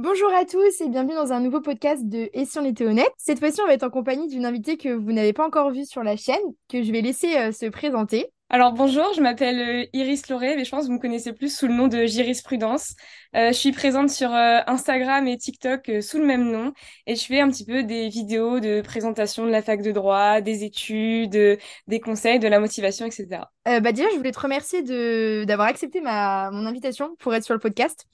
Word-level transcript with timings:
Bonjour 0.00 0.32
à 0.32 0.44
tous 0.44 0.80
et 0.80 0.88
bienvenue 0.88 1.16
dans 1.16 1.32
un 1.32 1.40
nouveau 1.40 1.60
podcast 1.60 2.08
de 2.08 2.30
Et 2.32 2.44
si 2.44 2.56
on 2.56 2.64
était 2.64 2.86
honnête? 2.86 3.10
Cette 3.16 3.40
fois-ci, 3.40 3.60
on 3.60 3.66
va 3.66 3.72
être 3.72 3.82
en 3.82 3.90
compagnie 3.90 4.28
d'une 4.28 4.46
invitée 4.46 4.76
que 4.76 4.90
vous 4.90 5.10
n'avez 5.10 5.32
pas 5.32 5.44
encore 5.44 5.72
vue 5.72 5.84
sur 5.84 6.04
la 6.04 6.14
chaîne, 6.14 6.38
que 6.68 6.84
je 6.84 6.92
vais 6.92 7.00
laisser 7.00 7.36
euh, 7.36 7.50
se 7.50 7.66
présenter. 7.66 8.30
Alors 8.48 8.72
bonjour, 8.74 9.12
je 9.16 9.20
m'appelle 9.20 9.58
euh, 9.58 9.86
Iris 9.92 10.28
Lauré, 10.28 10.54
mais 10.54 10.64
je 10.64 10.70
pense 10.70 10.82
que 10.82 10.86
vous 10.86 10.92
me 10.92 11.00
connaissez 11.00 11.32
plus 11.32 11.52
sous 11.52 11.66
le 11.66 11.74
nom 11.74 11.88
de 11.88 12.06
Jurisprudence. 12.06 12.94
Euh, 13.34 13.48
je 13.48 13.58
suis 13.58 13.72
présente 13.72 14.08
sur 14.08 14.32
euh, 14.32 14.60
Instagram 14.68 15.26
et 15.26 15.36
TikTok 15.36 15.88
euh, 15.88 16.00
sous 16.00 16.18
le 16.18 16.26
même 16.26 16.48
nom 16.48 16.72
et 17.08 17.16
je 17.16 17.24
fais 17.24 17.40
un 17.40 17.50
petit 17.50 17.64
peu 17.64 17.82
des 17.82 18.08
vidéos 18.08 18.60
de 18.60 18.82
présentation 18.82 19.46
de 19.46 19.50
la 19.50 19.62
fac 19.62 19.82
de 19.82 19.90
droit, 19.90 20.40
des 20.40 20.62
études, 20.62 21.58
des 21.88 22.00
conseils, 22.00 22.38
de 22.38 22.46
la 22.46 22.60
motivation, 22.60 23.04
etc. 23.04 23.42
Bah 23.66 23.92
déjà, 23.92 24.08
je 24.12 24.16
voulais 24.16 24.32
te 24.32 24.40
remercier 24.40 24.82
de 24.82 25.44
d'avoir 25.44 25.66
accepté 25.66 26.00
ma 26.00 26.50
mon 26.52 26.64
invitation 26.66 27.16
pour 27.18 27.34
être 27.34 27.44
sur 27.44 27.52
le 27.52 27.60
podcast. 27.60 28.06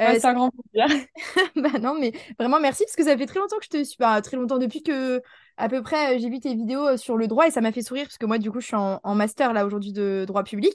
Euh, 0.00 0.12
Ouais, 0.12 0.18
c'est 0.20 0.26
un 0.26 0.34
grand 0.34 0.50
plaisir. 0.50 1.06
bah 1.56 1.78
non, 1.80 1.94
mais 1.98 2.12
vraiment 2.38 2.58
merci 2.60 2.84
parce 2.84 2.96
que 2.96 3.04
ça 3.04 3.16
fait 3.16 3.26
très 3.26 3.38
longtemps 3.38 3.58
que 3.58 3.64
je 3.64 3.70
te 3.70 3.84
suis, 3.84 3.96
bah, 3.98 4.20
très 4.22 4.36
longtemps 4.36 4.58
depuis 4.58 4.82
que 4.82 5.22
à 5.56 5.68
peu 5.68 5.82
près 5.82 6.16
euh, 6.16 6.18
j'ai 6.20 6.28
vu 6.30 6.40
tes 6.40 6.54
vidéos 6.54 6.86
euh, 6.88 6.96
sur 6.96 7.16
le 7.16 7.28
droit 7.28 7.46
et 7.46 7.50
ça 7.52 7.60
m'a 7.60 7.70
fait 7.72 7.82
sourire 7.82 8.04
parce 8.06 8.18
que 8.18 8.26
moi 8.26 8.38
du 8.38 8.50
coup 8.50 8.60
je 8.60 8.66
suis 8.66 8.76
en, 8.76 9.00
en 9.04 9.14
master 9.14 9.52
là 9.52 9.64
aujourd'hui 9.64 9.92
de 9.92 10.24
droit 10.26 10.42
public. 10.42 10.74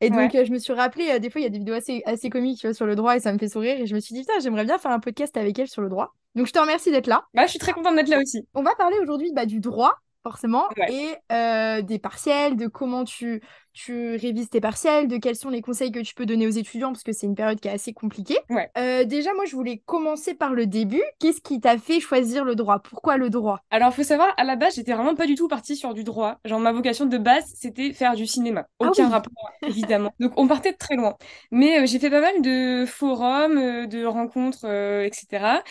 Et 0.00 0.10
donc 0.10 0.32
Ouais. 0.32 0.44
je 0.46 0.50
me 0.52 0.58
suis 0.58 0.72
rappelé, 0.72 1.18
des 1.20 1.28
fois 1.30 1.40
il 1.40 1.44
y 1.44 1.46
a 1.46 1.50
des 1.50 1.58
vidéos 1.58 1.74
assez, 1.74 2.02
assez 2.06 2.30
comiques 2.30 2.60
tu 2.60 2.66
vois, 2.66 2.74
sur 2.74 2.86
le 2.86 2.94
droit 2.96 3.16
et 3.16 3.20
ça 3.20 3.32
me 3.32 3.38
fait 3.38 3.48
sourire 3.48 3.80
et 3.80 3.86
je 3.86 3.94
me 3.94 4.00
suis 4.00 4.14
dit 4.14 4.20
putain 4.22 4.38
j'aimerais 4.40 4.64
bien 4.64 4.78
faire 4.78 4.90
un 4.92 5.00
podcast 5.00 5.36
avec 5.36 5.58
elle 5.58 5.68
sur 5.68 5.82
le 5.82 5.88
droit. 5.88 6.14
Donc 6.34 6.46
je 6.46 6.52
te 6.52 6.58
remercie 6.58 6.90
d'être 6.90 7.08
là. 7.08 7.24
Bah, 7.34 7.44
je 7.46 7.50
suis 7.50 7.58
très 7.58 7.72
contente 7.72 7.96
d'être 7.96 8.08
là 8.08 8.18
aussi. 8.20 8.46
On 8.54 8.62
va 8.62 8.74
parler 8.76 8.96
aujourd'hui 9.02 9.32
bah, 9.34 9.44
du 9.46 9.60
droit, 9.60 9.94
forcément, 10.22 10.64
Ouais. 10.76 10.92
et 10.92 11.14
euh, 11.32 11.82
des 11.82 11.98
partiels, 11.98 12.56
de 12.56 12.66
comment 12.66 13.04
tu, 13.04 13.42
tu 13.72 14.16
révises 14.16 14.50
tes 14.50 14.60
partiels, 14.60 15.08
de 15.08 15.16
quels 15.16 15.36
sont 15.36 15.50
les 15.50 15.62
conseils 15.62 15.90
que 15.90 16.00
tu 16.00 16.14
peux 16.14 16.26
donner 16.26 16.46
aux 16.46 16.50
étudiants, 16.50 16.92
parce 16.92 17.02
que 17.02 17.12
c'est 17.12 17.26
une 17.26 17.34
période 17.34 17.58
qui 17.60 17.68
est 17.68 17.72
assez 17.72 17.92
compliquée. 17.92 18.38
Ouais. 18.50 18.70
Euh, 18.78 19.04
déjà, 19.04 19.32
moi, 19.34 19.44
je 19.46 19.56
voulais 19.56 19.82
commencer 19.84 20.34
par 20.34 20.52
le 20.52 20.66
début. 20.66 21.02
Qu'est-ce 21.18 21.40
qui 21.40 21.60
t'a 21.60 21.78
fait 21.78 22.00
choisir 22.00 22.44
le 22.44 22.54
droit? 22.54 22.78
Pourquoi 22.80 23.16
le 23.16 23.30
droit? 23.30 23.60
Alors, 23.70 23.92
faut 23.94 24.02
savoir, 24.02 24.32
à 24.36 24.44
la 24.44 24.56
base, 24.56 24.74
j'étais 24.76 24.92
vraiment 24.92 25.14
pas 25.14 25.26
du 25.26 25.34
tout 25.34 25.48
partie 25.48 25.76
sur 25.76 25.94
du 25.94 26.04
droit. 26.04 26.38
Genre, 26.44 26.60
ma 26.60 26.72
vocation 26.72 27.06
de 27.06 27.18
base, 27.18 27.44
c'était 27.54 27.92
faire 27.92 28.14
du 28.14 28.26
cinéma. 28.26 28.66
Ah 28.80 28.86
Aucun 28.88 29.06
oui. 29.06 29.10
rapport, 29.12 29.32
évidemment. 29.66 30.12
Donc, 30.20 30.32
on 30.36 30.46
partait 30.46 30.72
de 30.72 30.78
très 30.78 30.96
loin. 30.96 31.16
Mais 31.50 31.80
euh, 31.80 31.86
j'ai 31.86 31.98
fait 31.98 32.10
pas 32.10 32.20
mal 32.20 32.42
de 32.42 32.84
forums, 32.86 33.86
de 33.86 34.04
rencontres, 34.04 34.66
etc. 34.66 35.62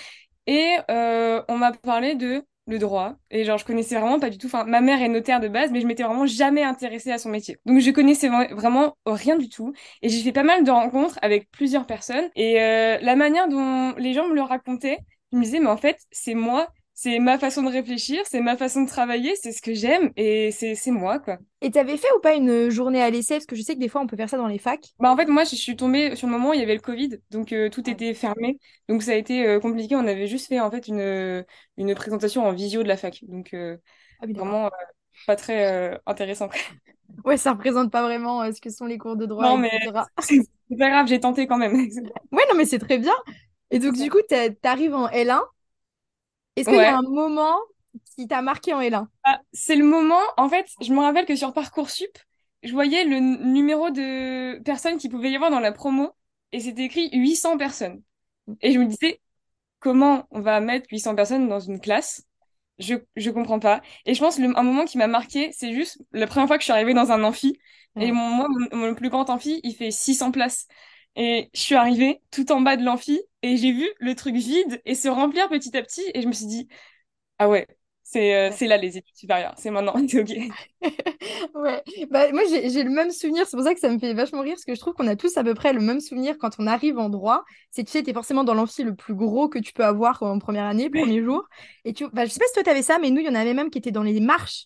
Et 0.48 0.76
on 0.90 1.58
m'a 1.58 1.72
parlé 1.72 2.16
de 2.16 2.44
le 2.72 2.80
droit. 2.80 3.16
Et 3.30 3.44
genre, 3.46 3.58
je 3.58 3.66
connaissais 3.66 4.00
vraiment 4.00 4.20
pas 4.20 4.30
du 4.30 4.38
tout. 4.38 4.48
Enfin, 4.48 4.64
ma 4.66 4.82
mère 4.82 5.02
est 5.02 5.08
notaire 5.10 5.40
de 5.40 5.48
base, 5.48 5.72
mais 5.72 5.82
je 5.82 5.88
m'étais 5.88 6.04
vraiment 6.04 6.26
jamais 6.26 6.64
intéressée 6.64 7.12
à 7.12 7.18
son 7.20 7.30
métier. 7.30 7.58
Donc, 7.66 7.80
je 7.80 7.92
connaissais 7.92 8.30
vra- 8.30 8.54
vraiment 8.54 8.98
rien 9.06 9.38
du 9.38 9.50
tout. 9.50 9.74
Et 10.02 10.10
j'ai 10.10 10.22
fait 10.24 10.32
pas 10.32 10.44
mal 10.44 10.64
de 10.64 10.72
rencontres 10.72 11.20
avec 11.22 11.50
plusieurs 11.52 11.86
personnes. 11.86 12.30
Et 12.36 12.62
euh, 12.62 12.98
la 13.02 13.16
manière 13.16 13.48
dont 13.50 13.94
les 13.98 14.14
gens 14.14 14.28
me 14.28 14.34
le 14.36 14.42
racontaient, 14.42 14.98
je 15.32 15.38
me 15.38 15.44
disais, 15.44 15.60
mais 15.60 15.68
en 15.70 15.78
fait, 15.78 16.00
c'est 16.12 16.34
moi. 16.36 16.68
C'est 17.04 17.18
ma 17.18 17.40
façon 17.40 17.64
de 17.64 17.70
réfléchir, 17.72 18.22
c'est 18.30 18.42
ma 18.42 18.56
façon 18.56 18.84
de 18.84 18.88
travailler, 18.88 19.36
c'est 19.36 19.52
ce 19.52 19.60
que 19.64 19.74
j'aime 19.74 20.12
et 20.16 20.52
c'est 20.52 20.76
moi, 20.92 21.18
quoi. 21.18 21.40
Et 21.62 21.72
t'avais 21.72 21.98
fait 21.98 22.08
ou 22.16 22.20
pas 22.20 22.36
une 22.36 22.70
journée 22.70 23.02
à 23.02 23.10
l'essai? 23.10 23.36
Parce 23.38 23.48
que 23.48 23.56
je 23.56 23.64
sais 23.64 23.74
que 23.74 23.80
des 23.80 23.90
fois, 23.90 24.02
on 24.02 24.08
peut 24.08 24.16
faire 24.18 24.30
ça 24.30 24.38
dans 24.38 24.46
les 24.46 24.60
facs. 24.60 24.94
Bah 25.00 25.12
en 25.12 25.18
fait, 25.18 25.26
moi, 25.26 25.44
je 25.44 25.56
suis 25.56 25.76
tombée 25.76 26.16
sur 26.16 26.28
le 26.28 26.34
moment 26.34 26.52
où 26.52 26.54
il 26.54 26.60
y 26.60 26.64
avait 26.64 26.76
le 26.76 26.80
Covid, 26.80 27.18
donc 27.32 27.54
euh, 27.54 27.70
tout 27.72 27.90
était 27.90 28.14
fermé. 28.14 28.60
Donc 28.88 29.02
ça 29.02 29.14
a 29.14 29.16
été 29.16 29.48
euh, 29.48 29.60
compliqué. 29.60 29.96
On 29.96 30.06
avait 30.06 30.28
juste 30.28 30.48
fait 30.48 30.60
en 30.60 30.70
fait 30.70 30.88
une, 30.88 31.44
une 31.78 31.96
présentation 31.96 32.46
en 32.46 32.52
visio 32.52 32.84
de 32.84 32.88
la 32.88 32.98
fac. 32.98 33.24
Donc 33.28 33.56
euh, 33.56 33.78
Ah 34.20 34.28
vraiment 34.28 34.68
euh, 34.68 34.70
pas 35.26 35.36
très 35.36 35.94
euh, 35.94 35.98
intéressant. 36.06 36.50
Ouais, 37.26 37.38
ça 37.38 37.52
représente 37.52 37.92
pas 37.92 38.04
vraiment 38.04 38.42
euh, 38.42 38.52
ce 38.52 38.62
que 38.62 38.70
sont 38.70 38.86
les 38.86 38.98
cours 38.98 39.16
de 39.18 39.26
droit, 39.26 39.44
Non, 39.44 39.58
mais 39.58 39.70
c'est 40.20 40.78
pas 40.78 40.90
grave, 40.90 41.08
j'ai 41.08 41.20
tenté 41.20 41.46
quand 41.48 41.58
même. 41.58 41.76
Ouais, 42.32 42.44
non, 42.50 42.56
mais 42.56 42.66
c'est 42.66 42.80
très 42.80 42.98
bien. 42.98 43.14
Et 43.72 43.80
donc, 43.80 43.96
du 43.96 44.10
coup, 44.10 44.20
t'arrives 44.62 44.94
en 44.96 45.08
L1. 45.10 45.42
Est-ce 46.56 46.70
qu'il 46.70 46.80
y 46.80 46.86
a 46.86 46.98
un 46.98 47.02
moment 47.02 47.58
qui 48.16 48.28
t'a 48.28 48.42
marqué 48.42 48.74
en 48.74 48.82
L1? 48.82 49.08
Ah, 49.24 49.40
c'est 49.54 49.76
le 49.76 49.86
moment, 49.86 50.20
en 50.38 50.50
fait, 50.50 50.68
je 50.82 50.94
me 50.94 51.00
rappelle 51.00 51.26
que 51.26 51.36
sur 51.36 51.54
Parcoursup, 51.54 52.18
je 52.64 52.72
voyais 52.74 53.04
le 53.06 53.20
numéro 53.20 53.90
de 53.92 54.60
personnes 54.64 54.98
qui 54.98 55.10
pouvait 55.10 55.32
y 55.32 55.36
avoir 55.36 55.52
dans 55.52 55.60
la 55.60 55.72
promo 55.72 56.12
et 56.52 56.60
c'était 56.60 56.84
écrit 56.86 57.10
800 57.14 57.58
personnes. 57.58 58.02
Et 58.62 58.72
je 58.74 58.80
me 58.80 58.86
disais, 58.88 59.22
comment 59.80 60.28
on 60.32 60.42
va 60.42 60.60
mettre 60.62 60.88
800 60.92 61.16
personnes 61.16 61.50
dans 61.50 61.60
une 61.62 61.82
classe? 61.82 62.26
Je, 62.80 62.96
je 63.16 63.32
comprends 63.32 63.60
pas. 63.60 63.82
Et 64.06 64.14
je 64.16 64.20
pense 64.20 64.40
le, 64.40 64.58
un 64.58 64.64
moment 64.64 64.86
qui 64.86 64.98
m'a 64.98 65.08
marqué, 65.08 65.52
c'est 65.54 65.74
juste 65.74 66.00
la 66.14 66.28
première 66.28 66.48
fois 66.48 66.58
que 66.58 66.64
je 66.64 66.66
suis 66.66 66.74
arrivée 66.74 66.94
dans 66.94 67.12
un 67.12 67.24
amphi. 67.24 67.60
Et 68.00 68.12
mon, 68.12 68.30
moi, 68.30 68.48
mon, 68.50 68.78
mon 68.78 68.96
plus 68.96 69.10
grand 69.10 69.30
amphi, 69.30 69.62
il 69.64 69.76
fait 69.76 69.92
600 69.92 70.32
places. 70.32 70.68
Et 71.16 71.50
je 71.54 71.62
suis 71.62 71.76
arrivée 71.76 72.22
tout 72.32 72.52
en 72.52 72.62
bas 72.62 72.78
de 72.78 72.84
l'amphi 72.86 73.22
et 73.44 73.58
j'ai 73.58 73.72
vu 73.72 73.90
le 74.00 74.16
truc 74.16 74.36
vide 74.36 74.82
et 74.86 74.96
se 74.96 75.08
remplir 75.08 75.50
petit 75.50 75.76
à 75.78 75.82
petit. 75.84 76.04
Et 76.14 76.22
je 76.22 76.28
me 76.28 76.34
suis 76.34 76.46
dit, 76.46 76.68
ah 77.40 77.50
ouais, 77.50 77.68
c'est 78.04 78.36
euh, 78.36 78.68
là 78.68 78.78
les 78.78 78.98
études 78.98 79.16
supérieures, 79.16 79.54
c'est 79.58 79.72
maintenant, 79.72 79.96
c'est 80.08 80.22
ok. 80.22 80.54
Ouais, 81.56 81.84
bah, 82.10 82.32
moi 82.32 82.42
j'ai 82.48 82.84
le 82.84 82.90
même 82.90 83.12
souvenir, 83.12 83.46
c'est 83.46 83.56
pour 83.56 83.66
ça 83.66 83.74
que 83.74 83.80
ça 83.80 83.90
me 83.90 84.00
fait 84.00 84.14
vachement 84.14 84.42
rire, 84.42 84.54
parce 84.54 84.66
que 84.66 84.76
je 84.76 84.80
trouve 84.80 84.94
qu'on 84.94 85.08
a 85.08 85.16
tous 85.16 85.38
à 85.38 85.44
peu 85.44 85.54
près 85.54 85.74
le 85.74 85.80
même 85.80 86.00
souvenir 86.00 86.38
quand 86.40 86.52
on 86.60 86.68
arrive 86.68 86.98
en 86.98 87.10
droit. 87.10 87.44
C'est 87.70 87.84
tu 87.84 87.92
sais, 87.92 88.04
t'es 88.04 88.14
forcément 88.14 88.44
dans 88.44 88.54
l'amphi 88.54 88.84
le 88.84 88.96
plus 88.96 89.16
gros 89.16 89.48
que 89.50 89.60
tu 89.60 89.74
peux 89.74 89.86
avoir 89.86 90.24
en 90.24 90.40
première 90.40 90.66
année, 90.66 90.90
premier 90.90 91.24
jour. 91.24 91.48
Et 91.86 91.94
tu, 91.94 92.08
bah, 92.12 92.26
je 92.26 92.32
sais 92.32 92.40
pas 92.40 92.48
si 92.48 92.54
toi 92.54 92.64
t'avais 92.64 92.82
ça, 92.82 92.98
mais 93.00 93.12
nous 93.12 93.20
il 93.20 93.26
y 93.26 93.30
en 93.30 93.36
avait 93.36 93.54
même 93.54 93.70
qui 93.70 93.78
étaient 93.78 93.92
dans 93.92 94.04
les 94.04 94.20
marches, 94.20 94.66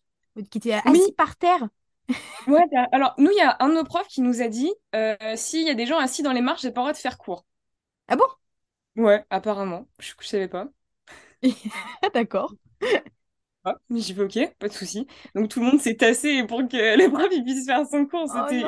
qui 0.49 0.57
étaient 0.57 0.79
Oui, 0.85 1.01
assis 1.01 1.11
par 1.11 1.35
terre. 1.35 1.67
ouais. 2.47 2.63
Alors, 2.91 3.13
nous, 3.17 3.31
il 3.31 3.37
y 3.37 3.41
a 3.41 3.57
un 3.59 3.69
de 3.69 3.73
nos 3.75 3.83
profs 3.83 4.07
qui 4.07 4.21
nous 4.21 4.41
a 4.41 4.47
dit, 4.47 4.71
euh, 4.93 5.15
s'il 5.35 5.65
y 5.65 5.69
a 5.69 5.73
des 5.73 5.85
gens 5.85 5.97
assis 5.97 6.23
dans 6.23 6.33
les 6.33 6.41
marches, 6.41 6.61
j'ai 6.61 6.71
pas 6.71 6.81
le 6.81 6.85
droit 6.85 6.93
de 6.93 6.97
faire 6.97 7.17
cours. 7.17 7.45
Ah 8.07 8.15
bon? 8.15 8.25
Ouais, 8.97 9.25
apparemment. 9.29 9.87
Je, 9.99 10.13
je 10.19 10.27
savais 10.27 10.47
pas. 10.49 10.69
D'accord. 12.13 12.55
Ah, 13.63 13.75
mais 13.89 13.99
j'ai 14.01 14.13
fait 14.13 14.21
ok, 14.21 14.55
pas 14.59 14.67
de 14.67 14.73
souci. 14.73 15.07
Donc 15.33 15.49
tout 15.49 15.59
le 15.59 15.65
monde 15.65 15.81
s'est 15.81 15.95
tassé 15.95 16.43
pour 16.45 16.59
que 16.67 16.77
il 17.35 17.43
puisse 17.43 17.65
faire 17.65 17.85
son 17.87 18.05
cours. 18.05 18.27
Oh 18.27 18.49
C'était 18.49 18.63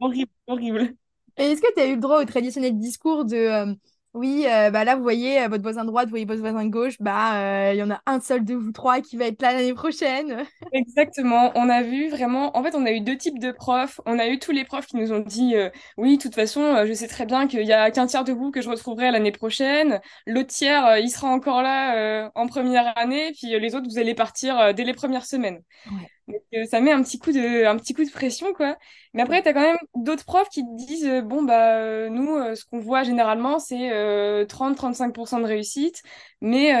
horrible, 0.00 0.32
horrible. 0.48 0.96
Et 1.36 1.44
est-ce 1.52 1.62
que 1.62 1.72
tu 1.74 1.80
as 1.80 1.86
eu 1.86 1.94
le 1.94 2.00
droit 2.00 2.20
au 2.20 2.24
traditionnel 2.24 2.78
discours 2.78 3.24
de 3.24 3.36
euh, 3.36 3.74
oui, 4.12 4.44
euh, 4.48 4.70
bah 4.70 4.82
là 4.84 4.96
vous 4.96 5.02
voyez 5.02 5.40
euh, 5.42 5.48
votre 5.48 5.62
voisin 5.62 5.82
de 5.84 5.88
droite, 5.88 6.06
vous 6.06 6.10
voyez 6.10 6.24
votre 6.24 6.40
voisin 6.40 6.64
de 6.64 6.70
gauche, 6.70 6.96
bah 6.98 7.68
euh, 7.68 7.74
il 7.74 7.78
y 7.78 7.82
en 7.82 7.92
a 7.92 8.00
un 8.06 8.18
seul 8.18 8.44
de 8.44 8.54
vous 8.54 8.72
trois 8.72 9.00
qui 9.00 9.16
va 9.16 9.26
être 9.26 9.40
là 9.40 9.52
l'année 9.52 9.72
prochaine. 9.72 10.44
Exactement. 10.72 11.52
On 11.54 11.68
a 11.68 11.82
vu 11.82 12.08
vraiment. 12.08 12.56
En 12.56 12.64
fait, 12.64 12.74
on 12.74 12.84
a 12.86 12.90
eu 12.90 13.00
deux 13.00 13.16
types 13.16 13.38
de 13.38 13.52
profs. 13.52 14.00
On 14.06 14.18
a 14.18 14.26
eu 14.26 14.40
tous 14.40 14.50
les 14.50 14.64
profs 14.64 14.86
qui 14.86 14.96
nous 14.96 15.12
ont 15.12 15.20
dit 15.20 15.54
oui, 15.96 16.16
de 16.16 16.22
toute 16.22 16.34
façon, 16.34 16.84
je 16.86 16.92
sais 16.92 17.06
très 17.06 17.24
bien 17.24 17.46
qu'il 17.46 17.62
y 17.62 17.72
a 17.72 17.90
qu'un 17.92 18.06
tiers 18.06 18.24
de 18.24 18.32
vous 18.32 18.50
que 18.50 18.60
je 18.60 18.68
retrouverai 18.68 19.12
l'année 19.12 19.32
prochaine. 19.32 20.00
L'autre 20.26 20.48
tiers, 20.48 20.98
il 20.98 21.08
sera 21.08 21.28
encore 21.28 21.62
là 21.62 22.30
en 22.34 22.46
première 22.46 22.92
année. 22.98 23.32
Puis 23.32 23.58
les 23.58 23.74
autres, 23.76 23.88
vous 23.88 23.98
allez 23.98 24.14
partir 24.14 24.74
dès 24.74 24.84
les 24.84 24.94
premières 24.94 25.26
semaines. 25.26 25.60
Ouais. 25.86 26.08
Donc, 26.28 26.42
euh, 26.54 26.64
ça 26.66 26.80
met 26.80 26.92
un 26.92 27.02
petit 27.02 27.18
coup 27.18 27.32
de, 27.32 27.64
un 27.66 27.76
petit 27.76 27.94
coup 27.94 28.04
de 28.04 28.10
pression, 28.10 28.52
quoi. 28.54 28.76
Mais 29.14 29.22
après, 29.22 29.42
t'as 29.42 29.52
quand 29.52 29.60
même 29.62 29.78
d'autres 29.96 30.24
profs 30.24 30.48
qui 30.48 30.62
te 30.62 30.76
disent, 30.76 31.06
euh, 31.06 31.22
bon, 31.22 31.42
bah, 31.42 31.76
euh, 31.78 32.08
nous, 32.08 32.36
euh, 32.36 32.54
ce 32.54 32.64
qu'on 32.64 32.78
voit 32.78 33.02
généralement, 33.02 33.58
c'est 33.58 33.92
euh, 33.92 34.44
30-35% 34.46 35.40
de 35.40 35.46
réussite, 35.46 36.02
mais 36.40 36.72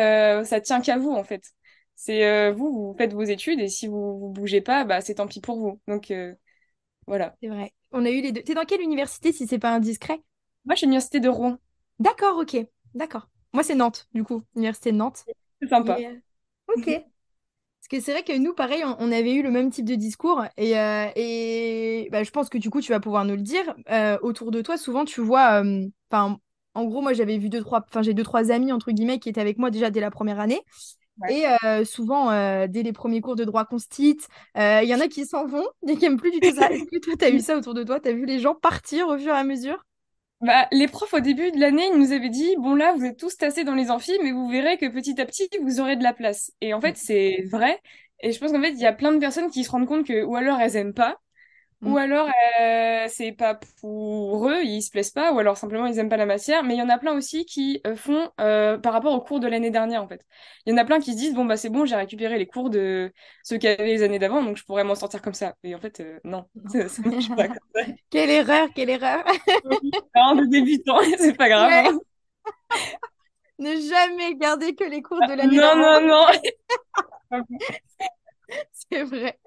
ça 0.44 0.60
tient 0.60 0.80
qu'à 0.80 0.98
vous, 0.98 1.10
en 1.12 1.24
fait. 1.24 1.42
C'est 1.96 2.50
vous, 2.52 2.72
vous 2.72 2.94
faites 2.96 3.12
vos 3.12 3.22
études, 3.22 3.60
et 3.60 3.68
si 3.68 3.86
vous, 3.86 4.18
vous 4.18 4.28
bougez 4.30 4.60
pas, 4.60 4.84
bah, 4.84 5.00
c'est 5.00 5.16
tant 5.16 5.26
pis 5.26 5.40
pour 5.40 5.58
vous. 5.58 5.80
Donc, 5.88 6.12
voilà. 7.06 7.34
C'est 7.42 7.48
vrai. 7.48 7.72
On 7.92 8.04
a 8.04 8.10
eu 8.10 8.20
les 8.20 8.32
deux. 8.32 8.42
T'es 8.42 8.54
dans 8.54 8.64
quelle 8.64 8.80
université 8.80 9.32
si 9.32 9.46
c'est 9.46 9.58
pas 9.58 9.72
indiscret? 9.74 10.20
Moi, 10.64 10.74
je 10.74 10.78
suis 10.78 10.84
à 10.84 10.88
l'université 10.88 11.20
de 11.20 11.28
Rouen. 11.28 11.58
D'accord, 11.98 12.38
ok. 12.38 12.56
D'accord. 12.94 13.28
Moi, 13.52 13.62
c'est 13.64 13.74
Nantes, 13.74 14.08
du 14.14 14.22
coup, 14.22 14.42
université 14.54 14.92
de 14.92 14.96
Nantes. 14.96 15.24
C'est 15.60 15.68
sympa. 15.68 15.98
Ok. 16.68 16.86
Que 17.90 18.00
c'est 18.00 18.12
vrai 18.12 18.22
que 18.22 18.36
nous, 18.38 18.54
pareil, 18.54 18.84
on, 18.84 18.96
on 19.00 19.12
avait 19.12 19.34
eu 19.34 19.42
le 19.42 19.50
même 19.50 19.70
type 19.70 19.84
de 19.84 19.96
discours. 19.96 20.44
Et, 20.56 20.78
euh, 20.78 21.08
et 21.16 22.08
bah, 22.12 22.22
je 22.22 22.30
pense 22.30 22.48
que 22.48 22.58
du 22.58 22.70
coup, 22.70 22.80
tu 22.80 22.92
vas 22.92 23.00
pouvoir 23.00 23.24
nous 23.24 23.34
le 23.36 23.42
dire. 23.42 23.74
Euh, 23.90 24.16
autour 24.22 24.52
de 24.52 24.62
toi, 24.62 24.76
souvent, 24.78 25.04
tu 25.04 25.20
vois. 25.20 25.62
euh, 25.64 25.88
Enfin, 26.12 26.38
en 26.74 26.84
gros, 26.84 27.02
moi, 27.02 27.12
j'avais 27.14 27.38
vu 27.38 27.48
deux, 27.48 27.60
trois. 27.60 27.84
Enfin, 27.88 28.02
j'ai 28.02 28.14
deux, 28.14 28.22
trois 28.22 28.52
amis, 28.52 28.72
entre 28.72 28.92
guillemets, 28.92 29.18
qui 29.18 29.28
étaient 29.28 29.40
avec 29.40 29.58
moi 29.58 29.70
déjà 29.70 29.90
dès 29.90 30.00
la 30.00 30.10
première 30.12 30.38
année. 30.40 30.60
Ouais. 31.20 31.28
Et 31.28 31.44
euh, 31.64 31.84
souvent, 31.84 32.30
euh, 32.32 32.66
dès 32.68 32.82
les 32.84 32.92
premiers 32.92 33.20
cours 33.22 33.36
de 33.36 33.44
droit 33.44 33.64
constit, 33.66 34.18
euh, 34.58 34.80
il 34.82 34.88
y 34.88 34.94
en 34.94 35.00
a 35.00 35.08
qui 35.08 35.26
s'en 35.26 35.46
vont 35.46 35.66
et 35.88 35.96
qui 35.96 36.02
n'aiment 36.02 36.18
plus 36.18 36.32
du 36.32 36.40
tout 36.42 36.52
ça. 36.54 36.68
Est-ce 36.72 36.84
que 36.90 36.98
toi, 37.00 37.14
tu 37.18 37.24
as 37.26 37.30
eu 37.30 37.40
ça 37.40 37.56
autour 37.58 37.74
de 37.74 37.84
toi? 37.84 38.00
Tu 38.00 38.08
as 38.10 38.12
vu 38.14 38.26
les 38.26 38.40
gens 38.40 38.54
partir 38.56 39.08
au 39.08 39.18
fur 39.18 39.34
et 39.34 39.38
à 39.38 39.44
mesure? 39.44 39.84
Bah, 40.40 40.66
les 40.72 40.88
profs, 40.88 41.12
au 41.12 41.20
début 41.20 41.50
de 41.52 41.60
l'année, 41.60 41.86
ils 41.92 41.98
nous 41.98 42.12
avaient 42.12 42.30
dit, 42.30 42.56
bon 42.58 42.74
là, 42.74 42.94
vous 42.94 43.04
êtes 43.04 43.18
tous 43.18 43.36
tassés 43.36 43.62
dans 43.64 43.74
les 43.74 43.90
amphis, 43.90 44.16
mais 44.22 44.32
vous 44.32 44.48
verrez 44.48 44.78
que 44.78 44.86
petit 44.88 45.20
à 45.20 45.26
petit, 45.26 45.48
vous 45.62 45.80
aurez 45.80 45.96
de 45.96 46.02
la 46.02 46.14
place. 46.14 46.50
Et 46.62 46.72
en 46.72 46.80
fait, 46.80 46.96
c'est 46.96 47.42
vrai. 47.50 47.78
Et 48.20 48.32
je 48.32 48.38
pense 48.40 48.50
qu'en 48.52 48.60
fait, 48.62 48.70
il 48.70 48.78
y 48.80 48.86
a 48.86 48.92
plein 48.94 49.12
de 49.12 49.18
personnes 49.18 49.50
qui 49.50 49.64
se 49.64 49.70
rendent 49.70 49.86
compte 49.86 50.06
que, 50.06 50.22
ou 50.24 50.36
alors 50.36 50.58
elles 50.60 50.76
aiment 50.76 50.94
pas, 50.94 51.18
ou 51.82 51.96
Mm. 51.96 51.96
alors 51.98 52.28
euh, 52.60 53.06
c'est 53.08 53.32
pas 53.32 53.58
pour 53.80 54.48
eux, 54.50 54.62
ils 54.62 54.82
se 54.82 54.90
plaisent 54.90 55.10
pas, 55.12 55.32
ou 55.32 55.38
alors 55.38 55.56
simplement 55.56 55.86
ils 55.86 55.98
aiment 55.98 56.10
pas 56.10 56.18
la 56.18 56.26
matière. 56.26 56.62
Mais 56.62 56.74
il 56.74 56.78
y 56.78 56.82
en 56.82 56.88
a 56.90 56.98
plein 56.98 57.14
aussi 57.16 57.46
qui 57.46 57.80
euh, 57.86 57.96
font 57.96 58.30
euh, 58.40 58.76
par 58.78 58.92
rapport 58.92 59.14
aux 59.14 59.20
cours 59.22 59.40
de 59.40 59.48
l'année 59.48 59.70
dernière, 59.70 60.02
en 60.02 60.08
fait. 60.08 60.24
Il 60.66 60.70
y 60.70 60.74
en 60.74 60.76
a 60.76 60.84
plein 60.84 61.00
qui 61.00 61.12
se 61.12 61.16
disent, 61.16 61.34
bon 61.34 61.44
bah 61.46 61.56
c'est 61.56 61.70
bon, 61.70 61.86
j'ai 61.86 61.96
récupéré 61.96 62.38
les 62.38 62.46
cours 62.46 62.68
de 62.70 63.12
ceux 63.44 63.56
qui 63.58 63.66
avaient 63.66 63.86
les 63.86 64.02
années 64.02 64.18
d'avant, 64.18 64.42
donc 64.42 64.56
je 64.58 64.64
pourrais 64.64 64.84
m'en 64.84 64.94
sortir 64.94 65.22
comme 65.22 65.34
ça. 65.34 65.54
Et 65.62 65.74
en 65.74 65.80
fait, 65.80 66.00
euh, 66.00 66.20
non, 66.24 66.44
Non. 66.54 66.70
ça, 66.70 66.88
ça 66.88 67.02
marche 67.02 67.28
pas 67.34 67.48
comme 67.48 67.56
ça. 67.74 67.82
Quelle 68.10 68.30
erreur, 68.30 68.68
quelle 68.74 68.90
erreur! 68.90 69.24
De 69.64 70.46
débutants, 70.50 70.98
c'est 71.18 71.36
pas 71.36 71.48
grave. 71.48 71.70
Ouais. 71.70 71.88
hein. 71.88 71.98
Ne 73.58 73.76
jamais 73.76 74.36
garder 74.36 74.74
que 74.74 74.84
les 74.84 75.02
cours 75.02 75.20
de 75.20 75.34
l'année 75.34 75.56
Non, 75.56 75.76
d'avant. 75.76 76.00
non, 76.00 76.06
non. 76.08 76.26
C'est 78.90 79.04
vrai. 79.04 79.38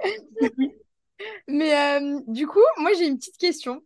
Mais 1.47 1.73
euh, 2.01 2.19
du 2.27 2.47
coup, 2.47 2.59
moi 2.77 2.91
j'ai 2.97 3.07
une 3.07 3.17
petite 3.17 3.37
question. 3.37 3.81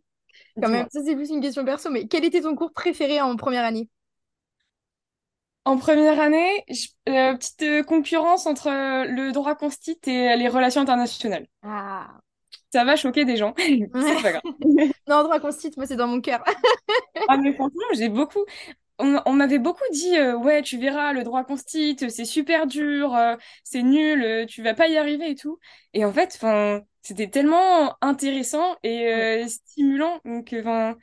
Quand 0.60 0.70
même, 0.70 0.86
ça 0.92 1.00
c'est 1.04 1.16
plus 1.16 1.30
une 1.30 1.42
question 1.42 1.64
perso, 1.66 1.90
mais 1.90 2.08
quel 2.08 2.24
était 2.24 2.42
ton 2.42 2.56
cours 2.56 2.72
préféré 2.72 3.20
en 3.22 3.36
première 3.36 3.64
année? 3.64 3.90
En 5.64 5.76
première 5.78 6.18
année, 6.20 6.64
je- 6.68 6.88
euh, 7.10 7.34
petite 7.36 7.62
euh, 7.62 7.82
concurrence 7.84 8.46
entre 8.46 8.68
le 8.70 9.30
droit 9.32 9.54
constit 9.54 9.98
et 10.06 10.36
les 10.36 10.48
relations 10.48 10.80
internationales. 10.80 11.46
Ah. 11.62 12.20
Ça 12.72 12.84
va 12.84 12.96
choquer 12.96 13.24
des 13.24 13.36
gens, 13.36 13.54
c'est 13.98 14.20
pas 14.20 14.32
grave. 14.32 14.42
Non, 15.08 15.22
droit 15.22 15.40
constit, 15.40 15.70
moi 15.76 15.86
c'est 15.86 15.96
dans 15.96 16.06
mon 16.06 16.20
cœur. 16.20 16.42
Ah 17.26 17.36
mais 17.36 17.52
franchement, 17.52 17.82
j'ai 17.94 18.08
beaucoup... 18.08 18.44
On, 18.98 19.20
on 19.26 19.32
m'avait 19.34 19.58
beaucoup 19.58 19.84
dit, 19.92 20.16
euh, 20.18 20.36
ouais, 20.38 20.62
tu 20.62 20.78
verras, 20.78 21.14
le 21.14 21.24
droit 21.24 21.44
constit, 21.44 21.96
c'est 22.10 22.26
super 22.26 22.68
dur, 22.68 23.16
euh, 23.16 23.36
c'est 23.64 23.82
nul, 23.82 24.22
euh, 24.24 24.46
tu 24.46 24.62
vas 24.62 24.74
pas 24.74 24.88
y 24.88 24.98
arriver 24.98 25.30
et 25.32 25.36
tout. 25.36 25.58
Et 25.94 26.04
en 26.04 26.12
fait, 26.12 26.32
enfin, 26.36 26.82
c'était 27.02 27.28
tellement 27.30 27.96
intéressant 28.02 28.76
et 28.82 29.06
Ouais, 29.12 29.28
euh, 29.44 29.48
stimulant. 29.48 30.20
Donc, 30.24 30.54
enfin, 30.58 30.96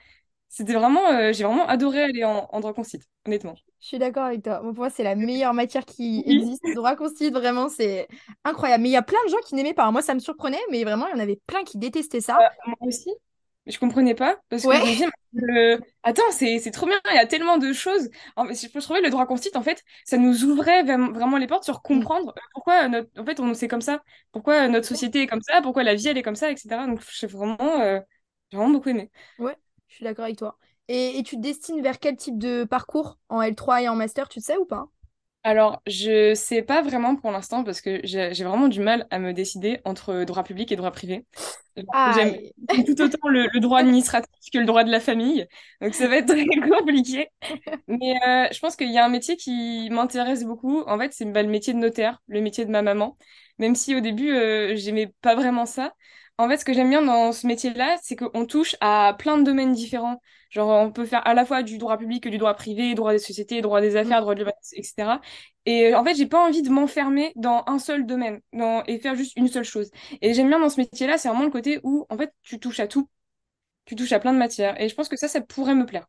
c'était 0.50 0.74
vraiment... 0.74 1.10
euh, 1.12 1.34
j'ai 1.34 1.44
vraiment 1.46 1.68
adoré 1.68 2.04
aller 2.04 2.24
en, 2.26 2.48
en 2.52 2.60
droit 2.62 2.74
constit, 2.74 3.02
honnêtement. 3.28 3.56
je 3.82 3.88
suis 3.88 4.00
d'accord 4.00 4.24
avec 4.26 4.44
toi. 4.44 4.60
Pour 4.62 4.74
moi, 4.74 4.90
c'est 4.90 5.04
la 5.04 5.16
meilleure 5.16 5.54
matière 5.54 5.86
qui 5.86 6.24
existe. 6.26 6.64
Droit 6.74 6.96
constit, 6.96 7.30
vraiment, 7.30 7.70
c'est 7.70 8.08
incroyable. 8.44 8.84
Mais 8.84 8.90
il 8.90 8.94
y 8.94 8.96
a 8.98 9.04
plein 9.04 9.24
de 9.26 9.30
gens 9.30 9.38
qui 9.46 9.54
n'aimaient 9.56 9.74
pas. 9.76 9.92
Moi, 9.92 10.02
ça 10.02 10.14
me 10.16 10.20
surprenait, 10.20 10.60
mais 10.72 10.84
vraiment, 10.84 11.08
il 11.08 11.12
y 11.12 11.20
en 11.20 11.20
avait 11.24 11.40
plein 11.48 11.64
qui 11.64 11.78
détestaient 11.78 12.22
ça. 12.22 12.42
Euh, 12.42 12.48
moi 12.68 12.78
aussi. 12.82 13.10
Je 13.68 13.80
comprenais 13.80 14.14
pas 14.16 14.38
parce 14.50 14.68
que 14.68 14.76
je 14.76 14.82
me 14.84 14.92
disais, 14.92 15.06
euh, 15.50 15.80
attends, 16.04 16.22
c'est 16.32 16.60
c'est 16.60 16.72
trop 16.72 16.86
bien, 16.86 17.00
il 17.12 17.16
y 17.16 17.18
a 17.18 17.26
tellement 17.26 17.58
de 17.58 17.74
choses. 17.74 18.10
En, 18.36 18.46
fait, 18.48 18.54
je 18.56 18.68
je 18.74 18.80
trouvais 18.80 19.02
le 19.02 19.10
droit 19.10 19.26
constit, 19.26 19.50
en 19.56 19.64
fait, 19.64 19.84
ça 20.06 20.18
nous 20.18 20.44
ouvrait 20.46 20.84
vraiment 20.84 21.38
les 21.38 21.48
portes 21.48 21.64
sur 21.64 21.82
Mm. 21.90 22.06
comprendre 22.06 22.34
euh, 22.38 22.42
pourquoi 22.54 22.88
notre, 22.88 23.10
en 23.20 23.26
fait, 23.26 23.40
on 23.40 23.54
c'est 23.56 23.68
comme 23.68 23.82
ça, 23.82 24.04
pourquoi 24.32 24.68
notre 24.68 24.88
société 24.88 25.24
est 25.24 25.28
comme 25.28 25.42
ça, 25.42 25.62
pourquoi 25.64 25.84
la 25.84 25.96
vie 25.96 26.08
elle 26.08 26.18
est 26.18 26.24
comme 26.24 26.36
ça, 26.36 26.52
etc. 26.52 26.86
Donc 26.88 27.02
j'ai 27.12 27.28
vraiment, 27.28 27.58
euh, 27.82 28.00
j'ai 28.52 28.58
vraiment 28.58 28.74
beaucoup 28.74 28.90
aimé. 28.90 29.10
ouais, 29.38 29.58
je 29.88 29.96
suis 29.96 30.04
d'accord 30.04 30.26
avec 30.26 30.38
toi. 30.38 30.58
Et, 30.88 31.18
et 31.18 31.24
tu 31.24 31.36
te 31.38 31.42
destines 31.42 31.82
vers 31.82 32.00
quel 32.00 32.16
type 32.18 32.38
de 32.38 32.64
parcours? 32.64 33.18
En 33.30 33.42
L3 33.42 33.82
et 33.82 33.90
en 33.90 33.96
master, 33.96 34.30
tu 34.30 34.40
sais 34.42 34.58
ou 34.58 34.66
pas? 34.66 34.88
Alors, 35.48 35.80
je 35.86 36.34
sais 36.34 36.64
pas 36.64 36.82
vraiment 36.82 37.16
pour 37.16 37.30
l'instant 37.32 37.64
parce 37.64 37.80
que 37.80 38.00
j'ai 38.04 38.32
vraiment 38.44 38.68
du 38.68 38.80
mal 38.80 39.06
à 39.12 39.20
me 39.20 39.32
décider 39.32 39.80
entre 39.86 40.24
droit 40.24 40.44
public 40.44 40.72
et 40.72 40.76
droit 40.76 40.90
privé. 40.90 41.24
J'aime 42.08 42.36
tout 42.86 43.02
autant 43.02 43.28
le, 43.30 43.48
le 43.54 43.60
droit 43.60 43.80
administratif 43.80 44.32
que 44.54 44.58
le 44.60 44.66
droit 44.66 44.84
de 44.84 44.92
la 44.92 45.00
famille, 45.00 45.48
donc 45.82 45.94
ça 45.96 46.08
va 46.08 46.18
être 46.18 46.28
très 46.28 46.46
compliqué. 46.70 47.30
Mais 47.88 48.16
euh, 48.28 48.48
je 48.54 48.60
pense 48.60 48.76
qu'il 48.76 48.92
y 48.92 48.98
a 49.00 49.06
un 49.06 49.10
métier 49.10 49.38
qui 49.38 49.90
m'intéresse 49.92 50.46
beaucoup. 50.46 50.82
En 50.88 51.00
fait, 51.00 51.14
c'est 51.14 51.26
bah, 51.26 51.44
le 51.44 51.50
métier 51.50 51.74
de 51.74 51.80
notaire, 51.80 52.22
le 52.28 52.42
métier 52.42 52.66
de 52.66 52.72
ma 52.72 52.82
maman. 52.84 53.18
Même 53.60 53.76
si 53.76 53.96
au 53.96 54.02
début, 54.02 54.32
euh, 54.34 54.76
j'aimais 54.76 55.14
pas 55.22 55.36
vraiment 55.36 55.66
ça. 55.68 55.94
En 56.38 56.50
fait, 56.50 56.58
ce 56.58 56.66
que 56.66 56.74
j'aime 56.74 56.90
bien 56.90 57.02
dans 57.04 57.32
ce 57.32 57.48
métier-là, 57.48 57.98
c'est 58.04 58.16
qu'on 58.18 58.46
touche 58.46 58.76
à 58.82 59.16
plein 59.20 59.38
de 59.38 59.44
domaines 59.44 59.74
différents. 59.74 60.22
Genre, 60.56 60.70
on 60.70 60.90
peut 60.90 61.06
faire 61.06 61.22
à 61.28 61.34
la 61.34 61.46
fois 61.46 61.64
du 61.64 61.78
droit 61.78 61.98
public 61.98 62.24
que 62.24 62.30
du 62.30 62.38
droit 62.38 62.54
privé, 62.54 62.96
droit 62.96 63.12
des 63.12 63.20
sociétés, 63.20 63.62
droit 63.62 63.82
des 63.82 63.98
affaires, 63.98 64.22
droit 64.22 64.36
de 64.36 64.40
l'humanité, 64.40 64.78
etc. 64.80 65.20
Et 65.66 65.94
euh, 65.94 66.00
en 66.00 66.04
fait, 66.06 66.16
j'ai 66.16 66.28
pas 66.28 66.48
envie 66.48 66.62
de 66.62 66.70
m'enfermer 66.70 67.34
dans 67.36 67.64
un 67.68 67.78
seul 67.78 68.06
domaine 68.06 68.40
dans... 68.54 68.82
et 68.86 68.98
faire 68.98 69.16
juste 69.16 69.34
une 69.36 69.50
seule 69.50 69.66
chose. 69.66 69.92
Et 70.22 70.34
j'aime 70.34 70.48
bien 70.48 70.60
dans 70.60 70.70
ce 70.70 70.80
métier-là, 70.80 71.18
c'est 71.18 71.28
vraiment 71.28 71.44
le 71.44 71.52
côté 71.52 71.82
où, 71.84 72.06
en 72.10 72.18
fait, 72.18 72.34
tu 72.42 72.58
touches 72.58 72.80
à 72.80 72.88
tout. 72.88 73.10
Tu 73.84 73.98
touches 73.98 74.14
à 74.14 74.20
plein 74.20 74.32
de 74.32 74.38
matières. 74.38 74.80
Et 74.82 74.88
je 74.88 74.96
pense 74.96 75.10
que 75.10 75.18
ça, 75.18 75.28
ça 75.28 75.42
pourrait 75.42 75.76
me 75.76 75.86
plaire. 75.86 76.08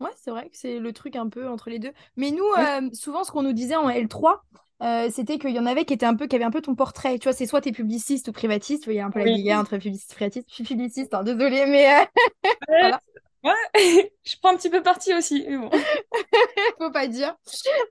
Ouais, 0.00 0.10
c'est 0.16 0.30
vrai 0.30 0.50
que 0.50 0.56
c'est 0.56 0.78
le 0.78 0.92
truc 0.92 1.16
un 1.16 1.30
peu 1.30 1.48
entre 1.48 1.70
les 1.70 1.78
deux. 1.78 1.92
Mais 2.16 2.30
nous, 2.30 2.44
Oui, 2.44 2.62
euh, 2.62 2.90
souvent, 2.92 3.24
ce 3.24 3.32
qu'on 3.32 3.42
nous 3.42 3.54
disait 3.54 3.74
en 3.74 3.88
L3, 3.88 4.36
euh, 4.80 5.10
c'était 5.10 5.38
qu'il 5.38 5.50
y 5.50 5.58
en 5.58 5.66
avait 5.66 5.84
qui 5.84 5.94
étaient 5.94 6.06
un 6.06 6.14
peu, 6.14 6.28
qui 6.28 6.36
avaient 6.36 6.44
un 6.44 6.52
peu 6.52 6.60
ton 6.60 6.74
portrait. 6.76 7.18
Tu 7.18 7.24
vois, 7.24 7.32
c'est 7.32 7.46
soit 7.46 7.60
t'es 7.60 7.72
publiciste 7.72 8.28
ou 8.28 8.32
privatiste. 8.32 8.84
Il 8.86 8.94
y 8.94 9.00
a 9.00 9.06
un 9.06 9.10
peu 9.10 9.18
la 9.18 9.24
guéguerre 9.24 9.56
oui. 9.56 9.60
entre 9.60 9.76
publiciste 9.76 10.12
et 10.12 10.14
privatiste. 10.14 10.46
Je 10.48 10.54
suis 10.54 10.64
publiciste, 10.64 11.14
hein, 11.14 11.24
désolée, 11.24 11.66
mais 11.66 12.00
euh, 12.00 12.04
voilà, 12.68 13.00
ouais. 13.44 13.52
Je 14.24 14.36
prends 14.40 14.52
un 14.52 14.56
petit 14.56 14.70
peu 14.70 14.82
parti 14.82 15.14
aussi, 15.14 15.44
mais 15.48 15.56
bon, 15.56 15.70
faut 16.78 16.90
pas 16.90 17.06
dire. 17.06 17.36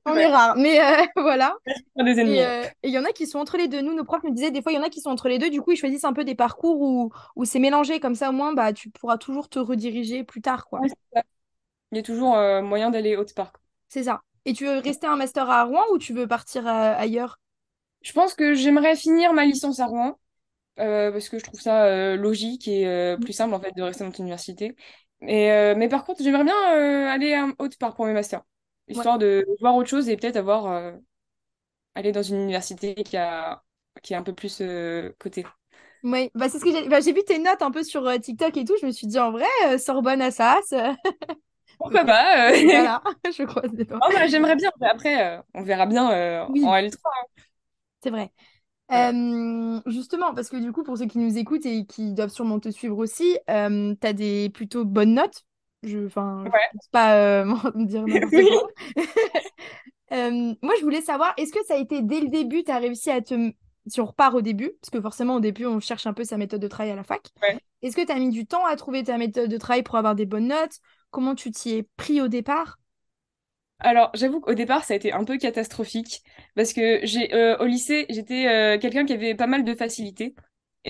On 0.05 0.15
est 0.15 0.27
rare, 0.27 0.55
mais 0.55 0.79
euh, 0.79 1.05
voilà. 1.15 1.55
des 1.95 2.19
ennemis. 2.19 2.39
euh, 2.39 2.63
et 2.83 2.89
il 2.89 2.94
y 2.94 2.97
en 2.97 3.05
a 3.05 3.11
qui 3.11 3.27
sont 3.27 3.39
entre 3.39 3.57
les 3.57 3.67
deux. 3.67 3.81
Nous, 3.81 3.94
nos 3.94 4.03
profs 4.03 4.23
nous 4.23 4.33
disaient, 4.33 4.51
des 4.51 4.61
fois, 4.61 4.71
il 4.71 4.75
y 4.75 4.77
en 4.77 4.83
a 4.83 4.89
qui 4.89 5.01
sont 5.01 5.09
entre 5.09 5.29
les 5.29 5.39
deux. 5.39 5.49
Du 5.49 5.61
coup, 5.61 5.71
ils 5.71 5.77
choisissent 5.77 6.03
un 6.05 6.13
peu 6.13 6.23
des 6.23 6.35
parcours 6.35 6.79
où, 6.79 7.11
où 7.35 7.45
c'est 7.45 7.59
mélangé. 7.59 7.99
Comme 7.99 8.15
ça, 8.15 8.29
au 8.29 8.33
moins, 8.33 8.53
bah, 8.53 8.73
tu 8.73 8.89
pourras 8.89 9.17
toujours 9.17 9.49
te 9.49 9.59
rediriger 9.59 10.23
plus 10.23 10.41
tard, 10.41 10.67
quoi. 10.67 10.81
Ouais, 10.81 10.89
ça. 11.13 11.23
Il 11.91 11.97
y 11.97 11.99
a 11.99 12.03
toujours 12.03 12.35
euh, 12.35 12.61
moyen 12.61 12.89
d'aller 12.89 13.15
autre 13.15 13.33
part. 13.33 13.53
C'est 13.89 14.03
ça. 14.03 14.21
Et 14.45 14.53
tu 14.53 14.65
veux 14.65 14.79
rester 14.79 15.07
un 15.07 15.15
master 15.15 15.49
à 15.49 15.63
Rouen 15.63 15.83
ou 15.91 15.97
tu 15.97 16.13
veux 16.13 16.27
partir 16.27 16.67
ailleurs? 16.67 17.39
Je 18.01 18.13
pense 18.13 18.33
que 18.33 18.53
j'aimerais 18.53 18.95
finir 18.95 19.33
ma 19.33 19.45
licence 19.45 19.79
à 19.79 19.85
Rouen, 19.85 20.17
euh, 20.79 21.11
parce 21.11 21.29
que 21.29 21.39
je 21.39 21.44
trouve 21.44 21.59
ça 21.59 21.85
euh, 21.85 22.15
logique 22.15 22.67
et 22.67 22.88
euh, 22.88 23.17
plus 23.17 23.33
simple 23.33 23.53
en 23.53 23.59
fait 23.59 23.75
de 23.75 23.81
rester 23.81 24.03
dans 24.03 24.09
notre 24.09 24.21
université. 24.21 24.75
Et, 25.22 25.52
euh, 25.52 25.75
mais 25.75 25.90
par 25.90 26.06
contre, 26.06 26.24
j'aimerais 26.24 26.44
bien 26.44 26.56
euh, 26.75 27.08
aller 27.10 27.34
à 27.34 27.48
autre 27.60 27.78
part 27.78 27.96
pour 27.96 28.06
mes 28.06 28.14
masters, 28.14 28.44
Ouais. 28.94 29.08
histoire 29.08 29.18
de 29.18 29.46
voir 29.60 29.75
autre 29.75 29.90
chose 29.90 30.10
et 30.10 30.18
peut-être 30.18 30.36
avoir 30.38 30.68
euh, 30.68 30.94
aller 31.96 32.12
dans 32.14 32.24
une 32.24 32.38
université 32.38 32.96
qui 32.96 33.18
a 33.18 33.64
qui 34.04 34.14
est 34.14 34.18
un 34.18 34.24
peu 34.24 34.34
plus 34.34 34.62
cotée. 35.19 35.46
Oui, 36.04 36.30
bah, 36.36 36.48
c'est 36.48 36.60
ce 36.60 36.64
que 36.64 36.72
j'ai 36.72 36.88
bah, 36.88 37.00
vu 37.00 37.24
tes 37.25 37.40
notes 37.40 37.62
un 37.62 37.72
peu 37.72 37.84
sur 37.84 38.04
TikTok 38.22 38.56
et 38.58 38.64
tout. 38.66 38.75
Je 38.81 38.86
me 38.86 38.92
suis 38.92 39.08
dit, 39.08 39.19
en 39.19 39.31
vrai, 39.31 39.46
Sorbonne 39.80 40.22
Assas, 40.22 40.72
euh, 40.74 40.94
Pourquoi 41.78 42.06
pas? 42.06 42.52
euh. 42.52 42.54
Voilà, 42.72 43.02
je 43.25 43.44
doigts. 43.44 44.02
Oh, 44.02 44.10
bah, 44.14 44.28
j'aimerais 44.28 44.56
bien. 44.56 44.72
mais 44.80 44.88
Après, 44.88 45.38
euh, 45.38 45.42
on 45.54 45.64
verra 45.64 45.86
bien 45.86 46.12
euh, 46.12 46.48
en 46.62 46.75
Oui, 46.75 46.75
L3. 46.75 47.12
c'est 48.04 48.10
vrai. 48.12 48.31
Euh, 48.92 49.81
justement, 49.86 50.34
parce 50.34 50.50
que 50.50 50.57
du 50.57 50.72
coup, 50.72 50.84
pour 50.84 50.98
ceux 50.98 51.06
qui 51.07 51.18
nous 51.18 51.38
écoutent 51.38 51.66
et 51.66 51.86
qui 51.86 52.13
doivent 52.13 52.30
sûrement 52.30 52.60
te 52.60 52.69
suivre 52.69 52.98
aussi, 52.98 53.38
euh, 53.50 53.94
tu 54.00 54.07
as 54.07 54.13
des 54.13 54.50
plutôt 54.50 54.86
bonnes 54.86 55.13
notes. 55.13 55.44
Je, 55.84 56.00
Ouais. 56.00 56.10
pense 56.12 56.88
pas 56.92 57.16
euh, 57.18 57.45
me 57.75 57.86
dire. 57.86 58.04
Euh, 60.13 60.54
moi, 60.62 60.74
je 60.80 60.84
voulais 60.84 61.01
savoir, 61.01 61.34
est-ce 61.38 61.51
que 61.51 61.63
ça 61.66 61.74
a 61.74 61.78
été 61.78 62.01
dès 62.01 62.22
le 62.22 62.30
début, 62.30 62.63
tu 62.63 62.72
as 62.72 62.78
réussi 62.78 63.12
à 63.12 63.22
te... 63.22 63.51
Si 63.88 64.00
on 64.01 64.06
repart 64.06 64.34
au 64.36 64.42
début, 64.42 64.72
parce 64.81 64.90
que 64.90 65.01
forcément, 65.01 65.36
au 65.36 65.40
début, 65.42 65.66
on 65.66 65.80
cherche 65.81 66.07
un 66.07 66.13
peu 66.13 66.24
sa 66.24 66.38
méthode 66.38 66.62
de 66.62 66.68
travail 66.69 66.92
à 66.92 66.95
la 66.95 67.04
fac. 67.04 67.28
Ouais. 67.42 67.60
Est-ce 67.81 67.95
que 67.95 68.06
tu 68.06 68.12
as 68.12 68.16
mis 68.19 68.30
du 68.30 68.45
temps 68.45 68.66
à 68.66 68.75
trouver 68.78 69.04
ta 69.04 69.18
méthode 69.18 69.50
de 69.50 69.57
travail 69.57 69.83
pour 69.83 69.95
avoir 69.95 70.16
des 70.16 70.25
bonnes 70.25 70.48
notes? 70.48 70.80
Comment 71.12 71.36
tu 71.36 71.51
t'y 71.51 71.72
es 71.74 71.83
pris 71.98 72.22
au 72.22 72.28
départ? 72.30 72.80
Alors, 73.79 74.09
j'avoue 74.15 74.39
qu'au 74.41 74.53
départ, 74.56 74.83
ça 74.83 74.94
a 74.94 74.97
été 74.97 75.12
un 75.13 75.24
peu 75.24 75.38
catastrophique 75.38 76.23
parce 76.56 76.73
que 76.73 76.99
j'ai 77.04 77.33
euh, 77.35 77.57
au 77.59 77.66
lycée, 77.66 78.06
j'étais 78.09 78.47
euh, 78.47 78.80
quelqu'un 78.80 79.06
qui 79.06 79.13
avait 79.13 79.35
pas 79.35 79.45
mal 79.47 79.63
de 79.63 79.75
facilité. 79.75 80.35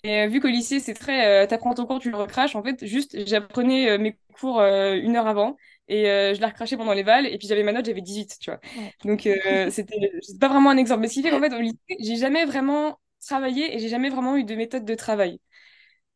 Et 0.04 0.22
euh, 0.24 0.28
vu 0.28 0.42
qu'au 0.42 0.48
lycée, 0.50 0.80
c'est 0.80 0.94
très, 0.94 1.44
euh, 1.46 1.48
t'apprends 1.48 1.74
ton 1.76 1.86
cours, 1.86 2.00
tu 2.00 2.12
le 2.12 2.18
recraches. 2.18 2.56
En 2.56 2.64
fait, 2.64 2.86
juste, 2.86 3.18
j'apprenais 3.28 3.92
euh, 3.92 3.98
mes 4.00 4.18
cours 4.40 4.62
une 4.62 5.16
heure 5.18 5.28
avant 5.28 5.58
et 5.90 6.06
je 6.06 6.42
la 6.42 6.48
recrachais 6.50 6.78
pendant 6.78 6.94
les 6.94 7.04
vals. 7.04 7.28
Et 7.28 7.38
puis 7.38 7.48
j'avais 7.48 7.64
ma 7.64 7.74
note, 7.74 7.86
j'avais 7.86 8.02
18, 8.02 8.38
tu 8.42 8.52
vois. 8.52 8.60
Donc, 9.06 9.28
euh, 9.28 9.70
c'était, 9.72 10.12
pas 10.40 10.48
vraiment 10.50 10.70
un 10.72 10.78
exemple. 10.78 11.02
Mais 11.02 11.08
ce 11.10 11.16
qui 11.16 11.24
fait 11.24 11.32
qu'en 11.32 11.42
fait, 11.42 11.54
au 11.56 11.60
lycée, 11.62 11.78
j'ai 12.00 12.18
jamais 12.18 12.46
vraiment 12.46 13.00
travaillé 13.26 13.76
et 13.76 13.80
j'ai 13.80 13.90
jamais 13.90 14.10
vraiment 14.10 14.38
eu 14.38 14.44
de 14.46 14.56
méthode 14.56 14.86
de 14.86 14.96
travail. 14.96 15.40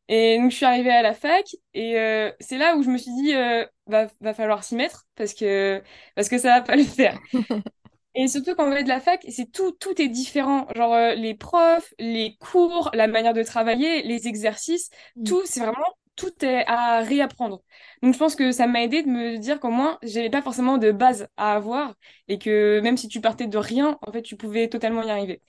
Et 0.08 0.38
donc, 0.40 0.52
je 0.52 0.56
suis 0.58 0.66
arrivée 0.66 0.92
à 0.92 1.02
la 1.02 1.14
fac 1.14 1.46
et 1.74 1.98
euh, 1.98 2.32
c'est 2.40 2.58
là 2.58 2.76
où 2.76 2.84
je 2.84 2.90
me 2.90 2.98
suis 2.98 3.12
dit, 3.16 3.34
euh, 3.36 3.66
va, 3.92 4.08
va 4.22 4.34
falloir 4.36 4.64
s'y 4.66 4.76
mettre 4.76 5.08
parce 5.16 5.36
que, 5.36 5.84
parce 6.16 6.30
que 6.30 6.40
ça 6.40 6.50
va 6.50 6.62
pas 6.64 6.78
le 6.78 6.84
faire. 6.86 7.20
Et 8.16 8.28
surtout 8.28 8.56
quand 8.56 8.68
on 8.70 8.74
est 8.76 8.84
de 8.84 8.90
la 8.90 9.00
fac, 9.00 9.26
c'est 9.30 9.52
tout, 9.52 9.72
tout 9.74 10.02
est 10.02 10.10
différent. 10.10 10.68
Genre 10.76 10.94
euh, 10.94 11.16
les 11.16 11.34
profs, 11.34 11.94
les 12.00 12.36
cours, 12.40 12.90
la 12.94 13.08
manière 13.08 13.34
de 13.34 13.44
travailler, 13.44 14.04
les 14.04 14.28
exercices, 14.28 14.90
Mm. 15.16 15.24
tout, 15.24 15.42
c'est 15.46 15.62
vraiment, 15.62 15.86
tout 16.18 16.32
est 16.46 16.66
à 16.68 17.02
réapprendre. 17.02 17.64
Donc 18.04 18.14
je 18.14 18.20
pense 18.20 18.36
que 18.36 18.52
ça 18.52 18.68
m'a 18.68 18.84
aidé 18.84 19.04
de 19.04 19.08
me 19.10 19.38
dire 19.38 19.60
qu'au 19.62 19.70
moins, 19.72 19.98
j'avais 20.04 20.30
pas 20.30 20.42
forcément 20.42 20.78
de 20.78 20.92
base 20.92 21.28
à 21.38 21.54
avoir 21.56 21.96
et 22.28 22.38
que 22.38 22.82
même 22.82 22.98
si 22.98 23.08
tu 23.08 23.22
partais 23.22 23.48
de 23.48 23.58
rien, 23.58 23.98
en 24.02 24.12
fait, 24.12 24.22
tu 24.24 24.36
pouvais 24.36 24.68
totalement 24.68 25.04
y 25.04 25.10
arriver. 25.12 25.42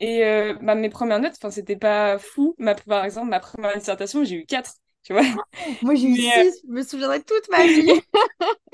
Et 0.00 0.24
euh, 0.24 0.54
bah, 0.62 0.74
mes 0.74 0.88
premières 0.90 1.20
notes, 1.20 1.34
enfin, 1.36 1.50
c'était 1.50 1.76
pas 1.76 2.18
fou. 2.18 2.54
Ma, 2.58 2.74
par 2.74 3.04
exemple, 3.04 3.28
ma 3.30 3.40
première 3.40 3.76
dissertation, 3.76 4.24
j'ai 4.24 4.36
eu 4.36 4.46
4, 4.46 4.74
tu 5.08 5.14
vois. 5.14 5.22
Moi, 5.80 5.94
j'ai 5.94 6.08
eu 6.08 6.18
Mais 6.18 6.38
euh, 6.38 6.50
6, 6.50 6.60
je 6.66 6.70
me 6.70 6.82
souviendrai 6.82 7.22
toute 7.22 7.48
ma 7.50 7.66
vie. 7.66 7.88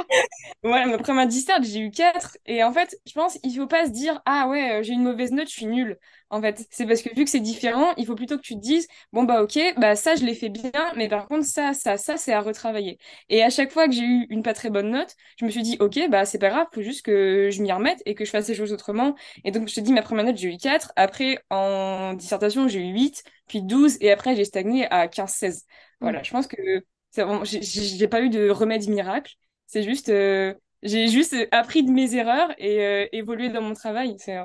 Ouais, 0.65 0.87
ma 0.87 0.99
première 0.99 1.27
dissert, 1.27 1.63
j'ai 1.63 1.81
eu 1.81 1.91
4. 1.91 2.37
Et 2.47 2.65
en 2.65 2.73
fait, 2.73 2.99
je 3.07 3.13
pense 3.13 3.39
il 3.43 3.55
faut 3.55 3.67
pas 3.67 3.87
se 3.87 3.91
dire, 3.91 4.21
ah 4.27 4.49
ouais, 4.49 4.81
euh, 4.81 4.83
j'ai 4.83 4.95
une 4.95 5.03
mauvaise 5.03 5.31
note, 5.31 5.49
je 5.49 5.53
suis 5.55 5.67
nulle. 5.67 5.99
En 6.31 6.41
fait, 6.41 6.67
c'est 6.71 6.87
parce 6.87 7.03
que 7.03 7.15
vu 7.15 7.25
que 7.25 7.31
c'est 7.31 7.39
différent, 7.41 7.93
il 7.97 8.07
faut 8.07 8.15
plutôt 8.15 8.37
que 8.37 8.43
tu 8.43 8.55
te 8.55 8.61
dises, 8.61 8.89
bon 9.13 9.23
bah 9.25 9.43
ok, 9.43 9.59
bah 9.77 9.95
ça 9.95 10.17
je 10.17 10.25
l'ai 10.25 10.35
fait 10.35 10.49
bien, 10.49 10.73
mais 10.97 11.09
par 11.09 11.29
contre 11.29 11.45
ça, 11.47 11.75
ça, 11.75 11.97
ça, 11.99 12.17
c'est 12.17 12.33
à 12.33 12.41
retravailler. 12.41 12.99
Et 13.29 13.43
à 13.43 13.51
chaque 13.51 13.71
fois 13.71 13.87
que 13.87 13.93
j'ai 13.95 14.03
eu 14.05 14.27
une 14.31 14.43
pas 14.43 14.55
très 14.55 14.71
bonne 14.71 14.91
note, 14.91 15.15
je 15.39 15.45
me 15.45 15.51
suis 15.51 15.63
dit, 15.63 15.77
ok, 15.81 15.99
bah 16.11 16.25
c'est 16.25 16.39
pas 16.39 16.49
grave, 16.49 16.67
faut 16.73 16.83
juste 16.83 17.05
que 17.05 17.51
je 17.53 17.63
m'y 17.63 17.71
remette 17.73 18.03
et 18.07 18.15
que 18.15 18.25
je 18.25 18.31
fasse 18.31 18.49
les 18.49 18.55
choses 18.55 18.73
autrement. 18.73 19.15
Et 19.45 19.51
donc 19.53 19.69
je 19.69 19.75
te 19.75 19.81
dis, 19.81 19.93
ma 19.93 20.03
première 20.03 20.25
note, 20.25 20.37
j'ai 20.39 20.53
eu 20.53 20.57
4. 20.57 20.93
Après, 20.97 21.39
en 21.51 22.15
dissertation, 22.15 22.67
j'ai 22.69 22.81
eu 22.81 22.93
8, 22.93 23.23
puis 23.47 23.63
12, 23.63 23.99
et 24.01 24.11
après 24.11 24.35
j'ai 24.35 24.45
stagné 24.45 24.87
à 24.91 25.09
15-16. 25.09 25.65
Mm. 25.94 25.94
Voilà, 26.05 26.23
je 26.23 26.31
pense 26.31 26.47
que 26.47 26.57
j'ai 27.43 28.09
pas 28.09 28.23
eu 28.23 28.31
de 28.31 28.51
remède 28.51 28.89
miracle. 28.89 29.35
C'est 29.67 29.83
juste, 29.83 30.09
euh, 30.09 30.55
J'ai 30.83 31.09
juste 31.09 31.35
appris 31.51 31.83
de 31.83 31.91
mes 31.91 32.15
erreurs 32.15 32.51
et 32.59 32.81
euh, 32.85 33.07
évolué 33.13 33.49
dans 33.49 33.63
mon 33.63 33.75
travail. 33.75 34.17
C'est 34.19 34.37
euh, 34.37 34.45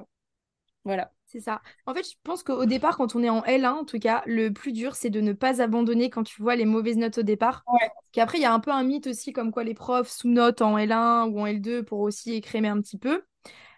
voilà. 0.86 1.12
C'est 1.26 1.42
ça. 1.42 1.62
En 1.86 1.94
fait, 1.94 2.04
je 2.04 2.16
pense 2.24 2.42
qu'au 2.42 2.66
départ, 2.66 2.98
quand 2.98 3.16
on 3.16 3.22
est 3.22 3.30
en 3.30 3.44
L1, 3.44 3.74
en 3.74 3.86
tout 3.86 4.00
cas, 4.00 4.24
le 4.26 4.50
plus 4.50 4.72
dur, 4.72 4.96
c'est 4.96 5.12
de 5.12 5.22
ne 5.22 5.34
pas 5.34 5.62
abandonner 5.62 6.10
quand 6.10 6.24
tu 6.24 6.42
vois 6.42 6.56
les 6.56 6.66
mauvaises 6.66 6.98
notes 6.98 7.20
au 7.20 7.22
départ. 7.22 7.64
Ouais. 7.72 7.88
Qu'après, 8.14 8.40
il 8.40 8.42
y 8.42 8.46
a 8.46 8.54
un 8.54 8.60
peu 8.60 8.72
un 8.72 8.82
mythe 8.84 9.06
aussi, 9.06 9.32
comme 9.32 9.52
quoi 9.52 9.64
les 9.64 9.76
profs 9.76 10.10
sous-notent 10.10 10.64
en 10.64 10.78
L1 10.80 11.26
ou 11.30 11.40
en 11.42 11.46
L2 11.46 11.84
pour 11.84 12.00
aussi 12.00 12.34
écrémer 12.34 12.70
un 12.70 12.82
petit 12.82 12.98
peu. 12.98 13.24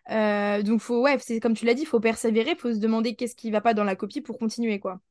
Donc, 0.09 0.79
faut, 0.79 1.01
ouais, 1.01 1.17
c'est 1.19 1.41
comme 1.41 1.53
tu 1.55 1.65
l'as 1.65 1.73
dit, 1.73 1.81
il 1.81 1.87
faut 1.87 1.99
persévérer, 1.99 2.51
il 2.51 2.57
faut 2.57 2.73
se 2.73 2.79
demander 2.79 3.15
qu'est-ce 3.15 3.35
qui 3.35 3.51
va 3.51 3.59
pas 3.59 3.73
dans 3.73 3.83
la 3.83 3.97
copie 3.97 4.21
pour 4.21 4.39
continuer, 4.39 4.79
quoi. 4.79 5.01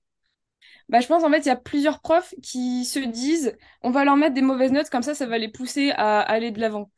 Bah, 0.89 1.01
je 1.01 1.07
pense 1.07 1.25
en 1.25 1.31
fait, 1.31 1.39
il 1.41 1.47
y 1.47 1.51
a 1.51 1.57
plusieurs 1.57 2.01
profs 2.01 2.35
qui 2.43 2.85
se 2.85 2.99
disent 3.01 3.57
on 3.83 3.91
va 3.91 4.05
leur 4.05 4.17
mettre 4.17 4.35
des 4.35 4.43
mauvaises 4.43 4.73
notes, 4.73 4.91
comme 4.91 5.03
ça, 5.03 5.15
ça 5.15 5.27
va 5.27 5.39
les 5.39 5.49
pousser 5.49 5.91
à 5.93 6.21
aller 6.21 6.51
de 6.51 6.61
l'avant. 6.61 6.91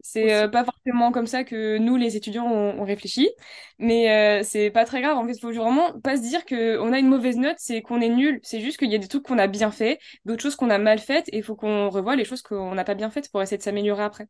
C'est 0.00 0.34
euh, 0.34 0.48
pas 0.48 0.64
forcément 0.64 1.12
comme 1.12 1.26
ça 1.28 1.44
que 1.44 1.78
nous, 1.78 1.96
les 1.96 2.16
étudiants, 2.16 2.46
on, 2.46 2.80
on 2.80 2.84
réfléchit, 2.84 3.30
mais 3.78 4.40
euh, 4.40 4.44
c'est 4.44 4.70
pas 4.70 4.84
très 4.84 5.00
grave. 5.02 5.16
En 5.18 5.24
fait, 5.26 5.32
il 5.34 5.40
faut 5.40 5.52
vraiment 5.52 5.98
pas 6.00 6.16
se 6.16 6.22
dire 6.22 6.44
que 6.44 6.78
on 6.80 6.92
a 6.92 6.98
une 6.98 7.08
mauvaise 7.08 7.36
note, 7.38 7.56
c'est 7.58 7.82
qu'on 7.82 8.00
est 8.00 8.08
nul. 8.10 8.40
C'est 8.42 8.60
juste 8.60 8.78
qu'il 8.78 8.90
y 8.92 8.94
a 8.96 8.98
des 8.98 9.08
trucs 9.08 9.24
qu'on 9.24 9.38
a 9.38 9.46
bien 9.48 9.70
fait, 9.72 9.98
d'autres 10.24 10.42
choses 10.42 10.56
qu'on 10.56 10.70
a 10.70 10.78
mal 10.78 10.98
faites, 11.00 11.28
et 11.30 11.38
il 11.38 11.42
faut 11.44 11.56
qu'on 11.56 11.90
revoie 11.90 12.16
les 12.16 12.24
choses 12.24 12.42
qu'on 12.42 12.74
n'a 12.74 12.84
pas 12.84 12.94
bien 12.94 13.10
faites 13.10 13.30
pour 13.30 13.42
essayer 13.42 13.58
de 13.58 13.62
s'améliorer 13.62 14.04
après. 14.04 14.28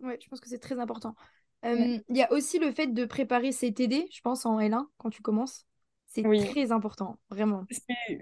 Ouais, 0.00 0.18
je 0.22 0.28
pense 0.28 0.40
que 0.40 0.48
c'est 0.48 0.58
très 0.58 0.78
important. 0.78 1.14
Euh, 1.64 1.98
Il 2.08 2.16
y 2.16 2.22
a 2.22 2.32
aussi 2.32 2.58
le 2.58 2.72
fait 2.72 2.88
de 2.88 3.04
préparer 3.04 3.52
ses 3.52 3.72
TD, 3.72 4.08
je 4.12 4.20
pense, 4.20 4.44
en 4.46 4.60
L1, 4.60 4.88
quand 4.98 5.10
tu 5.10 5.22
commences. 5.22 5.66
C'est 6.14 6.24
Oui, 6.24 6.40
très 6.40 6.72
important, 6.72 7.18
vraiment. 7.30 7.66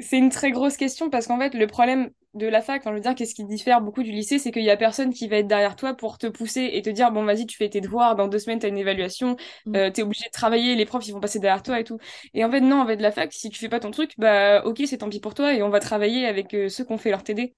c'est 0.01 0.19
une 0.19 0.31
très 0.31 0.51
grosse 0.51 0.77
question 0.77 1.11
parce 1.11 1.27
qu'en 1.27 1.39
fait, 1.39 1.55
le 1.55 1.67
problème 1.67 2.11
de 2.35 2.47
la 2.47 2.63
fac, 2.63 2.81
enfin, 2.81 2.91
je 2.91 2.95
veux 2.97 3.01
dire, 3.03 3.15
qu'est-ce 3.15 3.35
qui 3.35 3.45
diffère 3.45 3.83
beaucoup 3.83 4.03
du 4.03 4.11
lycée, 4.11 4.39
c'est 4.39 4.51
qu'il 4.53 4.63
y 4.63 4.71
a 4.71 4.77
personne 4.77 5.13
qui 5.13 5.29
va 5.29 5.37
être 5.39 5.47
derrière 5.49 5.77
toi 5.77 5.95
pour 5.95 6.17
te 6.17 6.27
pousser 6.29 6.71
et 6.73 6.81
te 6.83 6.89
dire, 6.89 7.11
bon, 7.13 7.25
vas-y, 7.25 7.47
tu 7.47 7.57
fais 7.57 7.69
tes 7.69 7.81
devoirs, 7.83 8.17
dans 8.17 8.29
deux 8.29 8.39
semaines, 8.39 8.59
tu 8.61 8.67
as 8.67 8.69
une 8.71 8.79
évaluation, 8.79 9.37
Mm. 9.67 9.75
euh, 9.77 9.91
t'es 9.91 10.03
obligé 10.03 10.25
de 10.27 10.31
travailler, 10.31 10.75
les 10.75 10.87
profs, 10.87 11.07
ils 11.07 11.13
vont 11.13 11.21
passer 11.21 11.39
derrière 11.41 11.63
toi 11.63 11.79
et 11.81 11.85
tout. 11.85 11.99
Et 12.33 12.45
en 12.45 12.51
fait, 12.51 12.61
non, 12.61 12.81
en 12.81 12.87
fait, 12.87 12.97
de 12.97 13.03
la 13.03 13.13
fac, 13.13 13.33
si 13.33 13.51
tu 13.51 13.59
fais 13.59 13.69
pas 13.69 13.81
ton 13.81 13.91
truc, 13.91 14.13
bah, 14.17 14.65
ok, 14.65 14.81
c'est 14.87 14.99
tant 14.99 15.11
pis 15.11 15.21
pour 15.21 15.35
toi 15.35 15.53
et 15.55 15.63
on 15.63 15.69
va 15.71 15.81
travailler 15.81 16.27
avec 16.27 16.55
euh, 16.55 16.69
ceux 16.71 16.85
qui 16.85 16.93
ont 16.93 16.99
fait 16.99 17.11
leur 17.11 17.23
TD. 17.25 17.55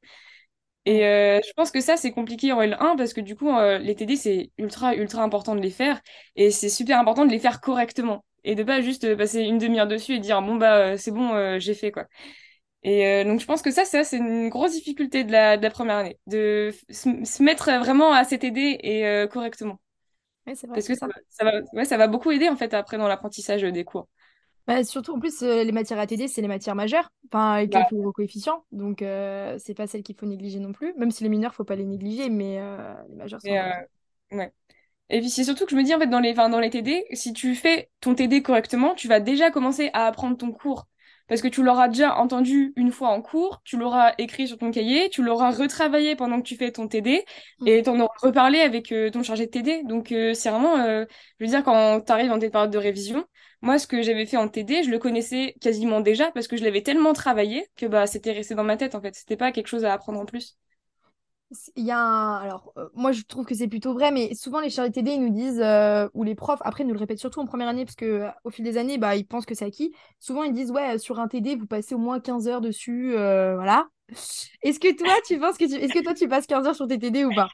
Et 0.87 1.07
euh, 1.07 1.41
je 1.47 1.53
pense 1.55 1.71
que 1.71 1.81
ça, 1.81 1.97
c'est 1.97 2.13
compliqué 2.13 2.53
en 2.53 2.61
L1 2.63 2.97
parce 2.97 3.15
que 3.15 3.21
du 3.23 3.37
coup, 3.37 3.51
les 3.81 3.95
TD, 3.97 4.17
c'est 4.17 4.53
ultra, 4.59 4.95
ultra 4.97 5.23
important 5.23 5.55
de 5.57 5.61
les 5.63 5.71
faire 5.71 6.01
et 6.37 6.51
c'est 6.51 6.69
super 6.71 6.99
important 7.01 7.25
de 7.27 7.31
les 7.33 7.39
faire 7.41 7.61
correctement 7.61 8.25
et 8.45 8.55
de 8.55 8.63
pas 8.63 8.81
juste 8.81 9.05
euh, 9.05 9.17
passer 9.17 9.43
une 9.43 9.59
demi-heure 9.59 9.87
dessus 9.87 10.15
et 10.15 10.19
dire, 10.21 10.43
bon, 10.43 10.57
bah, 10.57 10.77
euh, 10.95 10.97
c'est 10.97 11.11
bon, 11.11 11.35
euh, 11.35 11.59
j'ai 11.59 11.75
fait, 11.75 11.91
quoi. 11.93 12.07
Et 12.83 13.25
donc, 13.25 13.41
je 13.41 13.47
pense 13.47 13.63
que 13.63 13.71
ça, 13.71 13.85
ça, 13.87 14.05
c'est 14.05 14.19
une 14.19 14.51
grosse 14.51 14.73
difficulté 14.73 15.25
de 15.25 15.33
la, 15.33 15.57
de 15.57 15.63
la 15.63 15.71
première 15.71 15.97
année, 15.97 16.19
de 16.27 16.71
se, 16.91 17.43
mettre 17.43 17.71
vraiment 17.81 18.13
à 18.13 18.25
cet 18.25 18.45
aider 18.45 18.79
et 18.83 19.27
correctement. 19.31 19.81
Ouais, 20.47 20.55
vrai. 20.55 20.69
Parce 20.75 20.87
que 20.87 20.95
ça 20.95 21.07
Ça, 21.07 21.07
va, 21.07 21.13
ça 21.31 21.45
va, 21.45 21.53
ouais, 21.73 21.87
ça 21.87 21.97
va 21.97 22.09
beaucoup 22.09 22.31
aider, 22.31 22.49
en 22.51 22.57
fait, 22.57 22.75
après, 22.75 22.99
dans 22.99 23.09
l'apprentissage 23.09 23.63
des 23.63 23.85
cours. 23.85 24.09
Bah, 24.67 24.83
surtout, 24.83 25.13
en 25.13 25.21
plus, 25.21 25.43
euh, 25.43 25.63
les 25.63 25.73
matières 25.73 25.99
ATD, 25.99 26.27
c'est 26.27 26.41
les 26.41 26.49
matières 26.49 26.75
majeures, 26.75 27.11
enfin, 27.27 27.53
avec 27.53 27.71
Bah, 27.71 27.81
quelques 27.87 27.93
gros 27.93 28.13
coefficients. 28.13 28.65
Donc, 28.73 29.03
euh, 29.03 29.59
c'est 29.59 29.75
pas 29.75 29.87
celles 29.87 30.03
qu'il 30.03 30.17
faut 30.17 30.25
négliger 30.25 30.59
non 30.59 30.73
plus. 30.73 30.95
Même 30.97 31.11
si 31.11 31.23
les 31.23 31.29
mineurs, 31.29 31.55
faut 31.55 31.65
pas 31.65 31.77
les 31.77 31.85
négliger, 31.85 32.31
mais 32.31 32.59
euh, 32.61 32.95
les 33.09 33.15
majeurs 33.17 33.43
sont 33.43 33.53
mais, 33.53 33.87
ouais. 34.33 34.53
Et 35.11 35.21
puis, 35.21 35.31
c'est 35.31 35.45
surtout 35.45 35.65
que 35.65 35.71
je 35.71 35.77
me 35.77 35.83
dis, 35.83 35.95
en 35.95 35.99
fait, 35.99 36.07
dans 36.07 36.21
les, 36.21 36.33
enfin, 36.33 36.49
dans 36.49 36.61
les 36.61 36.71
TD, 36.71 37.05
si 37.13 37.33
tu 37.33 37.55
fais 37.55 37.91
ton 38.01 38.15
TD 38.15 38.43
correctement, 38.43 38.95
tu 38.95 39.07
vas 39.09 39.21
déjà 39.21 39.51
commencer 39.51 39.91
à 39.93 40.07
apprendre 40.07 40.37
ton 40.37 40.53
cours. 40.53 40.87
Parce 41.27 41.41
que 41.41 41.49
tu 41.49 41.63
l'auras 41.63 41.89
déjà 41.89 42.17
entendu 42.17 42.73
une 42.77 42.91
fois 42.93 43.09
en 43.09 43.23
cours, 43.23 43.63
tu 43.65 43.79
l'auras 43.79 44.13
écrit 44.19 44.47
sur 44.47 44.59
ton 44.59 44.71
cahier, 44.71 45.09
tu 45.09 45.23
l'auras 45.23 45.51
retravaillé 45.53 46.17
pendant 46.17 46.39
que 46.39 46.47
tu 46.47 46.57
fais 46.57 46.71
ton 46.71 46.87
TD, 46.89 47.25
Mm. 47.61 47.67
et 47.69 47.83
t'en 47.83 47.99
auras 48.01 48.13
reparlé 48.23 48.61
avec 48.61 48.93
euh, 48.93 49.11
ton 49.11 49.23
chargé 49.23 49.47
de 49.47 49.51
TD. 49.51 49.83
Donc, 49.85 50.13
euh, 50.13 50.35
c'est 50.35 50.51
vraiment, 50.51 50.77
euh, 50.79 51.05
je 51.41 51.45
veux 51.45 51.51
dire, 51.51 51.65
quand 51.65 52.01
tu 52.03 52.13
arrives 52.13 52.29
dans 52.29 52.39
tes 52.39 52.51
périodes 52.51 52.71
de 52.73 52.79
révision, 52.79 53.25
moi, 53.63 53.79
ce 53.79 53.87
que 53.87 54.03
j'avais 54.03 54.27
fait 54.27 54.37
en 54.37 54.49
TD, 54.49 54.83
je 54.85 54.91
le 54.91 54.99
connaissais 54.99 55.55
quasiment 55.61 56.01
déjà 56.01 56.31
parce 56.33 56.47
que 56.49 56.57
je 56.57 56.65
l'avais 56.65 56.83
tellement 56.83 57.13
travaillé 57.15 57.67
que 57.77 57.87
bah, 57.87 58.07
c'était 58.07 58.33
resté 58.33 58.55
dans 58.55 58.65
ma 58.65 58.77
tête, 58.77 58.95
en 58.95 59.01
fait. 59.01 59.15
C'était 59.15 59.37
pas 59.39 59.53
quelque 59.53 59.69
chose 59.69 59.85
à 59.87 59.93
apprendre 59.95 60.21
en 60.21 60.27
plus. 60.27 60.59
Il 61.77 61.85
y 61.85 61.91
a 61.91 61.99
un... 61.99 62.37
Alors, 62.37 62.73
euh, 62.77 62.89
moi, 62.95 63.13
je 63.13 63.23
trouve 63.23 63.47
que 63.47 63.55
c'est 63.55 63.69
plutôt 63.69 63.93
vrai, 63.93 64.11
mais 64.11 64.35
souvent, 64.35 64.61
les 64.61 64.71
chargés 64.71 64.91
TD, 64.91 65.13
ils 65.13 65.21
nous 65.21 65.31
disent, 65.31 65.61
euh, 65.61 66.09
ou 66.15 66.25
les 66.25 66.35
profs, 66.35 66.61
après, 66.65 66.83
ils 66.83 66.87
nous 66.87 66.95
le 66.95 66.99
répètent 66.99 67.19
surtout 67.19 67.41
en 67.41 67.47
première 67.47 67.69
année, 67.69 67.85
parce 67.85 67.97
que 67.97 68.05
euh, 68.05 68.29
au 68.45 68.51
fil 68.51 68.65
des 68.65 68.77
années, 68.77 68.99
bah, 68.99 69.15
ils 69.17 69.27
pensent 69.27 69.47
que 69.47 69.55
c'est 69.55 69.65
acquis. 69.65 69.95
Souvent, 70.19 70.43
ils 70.43 70.53
disent, 70.53 70.71
ouais, 70.71 70.99
sur 70.99 71.21
un 71.21 71.29
TD, 71.29 71.57
vous 71.57 71.67
passez 71.67 71.95
au 71.95 71.99
moins 71.99 72.19
15 72.19 72.49
heures 72.49 72.61
dessus, 72.61 73.15
euh, 73.17 73.55
voilà. 73.55 73.87
Est-ce 74.63 74.81
que 74.81 74.95
toi, 74.97 75.13
tu 75.27 75.39
penses 75.39 75.57
que 75.57 75.65
tu... 75.67 75.75
Est-ce 75.75 75.93
que 75.95 76.03
toi, 76.03 76.15
tu 76.15 76.29
passes 76.29 76.47
15 76.47 76.67
heures 76.67 76.75
sur 76.77 76.87
tes 76.89 76.99
TD 76.99 77.25
ou 77.25 77.35
pas? 77.35 77.49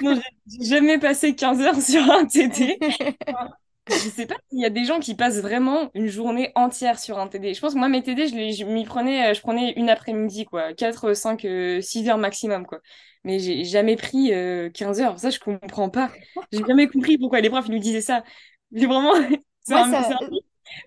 Non, 0.00 0.20
j'ai 0.46 0.64
jamais 0.64 0.98
passé 0.98 1.34
15 1.34 1.60
heures 1.60 1.80
sur 1.80 2.02
un 2.10 2.24
TD. 2.26 2.78
Je 3.88 3.94
sais 3.94 4.26
pas 4.26 4.36
s'il 4.48 4.60
y 4.60 4.64
a 4.64 4.70
des 4.70 4.84
gens 4.84 5.00
qui 5.00 5.14
passent 5.14 5.40
vraiment 5.40 5.90
une 5.94 6.06
journée 6.06 6.52
entière 6.54 6.98
sur 6.98 7.18
un 7.18 7.26
TD. 7.26 7.52
Je 7.54 7.60
pense 7.60 7.74
que 7.74 7.78
moi, 7.78 7.88
mes 7.88 8.02
TD, 8.02 8.28
je 8.28 8.34
les, 8.34 8.52
je 8.52 8.64
m'y 8.64 8.84
prenais, 8.84 9.30
euh, 9.30 9.34
je 9.34 9.40
prenais 9.40 9.72
une 9.72 9.90
après-midi, 9.90 10.44
quoi. 10.44 10.72
4, 10.72 11.14
5, 11.14 11.44
euh, 11.44 11.80
6 11.80 12.08
heures 12.08 12.18
maximum, 12.18 12.64
quoi. 12.66 12.80
Mais 13.24 13.38
j'ai 13.38 13.64
jamais 13.64 13.96
pris 13.96 14.32
euh, 14.32 14.70
15 14.70 15.00
heures. 15.00 15.18
Ça, 15.18 15.30
je 15.30 15.40
comprends 15.40 15.90
pas. 15.90 16.10
J'ai 16.52 16.64
jamais 16.64 16.88
compris 16.88 17.18
pourquoi 17.18 17.40
les 17.40 17.50
profs 17.50 17.66
ils 17.68 17.72
nous 17.72 17.78
disaient 17.80 18.00
ça. 18.00 18.22
Mais 18.70 18.86
vraiment, 18.86 19.12
Moi, 19.68 19.88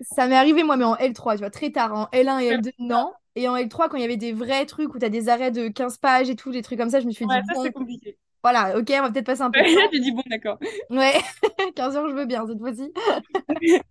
ça, 0.02 0.26
m'est 0.26 0.36
arrivé, 0.36 0.62
moi, 0.62 0.76
mais 0.76 0.84
en 0.84 0.96
L3, 0.96 1.34
tu 1.34 1.38
vois, 1.38 1.50
très 1.50 1.70
tard. 1.70 1.92
En 1.94 2.04
L1 2.12 2.40
et 2.40 2.50
L2, 2.56 2.72
non. 2.78 3.12
Et 3.34 3.48
en 3.48 3.56
L3, 3.56 3.88
quand 3.88 3.96
il 3.96 4.02
y 4.02 4.04
avait 4.04 4.16
des 4.16 4.32
vrais 4.32 4.66
trucs 4.66 4.94
où 4.94 4.98
tu 4.98 5.04
as 5.04 5.10
des 5.10 5.28
arrêts 5.28 5.50
de 5.50 5.68
15 5.68 5.98
pages 5.98 6.28
et 6.28 6.36
tout, 6.36 6.50
des 6.50 6.62
trucs 6.62 6.78
comme 6.78 6.90
ça, 6.90 7.00
je 7.00 7.06
me 7.06 7.12
suis 7.12 7.26
dit, 7.26 7.34
ça, 7.34 7.54
bon, 7.54 7.62
c'est 7.62 7.72
compliqué. 7.72 8.18
Voilà, 8.52 8.78
ok, 8.78 8.86
on 8.98 9.02
va 9.02 9.10
peut-être 9.10 9.26
passer 9.26 9.42
un 9.42 9.50
peu 9.50 9.62
Ouais, 9.62 9.64
temps. 9.64 9.92
J'ai 9.92 10.00
dit, 10.00 10.12
bon, 10.12 10.22
d'accord. 10.30 10.58
Ouais, 10.90 11.14
15 11.76 11.96
heures, 11.96 12.08
je 12.08 12.14
veux 12.14 12.26
bien 12.26 12.46
cette 12.46 12.58
fois-ci. 12.58 12.92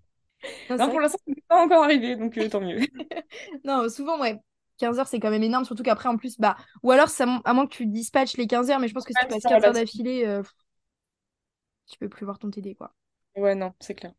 Non, 0.70 0.78
Non, 0.78 0.90
pour 0.90 1.00
l'instant, 1.00 1.18
c'est 1.28 1.36
pas 1.48 1.64
encore 1.64 1.84
arrivé, 1.84 2.16
donc 2.16 2.38
euh, 2.38 2.50
tant 2.50 2.62
mieux. 2.62 2.80
Non, 3.64 3.90
souvent, 3.90 4.20
ouais. 4.20 4.40
15 4.78 5.00
heures, 5.00 5.08
c'est 5.08 5.20
quand 5.20 5.30
même 5.30 5.44
énorme, 5.44 5.64
surtout 5.66 5.84
qu'après, 5.84 6.10
en 6.10 6.18
plus, 6.18 6.38
bah, 6.38 6.58
ou 6.84 6.92
alors, 6.92 7.10
ça, 7.10 7.26
à 7.46 7.54
moins 7.54 7.66
que 7.66 7.74
tu 7.74 7.86
dispatches 7.86 8.36
les 8.38 8.48
15 8.48 8.70
heures, 8.70 8.80
mais 8.80 8.88
je 8.90 8.94
pense 8.94 9.06
que 9.06 9.14
si 9.14 9.20
tu 9.20 9.28
passes 9.28 9.46
ça, 9.46 9.50
15 9.50 9.64
là, 9.64 9.68
heures 9.68 9.74
d'affilée, 9.74 10.26
euh, 10.26 10.44
tu 11.88 11.98
peux 11.98 12.10
plus 12.10 12.26
voir 12.26 12.38
ton 12.38 12.52
TD, 12.52 12.76
quoi. 12.76 12.94
Ouais, 13.36 13.56
non, 13.56 13.74
c'est 13.80 13.96
clair. 13.96 14.14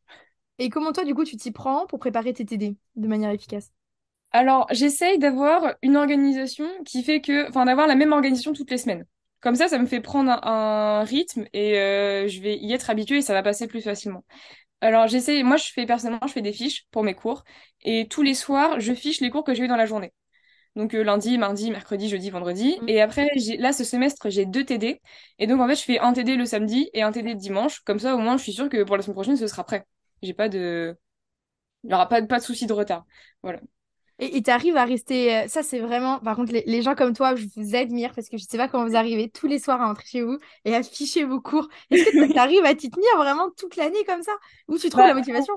Et 0.59 0.69
comment 0.69 0.93
toi, 0.93 1.05
du 1.05 1.15
coup, 1.15 1.25
tu 1.25 1.37
t'y 1.39 1.51
prends 1.51 1.87
pour 1.87 1.99
préparer 1.99 2.33
tes 2.35 2.45
TD 2.45 2.77
de 2.97 3.09
manière 3.09 3.31
efficace? 3.31 3.73
Alors, 4.31 4.69
j'essaye 4.71 5.19
d'avoir 5.19 5.75
une 5.83 5.97
organisation 5.97 6.67
qui 6.85 7.03
fait 7.03 7.21
que, 7.21 7.49
enfin, 7.49 7.65
d'avoir 7.65 7.87
la 7.89 7.97
même 7.97 8.13
organisation 8.13 8.53
toutes 8.53 8.71
les 8.71 8.79
semaines. 8.79 9.05
Comme 9.47 9.55
ça, 9.55 9.69
ça 9.69 9.79
me 9.79 9.87
fait 9.87 10.01
prendre 10.01 10.29
un, 10.29 10.41
un 10.43 11.05
rythme 11.05 11.47
et 11.53 11.79
euh, 11.79 12.27
je 12.27 12.41
vais 12.41 12.57
y 12.57 12.73
être 12.73 12.91
habituée 12.91 13.19
et 13.19 13.23
ça 13.23 13.33
va 13.33 13.45
passer 13.45 13.69
plus 13.69 13.81
facilement. 13.81 14.25
Alors, 14.81 15.07
j'essaie, 15.07 15.45
moi, 15.45 15.57
je 15.57 15.71
fais 15.73 15.87
personnellement, 15.87 16.27
je 16.27 16.33
fais 16.33 16.43
des 16.43 16.53
fiches 16.53 16.87
pour 16.91 17.05
mes 17.05 17.15
cours 17.15 17.45
et 17.85 18.09
tous 18.09 18.23
les 18.23 18.35
soirs, 18.35 18.81
je 18.81 18.93
fiche 18.93 19.21
les 19.21 19.31
cours 19.31 19.45
que 19.45 19.55
j'ai 19.55 19.63
eu 19.63 19.69
dans 19.69 19.77
la 19.77 19.87
journée. 19.87 20.13
Donc, 20.75 20.97
euh, 20.97 21.05
lundi, 21.05 21.39
mardi, 21.39 21.71
mercredi, 21.71 22.09
jeudi, 22.09 22.29
vendredi. 22.31 22.77
Mm. 22.83 22.89
Et 22.89 23.01
après, 23.01 23.29
là, 23.61 23.73
ce 23.73 23.85
semestre, 23.85 24.31
j'ai 24.31 24.47
deux 24.47 24.65
TD. 24.65 25.01
Et 25.39 25.47
donc, 25.47 25.61
en 25.61 25.69
fait, 25.69 25.77
je 25.77 25.85
fais 25.85 26.01
un 26.01 26.13
TD 26.13 26.35
le 26.35 26.45
samedi 26.45 26.91
et 26.93 27.03
un 27.03 27.13
TD 27.13 27.35
le 27.35 27.39
dimanche. 27.39 27.83
Comme 27.85 28.01
ça, 28.01 28.17
au 28.17 28.19
moins, 28.19 28.39
je 28.39 28.43
suis 28.43 28.53
sûre 28.53 28.69
que 28.69 28.83
pour 28.83 28.97
la 28.97 29.05
semaine 29.05 29.15
prochaine, 29.15 29.37
ce 29.37 29.47
sera 29.47 29.63
prêt. 29.63 29.87
J'ai 30.23 30.35
pas 30.35 30.49
de, 30.49 30.99
il 31.85 31.91
y 31.91 31.95
aura 31.95 32.09
pas, 32.09 32.23
pas 32.23 32.39
de 32.41 32.45
souci 32.45 32.67
de 32.67 32.73
retard. 32.73 33.07
Voilà. 33.45 33.61
Et 34.19 34.43
tu 34.43 34.51
arrives 34.51 34.77
à 34.77 34.85
rester. 34.85 35.37
euh, 35.37 35.49
Ça, 35.49 35.63
c'est 35.63 35.79
vraiment. 35.81 36.19
Par 36.21 36.37
contre, 36.37 36.53
les, 36.53 36.63
les 36.67 36.83
gens 36.83 36.95
comme 36.95 37.13
toi, 37.15 37.35
je 37.37 37.47
vous 37.57 37.75
admire 37.77 38.15
parce 38.15 38.29
que 38.29 38.39
je 38.39 38.45
sais 38.45 38.57
pas 38.59 38.69
comment 38.69 38.87
vous 38.87 38.97
arrivez 38.97 39.29
tous 39.31 39.47
les 39.47 39.59
soirs 39.59 39.81
à 39.83 39.87
rentrer 39.89 40.07
chez 40.07 40.23
vous 40.23 40.39
et 40.65 40.75
à 40.75 40.83
ficher 40.83 41.25
vos 41.25 41.41
cours. 41.41 41.69
Est-ce 41.91 42.05
que 42.05 42.33
tu 42.33 42.39
arrives 42.39 42.65
à 42.65 42.75
t'y 42.75 42.91
tenir 42.91 43.11
vraiment 43.17 43.51
toute 43.57 43.77
l'année 43.77 44.05
comme 44.07 44.23
ça? 44.23 44.33
Où 44.69 44.79
tu 44.79 44.89
trouves 44.91 45.07
la 45.07 45.15
Bah, 45.15 45.21
motivation? 45.21 45.55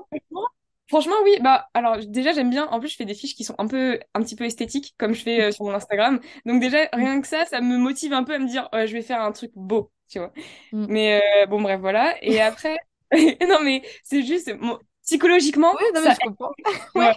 Franchement, 0.88 1.14
oui. 1.22 1.36
Bah, 1.40 1.68
alors 1.74 1.98
déjà, 2.04 2.32
j'aime 2.32 2.50
bien. 2.50 2.66
En 2.66 2.80
plus, 2.80 2.88
je 2.88 2.96
fais 2.96 3.04
des 3.04 3.14
fiches 3.14 3.34
qui 3.36 3.44
sont 3.44 3.54
un 3.58 3.68
peu, 3.68 4.00
un 4.14 4.22
petit 4.22 4.34
peu 4.34 4.44
esthétiques, 4.44 4.94
comme 4.98 5.14
je 5.14 5.22
fais 5.22 5.40
euh, 5.44 5.52
sur 5.52 5.64
mon 5.64 5.72
Instagram. 5.72 6.18
Donc 6.46 6.60
déjà, 6.60 6.88
Mm. 6.94 7.04
rien 7.04 7.20
que 7.20 7.28
ça, 7.28 7.44
ça 7.46 7.60
me 7.60 7.76
motive 7.78 8.12
un 8.12 8.24
peu 8.24 8.34
à 8.34 8.38
me 8.40 8.48
dire, 8.48 8.68
je 8.72 8.92
vais 8.92 9.02
faire 9.02 9.20
un 9.22 9.30
truc 9.30 9.52
beau, 9.54 9.92
tu 10.08 10.18
vois. 10.18 10.32
Mm. 10.72 10.86
Mais 10.88 11.20
euh, 11.44 11.46
bon, 11.46 11.62
bref, 11.62 11.80
voilà. 11.80 12.16
Et 12.24 12.40
après, 12.40 12.76
non, 13.48 13.60
mais 13.62 13.82
c'est 14.02 14.22
juste, 14.24 14.52
psychologiquement, 15.04 15.74
Ouais, 15.74 15.92
non, 15.94 16.00
mais 16.02 16.10
ça 16.10 16.14
je 16.14 16.20
comprends. 16.20 16.52
Ouais. 16.96 17.14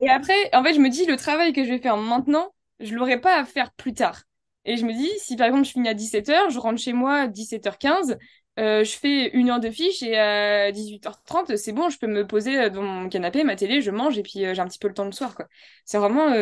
Et 0.00 0.08
après, 0.08 0.34
en 0.54 0.62
fait, 0.64 0.74
je 0.74 0.80
me 0.80 0.88
dis, 0.88 1.04
le 1.06 1.16
travail 1.16 1.52
que 1.52 1.64
je 1.64 1.70
vais 1.70 1.78
faire 1.78 1.96
maintenant, 1.96 2.54
je 2.80 2.94
l'aurai 2.94 3.20
pas 3.20 3.38
à 3.38 3.44
faire 3.44 3.72
plus 3.72 3.92
tard. 3.94 4.22
Et 4.64 4.76
je 4.76 4.84
me 4.86 4.92
dis, 4.92 5.08
si 5.18 5.36
par 5.36 5.46
exemple, 5.46 5.64
je 5.66 5.72
finis 5.72 5.88
à 5.88 5.94
17h, 5.94 6.50
je 6.50 6.58
rentre 6.58 6.80
chez 6.80 6.92
moi 6.92 7.14
à 7.22 7.26
17h15, 7.28 8.18
euh, 8.58 8.84
je 8.84 8.90
fais 8.92 9.28
une 9.30 9.50
heure 9.50 9.60
de 9.60 9.70
fiche 9.70 10.02
et 10.02 10.16
à 10.18 10.70
18h30, 10.72 11.56
c'est 11.56 11.72
bon, 11.72 11.88
je 11.88 11.98
peux 11.98 12.06
me 12.06 12.26
poser 12.26 12.58
euh, 12.58 12.70
dans 12.70 12.82
mon 12.82 13.08
canapé, 13.08 13.42
ma 13.44 13.56
télé, 13.56 13.80
je 13.80 13.90
mange 13.90 14.18
et 14.18 14.22
puis 14.22 14.44
euh, 14.44 14.54
j'ai 14.54 14.60
un 14.60 14.66
petit 14.68 14.78
peu 14.78 14.88
le 14.88 14.94
temps 14.94 15.04
le 15.04 15.12
soir. 15.12 15.36
C'est 15.84 15.98
vraiment, 15.98 16.32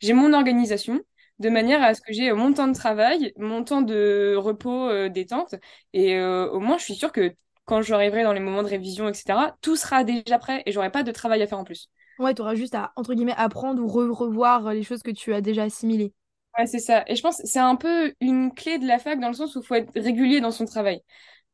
j'ai 0.00 0.12
mon 0.12 0.32
organisation 0.32 1.00
de 1.38 1.50
manière 1.50 1.82
à 1.82 1.94
ce 1.94 2.00
que 2.00 2.12
j'ai 2.14 2.32
mon 2.32 2.52
temps 2.54 2.68
de 2.68 2.74
travail, 2.74 3.32
mon 3.36 3.62
temps 3.64 3.82
de 3.82 4.34
repos, 4.36 5.08
détente. 5.08 5.54
Et 5.92 6.18
au 6.20 6.60
moins, 6.60 6.78
je 6.78 6.84
suis 6.84 6.94
sûre 6.94 7.12
que 7.12 7.34
quand 7.66 7.82
j'arriverai 7.82 8.22
dans 8.22 8.32
les 8.32 8.40
moments 8.40 8.62
de 8.62 8.68
révision, 8.68 9.08
etc., 9.08 9.56
tout 9.60 9.76
sera 9.76 10.02
déjà 10.04 10.38
prêt 10.38 10.62
et 10.66 10.72
j'aurai 10.72 10.90
pas 10.90 11.02
de 11.02 11.12
travail 11.12 11.42
à 11.42 11.46
faire 11.46 11.58
en 11.58 11.64
plus. 11.64 11.90
Ouais, 12.18 12.34
tu 12.34 12.42
auras 12.42 12.54
juste 12.54 12.74
à, 12.74 12.92
entre 12.96 13.14
guillemets, 13.14 13.34
apprendre 13.36 13.82
ou 13.82 13.86
re- 13.88 14.10
revoir 14.10 14.72
les 14.72 14.82
choses 14.82 15.02
que 15.02 15.10
tu 15.10 15.32
as 15.34 15.40
déjà 15.40 15.62
assimilées. 15.64 16.12
Ouais, 16.58 16.66
c'est 16.66 16.78
ça. 16.78 17.04
Et 17.06 17.16
je 17.16 17.22
pense 17.22 17.36
que 17.42 17.46
c'est 17.46 17.58
un 17.58 17.76
peu 17.76 18.14
une 18.20 18.52
clé 18.54 18.78
de 18.78 18.86
la 18.86 18.98
fac 18.98 19.20
dans 19.20 19.28
le 19.28 19.34
sens 19.34 19.54
où 19.56 19.60
il 19.60 19.66
faut 19.66 19.74
être 19.74 19.92
régulier 19.94 20.40
dans 20.40 20.50
son 20.50 20.64
travail. 20.64 21.02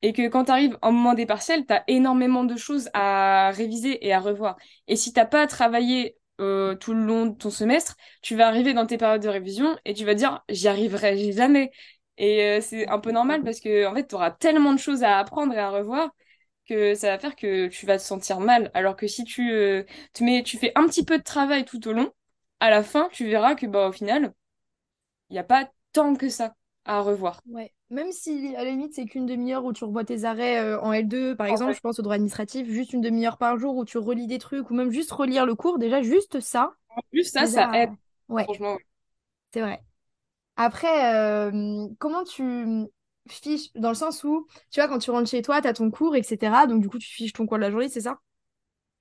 et 0.02 0.12
que 0.12 0.28
quand 0.28 0.46
tu 0.46 0.52
arrives 0.52 0.78
au 0.82 0.92
moment 0.92 1.14
des 1.14 1.26
partiels, 1.26 1.66
tu 1.66 1.74
as 1.74 1.84
énormément 1.88 2.44
de 2.44 2.56
choses 2.58 2.90
à 2.94 3.52
réviser 3.54 4.06
et 4.06 4.12
à 4.14 4.20
revoir. 4.20 4.58
Et 4.88 4.96
si 4.98 5.14
t'as 5.14 5.24
pas 5.26 5.48
travaillé 5.48 6.18
euh, 6.42 6.76
tout 6.76 6.94
le 6.94 7.04
long 7.06 7.26
de 7.28 7.36
ton 7.38 7.50
semestre, 7.50 7.96
tu 8.22 8.36
vas 8.36 8.48
arriver 8.48 8.74
dans 8.74 8.86
tes 8.86 8.98
périodes 8.98 9.22
de 9.22 9.30
révision 9.30 9.78
et 9.86 9.94
tu 9.94 10.04
vas 10.04 10.14
dire 10.16 10.44
j'y 10.50 10.68
arriverai 10.68 11.32
jamais. 11.32 11.72
Et 12.18 12.42
euh, 12.44 12.62
c'est 12.62 12.88
un 12.90 13.00
peu 13.00 13.12
normal 13.12 13.44
parce 13.44 13.60
que 13.60 13.86
en 13.86 13.94
fait, 13.96 14.08
tu 14.08 14.16
auras 14.16 14.32
tellement 14.32 14.74
de 14.74 14.78
choses 14.80 15.04
à 15.04 15.18
apprendre 15.20 15.54
et 15.54 15.58
à 15.60 15.70
revoir 15.70 16.10
que 16.66 16.94
ça 16.94 17.10
va 17.10 17.18
faire 17.18 17.36
que 17.36 17.68
tu 17.68 17.86
vas 17.86 17.98
te 17.98 18.02
sentir 18.02 18.40
mal. 18.40 18.70
Alors 18.74 18.96
que 18.96 19.06
si 19.06 19.24
tu, 19.24 19.52
euh, 19.52 19.84
mets, 20.20 20.42
tu 20.42 20.58
fais 20.58 20.72
un 20.76 20.86
petit 20.86 21.04
peu 21.04 21.18
de 21.18 21.22
travail 21.22 21.64
tout 21.64 21.86
au 21.88 21.92
long, 21.92 22.12
à 22.60 22.70
la 22.70 22.82
fin, 22.82 23.08
tu 23.12 23.26
verras 23.28 23.54
que 23.54 23.66
bah, 23.66 23.88
au 23.88 23.92
final, 23.92 24.32
il 25.30 25.34
n'y 25.34 25.38
a 25.40 25.44
pas 25.44 25.70
tant 25.92 26.14
que 26.14 26.28
ça 26.28 26.54
à 26.84 27.00
revoir. 27.00 27.42
Ouais. 27.46 27.72
Même 27.90 28.12
si 28.12 28.54
à 28.56 28.64
la 28.64 28.70
limite 28.70 28.94
c'est 28.94 29.04
qu'une 29.04 29.26
demi-heure 29.26 29.64
où 29.64 29.72
tu 29.72 29.84
revois 29.84 30.04
tes 30.04 30.24
arrêts 30.24 30.58
euh, 30.60 30.80
en 30.80 30.92
L2, 30.92 31.34
par 31.36 31.46
En 31.48 31.54
exemple, 31.54 31.74
je 31.74 31.80
pense 31.80 31.98
au 31.98 32.02
droit 32.02 32.14
administratif, 32.14 32.68
juste 32.68 32.92
une 32.92 33.00
demi-heure 33.00 33.36
par 33.36 33.58
jour 33.58 33.76
où 33.76 33.84
tu 33.84 33.98
relis 33.98 34.26
des 34.26 34.38
trucs 34.38 34.70
ou 34.70 34.74
même 34.74 34.90
juste 34.90 35.10
relire 35.12 35.44
le 35.44 35.54
cours, 35.54 35.78
déjà 35.78 36.02
juste 36.02 36.40
ça, 36.40 36.72
Juste 37.12 37.32
ça, 37.34 37.46
ça 37.46 37.70
aide, 37.72 37.90
ouais, 38.28 38.44
franchement. 38.44 38.74
ouais. 38.74 38.86
c'est 39.52 39.60
vrai. 39.60 39.82
Après, 40.56 41.14
euh, 41.16 41.88
comment 41.98 42.24
tu 42.24 42.42
fiches, 43.28 43.72
dans 43.74 43.88
le 43.90 43.94
sens 43.94 44.24
où, 44.24 44.46
tu 44.70 44.80
vois, 44.80 44.88
quand 44.88 44.98
tu 44.98 45.10
rentres 45.10 45.30
chez 45.30 45.42
toi, 45.42 45.60
tu 45.62 45.68
as 45.68 45.72
ton 45.74 45.90
cours, 45.90 46.16
etc. 46.16 46.66
Donc 46.66 46.82
du 46.82 46.88
coup, 46.88 46.98
tu 46.98 47.08
fiches 47.08 47.32
ton 47.32 47.46
cours 47.46 47.58
de 47.58 47.62
la 47.62 47.70
journée, 47.70 47.88
c'est 47.88 48.00
ça? 48.02 48.18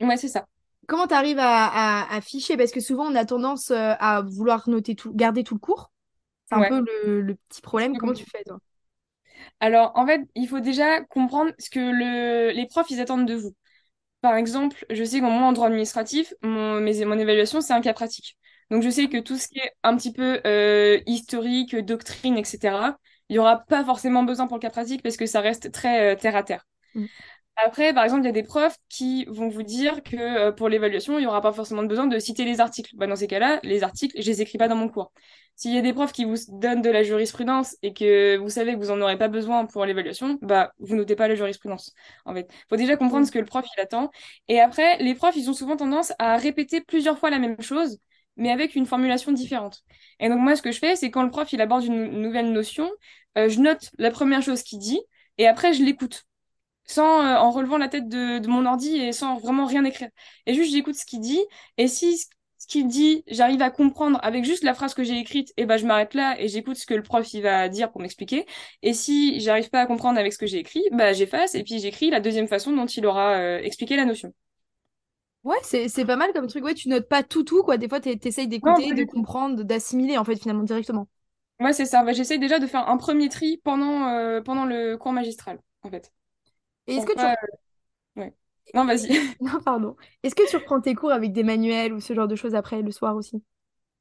Ouais, 0.01 0.17
c'est 0.17 0.27
ça. 0.27 0.47
Comment 0.87 1.07
tu 1.07 1.13
arrives 1.13 1.39
à, 1.39 1.67
à, 1.67 2.15
à 2.15 2.21
ficher? 2.21 2.57
Parce 2.57 2.71
que 2.71 2.79
souvent, 2.79 3.05
on 3.05 3.15
a 3.15 3.25
tendance 3.25 3.71
euh, 3.71 3.93
à 3.99 4.21
vouloir 4.21 4.67
noter 4.69 4.95
tout, 4.95 5.13
garder 5.13 5.43
tout 5.43 5.53
le 5.55 5.59
cours. 5.59 5.91
C'est 6.49 6.55
un 6.55 6.63
peu 6.65 6.81
le, 6.81 7.21
le 7.21 7.35
petit 7.49 7.61
problème. 7.61 7.97
Comment 7.97 8.13
tu 8.13 8.25
fais, 8.25 8.43
toi? 8.45 8.59
Alors, 9.59 9.91
en 9.95 10.05
fait, 10.05 10.21
il 10.35 10.47
faut 10.47 10.59
déjà 10.59 11.01
comprendre 11.05 11.51
ce 11.59 11.69
que 11.69 11.79
le... 11.79 12.51
les 12.51 12.65
profs, 12.67 12.89
ils 12.89 12.99
attendent 12.99 13.27
de 13.27 13.35
vous. 13.35 13.55
Par 14.21 14.35
exemple, 14.35 14.85
je 14.91 15.03
sais 15.03 15.21
qu'en 15.21 15.31
moi, 15.31 15.47
en 15.49 15.53
droit 15.53 15.67
administratif, 15.67 16.33
mon, 16.43 16.79
mes- 16.81 17.05
mon 17.05 17.19
évaluation, 17.19 17.61
c'est 17.61 17.73
un 17.73 17.81
cas 17.81 17.93
pratique. 17.93 18.37
Donc, 18.71 18.83
je 18.83 18.89
sais 18.89 19.09
que 19.09 19.19
tout 19.19 19.37
ce 19.37 19.47
qui 19.49 19.59
est 19.59 19.71
un 19.83 19.97
petit 19.97 20.13
peu 20.13 20.41
euh, 20.47 20.99
historique, 21.07 21.75
doctrine, 21.77 22.37
etc., 22.37 22.99
il 23.31 23.35
n'y 23.35 23.39
aura 23.39 23.59
pas 23.59 23.85
forcément 23.85 24.23
besoin 24.23 24.45
pour 24.45 24.57
le 24.57 24.61
cas 24.61 24.69
pratique 24.69 25.01
parce 25.01 25.15
que 25.15 25.25
ça 25.25 25.39
reste 25.39 25.71
très 25.71 26.11
euh, 26.11 26.15
terre 26.17 26.35
à 26.35 26.43
terre. 26.43 26.67
Mm. 26.95 27.05
Après, 27.55 27.93
par 27.93 28.03
exemple, 28.03 28.23
il 28.23 28.25
y 28.25 28.29
a 28.29 28.33
des 28.33 28.43
profs 28.43 28.75
qui 28.89 29.23
vont 29.29 29.47
vous 29.47 29.63
dire 29.63 30.03
que 30.03 30.17
euh, 30.17 30.51
pour 30.51 30.67
l'évaluation, 30.67 31.17
il 31.17 31.21
n'y 31.21 31.27
aura 31.27 31.39
pas 31.39 31.53
forcément 31.53 31.83
besoin 31.83 32.07
de 32.07 32.19
citer 32.19 32.43
les 32.43 32.59
articles. 32.59 32.91
Bah, 32.97 33.07
dans 33.07 33.15
ces 33.15 33.27
cas-là, 33.27 33.61
les 33.63 33.83
articles, 33.83 34.21
je 34.21 34.27
les 34.27 34.41
écris 34.41 34.57
pas 34.57 34.67
dans 34.67 34.75
mon 34.75 34.89
cours. 34.89 35.13
S'il 35.55 35.73
y 35.73 35.77
a 35.77 35.81
des 35.81 35.93
profs 35.93 36.11
qui 36.11 36.25
vous 36.25 36.35
donnent 36.49 36.81
de 36.81 36.89
la 36.89 37.03
jurisprudence 37.03 37.77
et 37.83 37.93
que 37.93 38.35
vous 38.35 38.49
savez 38.49 38.73
que 38.73 38.79
vous 38.79 38.91
en 38.91 38.99
aurez 38.99 39.17
pas 39.17 39.29
besoin 39.29 39.65
pour 39.65 39.85
l'évaluation, 39.85 40.37
bah, 40.41 40.73
vous 40.79 40.97
notez 40.97 41.15
pas 41.15 41.29
la 41.29 41.35
jurisprudence. 41.35 41.93
En 42.25 42.33
fait, 42.33 42.51
faut 42.69 42.75
déjà 42.75 42.97
comprendre 42.97 43.25
ce 43.25 43.31
que 43.31 43.39
le 43.39 43.45
prof 43.45 43.65
il 43.77 43.79
attend. 43.79 44.11
Et 44.49 44.59
après, 44.59 44.97
les 44.97 45.15
profs, 45.15 45.37
ils 45.37 45.49
ont 45.49 45.53
souvent 45.53 45.77
tendance 45.77 46.11
à 46.19 46.35
répéter 46.35 46.81
plusieurs 46.81 47.17
fois 47.17 47.29
la 47.29 47.39
même 47.39 47.61
chose, 47.61 47.97
mais 48.37 48.51
avec 48.51 48.75
une 48.75 48.85
formulation 48.85 49.31
différente. 49.31 49.83
Et 50.19 50.29
donc 50.29 50.39
moi, 50.39 50.55
ce 50.55 50.61
que 50.61 50.71
je 50.71 50.79
fais, 50.79 50.95
c'est 50.95 51.11
quand 51.11 51.23
le 51.23 51.29
prof 51.29 51.51
il 51.53 51.61
aborde 51.61 51.83
une 51.83 51.95
nou- 51.95 52.19
nouvelle 52.19 52.51
notion, 52.51 52.89
euh, 53.37 53.49
je 53.49 53.59
note 53.59 53.91
la 53.97 54.11
première 54.11 54.41
chose 54.41 54.63
qu'il 54.63 54.79
dit 54.79 54.99
et 55.37 55.47
après 55.47 55.73
je 55.73 55.83
l'écoute 55.83 56.25
sans 56.85 57.23
euh, 57.25 57.37
en 57.37 57.51
relevant 57.51 57.77
la 57.77 57.87
tête 57.87 58.09
de, 58.09 58.45
mon 58.47 58.65
ordi 58.65 58.97
et 58.97 59.11
sans 59.13 59.37
vraiment 59.37 59.65
rien 59.65 59.83
écrire. 59.85 60.09
Et 60.45 60.53
juste 60.53 60.71
j'écoute 60.71 60.95
ce 60.95 61.05
qu'il 61.05 61.21
dit 61.21 61.39
et 61.77 61.87
si 61.87 62.17
ce 62.17 62.67
qu'il 62.67 62.87
dit, 62.87 63.23
j'arrive 63.27 63.61
à 63.63 63.71
comprendre 63.71 64.19
avec 64.21 64.45
juste 64.45 64.63
la 64.63 64.75
phrase 64.75 64.93
que 64.93 65.03
j'ai 65.03 65.17
écrite, 65.17 65.51
et 65.57 65.65
ben 65.65 65.77
je 65.77 65.85
m'arrête 65.87 66.13
là 66.13 66.39
et 66.39 66.47
j'écoute 66.47 66.75
ce 66.77 66.85
que 66.85 66.93
le 66.93 67.01
prof 67.01 67.33
il 67.33 67.41
va 67.41 67.67
dire 67.69 67.91
pour 67.91 68.01
m'expliquer. 68.01 68.45
Et 68.83 68.93
si 68.93 69.39
j'arrive 69.39 69.69
pas 69.71 69.81
à 69.81 69.87
comprendre 69.87 70.19
avec 70.19 70.31
ce 70.31 70.37
que 70.37 70.45
j'ai 70.45 70.59
écrit, 70.59 70.83
bah 70.91 71.11
j'efface 71.13 71.55
et 71.55 71.63
puis 71.63 71.79
j'écris 71.79 72.11
la 72.11 72.19
deuxième 72.19 72.47
façon 72.47 72.71
dont 72.75 72.85
il 72.85 73.05
aura 73.07 73.33
euh, 73.39 73.59
expliqué 73.63 73.95
la 73.95 74.05
notion. 74.05 74.31
Ouais, 75.43 75.57
c'est, 75.63 75.87
c'est 75.89 76.05
pas 76.05 76.15
mal 76.17 76.33
comme 76.33 76.47
truc. 76.47 76.63
Ouais, 76.63 76.73
tu 76.75 76.87
notes 76.89 77.07
pas 77.09 77.23
tout, 77.23 77.43
tout, 77.43 77.63
quoi. 77.63 77.77
Des 77.77 77.87
fois, 77.89 77.99
t'es- 77.99 78.15
t'essayes 78.17 78.47
d'écouter, 78.47 78.93
de 78.93 79.03
comprendre, 79.03 79.63
d'assimiler, 79.63 80.17
en 80.17 80.23
fait, 80.25 80.35
finalement, 80.37 80.63
directement. 80.63 81.07
Ouais, 81.59 81.73
c'est 81.73 81.85
ça. 81.85 82.03
Bah, 82.03 82.13
j'essaye 82.13 82.39
déjà 82.39 82.57
de 82.59 82.65
faire 82.67 82.89
un 82.89 82.97
premier 82.97 83.29
tri 83.29 83.57
pendant, 83.63 84.07
euh, 84.07 84.41
pendant 84.41 84.65
le 84.65 84.97
cours 84.97 85.13
magistral, 85.13 85.61
en 85.83 85.89
fait. 85.91 86.11
Et 86.87 86.95
est-ce 86.97 87.05
que 87.05 87.15
tu... 87.17 87.25
pas... 87.25 87.33
euh, 87.33 87.35
Ouais. 88.17 88.35
Non, 88.75 88.85
vas-y. 88.85 89.09
Non, 89.41 89.59
pardon. 89.61 89.95
Est-ce 90.23 90.35
que 90.35 90.47
tu 90.49 90.55
reprends 90.57 90.81
tes 90.81 90.95
cours 90.95 91.11
avec 91.11 91.33
des 91.33 91.43
manuels 91.43 91.93
ou 91.93 91.99
ce 91.99 92.13
genre 92.13 92.27
de 92.27 92.35
choses 92.35 92.55
après, 92.55 92.81
le 92.81 92.91
soir 92.91 93.15
aussi? 93.15 93.43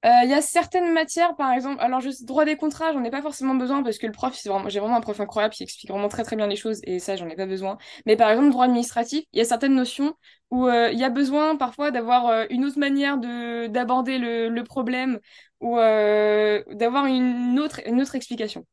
Euh, 0.06 0.08
Il 0.24 0.30
y 0.30 0.32
a 0.34 0.40
certaines 0.40 0.92
matières, 0.94 1.36
par 1.36 1.52
exemple, 1.52 1.78
alors 1.82 2.00
je 2.00 2.08
droit 2.24 2.46
des 2.46 2.56
contrats, 2.56 2.92
j'en 2.94 3.04
ai 3.04 3.10
pas 3.10 3.20
forcément 3.20 3.54
besoin 3.54 3.82
parce 3.82 3.98
que 3.98 4.06
le 4.06 4.12
prof, 4.12 4.34
vraiment, 4.46 4.68
j'ai 4.70 4.80
vraiment 4.80 4.96
un 4.96 5.00
prof 5.02 5.20
incroyable 5.20 5.52
qui 5.54 5.62
explique 5.62 5.90
vraiment 5.90 6.08
très 6.08 6.22
très 6.24 6.36
bien 6.36 6.46
les 6.46 6.56
choses 6.56 6.80
et 6.84 6.98
ça, 7.00 7.16
j'en 7.16 7.28
ai 7.28 7.36
pas 7.36 7.44
besoin. 7.46 7.76
Mais 8.06 8.16
par 8.16 8.30
exemple, 8.30 8.48
droit 8.50 8.64
administratif, 8.64 9.24
il 9.34 9.38
y 9.38 9.42
a 9.42 9.44
certaines 9.44 9.74
notions 9.74 10.14
où 10.50 10.66
euh, 10.68 10.90
il 10.90 10.98
y 10.98 11.04
a 11.04 11.10
besoin 11.10 11.56
parfois 11.56 11.90
d'avoir 11.90 12.28
euh, 12.28 12.46
une 12.48 12.64
autre 12.64 12.78
manière 12.78 13.18
de 13.18 13.66
d'aborder 13.66 14.18
le, 14.18 14.48
le 14.48 14.64
problème 14.64 15.20
ou 15.60 15.78
euh, 15.78 16.62
d'avoir 16.70 17.04
une 17.06 17.58
autre, 17.60 17.80
une 17.86 18.00
autre 18.00 18.14
explication. 18.14 18.66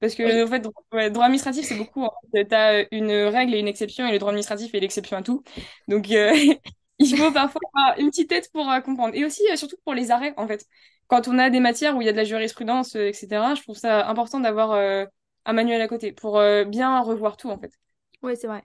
Parce 0.00 0.14
Oui. 0.18 0.18
que, 0.30 0.44
en 0.44 0.46
fait, 0.48 0.66
ouais, 0.92 1.10
droit 1.10 1.24
administratif, 1.26 1.64
c'est 1.64 1.76
beaucoup. 1.76 2.06
Tu 2.34 2.54
as 2.54 2.86
une 2.94 3.10
règle 3.12 3.54
et 3.54 3.58
une 3.58 3.68
exception, 3.68 4.06
et 4.06 4.12
le 4.12 4.18
droit 4.18 4.30
administratif 4.32 4.74
est 4.74 4.80
l'exception 4.80 5.16
à 5.16 5.22
tout. 5.22 5.42
Donc, 5.88 6.10
euh, 6.10 6.32
il 6.98 7.16
faut 7.16 7.32
parfois 7.32 7.60
avoir 7.74 7.98
une 7.98 8.10
petite 8.10 8.28
tête 8.30 8.50
pour 8.52 8.70
euh, 8.70 8.80
comprendre. 8.80 9.14
Et 9.14 9.24
aussi, 9.24 9.42
euh, 9.52 9.56
surtout 9.56 9.76
pour 9.84 9.94
les 9.94 10.10
arrêts, 10.10 10.34
en 10.36 10.46
fait. 10.46 10.66
Quand 11.08 11.28
on 11.28 11.38
a 11.38 11.50
des 11.50 11.60
matières 11.60 11.96
où 11.96 12.02
il 12.02 12.06
y 12.06 12.08
a 12.08 12.12
de 12.12 12.16
la 12.16 12.24
jurisprudence, 12.24 12.96
euh, 12.96 13.08
etc., 13.08 13.54
je 13.54 13.62
trouve 13.62 13.76
ça 13.76 14.08
important 14.08 14.40
d'avoir 14.40 14.72
un 15.46 15.52
manuel 15.52 15.80
à 15.82 15.88
côté 15.88 16.12
pour 16.12 16.40
bien 16.66 17.00
revoir 17.00 17.36
tout, 17.36 17.50
en 17.50 17.58
fait. 17.58 17.72
Ouais, 18.22 18.36
c'est 18.36 18.46
vrai. 18.48 18.64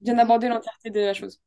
Bien 0.00 0.16
aborder 0.18 0.48
l'entièreté 0.48 0.88
de 0.90 1.00
la 1.00 1.12
chose. 1.12 1.38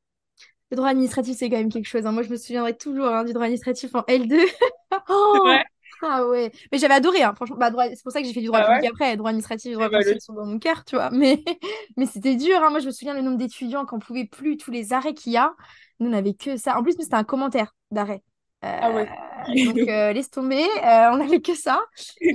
Le 0.72 0.78
droit 0.78 0.90
administratif, 0.90 1.38
c'est 1.38 1.50
quand 1.50 1.58
même 1.58 1.72
quelque 1.72 1.88
chose. 1.88 2.06
hein. 2.06 2.12
Moi, 2.12 2.24
je 2.24 2.30
me 2.30 2.38
souviendrai 2.38 2.78
toujours 2.78 3.08
hein, 3.08 3.24
du 3.24 3.34
droit 3.34 3.46
administratif 3.46 3.94
en 3.96 4.04
L2. 4.08 4.40
C'est 5.34 5.40
Oh 5.40 5.44
vrai? 5.44 5.64
Ah 6.02 6.28
ouais. 6.28 6.52
Mais 6.72 6.78
j'avais 6.78 6.94
adoré, 6.94 7.24
hein, 7.24 7.34
franchement. 7.36 7.58
Bah, 7.58 7.70
droit... 7.72 7.86
C'est 7.90 8.04
pour 8.04 8.12
ça 8.12 8.22
que 8.22 8.28
j'ai 8.28 8.34
fait 8.34 8.40
du 8.42 8.48
droit 8.48 8.60
Ah 8.60 8.66
public 8.66 8.84
ouais? 8.84 8.90
après. 8.90 9.18
Droit 9.18 9.30
administratif 9.30 9.72
et 9.72 9.74
droit 9.74 9.88
Eh 9.88 9.90
ben, 9.90 9.98
constitutionnel 9.98 10.16
le- 10.16 10.20
sont 10.22 10.34
dans 10.34 10.46
mon 10.46 10.60
cœur, 10.60 10.86
tu 10.86 10.96
vois. 10.96 11.10
Mais, 11.12 11.44
mais 11.98 12.06
c'était 12.06 12.36
dur. 12.36 12.58
hein. 12.64 12.70
Moi, 12.70 12.80
je 12.80 12.88
me 12.88 12.92
souviens 12.92 13.14
le 13.14 13.22
nombre 13.22 13.38
d'étudiants 13.38 13.86
qu'on 13.86 14.00
pouvait 14.00 14.26
plus, 14.26 14.58
tous 14.58 14.72
les 14.72 14.94
arrêts 14.94 15.14
qu'il 15.14 15.34
y 15.34 15.38
a. 15.38 15.54
Nous, 16.00 16.08
on 16.08 16.12
n'avait 16.12 16.34
que 16.34 16.58
ça. 16.58 16.78
En 16.78 16.84
plus, 16.84 16.94
c'était 17.00 17.16
un 17.16 17.24
commentaire 17.24 17.76
d'arrêt. 17.92 18.22
Ah 18.62 18.92
ouais. 18.92 19.08
Euh, 19.50 19.66
donc, 19.66 19.78
euh, 19.88 20.14
laisse 20.14 20.30
tomber. 20.30 20.64
Euh, 20.64 21.10
on 21.14 21.18
n'avait 21.18 21.42
que 21.42 21.56
ça. 21.56 21.82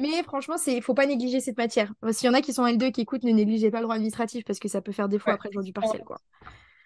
Mais 0.01 0.23
franchement, 0.23 0.57
c'est 0.59 0.81
faut 0.81 0.95
pas 0.95 1.07
négliger 1.07 1.41
cette 1.41 1.59
matière. 1.59 1.93
S'il 2.13 2.27
y 2.27 2.31
en 2.31 2.35
a 2.35 2.41
qui 2.41 2.53
sont 2.53 2.65
L2 2.67 2.93
qui 2.93 3.03
écoutent, 3.03 3.25
ne 3.25 3.33
négligez 3.33 3.71
pas 3.71 3.79
le 3.79 3.85
droit 3.85 3.95
administratif 3.97 4.45
parce 4.45 4.59
que 4.59 4.69
ça 4.69 4.81
peut 4.81 4.93
faire 4.93 5.09
défaut 5.09 5.29
Ouais. 5.29 5.35
après 5.35 5.49
le 5.51 5.55
jour 5.55 5.63
du 5.63 5.73
partiel, 5.73 6.03
quoi. 6.05 6.19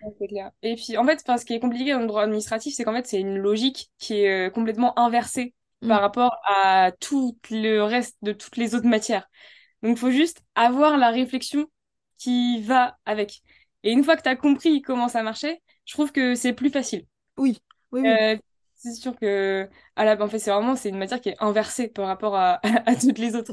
Ouais, 0.01 0.13
c'est 0.21 0.29
clair. 0.29 0.51
Et 0.63 0.77
puis, 0.77 0.97
en 0.97 1.05
fait, 1.05 1.21
ce 1.39 1.45
qui 1.45 1.55
est 1.55 1.61
compliqué 1.61 1.93
dans 1.93 2.01
le 2.01 2.07
droit 2.07 2.23
administratif, 2.23 2.75
c'est 2.75 2.85
qu'en 2.85 2.95
fait, 2.95 3.07
c'est 3.07 3.21
une 3.21 3.39
logique 3.39 3.91
qui 3.99 4.23
est 4.23 4.49
euh, 4.49 4.51
complètement 4.51 4.97
inversée 4.99 5.55
Mm. 5.83 5.89
par 5.89 6.01
rapport 6.01 6.37
à 6.47 6.93
tout 7.01 7.39
le 7.51 7.83
reste 7.83 8.17
de 8.23 8.33
toutes 8.33 8.57
les 8.57 8.75
autres 8.75 8.87
matières. 8.87 9.29
Donc, 9.83 9.97
il 9.97 10.01
faut 10.01 10.11
juste 10.11 10.43
avoir 10.55 10.97
la 10.99 11.11
réflexion 11.11 11.67
qui 12.19 12.63
va 12.63 12.99
avec. 13.05 13.43
Et 13.85 13.93
une 13.93 14.03
fois 14.05 14.17
que 14.17 14.23
tu 14.23 14.29
as 14.29 14.37
compris 14.37 14.83
comment 14.83 15.09
ça 15.09 15.23
marchait, 15.23 15.63
je 15.85 15.95
trouve 15.95 16.13
que 16.13 16.35
c'est 16.35 16.53
plus 16.53 16.71
facile. 16.71 17.07
Oui, 17.37 17.59
oui, 17.93 18.01
oui. 18.03 18.09
Euh, 18.09 18.37
c'est 18.79 18.93
sûr 18.95 19.17
que, 19.17 19.69
à 19.97 20.05
la... 20.05 20.23
en 20.23 20.29
fait, 20.29 20.39
c'est 20.39 20.51
vraiment, 20.51 20.77
c'est 20.77 20.89
une 20.91 20.99
matière 20.99 21.21
qui 21.21 21.31
est 21.31 21.37
inversée 21.43 21.89
par 21.89 22.07
rapport 22.07 22.37
à, 22.37 22.61
à 22.87 22.97
toutes 22.97 23.19
les 23.19 23.35
autres. 23.37 23.53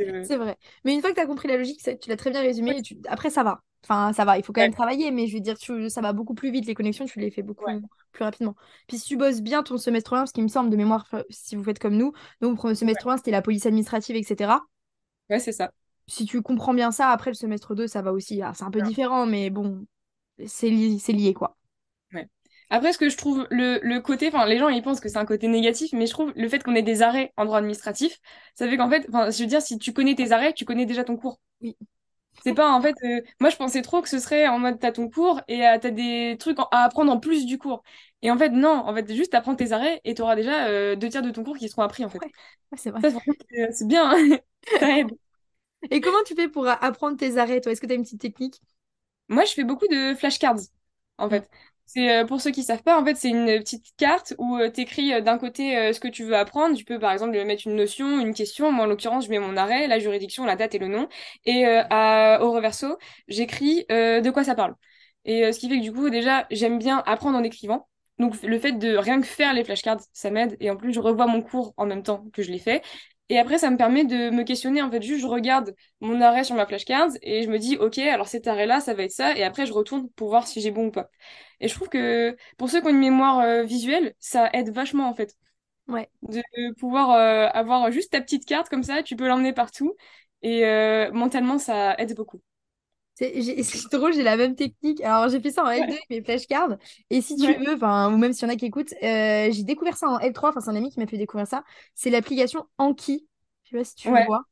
Euh, 0.00 0.28
C'est 0.28 0.36
vrai. 0.36 0.56
Mais 0.84 0.94
une 0.94 1.00
fois 1.00 1.10
que 1.10 1.16
tu 1.16 1.20
as 1.20 1.26
compris 1.26 1.48
la 1.48 1.56
logique, 1.56 1.80
ça- 1.80 1.96
tu 1.96 2.08
l'as 2.08 2.16
très 2.16 2.30
bien 2.30 2.40
résumé. 2.42 2.78
et 2.78 2.82
tu- 2.82 2.98
Après, 3.08 3.30
ça 3.30 3.42
va. 3.42 3.60
Enfin, 3.84 4.12
ça 4.12 4.24
va. 4.24 4.38
Il 4.38 4.44
faut 4.44 4.52
quand 4.52 4.60
même 4.60 4.72
travailler, 4.72 5.10
mais 5.10 5.26
je 5.26 5.34
veux 5.34 5.40
dire, 5.40 5.58
tu- 5.58 5.90
ça 5.90 6.00
va 6.00 6.12
beaucoup 6.12 6.34
plus 6.34 6.50
vite. 6.52 6.66
Les 6.66 6.74
connexions, 6.74 7.06
tu 7.06 7.18
les 7.20 7.30
fais 7.30 7.42
ouais, 7.58 7.80
beaucoup 7.82 7.86
plus 8.12 8.24
rapidement. 8.24 8.54
Puis 8.86 8.98
si 8.98 9.06
tu 9.08 9.16
bosses 9.16 9.40
bien 9.42 9.62
ton 9.62 9.78
semestre 9.78 10.14
1, 10.14 10.18
parce 10.20 10.32
qu'il 10.32 10.42
me 10.44 10.48
semble 10.48 10.70
de 10.70 10.76
mémoire, 10.76 11.02
enfin, 11.02 11.24
si 11.30 11.56
vous 11.56 11.64
faites 11.64 11.78
comme 11.80 11.96
nous, 11.96 12.12
donc 12.40 12.58
pour 12.58 12.68
le 12.68 12.74
semestre 12.76 13.08
1, 13.08 13.16
c'était 13.16 13.30
la 13.32 13.42
police 13.42 13.66
administrative, 13.66 14.16
etc. 14.16 14.66
ouais, 15.30 15.38
c'est 15.40 15.52
ça. 15.52 15.72
Si 16.08 16.26
tu 16.26 16.42
comprends 16.42 16.74
bien 16.74 16.90
ça, 16.92 17.08
après 17.10 17.30
le 17.30 17.34
semestre 17.34 17.74
2, 17.74 17.86
ça 17.88 18.02
va 18.02 18.12
aussi. 18.12 18.40
C'est 18.54 18.64
un 18.64 18.70
peu 18.70 18.82
différent, 18.82 19.26
mais 19.26 19.50
bon, 19.50 19.86
c'est 20.46 20.70
li- 20.70 20.98
c'est 21.00 21.12
lié, 21.12 21.34
quoi. 21.34 21.56
Après, 22.72 22.92
ce 22.94 22.98
que 22.98 23.10
je 23.10 23.18
trouve 23.18 23.46
le, 23.50 23.80
le 23.82 24.00
côté, 24.00 24.28
enfin, 24.28 24.46
les 24.46 24.58
gens 24.58 24.68
ils 24.70 24.82
pensent 24.82 25.00
que 25.00 25.10
c'est 25.10 25.18
un 25.18 25.26
côté 25.26 25.48
négatif, 25.48 25.92
mais 25.94 26.06
je 26.06 26.12
trouve 26.12 26.32
le 26.36 26.48
fait 26.48 26.62
qu'on 26.64 26.74
ait 26.76 26.82
des 26.82 27.02
arrêts 27.02 27.32
en 27.38 27.44
droit 27.46 27.58
administratif, 27.58 28.18
ça 28.56 28.68
fait 28.68 28.78
qu'en 28.78 28.90
fait, 28.90 29.06
enfin, 29.10 29.30
je 29.30 29.40
veux 29.42 29.46
dire, 29.48 29.62
si 29.62 29.78
tu 29.78 29.92
connais 29.94 30.16
tes 30.16 30.32
arrêts, 30.32 30.54
tu 30.54 30.64
connais 30.66 30.86
déjà 30.86 31.04
ton 31.04 31.16
cours. 31.18 31.40
Oui. 31.62 31.76
C'est 32.44 32.54
pas 32.54 32.72
en 32.72 32.82
fait, 32.82 32.96
euh, 33.04 33.20
moi 33.40 33.50
je 33.50 33.56
pensais 33.56 33.82
trop 33.82 34.02
que 34.02 34.08
ce 34.08 34.18
serait 34.18 34.48
en 34.48 34.58
mode 34.58 34.80
t'as 34.80 34.92
ton 34.92 35.08
cours 35.10 35.40
et 35.48 35.66
euh, 35.66 35.78
t'as 35.80 35.90
des 35.90 36.36
trucs 36.40 36.58
en- 36.58 36.68
à 36.72 36.78
apprendre 36.84 37.12
en 37.12 37.20
plus 37.20 37.46
du 37.46 37.58
cours. 37.58 37.82
Et 38.22 38.30
en 38.32 38.38
fait, 38.38 38.50
non, 38.50 38.70
en 38.86 38.94
fait, 38.94 39.12
juste 39.14 39.32
t'apprends 39.32 39.56
tes 39.56 39.72
arrêts 39.72 40.00
et 40.04 40.14
t'auras 40.14 40.36
déjà 40.36 40.66
euh, 40.68 40.96
deux 40.96 41.08
tiers 41.10 41.22
de 41.22 41.30
ton 41.30 41.44
cours 41.44 41.56
qui 41.58 41.68
seront 41.68 41.82
appris 41.82 42.04
en 42.04 42.08
fait. 42.10 42.18
Ouais, 42.24 42.30
ouais, 42.72 42.78
c'est 42.78 42.90
vrai. 42.90 43.02
C'est 43.72 43.86
bien, 43.86 44.10
hein. 44.10 44.38
Ça 44.80 44.98
aide. 44.98 45.10
Et 45.90 46.00
comment 46.00 46.22
tu 46.24 46.34
fais 46.34 46.48
pour 46.48 46.68
apprendre 46.68 47.16
tes 47.18 47.38
arrêts, 47.38 47.60
toi? 47.60 47.72
Est-ce 47.72 47.80
que 47.80 47.86
tu 47.86 47.92
as 47.92 47.96
une 47.96 48.02
petite 48.04 48.20
technique? 48.22 48.60
Moi, 49.28 49.44
je 49.44 49.52
fais 49.54 49.64
beaucoup 49.64 49.86
de 49.88 50.14
flashcards, 50.14 50.60
en 51.18 51.28
fait. 51.30 51.48
C'est 51.86 52.10
euh, 52.22 52.24
pour 52.24 52.40
ceux 52.40 52.50
qui 52.52 52.62
savent 52.62 52.82
pas, 52.82 52.98
en 53.00 53.04
fait, 53.04 53.16
c'est 53.16 53.28
une 53.28 53.46
petite 53.58 53.84
carte 53.98 54.34
où 54.38 54.58
tu 54.74 54.80
écris 54.80 55.20
d'un 55.22 55.36
côté 55.36 55.76
euh, 55.76 55.92
ce 55.92 56.00
que 56.00 56.08
tu 56.08 56.24
veux 56.24 56.34
apprendre. 56.36 56.74
Tu 56.76 56.84
peux 56.84 56.98
par 56.98 57.12
exemple 57.12 57.32
mettre 57.44 57.66
une 57.66 57.76
notion, 57.76 58.18
une 58.20 58.32
question. 58.34 58.72
Moi, 58.72 58.84
en 58.84 58.88
l'occurrence, 58.88 59.26
je 59.26 59.30
mets 59.30 59.38
mon 59.38 59.56
arrêt, 59.58 59.86
la 59.88 59.98
juridiction, 59.98 60.44
la 60.46 60.56
date 60.56 60.74
et 60.74 60.78
le 60.78 60.88
nom. 60.88 61.08
Et 61.44 61.66
euh, 61.66 62.38
au 62.40 62.52
reverso, 62.52 62.96
j'écris 63.28 63.84
de 63.90 64.30
quoi 64.30 64.44
ça 64.44 64.54
parle. 64.54 64.74
Et 65.24 65.52
ce 65.52 65.58
qui 65.58 65.68
fait 65.68 65.76
que 65.78 65.82
du 65.82 65.92
coup, 65.92 66.08
déjà, 66.10 66.46
j'aime 66.50 66.78
bien 66.78 67.02
apprendre 67.06 67.36
en 67.38 67.42
écrivant. 67.44 67.88
Donc 68.18 68.40
le 68.42 68.58
fait 68.58 68.72
de 68.72 68.96
rien 68.96 69.20
que 69.20 69.26
faire 69.26 69.52
les 69.54 69.64
flashcards, 69.64 70.00
ça 70.12 70.30
m'aide. 70.30 70.56
Et 70.60 70.70
en 70.70 70.76
plus, 70.76 70.92
je 70.92 71.00
revois 71.00 71.26
mon 71.26 71.42
cours 71.42 71.74
en 71.76 71.86
même 71.86 72.02
temps 72.02 72.24
que 72.32 72.42
je 72.42 72.50
l'ai 72.50 72.58
fait. 72.58 72.82
Et 73.32 73.38
après, 73.38 73.56
ça 73.58 73.70
me 73.70 73.78
permet 73.78 74.04
de 74.04 74.28
me 74.30 74.42
questionner. 74.44 74.82
En 74.82 74.90
fait, 74.90 75.00
juste, 75.02 75.22
je 75.22 75.26
regarde 75.26 75.74
mon 76.00 76.20
arrêt 76.20 76.44
sur 76.44 76.54
ma 76.54 76.66
flashcard 76.66 77.08
et 77.22 77.42
je 77.42 77.48
me 77.48 77.58
dis, 77.58 77.76
OK, 77.78 77.96
alors 77.98 78.28
cet 78.28 78.46
arrêt-là, 78.46 78.80
ça 78.80 78.92
va 78.94 79.04
être 79.04 79.12
ça. 79.12 79.34
Et 79.36 79.42
après, 79.42 79.64
je 79.66 79.72
retourne 79.72 80.10
pour 80.10 80.28
voir 80.28 80.46
si 80.46 80.60
j'ai 80.60 80.70
bon 80.70 80.88
ou 80.88 80.90
pas. 80.90 81.08
Et 81.60 81.68
je 81.68 81.74
trouve 81.74 81.88
que 81.88 82.36
pour 82.58 82.68
ceux 82.68 82.80
qui 82.80 82.86
ont 82.88 82.90
une 82.90 82.98
mémoire 82.98 83.40
euh, 83.40 83.62
visuelle, 83.64 84.14
ça 84.18 84.50
aide 84.52 84.68
vachement, 84.70 85.08
en 85.08 85.14
fait. 85.14 85.34
Ouais. 85.88 86.10
De 86.22 86.42
pouvoir 86.74 87.10
euh, 87.12 87.48
avoir 87.54 87.90
juste 87.90 88.12
ta 88.12 88.20
petite 88.20 88.44
carte 88.46 88.68
comme 88.68 88.82
ça, 88.82 89.02
tu 89.02 89.16
peux 89.16 89.28
l'emmener 89.28 89.52
partout. 89.54 89.96
Et 90.42 90.66
euh, 90.66 91.10
mentalement, 91.12 91.58
ça 91.58 91.94
aide 91.98 92.14
beaucoup. 92.16 92.42
C'est 93.14 93.88
drôle, 93.92 94.12
j'ai 94.14 94.22
la 94.22 94.36
même 94.36 94.54
technique. 94.56 95.00
Alors, 95.02 95.28
j'ai 95.28 95.40
fait 95.40 95.50
ça 95.50 95.64
en 95.64 95.70
L2 95.70 95.92
avec 95.94 96.10
mes 96.10 96.22
flashcards. 96.22 96.76
Et 97.10 97.20
si 97.20 97.36
tu 97.36 97.54
veux, 97.54 97.74
ou 97.74 98.16
même 98.16 98.32
s'il 98.32 98.48
y 98.48 98.50
en 98.50 98.54
a 98.54 98.56
qui 98.56 98.66
écoutent, 98.66 98.94
j'ai 99.00 99.62
découvert 99.64 99.96
ça 99.96 100.08
en 100.08 100.18
L3. 100.18 100.48
Enfin, 100.50 100.60
c'est 100.60 100.70
un 100.70 100.76
ami 100.76 100.90
qui 100.90 100.98
m'a 100.98 101.06
fait 101.06 101.18
découvrir 101.18 101.46
ça. 101.46 101.64
C'est 101.94 102.10
l'application 102.10 102.66
Anki. 102.78 103.26
Je 103.64 103.70
sais 103.70 103.76
pas 103.76 103.84
si 103.84 103.94
tu 103.94 104.10
le 104.10 104.18
vois. 104.18 104.44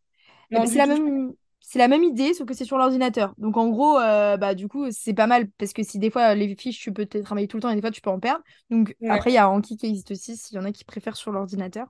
Ben, 0.52 0.66
c'est 0.66 0.78
la 0.78 0.86
même, 0.86 1.32
c'est 1.60 1.78
la 1.78 1.88
même 1.88 2.04
idée, 2.04 2.34
sauf 2.34 2.46
que 2.46 2.54
c'est 2.54 2.64
sur 2.64 2.78
l'ordinateur. 2.78 3.34
Donc 3.38 3.56
en 3.56 3.68
gros, 3.68 3.98
euh, 3.98 4.36
bah 4.36 4.54
du 4.54 4.68
coup, 4.68 4.86
c'est 4.90 5.14
pas 5.14 5.26
mal 5.28 5.50
parce 5.52 5.72
que 5.72 5.82
si 5.82 5.98
des 5.98 6.10
fois 6.10 6.34
les 6.34 6.54
fiches, 6.56 6.80
tu 6.80 6.92
peux 6.92 7.06
te 7.06 7.18
travailler 7.18 7.48
tout 7.48 7.56
le 7.56 7.62
temps 7.62 7.70
et 7.70 7.74
des 7.76 7.80
fois 7.80 7.90
tu 7.92 8.00
peux 8.00 8.10
en 8.10 8.20
perdre. 8.20 8.42
Donc 8.70 8.96
après, 9.06 9.30
il 9.30 9.34
y 9.34 9.38
a 9.38 9.48
Anki 9.50 9.76
qui 9.76 9.86
existe 9.86 10.10
aussi 10.12 10.36
s'il 10.36 10.56
y 10.56 10.60
en 10.60 10.64
a 10.64 10.72
qui 10.72 10.84
préfèrent 10.84 11.16
sur 11.16 11.32
l'ordinateur. 11.32 11.88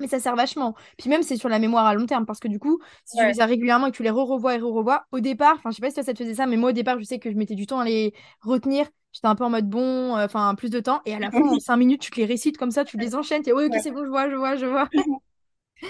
Mais 0.00 0.08
ça 0.08 0.20
sert 0.20 0.36
vachement. 0.36 0.74
Puis 0.98 1.08
même, 1.10 1.22
c'est 1.22 1.36
sur 1.36 1.48
la 1.48 1.58
mémoire 1.58 1.86
à 1.86 1.94
long 1.94 2.06
terme 2.06 2.26
parce 2.26 2.40
que 2.40 2.48
du 2.48 2.58
coup, 2.58 2.80
si 3.04 3.16
tu 3.16 3.24
fais 3.24 3.34
ça 3.34 3.46
régulièrement 3.46 3.86
et 3.86 3.90
que 3.90 3.96
tu 3.96 4.02
les 4.02 4.10
re-revois 4.10 4.54
et 4.54 4.58
re-revois, 4.58 5.06
au 5.12 5.20
départ, 5.20 5.54
enfin, 5.56 5.70
je 5.70 5.76
sais 5.76 5.80
pas 5.82 5.88
si 5.88 5.94
toi 5.94 6.04
ça 6.04 6.12
te 6.14 6.18
faisait 6.22 6.34
ça, 6.34 6.46
mais 6.46 6.56
moi 6.56 6.70
au 6.70 6.72
départ, 6.72 6.98
je 6.98 7.04
sais 7.04 7.18
que 7.18 7.30
je 7.30 7.36
mettais 7.36 7.54
du 7.54 7.66
temps 7.66 7.80
à 7.80 7.84
les 7.84 8.14
retenir. 8.40 8.86
J'étais 9.12 9.26
un 9.26 9.34
peu 9.34 9.44
en 9.44 9.50
mode 9.50 9.68
bon, 9.68 10.16
euh, 10.16 10.24
enfin, 10.26 10.54
plus 10.54 10.70
de 10.70 10.80
temps. 10.80 11.00
Et 11.06 11.14
à 11.14 11.18
la 11.18 11.30
fin, 11.32 11.40
en 11.48 11.58
5 11.58 11.76
minutes, 11.76 12.02
tu 12.02 12.10
te 12.10 12.16
les 12.16 12.26
récites 12.26 12.58
comme 12.58 12.70
ça, 12.70 12.84
tu 12.84 12.98
les 12.98 13.14
enchaînes. 13.14 13.42
Tu 13.42 13.50
es, 13.50 13.52
ouais, 13.52 13.66
ok, 13.66 13.74
c'est 13.82 13.90
bon, 13.90 14.04
je 14.04 14.10
vois, 14.10 14.30
je 14.30 14.36
vois, 14.36 14.56
je 14.56 14.66
vois. 14.66 14.88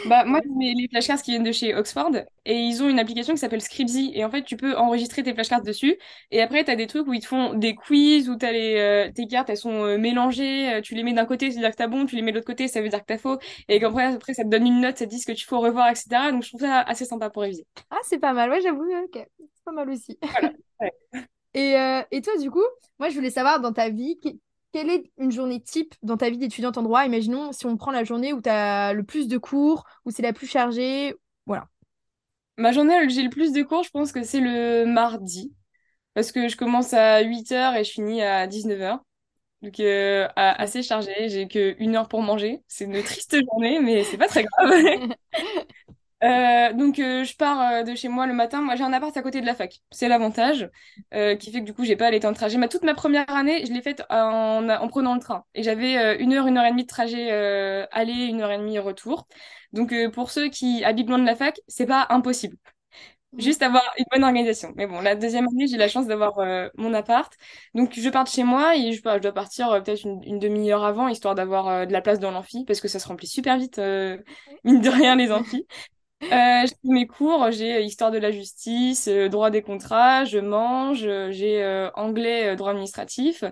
Bah, 0.05 0.25
moi, 0.25 0.41
j'ai 0.61 0.75
les 0.75 0.89
flashcards 0.89 1.23
qui 1.23 1.33
viennent 1.33 1.43
de 1.45 1.53
chez 1.53 1.75
Oxford 1.75 2.11
et 2.45 2.55
ils 2.57 2.83
ont 2.83 2.89
une 2.89 2.99
application 2.99 3.35
qui 3.35 3.41
s'appelle 3.41 3.61
Scribzy 3.61 4.13
et 4.15 4.25
en 4.25 4.31
fait, 4.31 4.43
tu 4.45 4.57
peux 4.57 4.77
enregistrer 4.77 5.23
tes 5.23 5.35
flashcards 5.35 5.63
dessus 5.63 5.99
et 6.31 6.41
après, 6.41 6.65
tu 6.65 6.71
as 6.71 6.77
des 6.77 6.87
trucs 6.87 7.07
où 7.07 7.13
ils 7.15 7.21
te 7.21 7.27
font 7.27 7.55
des 7.55 7.75
quiz 7.75 8.29
où 8.29 8.37
t'as 8.37 8.53
les, 8.53 8.77
euh, 8.79 9.13
tes 9.13 9.27
cartes, 9.27 9.51
elles 9.51 9.57
sont 9.57 9.85
euh, 9.85 9.99
mélangées, 9.99 10.73
euh, 10.75 10.81
tu 10.81 10.95
les 10.95 11.03
mets 11.03 11.13
d'un 11.15 11.27
côté, 11.27 11.51
ça 11.51 11.57
veut 11.57 11.63
dire 11.63 11.71
que 11.73 11.77
t'as 11.77 11.89
bon, 11.89 12.07
tu 12.07 12.17
les 12.17 12.23
mets 12.23 12.31
de 12.33 12.37
l'autre 12.37 12.47
côté, 12.47 12.69
ça 12.69 12.81
veut 12.81 12.89
dire 12.89 13.01
que 13.01 13.07
t'as 13.07 13.19
faux 13.19 13.39
et 13.69 13.81
qu'après, 13.81 14.05
après, 14.15 14.35
ça 14.35 14.45
te 14.45 14.49
donne 14.49 14.67
une 14.67 14.81
note, 14.81 14.99
ça 14.99 15.05
te 15.07 15.11
dit 15.11 15.19
ce 15.21 15.27
que 15.27 15.33
tu 15.33 15.47
faut 15.47 15.61
revoir, 15.61 15.89
etc. 15.91 16.33
Donc, 16.33 16.43
je 16.45 16.49
trouve 16.51 16.61
ça 16.61 16.81
assez 16.83 17.05
sympa 17.05 17.29
pour 17.31 17.43
réviser. 17.43 17.67
Ah, 17.91 17.99
c'est 18.05 18.19
pas 18.19 18.33
mal, 18.33 18.51
ouais, 18.51 18.61
j'avoue, 18.63 18.85
ok, 19.05 19.27
c'est 19.39 19.65
pas 19.65 19.73
mal 19.73 19.91
aussi. 19.91 20.19
et, 21.55 21.75
et 22.11 22.23
toi, 22.23 22.37
du 22.39 22.51
coup, 22.51 22.63
moi, 22.99 23.09
je 23.09 23.15
voulais 23.15 23.31
savoir 23.31 23.61
dans 23.61 23.73
ta 23.73 23.89
vie, 23.91 24.19
quelle 24.73 24.91
est 24.91 25.11
une 25.19 25.33
journée 25.33 25.61
type 25.61 25.95
dans 26.03 26.17
ta 26.17 26.31
vie 26.31 26.39
d'étudiante 26.39 26.79
en 26.79 26.83
droit? 26.83 27.05
Imaginons 27.05 27.53
si 27.53 27.67
on 27.67 27.77
prend 27.77 27.91
la 27.91 28.05
journée 28.05 28.33
où 28.33 28.41
tu 28.41 28.49
as 28.49 28.93
le 28.93 29.03
plus 29.03 29.29
de 29.29 29.39
cours, 29.39 29.85
où 30.05 30.11
c'est 30.11 30.23
la 30.23 30.33
plus 30.33 30.47
chargée. 30.47 31.15
Voilà. 31.47 31.69
Ma 32.57 32.73
journée 32.73 32.95
où 33.05 33.09
j'ai 33.09 33.23
le 33.23 33.31
plus 33.31 33.53
de 33.53 33.63
cours, 33.63 33.85
je 33.85 33.91
pense 33.91 34.13
que 34.13 34.23
c'est 34.23 34.41
le 34.41 34.85
mardi. 34.85 35.55
Parce 36.15 36.33
que 36.33 36.49
je 36.49 36.57
commence 36.57 36.93
à 36.95 37.23
8h 37.23 37.77
et 37.77 37.85
je 37.85 37.93
finis 37.93 38.23
à 38.23 38.47
19h. 38.47 39.05
Donc 39.63 39.81
euh, 39.81 40.29
assez 40.37 40.83
chargé. 40.83 41.29
J'ai 41.29 41.49
que 41.49 41.77
une 41.79 41.97
heure 41.97 42.09
pour 42.09 42.23
manger. 42.23 42.63
C'est 42.69 42.85
une 42.85 43.03
triste 43.03 43.37
journée, 43.53 43.81
mais 43.81 44.05
c'est 44.05 44.19
pas 44.19 44.29
très 44.29 44.45
grave. 44.45 44.73
Euh, 46.25 46.73
donc 46.73 46.99
euh, 46.99 47.23
je 47.23 47.37
pars 47.37 47.61
euh, 47.61 47.83
de 47.85 47.95
chez 47.95 48.09
moi 48.09 48.27
le 48.27 48.33
matin. 48.35 48.61
Moi 48.61 48.75
j'ai 48.75 48.83
un 48.83 48.93
appart 48.93 49.17
à 49.17 49.23
côté 49.23 49.41
de 49.41 49.47
la 49.47 49.55
fac. 49.55 49.81
C'est 49.93 50.09
l'avantage 50.09 50.69
qui 51.13 51.53
fait 51.53 51.61
que 51.61 51.65
du 51.65 51.75
coup 51.75 51.85
j'ai 51.85 51.97
pas 51.97 52.11
les 52.11 52.21
temps 52.21 52.33
de 52.33 52.37
trajet. 52.37 52.59
Ma 52.59 52.69
toute 52.69 52.83
ma 52.83 52.95
première 52.95 53.29
année 53.31 53.65
je 53.67 53.73
l'ai 53.73 53.83
faite 53.83 54.03
en, 54.11 54.69
en, 54.69 54.89
prenant 54.89 55.15
le 55.15 55.21
train 55.21 55.45
et 55.55 55.63
j'avais 55.63 56.19
une 56.21 56.33
heure 56.35 56.47
une 56.47 56.59
heure 56.59 56.65
et 56.67 56.71
demie 56.71 56.83
de 56.83 56.89
trajet 56.89 57.31
aller 57.93 58.13
une 58.27 58.41
heure 58.43 58.51
et 58.51 58.59
demie 58.59 58.79
retour. 58.79 59.29
Donc 59.73 59.95
pour 60.13 60.31
ceux 60.31 60.49
qui 60.49 60.83
habitent 60.85 61.09
loin 61.09 61.19
de 61.19 61.25
la 61.27 61.37
fac 61.37 61.61
c'est 61.69 61.87
pas 61.87 62.07
impossible. 62.11 62.57
Juste 63.39 63.63
avoir 63.63 63.83
une 63.99 64.07
bonne 64.13 64.25
organisation. 64.25 64.73
Mais 64.77 64.87
bon, 64.87 65.01
la 65.03 65.15
deuxième 65.15 65.47
année, 65.49 65.67
j'ai 65.69 65.77
la 65.77 65.89
chance 65.89 66.07
d'avoir 66.07 66.39
mon 66.79 66.95
appart. 66.95 67.33
Donc, 67.75 67.93
je 67.95 68.09
pars 68.11 68.25
de 68.25 68.29
chez 68.31 68.45
moi 68.45 68.77
et 68.77 68.93
je, 68.93 69.03
je 69.05 69.19
dois 69.21 69.33
partir 69.33 69.69
peut-être 69.85 70.05
une, 70.05 70.23
une 70.25 70.39
demi-heure 70.39 70.85
avant, 70.85 71.09
histoire 71.09 71.35
d'avoir 71.35 71.87
de 71.87 71.93
la 71.93 72.01
place 72.01 72.21
dans 72.21 72.31
l'amphi, 72.31 72.65
parce 72.67 72.81
que 72.81 72.89
ça 72.89 72.99
se 72.99 73.07
remplit 73.09 73.27
super 73.27 73.59
vite, 73.59 73.79
mine 74.65 74.81
de 74.81 74.89
rien, 74.91 75.17
les 75.17 75.31
amphis. 75.33 75.67
Euh, 76.23 76.67
j'ai 76.67 76.75
mes 76.91 77.07
cours, 77.07 77.51
j'ai 77.53 77.77
euh, 77.77 77.81
histoire 77.81 78.11
de 78.11 78.19
la 78.19 78.31
justice, 78.33 79.09
euh, 79.09 79.29
droit 79.29 79.51
des 79.51 79.63
contrats, 79.63 80.25
je 80.25 80.39
mange, 80.39 81.05
euh, 81.07 81.31
j'ai 81.31 81.65
anglais, 81.95 82.55
droit 82.57 82.71
administratif. 82.71 83.45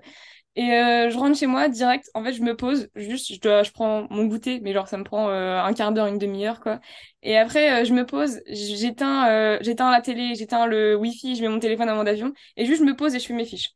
Et 0.56 0.62
je 1.10 1.16
rentre 1.18 1.38
chez 1.38 1.46
moi 1.46 1.68
direct. 1.68 2.10
En 2.14 2.24
fait, 2.24 2.32
je 2.32 2.42
me 2.42 2.56
pose, 2.56 2.88
juste, 2.96 3.32
je, 3.34 3.40
dois, 3.40 3.62
je 3.62 3.70
prends 3.72 4.06
mon 4.10 4.24
goûter, 4.26 4.60
mais 4.60 4.72
genre 4.72 4.88
ça 4.88 4.96
me 4.98 5.04
prend 5.04 5.28
un 5.28 5.72
quart 5.74 5.92
d'heure, 5.92 6.06
une 6.06 6.18
demi-heure, 6.18 6.60
quoi. 6.60 6.80
Et 7.22 7.36
après, 7.38 7.84
je 7.84 7.92
me 7.94 8.06
pose, 8.06 8.40
j'éteins, 8.48 9.58
j'éteins 9.62 9.90
la 9.90 10.00
télé, 10.02 10.34
j'éteins 10.34 10.66
le 10.66 10.96
wifi, 10.96 11.36
je 11.36 11.42
mets 11.42 11.48
mon 11.48 11.60
téléphone 11.60 11.88
à 11.90 11.94
mon 11.94 12.06
avion, 12.06 12.32
et 12.56 12.66
juste 12.66 12.80
je 12.82 12.86
me 12.86 12.96
pose 12.96 13.14
et 13.14 13.20
je 13.20 13.26
fais 13.26 13.34
mes 13.34 13.44
fiches. 13.44 13.70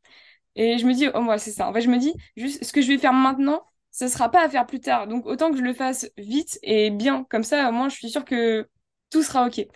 Et 0.55 0.77
je 0.77 0.85
me 0.85 0.93
dis, 0.93 1.07
oh 1.13 1.21
moi, 1.21 1.37
c'est 1.37 1.51
ça. 1.51 1.67
En 1.67 1.73
fait, 1.73 1.81
je 1.81 1.89
me 1.89 1.97
dis, 1.97 2.13
juste, 2.35 2.63
ce 2.63 2.73
que 2.73 2.81
je 2.81 2.87
vais 2.87 2.97
faire 2.97 3.13
maintenant, 3.13 3.63
ce 3.91 4.07
sera 4.07 4.29
pas 4.29 4.43
à 4.45 4.49
faire 4.49 4.65
plus 4.65 4.79
tard. 4.79 5.07
Donc 5.07 5.25
autant 5.25 5.51
que 5.51 5.57
je 5.57 5.61
le 5.63 5.73
fasse 5.73 6.09
vite 6.17 6.59
et 6.63 6.89
bien. 6.91 7.25
Comme 7.29 7.43
ça, 7.43 7.69
au 7.69 7.71
moins, 7.71 7.89
je 7.89 7.95
suis 7.95 8.09
sûre 8.09 8.25
que 8.25 8.67
tout 9.11 9.23
sera 9.23 9.45
OK. 9.45 9.67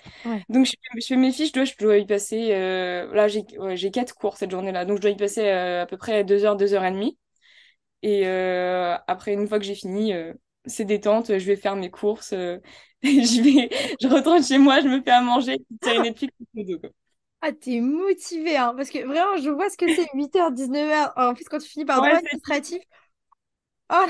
Donc, 0.49 0.65
je, 0.65 0.71
fais 1.05 1.15
mes 1.17 1.31
fiches, 1.31 1.51
je 1.53 1.77
dois, 1.77 1.97
y 1.97 2.05
passer. 2.05 2.49
Euh, 2.53 3.13
là, 3.13 3.27
j'ai 3.27 3.91
quatre 3.91 4.15
cours 4.15 4.37
cette 4.37 4.51
journée-là. 4.51 4.85
Donc, 4.85 4.97
je 4.97 5.01
dois 5.01 5.11
y 5.11 5.17
passer 5.17 5.47
euh, 5.47 5.83
à 5.83 5.85
peu 5.85 5.97
près 5.97 6.23
deux 6.23 6.45
heures, 6.45 6.55
deux 6.55 6.73
heures 6.73 6.85
et 6.85 6.91
demie. 6.91 7.17
Et 8.01 8.25
euh, 8.25 8.95
après, 9.07 9.33
une 9.33 9.47
fois 9.47 9.59
que 9.59 9.65
j'ai 9.65 9.75
fini, 9.75 10.13
c'est 10.65 10.85
détente. 10.85 11.27
Je 11.27 11.45
vais 11.45 11.57
faire 11.57 11.75
mes 11.75 11.91
courses. 11.91 12.31
je, 13.03 13.41
vais, 13.41 13.69
je 14.01 14.07
retourne 14.07 14.43
chez 14.43 14.57
moi, 14.57 14.79
je 14.79 14.87
me 14.87 15.01
fais 15.01 15.11
à 15.11 15.21
manger, 15.21 15.57
une 15.85 16.01
Netflix, 16.01 16.33
quoi. 16.53 16.89
Ah, 17.41 17.51
t'es 17.51 17.79
motivée, 17.79 18.57
hein, 18.57 18.73
parce 18.75 18.89
que 18.89 19.05
vraiment, 19.05 19.37
je 19.37 19.49
vois 19.51 19.69
ce 19.69 19.77
que 19.77 19.93
c'est 19.93 20.07
8h, 20.15 20.51
19h. 20.51 21.13
En 21.15 21.35
plus, 21.35 21.43
quand 21.43 21.59
tu 21.59 21.67
finis 21.67 21.85
par 21.85 21.97
droit 21.97 22.15
administratif. 22.15 22.81
Oh 23.91 24.05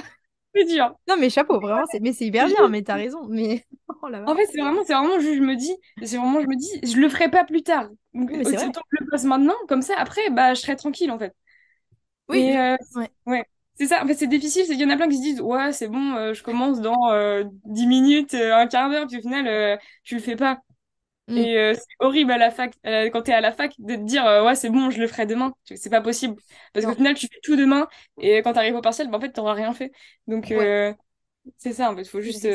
c'est 0.56 0.66
dur. 0.66 0.96
Non, 1.08 1.16
mais 1.20 1.30
chapeau, 1.30 1.60
vraiment, 1.60 1.84
c'est 1.92 2.00
mais 2.00 2.14
c'est 2.14 2.26
hyper 2.26 2.48
bien, 2.48 2.68
mais 2.70 2.82
t'as 2.82 2.96
raison. 2.96 3.26
Mais 3.30 3.66
oh 3.90 4.08
en 4.26 4.36
fait, 4.36 4.46
c'est 4.52 4.62
vraiment, 4.62 4.82
c'est 4.86 4.94
vraiment, 4.94 5.20
je, 5.20 5.40
me 5.40 5.56
dis, 5.56 5.76
c'est 6.04 6.18
vraiment, 6.18 6.42
je 6.42 6.48
me 6.48 6.56
dis, 6.56 6.80
je 6.84 6.98
le 6.98 7.10
ferai 7.10 7.30
pas 7.30 7.44
plus 7.44 7.64
tard. 7.64 7.90
Donc, 8.14 8.32
mais 8.32 8.44
c'est 8.44 8.56
que 8.56 8.62
je 8.62 9.04
le 9.04 9.10
passe 9.10 9.24
maintenant, 9.26 9.56
comme 9.68 9.82
ça, 9.82 9.96
après, 9.98 10.30
bah, 10.30 10.54
je 10.54 10.62
serai 10.62 10.76
tranquille, 10.76 11.12
en 11.12 11.20
fait. 11.20 11.34
Oui. 12.30 12.56
Euh, 12.56 12.76
ouais. 13.28 13.46
C'est 13.78 13.88
ça, 13.88 14.02
en 14.04 14.08
fait, 14.08 14.14
c'est 14.14 14.28
difficile, 14.28 14.64
c'est 14.66 14.74
qu'il 14.74 14.82
y 14.82 14.86
en 14.86 14.90
a 14.90 14.96
plein 14.96 15.10
qui 15.10 15.18
se 15.18 15.22
disent, 15.22 15.42
ouais, 15.42 15.74
c'est 15.74 15.90
bon, 15.90 16.16
euh, 16.16 16.34
je 16.34 16.42
commence 16.44 16.80
dans 16.80 17.12
euh, 17.12 17.44
10 17.66 17.88
minutes, 17.88 18.34
euh, 18.34 18.56
un 18.56 18.68
quart 18.68 18.90
d'heure, 18.90 19.06
puis 19.06 19.18
au 19.18 19.22
final, 19.22 19.80
tu 20.04 20.16
le 20.16 20.22
fais 20.22 20.38
pas. 20.38 20.60
Mm. 21.28 21.38
Et 21.38 21.58
euh, 21.58 21.74
c'est 21.74 21.96
horrible 22.00 22.32
à 22.32 22.38
la 22.38 22.52
fac, 22.52 22.74
euh, 22.86 23.10
quand 23.10 23.24
tu 23.24 23.32
es 23.32 23.34
à 23.34 23.42
la 23.42 23.52
fac, 23.52 23.74
de 23.80 23.96
te 23.96 24.02
dire 24.02 24.26
euh, 24.26 24.46
ouais, 24.46 24.56
c'est 24.56 24.70
bon, 24.70 24.90
je 24.90 25.00
le 25.00 25.08
ferai 25.08 25.26
demain. 25.26 25.54
C'est 25.64 25.90
pas 25.90 26.02
possible. 26.02 26.36
Parce 26.74 26.86
qu'au 26.86 26.94
final, 26.94 27.16
tu 27.16 27.28
fais 27.28 27.40
tout 27.44 27.56
demain 27.56 27.88
et 28.20 28.42
quand 28.42 28.54
tu 28.54 28.60
arrives 28.60 28.76
au 28.76 28.82
partiel, 28.82 29.10
bah, 29.10 29.18
en 29.18 29.22
fait, 29.22 29.32
tu 29.32 29.42
rien 29.42 29.74
fait. 29.74 29.92
Donc, 30.28 30.54
c'est 31.58 31.74
ça, 31.74 31.92
en 31.92 31.96
fait, 31.96 32.06
faut 32.06 32.22
juste. 32.22 32.48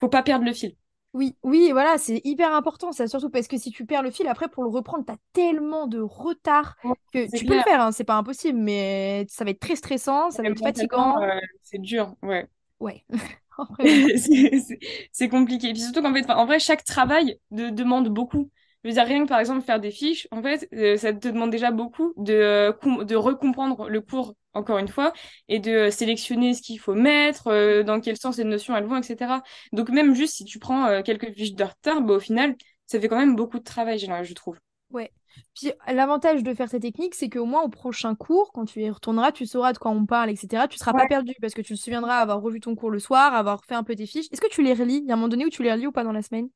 faut 0.00 0.08
pas 0.08 0.22
perdre 0.22 0.44
le 0.44 0.52
fil. 0.52 0.76
Oui, 1.12 1.36
oui, 1.44 1.70
voilà, 1.70 1.96
c'est 1.96 2.20
hyper 2.24 2.52
important, 2.52 2.90
ça, 2.90 3.06
surtout 3.06 3.30
parce 3.30 3.46
que 3.46 3.56
si 3.56 3.70
tu 3.70 3.86
perds 3.86 4.02
le 4.02 4.10
fil, 4.10 4.26
après, 4.26 4.48
pour 4.48 4.64
le 4.64 4.68
reprendre, 4.68 5.04
tu 5.06 5.12
as 5.12 5.16
tellement 5.32 5.86
de 5.86 6.00
retard 6.00 6.76
que 7.12 7.30
tu 7.36 7.44
peux 7.46 7.54
le 7.54 7.62
faire, 7.62 7.80
hein, 7.80 7.92
c'est 7.92 8.02
pas 8.02 8.16
impossible, 8.16 8.58
mais 8.58 9.24
ça 9.28 9.44
va 9.44 9.50
être 9.50 9.60
très 9.60 9.76
stressant, 9.76 10.32
ça 10.32 10.42
va 10.42 10.48
être 10.48 10.58
fatigant. 10.58 11.14
c'est 11.62 11.80
dur, 11.80 12.16
ouais. 12.22 12.48
Ouais. 12.80 13.04
c'est 15.12 15.28
compliqué. 15.28 15.68
Et 15.68 15.72
puis 15.72 15.82
surtout 15.82 16.02
qu'en 16.02 16.12
fait, 16.14 16.28
en 16.30 16.46
vrai, 16.46 16.58
chaque 16.58 16.84
travail 16.84 17.38
de, 17.50 17.70
demande 17.70 18.08
beaucoup. 18.08 18.50
Je 18.82 18.88
veux 18.90 18.94
dire, 18.94 19.04
rien 19.06 19.22
que 19.24 19.28
par 19.28 19.40
exemple 19.40 19.62
faire 19.64 19.80
des 19.80 19.90
fiches, 19.90 20.28
en 20.30 20.42
fait, 20.42 20.68
euh, 20.74 20.96
ça 20.98 21.12
te 21.14 21.28
demande 21.28 21.50
déjà 21.50 21.70
beaucoup 21.70 22.12
de, 22.18 22.34
euh, 22.34 23.04
de 23.04 23.16
recomprendre 23.16 23.88
le 23.88 24.00
cours, 24.02 24.34
encore 24.52 24.76
une 24.78 24.88
fois, 24.88 25.12
et 25.48 25.58
de 25.58 25.88
sélectionner 25.90 26.52
ce 26.52 26.60
qu'il 26.60 26.78
faut 26.78 26.94
mettre, 26.94 27.46
euh, 27.46 27.82
dans 27.82 28.00
quel 28.00 28.16
sens 28.18 28.36
les 28.36 28.44
notions 28.44 28.76
elles 28.76 28.84
vont, 28.84 28.98
etc. 28.98 29.42
Donc 29.72 29.88
même 29.88 30.14
juste 30.14 30.34
si 30.34 30.44
tu 30.44 30.58
prends 30.58 31.02
quelques 31.02 31.32
fiches 31.32 31.54
de 31.54 31.64
retard, 31.64 32.02
bah, 32.02 32.14
au 32.14 32.20
final, 32.20 32.54
ça 32.86 33.00
fait 33.00 33.08
quand 33.08 33.18
même 33.18 33.36
beaucoup 33.36 33.58
de 33.58 33.64
travail, 33.64 33.98
je 33.98 34.34
trouve. 34.34 34.58
Ouais. 34.90 35.10
Puis 35.54 35.72
l'avantage 35.88 36.42
de 36.42 36.54
faire 36.54 36.68
cette 36.68 36.82
technique, 36.82 37.14
c'est 37.14 37.28
qu'au 37.28 37.44
moins 37.46 37.62
au 37.62 37.68
prochain 37.68 38.14
cours, 38.14 38.52
quand 38.52 38.64
tu 38.66 38.80
y 38.82 38.90
retourneras, 38.90 39.32
tu 39.32 39.46
sauras 39.46 39.72
de 39.72 39.78
quoi 39.78 39.90
on 39.92 40.06
parle, 40.06 40.30
etc. 40.30 40.68
Tu 40.68 40.78
seras 40.78 40.94
pas 40.94 41.06
perdu 41.06 41.34
parce 41.40 41.54
que 41.54 41.62
tu 41.62 41.74
te 41.74 41.78
souviendras 41.80 42.18
avoir 42.18 42.40
revu 42.40 42.60
ton 42.60 42.74
cours 42.76 42.90
le 42.90 42.98
soir, 42.98 43.34
avoir 43.34 43.64
fait 43.64 43.74
un 43.74 43.84
peu 43.84 43.94
tes 43.96 44.06
fiches. 44.06 44.26
Est-ce 44.32 44.40
que 44.40 44.48
tu 44.50 44.62
les 44.62 44.74
relis? 44.74 44.98
Il 44.98 45.06
y 45.08 45.10
a 45.10 45.14
un 45.14 45.16
moment 45.16 45.28
donné 45.28 45.46
où 45.46 45.50
tu 45.50 45.62
les 45.62 45.72
relis 45.72 45.86
ou 45.86 45.92
pas 45.92 46.04
dans 46.04 46.12
la 46.12 46.22
semaine? 46.22 46.48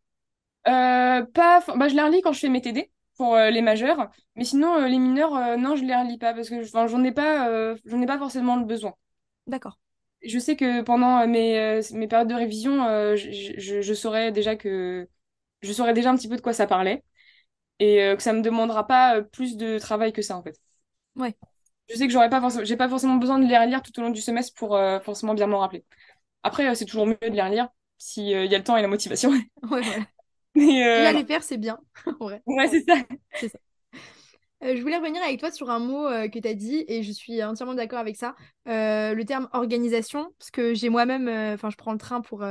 Euh, 0.68 1.24
Pas. 1.24 1.64
Bah, 1.76 1.88
je 1.88 1.94
les 1.94 2.02
relis 2.02 2.20
quand 2.22 2.32
je 2.32 2.40
fais 2.40 2.48
mes 2.48 2.60
TD. 2.60 2.90
pour 3.16 3.34
euh, 3.34 3.50
les 3.50 3.62
majeurs. 3.62 4.10
Mais 4.36 4.44
sinon, 4.44 4.76
euh, 4.76 4.88
les 4.88 4.98
mineurs, 4.98 5.58
non, 5.58 5.76
je 5.76 5.84
les 5.84 5.94
relis 5.96 6.18
pas 6.18 6.34
parce 6.34 6.48
que 6.48 6.62
j'en 6.62 7.02
ai 7.04 7.12
pas, 7.12 7.74
j'en 7.84 8.00
ai 8.00 8.06
pas 8.06 8.18
forcément 8.18 8.56
le 8.56 8.64
besoin. 8.64 8.94
D'accord. 9.46 9.78
Je 10.22 10.38
sais 10.38 10.56
que 10.56 10.82
pendant 10.82 11.26
mes, 11.28 11.80
mes 11.92 12.08
périodes 12.08 12.28
de 12.28 12.34
révision, 12.34 12.84
je, 13.16 13.54
je, 13.58 13.80
je 13.80 13.94
saurais 13.94 14.32
déjà 14.32 14.56
que 14.56 15.08
je 15.62 15.72
saurais 15.72 15.94
déjà 15.94 16.10
un 16.10 16.16
petit 16.16 16.28
peu 16.28 16.36
de 16.36 16.40
quoi 16.40 16.52
ça 16.52 16.66
parlait 16.66 17.04
et 17.78 18.02
euh, 18.02 18.16
que 18.16 18.22
ça 18.22 18.32
me 18.32 18.42
demandera 18.42 18.86
pas 18.86 19.16
euh, 19.16 19.22
plus 19.22 19.56
de 19.56 19.78
travail 19.78 20.12
que 20.12 20.22
ça 20.22 20.36
en 20.36 20.42
fait. 20.42 20.60
Ouais. 21.16 21.36
Je 21.88 21.96
sais 21.96 22.06
que 22.06 22.12
j'aurais 22.12 22.28
pas 22.30 22.40
forcément, 22.40 22.64
j'ai 22.64 22.76
pas 22.76 22.88
forcément 22.88 23.16
besoin 23.16 23.38
de 23.38 23.46
les 23.46 23.58
relire 23.58 23.82
tout 23.82 23.98
au 23.98 24.02
long 24.02 24.10
du 24.10 24.20
semestre 24.20 24.54
pour 24.54 24.76
euh, 24.76 25.00
forcément 25.00 25.34
bien 25.34 25.46
m'en 25.46 25.58
rappeler. 25.60 25.84
Après, 26.42 26.74
c'est 26.74 26.84
toujours 26.84 27.06
mieux 27.06 27.18
de 27.20 27.28
les 27.28 27.42
relire 27.42 27.68
si 27.98 28.34
euh, 28.34 28.44
il 28.44 28.50
y 28.52 28.54
a 28.54 28.58
le 28.58 28.64
temps 28.64 28.76
et 28.76 28.82
la 28.82 28.88
motivation. 28.88 29.30
Ouais, 29.70 29.82
voilà. 29.82 30.06
Mais 30.54 30.86
euh, 30.86 31.12
les 31.12 31.24
faire, 31.24 31.42
c'est 31.42 31.58
bien. 31.58 31.78
Ouais, 32.20 32.42
ouais, 32.46 32.68
c'est 32.68 32.82
ça. 32.84 32.94
c'est 33.34 33.48
ça. 33.48 33.58
Euh, 34.64 34.74
je 34.76 34.82
voulais 34.82 34.96
revenir 34.96 35.22
avec 35.22 35.38
toi 35.38 35.52
sur 35.52 35.70
un 35.70 35.78
mot 35.78 36.06
euh, 36.06 36.28
que 36.28 36.38
tu 36.38 36.48
as 36.48 36.54
dit 36.54 36.84
et 36.88 37.02
je 37.04 37.12
suis 37.12 37.42
entièrement 37.44 37.74
d'accord 37.74 38.00
avec 38.00 38.16
ça. 38.16 38.34
Euh, 38.66 39.14
le 39.14 39.24
terme 39.24 39.48
organisation, 39.52 40.32
parce 40.38 40.50
que 40.50 40.74
j'ai 40.74 40.88
moi-même, 40.88 41.28
enfin, 41.54 41.70
je 41.70 41.76
prends 41.76 41.92
le 41.92 41.98
train 41.98 42.20
pour 42.20 42.44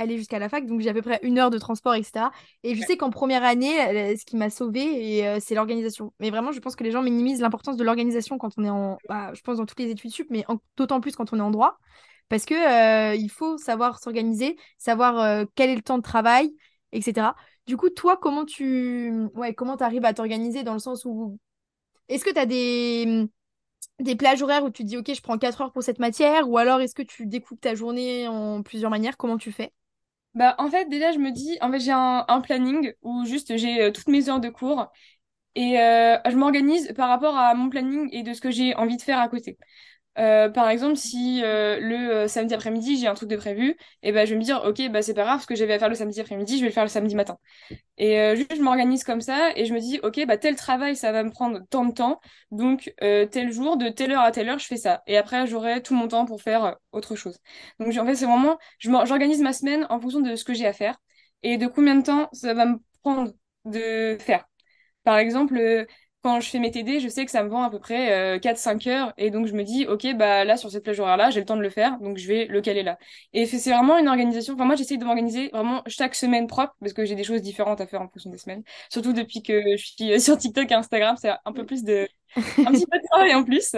aller 0.00 0.16
jusqu'à 0.18 0.38
la 0.38 0.48
fac, 0.48 0.66
donc 0.66 0.80
j'ai 0.80 0.88
à 0.90 0.94
peu 0.94 1.02
près 1.02 1.20
une 1.22 1.38
heure 1.38 1.50
de 1.50 1.58
transport, 1.58 1.94
etc. 1.94 2.32
Et 2.62 2.74
je 2.74 2.82
sais 2.82 2.96
qu'en 2.96 3.10
première 3.10 3.44
année, 3.44 4.16
ce 4.16 4.24
qui 4.24 4.36
m'a 4.36 4.50
sauvée, 4.50 5.26
euh, 5.26 5.38
c'est 5.40 5.54
l'organisation. 5.54 6.12
Mais 6.20 6.30
vraiment, 6.30 6.52
je 6.52 6.60
pense 6.60 6.76
que 6.76 6.84
les 6.84 6.90
gens 6.90 7.02
minimisent 7.02 7.40
l'importance 7.40 7.76
de 7.76 7.84
l'organisation 7.84 8.38
quand 8.38 8.52
on 8.58 8.64
est 8.64 8.70
en, 8.70 8.98
bah, 9.08 9.32
je 9.34 9.40
pense 9.42 9.58
dans 9.58 9.66
toutes 9.66 9.78
les 9.80 9.90
études 9.90 10.10
sup, 10.10 10.28
mais 10.30 10.44
d'autant 10.76 11.00
plus 11.00 11.14
quand 11.16 11.32
on 11.32 11.38
est 11.38 11.42
en 11.42 11.50
droit, 11.50 11.78
parce 12.28 12.44
que 12.44 12.54
euh, 12.54 13.14
il 13.14 13.30
faut 13.30 13.58
savoir 13.58 13.98
s'organiser, 14.00 14.56
savoir 14.78 15.18
euh, 15.18 15.44
quel 15.54 15.70
est 15.70 15.76
le 15.76 15.82
temps 15.82 15.98
de 15.98 16.02
travail, 16.02 16.50
etc. 16.92 17.36
Du 17.66 17.76
coup, 17.76 17.90
toi, 17.90 18.16
comment 18.16 18.44
tu 18.44 19.12
ouais, 19.34 19.54
comment 19.54 19.76
arrives 19.76 20.04
à 20.04 20.14
t'organiser 20.14 20.62
dans 20.62 20.72
le 20.72 20.78
sens 20.78 21.04
où 21.04 21.38
est-ce 22.08 22.24
que 22.24 22.30
tu 22.32 22.38
as 22.38 22.46
des, 22.46 23.26
des 24.00 24.16
plages 24.16 24.42
horaires 24.42 24.64
où 24.64 24.70
tu 24.70 24.82
te 24.82 24.88
dis, 24.88 24.96
OK, 24.96 25.12
je 25.14 25.20
prends 25.22 25.38
4 25.38 25.60
heures 25.62 25.72
pour 25.72 25.82
cette 25.82 25.98
matière, 26.00 26.48
ou 26.48 26.58
alors 26.58 26.80
est-ce 26.80 26.94
que 26.94 27.02
tu 27.02 27.26
découpes 27.26 27.60
ta 27.60 27.74
journée 27.74 28.28
en 28.28 28.62
plusieurs 28.62 28.90
manières? 28.90 29.16
Comment 29.16 29.38
tu 29.38 29.52
fais? 29.52 29.72
Bah, 30.34 30.54
en 30.58 30.70
fait, 30.70 30.88
déjà, 30.88 31.10
je 31.12 31.18
me 31.18 31.32
dis, 31.32 31.58
en 31.60 31.70
fait, 31.72 31.80
j'ai 31.80 31.90
un, 31.92 32.24
planning 32.42 32.92
où 33.02 33.24
juste 33.24 33.56
j'ai 33.56 33.82
euh, 33.82 33.90
toutes 33.90 34.06
mes 34.08 34.28
heures 34.28 34.38
de 34.40 34.48
cours 34.48 34.86
et 35.56 35.80
euh, 35.80 36.18
je 36.30 36.36
m'organise 36.36 36.92
par 36.96 37.08
rapport 37.10 37.36
à 37.36 37.54
mon 37.54 37.70
planning 37.70 38.08
et 38.12 38.22
de 38.24 38.34
ce 38.34 38.40
que 38.40 38.50
j'ai 38.50 38.74
envie 38.76 38.96
de 38.98 39.02
faire 39.02 39.20
à 39.20 39.28
côté. 39.28 39.58
Euh, 40.20 40.50
par 40.50 40.68
exemple, 40.68 40.96
si 40.96 41.42
euh, 41.42 41.80
le 41.80 41.96
euh, 42.24 42.28
samedi 42.28 42.54
après-midi 42.54 42.98
j'ai 42.98 43.06
un 43.06 43.14
truc 43.14 43.28
de 43.30 43.36
prévu, 43.36 43.76
et 44.02 44.12
ben 44.12 44.26
je 44.26 44.32
vais 44.34 44.38
me 44.38 44.44
dire, 44.44 44.62
ok, 44.66 44.90
bah 44.90 45.02
c'est 45.02 45.14
pas 45.14 45.22
grave, 45.24 45.40
ce 45.40 45.46
que 45.46 45.54
j'avais 45.54 45.72
à 45.74 45.78
faire 45.78 45.88
le 45.88 45.94
samedi 45.94 46.20
après-midi, 46.20 46.56
je 46.58 46.62
vais 46.62 46.68
le 46.68 46.74
faire 46.74 46.84
le 46.84 46.90
samedi 46.90 47.14
matin. 47.14 47.38
Et 47.98 48.36
juste, 48.36 48.56
je 48.56 48.62
m'organise 48.62 49.04
comme 49.04 49.20
ça 49.20 49.50
et 49.56 49.66
je 49.66 49.74
me 49.74 49.80
dis, 49.80 50.00
ok, 50.02 50.24
bah 50.26 50.38
tel 50.38 50.56
travail, 50.56 50.96
ça 50.96 51.12
va 51.12 51.22
me 51.24 51.30
prendre 51.30 51.60
tant 51.70 51.84
de 51.86 51.92
temps, 51.94 52.20
donc 52.50 52.92
tel 53.00 53.52
jour, 53.52 53.76
de 53.76 53.88
telle 53.90 54.12
heure 54.12 54.22
à 54.22 54.32
telle 54.32 54.48
heure, 54.48 54.58
je 54.58 54.66
fais 54.66 54.76
ça. 54.78 55.02
Et 55.06 55.16
après, 55.18 55.46
j'aurai 55.46 55.82
tout 55.82 55.94
mon 55.94 56.08
temps 56.08 56.24
pour 56.26 56.42
faire 56.42 56.76
autre 56.92 57.16
chose. 57.16 57.38
Donc 57.80 57.96
en 57.98 58.06
fait, 58.06 58.16
c'est 58.16 58.26
vraiment, 58.26 58.58
j'organise 58.80 59.40
ma 59.42 59.52
semaine 59.52 59.86
en 59.90 60.00
fonction 60.00 60.20
de 60.20 60.36
ce 60.36 60.44
que 60.44 60.54
j'ai 60.54 60.66
à 60.66 60.72
faire 60.72 60.96
et 61.42 61.58
de 61.58 61.66
combien 61.66 61.94
de 61.96 62.02
temps 62.02 62.28
ça 62.32 62.54
va 62.54 62.66
me 62.66 62.78
prendre 63.02 63.32
de 63.66 64.16
faire. 64.20 64.44
Par 65.04 65.18
exemple, 65.18 65.86
quand 66.22 66.40
je 66.40 66.48
fais 66.50 66.58
mes 66.58 66.70
TD, 66.70 67.00
je 67.00 67.08
sais 67.08 67.24
que 67.24 67.30
ça 67.30 67.42
me 67.42 67.48
prend 67.48 67.62
à 67.62 67.70
peu 67.70 67.78
près 67.78 68.12
euh, 68.36 68.38
4-5 68.38 68.86
heures. 68.88 69.12
Et 69.16 69.30
donc, 69.30 69.46
je 69.46 69.52
me 69.54 69.64
dis, 69.64 69.86
OK, 69.86 70.06
bah 70.16 70.44
là, 70.44 70.56
sur 70.56 70.70
cette 70.70 70.84
plage 70.84 71.00
horaire-là, 71.00 71.30
j'ai 71.30 71.40
le 71.40 71.46
temps 71.46 71.56
de 71.56 71.62
le 71.62 71.70
faire. 71.70 71.98
Donc, 72.00 72.18
je 72.18 72.26
vais 72.28 72.46
le 72.46 72.60
caler 72.60 72.82
là. 72.82 72.98
Et 73.32 73.46
c'est 73.46 73.70
vraiment 73.70 73.96
une 73.98 74.08
organisation. 74.08 74.54
Enfin, 74.54 74.64
moi, 74.66 74.76
j'essaye 74.76 74.98
de 74.98 75.04
m'organiser 75.04 75.48
vraiment 75.52 75.82
chaque 75.86 76.14
semaine 76.14 76.46
propre 76.46 76.74
parce 76.80 76.92
que 76.92 77.04
j'ai 77.04 77.14
des 77.14 77.24
choses 77.24 77.42
différentes 77.42 77.80
à 77.80 77.86
faire 77.86 78.02
en 78.02 78.08
fonction 78.08 78.30
des 78.30 78.38
semaines. 78.38 78.62
Surtout 78.90 79.12
depuis 79.12 79.42
que 79.42 79.76
je 79.76 79.84
suis 79.86 80.12
euh, 80.12 80.18
sur 80.18 80.36
TikTok 80.38 80.70
et 80.70 80.74
Instagram, 80.74 81.16
c'est 81.20 81.30
un 81.44 81.52
peu 81.52 81.64
plus 81.66 81.84
de 81.84 82.08
un 82.64 82.72
petit 82.72 82.86
peu 82.86 82.98
de 82.98 83.04
travail 83.10 83.34
en 83.34 83.44
plus. 83.44 83.74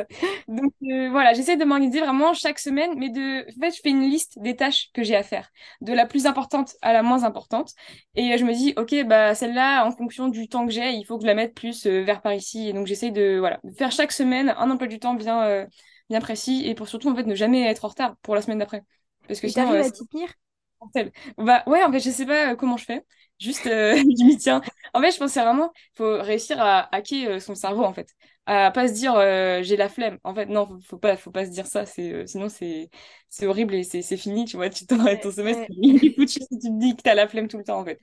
Donc 0.49 0.73
euh, 0.83 1.09
voilà, 1.11 1.33
j'essaie 1.35 1.57
de 1.57 1.65
m'organiser 1.65 2.01
vraiment 2.01 2.35
chaque 2.35 2.59
semaine, 2.59 2.93
mais 2.99 3.09
de, 3.11 3.43
en 3.49 3.61
fait, 3.61 3.71
je 3.77 3.81
fais 3.83 3.91
une 3.91 4.03
liste 4.09 4.38
des 4.41 4.57
tâches 4.57 4.91
que 4.95 5.03
j'ai 5.03 5.17
à 5.17 5.23
faire, 5.23 5.51
de 5.81 5.93
la 5.93 6.07
plus 6.07 6.27
importante 6.27 6.75
à 6.83 6.93
la 6.93 7.03
moins 7.03 7.25
importante. 7.25 7.73
Et 8.15 8.33
euh, 8.35 8.37
je 8.38 8.45
me 8.45 8.53
dis, 8.55 8.75
ok, 8.77 8.95
bah 9.07 9.35
celle-là, 9.35 9.85
en 9.87 9.91
fonction 9.93 10.29
du 10.29 10.49
temps 10.49 10.67
que 10.67 10.73
j'ai, 10.73 10.93
il 10.93 11.05
faut 11.05 11.17
que 11.17 11.23
je 11.23 11.27
la 11.29 11.35
mette 11.35 11.55
plus 11.55 11.87
euh, 11.87 12.03
vers 12.05 12.21
par 12.23 12.33
ici. 12.35 12.69
Et 12.69 12.73
donc 12.73 12.87
j'essaie 12.87 13.11
de, 13.11 13.38
voilà, 13.38 13.61
faire 13.77 13.93
chaque 13.93 14.12
semaine 14.12 14.55
un 14.59 14.71
emploi 14.71 14.88
du 14.88 14.99
temps 14.99 15.15
bien, 15.15 15.43
euh, 15.45 15.67
bien 16.11 16.21
précis 16.21 16.62
et 16.67 16.75
pour 16.75 16.88
surtout 16.88 17.11
en 17.11 17.15
fait 17.17 17.25
ne 17.25 17.35
jamais 17.35 17.62
être 17.67 17.85
en 17.85 17.88
retard 17.88 18.17
pour 18.23 18.35
la 18.35 18.43
semaine 18.43 18.59
d'après. 18.59 18.83
Parce 19.29 19.41
que 19.41 19.47
Et 19.47 19.53
sinon, 19.53 19.73
t'arrives 19.73 19.83
à 19.83 19.91
t'y 19.91 20.07
tenir? 20.09 20.29
Bah 21.38 21.62
ouais, 21.67 21.83
en 21.85 21.93
fait, 21.93 22.01
je 22.01 22.11
sais 22.11 22.27
pas 22.27 22.57
comment 22.57 22.77
je 22.77 22.85
fais. 22.85 23.05
Juste, 23.42 23.66
euh, 23.66 23.96
je 23.96 24.24
m'y 24.24 24.37
tiens. 24.38 24.61
En 24.94 25.00
fait, 25.00 25.11
je 25.12 25.18
pense 25.18 25.35
que 25.35 25.40
vraiment, 25.40 25.72
faut 25.94 26.22
réussir 26.22 26.61
à 26.61 26.94
hacker 26.94 27.28
euh, 27.31 27.40
son 27.40 27.55
cerveau, 27.55 27.85
en 27.85 27.92
fait. 27.92 28.09
À 28.46 28.70
pas 28.72 28.88
se 28.88 28.92
dire, 28.94 29.14
euh, 29.14 29.62
j'ai 29.62 29.76
la 29.76 29.88
flemme. 29.88 30.18
En 30.24 30.35
fait, 30.35 30.46
non, 30.46 30.66
faut, 30.66 30.81
faut 30.81 30.98
pas, 30.98 31.16
faut 31.16 31.31
pas 31.31 31.44
se 31.46 31.50
dire 31.50 31.66
ça. 31.66 31.87
C'est, 31.87 32.26
sinon, 32.26 32.48
c'est, 32.48 32.90
c'est 33.28 33.46
horrible 33.46 33.74
et 33.74 33.85
c'est, 33.85 34.02
fini, 34.16 34.44
tu 34.44 34.57
vois. 34.57 34.68
Tu 34.70 34.87
ton 34.87 34.96
semestre, 35.31 35.64
il 35.70 36.05
est 36.05 36.14
foutu 36.14 36.40
si 36.40 36.48
tu 36.48 36.59
te 36.59 36.78
dis 36.81 36.96
que 36.96 37.02
t'as 37.02 37.14
la 37.14 37.28
flemme 37.28 37.48
tout 37.48 37.59
le 37.59 37.64
temps, 37.64 37.78
en 37.81 37.85
fait. 37.85 38.00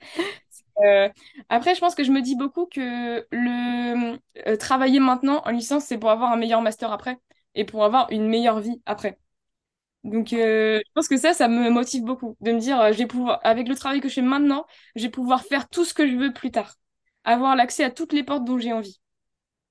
Euh, 0.84 1.08
après, 1.48 1.74
je 1.74 1.80
pense 1.80 1.94
que 1.94 2.04
je 2.04 2.10
me 2.12 2.22
dis 2.22 2.36
beaucoup 2.36 2.66
que 2.66 3.26
le 3.30 4.18
euh, 4.48 4.56
travailler 4.56 5.00
maintenant 5.00 5.42
en 5.44 5.50
licence, 5.50 5.84
c'est 5.84 5.98
pour 5.98 6.10
avoir 6.10 6.32
un 6.32 6.36
meilleur 6.36 6.62
master 6.62 6.92
après 6.92 7.18
et 7.54 7.64
pour 7.64 7.84
avoir 7.84 8.10
une 8.10 8.28
meilleure 8.28 8.60
vie 8.60 8.80
après. 8.86 9.18
Donc, 10.04 10.32
euh, 10.32 10.78
je 10.78 10.92
pense 10.94 11.08
que 11.08 11.16
ça, 11.16 11.34
ça 11.34 11.48
me 11.48 11.70
motive 11.70 12.04
beaucoup 12.04 12.36
de 12.40 12.52
me 12.52 12.58
dire, 12.58 12.80
euh, 12.80 12.92
je 12.92 12.98
vais 12.98 13.06
pouvoir, 13.06 13.38
avec 13.42 13.68
le 13.68 13.76
travail 13.76 14.00
que 14.00 14.08
je 14.08 14.14
fais 14.14 14.22
maintenant, 14.22 14.66
je 14.96 15.02
vais 15.02 15.10
pouvoir 15.10 15.44
faire 15.44 15.68
tout 15.68 15.84
ce 15.84 15.92
que 15.92 16.08
je 16.08 16.16
veux 16.16 16.32
plus 16.32 16.50
tard, 16.50 16.76
avoir 17.24 17.54
l'accès 17.54 17.84
à 17.84 17.90
toutes 17.90 18.12
les 18.12 18.24
portes 18.24 18.44
dont 18.44 18.58
j'ai 18.58 18.72
envie. 18.72 19.00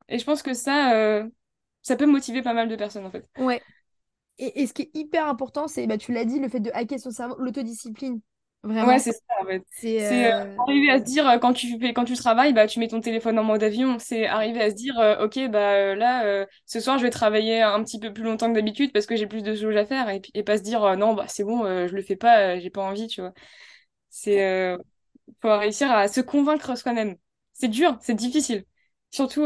Et 0.08 0.20
je 0.20 0.26
pense 0.26 0.44
que 0.44 0.54
ça, 0.54 0.94
euh, 0.94 1.28
ça 1.82 1.96
peut 1.96 2.06
motiver 2.06 2.42
pas 2.42 2.54
mal 2.54 2.68
de 2.68 2.76
personnes 2.76 3.06
en 3.06 3.12
fait. 3.12 3.28
Ouais. 3.38 3.62
Et, 4.38 4.68
ce 4.68 4.74
qui 4.74 4.84
est 4.84 4.92
hyper 4.94 5.28
important, 5.28 5.68
c'est, 5.68 5.86
bah, 5.86 5.98
tu 5.98 6.14
l'as 6.14 6.24
dit, 6.24 6.40
le 6.40 6.48
fait 6.48 6.62
de 6.62 6.72
hacker 6.74 6.98
son 6.98 7.12
cerveau, 7.12 7.36
l'autodiscipline. 7.40 8.22
Ouais, 8.64 9.00
c'est 9.00 9.14
ça 9.14 9.22
en 9.42 9.46
fait. 9.46 9.64
C'est 9.72 10.04
euh, 10.04 10.44
euh, 10.44 10.56
arriver 10.68 10.92
à 10.92 11.00
se 11.00 11.04
dire, 11.06 11.28
euh, 11.28 11.38
quand 11.38 11.54
tu 11.54 11.80
quand 11.94 12.04
tu 12.04 12.16
travailles, 12.16 12.54
bah, 12.54 12.68
tu 12.68 12.80
mets 12.80 12.88
ton 12.90 13.00
téléphone 13.00 13.40
en 13.40 13.44
mode 13.44 13.64
avion. 13.64 14.00
C'est 14.00 14.26
arriver 14.28 14.62
à 14.62 14.70
se 14.70 14.76
dire, 14.76 14.96
ok, 15.22 15.50
bah 15.50 15.96
là, 15.96 16.26
euh, 16.26 16.46
ce 16.66 16.80
soir, 16.80 16.98
je 16.98 17.04
vais 17.04 17.10
travailler 17.10 17.62
un 17.62 17.82
petit 17.84 18.00
peu 18.00 18.12
plus 18.12 18.24
longtemps 18.24 18.50
que 18.50 18.56
d'habitude 18.56 18.92
parce 18.92 19.06
que 19.06 19.16
j'ai 19.16 19.28
plus 19.28 19.44
de 19.44 19.56
choses 19.56 19.78
à 19.78 19.86
faire 19.86 20.10
et, 20.10 20.44
pas 20.44 20.58
se 20.58 20.64
dire, 20.64 20.98
non, 20.98 21.14
bah 21.14 21.26
c'est 21.28 21.44
bon, 21.44 21.64
euh, 21.64 21.88
je 21.88 21.96
le 21.96 22.02
fais 22.02 22.18
pas, 22.18 22.60
j'ai 22.60 22.70
pas 22.70 22.82
envie, 22.82 23.08
tu 23.08 23.22
vois. 23.22 23.34
C'est 24.10 24.78
faut 25.42 25.58
réussir 25.58 25.92
à 25.92 26.08
se 26.08 26.20
convaincre 26.20 26.78
soi-même. 26.78 27.16
C'est 27.54 27.68
dur, 27.70 27.98
c'est 28.02 28.16
difficile. 28.16 28.66
Surtout 29.12 29.46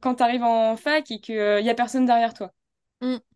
quand 0.00 0.14
tu 0.16 0.22
arrives 0.22 0.44
en 0.44 0.76
fac 0.76 1.10
et 1.10 1.18
qu'il 1.20 1.34
y 1.36 1.70
a 1.70 1.74
personne 1.74 2.06
derrière 2.06 2.34
toi. 2.34 2.52
mm. 3.00 3.31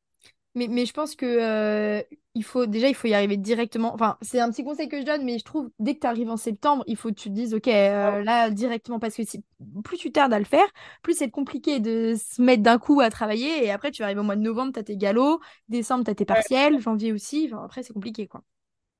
Mais, 0.56 0.68
mais 0.68 0.86
je 0.86 0.92
pense 0.94 1.14
que 1.14 1.26
euh, 1.26 2.02
il 2.34 2.42
faut 2.42 2.64
déjà 2.64 2.88
il 2.88 2.94
faut 2.94 3.08
y 3.08 3.14
arriver 3.14 3.36
directement. 3.36 3.92
Enfin, 3.94 4.16
c'est 4.22 4.40
un 4.40 4.50
petit 4.50 4.64
conseil 4.64 4.88
que 4.88 4.98
je 4.98 5.04
donne, 5.04 5.22
mais 5.22 5.38
je 5.38 5.44
trouve 5.44 5.70
dès 5.78 5.94
que 5.94 6.00
tu 6.00 6.06
arrives 6.06 6.30
en 6.30 6.38
septembre, 6.38 6.82
il 6.86 6.96
faut 6.96 7.10
que 7.10 7.14
tu 7.14 7.28
te 7.28 7.34
dises 7.34 7.52
ok 7.52 7.68
euh, 7.68 8.24
là 8.24 8.48
directement. 8.48 8.98
Parce 8.98 9.14
que 9.14 9.24
si 9.24 9.44
plus 9.84 9.98
tu 9.98 10.12
tardes 10.12 10.32
à 10.32 10.38
le 10.38 10.46
faire, 10.46 10.66
plus 11.02 11.14
c'est 11.18 11.30
compliqué 11.30 11.78
de 11.78 12.14
se 12.16 12.40
mettre 12.40 12.62
d'un 12.62 12.78
coup 12.78 13.00
à 13.02 13.10
travailler. 13.10 13.66
Et 13.66 13.70
après 13.70 13.90
tu 13.90 14.02
arrives 14.02 14.18
au 14.18 14.22
mois 14.22 14.36
de 14.36 14.40
novembre, 14.40 14.72
t'as 14.72 14.82
tes 14.82 14.96
galops, 14.96 15.44
décembre 15.68 16.04
t'as 16.04 16.14
tes 16.14 16.24
partiels, 16.24 16.80
janvier 16.80 17.12
aussi. 17.12 17.50
Enfin, 17.52 17.62
après 17.64 17.82
c'est 17.82 17.92
compliqué 17.92 18.26
quoi. 18.26 18.42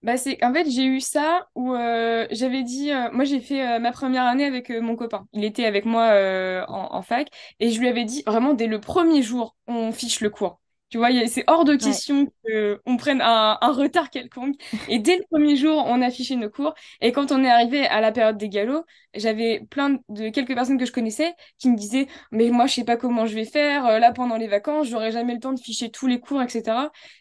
Bah 0.02 0.18
c'est 0.18 0.42
en 0.44 0.52
fait 0.52 0.70
j'ai 0.70 0.84
eu 0.84 1.00
ça 1.00 1.48
où 1.54 1.74
euh, 1.74 2.26
j'avais 2.30 2.62
dit 2.62 2.92
euh, 2.92 3.10
moi 3.12 3.24
j'ai 3.24 3.40
fait 3.40 3.66
euh, 3.66 3.78
ma 3.80 3.92
première 3.92 4.24
année 4.24 4.44
avec 4.44 4.68
mon 4.70 4.94
copain. 4.94 5.26
Il 5.32 5.42
était 5.42 5.64
avec 5.64 5.86
moi 5.86 6.04
en, 6.68 6.94
en 6.94 7.02
fac. 7.02 7.28
Et 7.60 7.70
je 7.70 7.80
lui 7.80 7.88
avais 7.88 8.04
dit 8.04 8.22
vraiment 8.26 8.52
dès 8.54 8.66
le 8.66 8.78
premier 8.78 9.22
jour 9.22 9.56
on 9.66 9.92
fiche 9.92 10.20
le 10.20 10.28
cours 10.30 10.60
tu 10.90 10.98
vois 10.98 11.08
c'est 11.26 11.44
hors 11.48 11.64
de 11.64 11.74
Ouais, 11.80 12.00
question 12.00 12.26
qu'on 12.46 12.96
prenne 12.96 13.20
un, 13.20 13.58
un 13.60 13.72
retard 13.72 14.10
quelconque. 14.10 14.56
Et 14.88 14.98
dès 14.98 15.16
le 15.16 15.24
premier 15.30 15.56
jour 15.56 15.82
on 15.86 16.00
a 16.02 16.10
fiché 16.10 16.36
nos 16.36 16.50
cours. 16.50 16.74
Et 17.00 17.12
quand 17.12 17.32
on 17.32 17.42
est 17.44 17.50
arrivé 17.50 17.86
à 17.86 18.00
la 18.00 18.12
période 18.12 18.38
des 18.38 18.48
galops 18.48 18.84
j'avais 19.14 19.60
plein 19.70 19.98
de 20.08 20.28
quelques 20.30 20.54
personnes 20.54 20.78
que 20.78 20.86
je 20.86 20.92
connaissais 20.92 21.34
qui 21.58 21.70
me 21.70 21.76
disaient 21.76 22.06
mais 22.30 22.50
moi 22.50 22.66
je 22.66 22.74
sais 22.74 22.84
pas 22.84 22.96
comment 22.96 23.26
je 23.26 23.34
vais 23.34 23.44
faire. 23.44 23.86
Euh, 23.86 23.98
là 23.98 24.12
pendant 24.12 24.36
les 24.36 24.46
vacances 24.48 24.88
j'aurai 24.88 25.10
jamais 25.12 25.34
le 25.34 25.40
temps 25.40 25.52
de 25.52 25.60
ficher 25.60 25.90
tous 25.90 26.06
les 26.06 26.20
cours 26.20 26.42
etc 26.42 26.62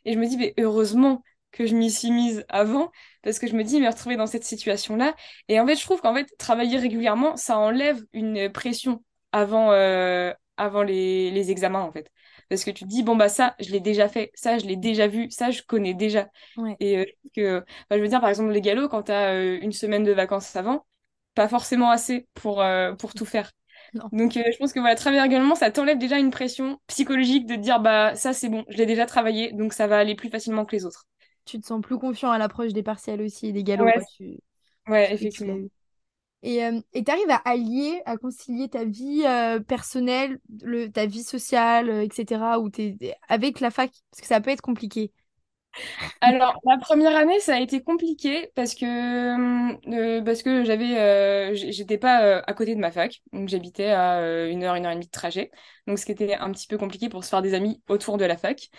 et 0.06 0.14
je 0.14 0.20
me 0.20 0.28
dis 0.28 0.38
mais 0.38 0.54
heureusement 0.60 1.24
que 1.52 1.66
je 1.66 1.76
m'y 1.76 1.90
suis 1.90 2.12
mise 2.12 2.44
avant, 2.50 2.92
parce 3.24 3.40
que 3.40 3.48
je 3.48 3.56
me 3.56 3.64
dis, 3.64 3.80
me 3.80 3.88
retrouver 3.88 4.18
dans 4.18 4.28
cette 4.28 4.44
situation-là. 4.44 5.16
Et 5.48 5.58
en 5.58 5.66
fait, 5.66 5.76
je 5.78 5.84
trouve 5.86 6.02
qu'en 6.02 6.14
fait, 6.14 6.28
travailler 6.38 6.78
régulièrement, 6.78 7.38
ça 7.38 7.58
enlève 7.58 8.04
une 8.12 8.52
pression 8.52 9.02
avant, 9.32 9.72
euh, 9.72 10.34
avant 10.58 10.84
les, 10.84 11.32
les 11.32 11.52
examens, 11.52 11.80
en 11.82 11.94
fait. 11.94 12.12
Parce 12.50 12.64
que 12.64 12.72
tu 12.72 12.84
te 12.86 12.90
dis, 12.90 13.04
bon, 13.04 13.16
bah 13.16 13.30
ça, 13.30 13.56
je 13.60 13.72
l'ai 13.72 13.80
déjà 13.80 14.08
fait, 14.10 14.32
ça, 14.36 14.58
je 14.58 14.66
l'ai 14.66 14.76
déjà 14.78 15.08
vu, 15.08 15.30
ça, 15.32 15.52
je 15.52 15.62
connais 15.64 15.94
déjà. 15.94 16.30
ouais, 16.58 16.80
Et 16.80 16.98
euh, 17.00 17.06
que, 17.36 17.60
enfin, 17.60 17.98
je 17.98 18.00
veux 18.02 18.08
dire, 18.08 18.20
par 18.22 18.30
exemple, 18.30 18.52
les 18.52 18.62
galops, 18.62 18.90
quand 18.90 19.04
tu 19.04 19.12
as 19.12 19.42
une 19.56 19.72
semaine 19.72 20.04
de 20.04 20.12
vacances 20.12 20.56
avant, 20.56 20.86
pas 21.36 21.48
forcément 21.48 21.90
assez 21.92 22.28
pour, 22.34 22.62
euh, 22.62 22.94
pour 22.94 23.14
tout 23.14 23.26
faire. 23.26 23.52
non. 23.94 24.12
Donc, 24.12 24.38
euh, 24.38 24.44
je 24.52 24.58
pense 24.58 24.74
que 24.74 24.80
voilà, 24.80 24.96
travailler 24.96 25.22
régulièrement, 25.22 25.56
ça 25.56 25.72
t'enlève 25.72 25.98
déjà 25.98 26.18
une 26.20 26.32
pression 26.32 26.80
psychologique 26.88 27.46
de 27.48 27.56
te 27.56 27.60
dire, 27.62 27.80
bah 27.80 28.16
ça, 28.16 28.34
c'est 28.34 28.50
bon, 28.50 28.64
je 28.70 28.78
l'ai 28.78 28.86
déjà 28.86 29.06
travaillé, 29.06 29.52
donc 29.54 29.74
ça 29.74 29.88
va 29.88 29.98
aller 30.00 30.16
plus 30.16 30.30
facilement 30.30 30.66
que 30.66 30.76
les 30.76 30.86
autres. 30.86 31.06
Tu 31.46 31.60
te 31.60 31.66
sens 31.66 31.82
plus 31.82 31.98
confiant 32.00 32.32
à 32.32 32.38
l'approche 32.38 32.74
des 32.74 32.84
partiels 32.84 33.22
aussi 33.22 33.48
et 33.48 33.52
des 33.52 33.64
galops 33.64 33.92
Ouais, 33.92 33.94
quoi. 33.94 34.06
Tu, 34.08 34.40
effectivement. 35.14 35.60
Et 36.46 36.64
euh, 36.64 36.80
tu 36.94 37.12
arrives 37.12 37.30
à 37.30 37.42
allier, 37.44 38.02
à 38.06 38.18
concilier 38.18 38.70
ta 38.70 38.86
vie 38.86 39.24
euh, 39.26 39.60
personnelle, 39.60 40.40
le, 40.62 40.88
ta 40.88 41.08
vie 41.08 41.24
sociale, 41.24 41.90
euh, 41.90 42.04
etc., 42.04 42.60
ou 42.60 42.70
avec 43.28 43.60
la 43.60 43.72
fac, 43.72 43.92
parce 44.12 44.22
que 44.22 44.28
ça 44.28 44.40
peut 44.42 44.52
être 44.52 44.62
compliqué. 44.62 45.12
Alors, 46.22 46.60
la 46.66 46.78
première 46.78 47.16
année, 47.16 47.40
ça 47.40 47.56
a 47.56 47.60
été 47.60 47.82
compliqué 47.82 48.50
parce 48.56 48.76
que, 48.76 50.22
parce 50.22 50.42
que 50.44 50.64
j'avais, 50.64 51.56
j'étais 51.56 51.98
pas 51.98 52.38
à 52.38 52.54
côté 52.54 52.76
de 52.76 52.80
ma 52.80 52.92
fac, 52.92 53.22
donc 53.34 53.50
j'habitais 53.50 53.90
à 53.90 54.48
une 54.48 54.64
heure, 54.64 54.76
une 54.76 54.86
heure 54.86 54.92
et 54.92 54.96
demie 54.96 55.08
de 55.08 55.12
trajet, 55.12 55.52
donc 55.88 56.00
ce 56.00 56.06
qui 56.06 56.14
était 56.14 56.36
un 56.36 56.52
petit 56.52 56.68
peu 56.68 56.78
compliqué 56.78 57.10
pour 57.10 57.26
se 57.26 57.30
faire 57.30 57.42
des 57.42 57.56
amis 57.56 57.82
autour 57.90 58.18
de 58.18 58.24
la 58.24 58.38
fac. 58.38 58.70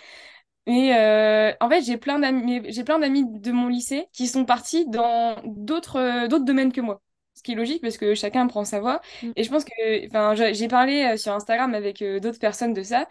Et 0.67 0.93
euh, 0.93 1.53
en 1.61 1.69
fait, 1.69 1.81
j'ai 1.81 1.97
plein 1.97 2.19
d'amis, 2.19 2.61
j'ai 2.67 2.83
plein 2.83 2.99
d'amis 2.99 3.23
de 3.25 3.51
mon 3.53 3.67
lycée 3.67 4.07
qui 4.11 4.27
sont 4.27 4.43
partis 4.43 4.85
dans 4.89 5.37
d'autres 5.45 5.95
euh, 5.97 6.27
d'autres 6.27 6.43
domaines 6.43 6.73
que 6.73 6.81
moi. 6.81 7.01
Ce 7.47 7.51
qui 7.51 7.53
est 7.53 7.55
logique 7.55 7.81
parce 7.81 7.97
que 7.97 8.13
chacun 8.13 8.45
prend 8.47 8.65
sa 8.65 8.79
voie. 8.81 9.01
Mm. 9.23 9.31
Et 9.35 9.43
je 9.43 9.49
pense 9.49 9.63
que, 9.63 10.07
enfin, 10.07 10.35
j'ai 10.35 10.67
parlé 10.67 11.03
euh, 11.03 11.17
sur 11.17 11.31
Instagram 11.33 11.73
avec 11.73 12.03
d'autres 12.03 12.39
personnes 12.39 12.73
de 12.73 12.83
ça. 12.83 13.07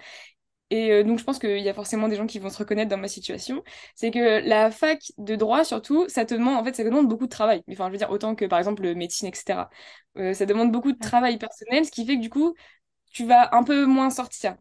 Et 0.71 1.05
donc, 1.05 1.19
je 1.21 1.25
pense 1.25 1.39
qu'il 1.39 1.61
y 1.61 1.69
a 1.69 1.75
forcément 1.75 2.09
des 2.09 2.17
gens 2.17 2.27
qui 2.27 2.41
vont 2.41 2.51
se 2.51 2.59
reconnaître 2.59 2.91
dans 2.91 2.97
ma 2.97 3.07
situation. 3.07 3.63
C'est 3.95 4.11
que 4.11 4.47
la 4.47 4.73
fac 4.73 5.01
de 5.17 5.37
droit, 5.37 5.65
surtout, 5.65 6.09
ça 6.09 6.25
te 6.25 6.35
demande, 6.35 6.57
en 6.57 6.65
fait, 6.65 6.75
ça 6.75 6.83
demande 6.83 7.09
beaucoup 7.09 7.27
de 7.27 7.31
travail. 7.31 7.63
Enfin, 7.71 7.87
je 7.87 7.93
veux 7.93 7.99
dire, 7.99 8.11
autant 8.11 8.35
que, 8.35 8.45
par 8.47 8.59
exemple, 8.59 8.83
médecine, 8.95 9.29
etc. 9.29 9.71
ça 10.17 10.45
demande 10.45 10.73
beaucoup 10.73 10.93
de 10.93 10.99
travail 10.99 11.39
personnel, 11.39 11.85
ce 11.85 11.93
qui 11.93 12.05
fait 12.05 12.17
que, 12.17 12.21
du 12.21 12.31
coup, 12.31 12.55
tu 13.13 13.25
vas 13.27 13.55
un 13.55 13.63
peu 13.63 13.87
moins 13.87 14.11
sortir. 14.11 14.57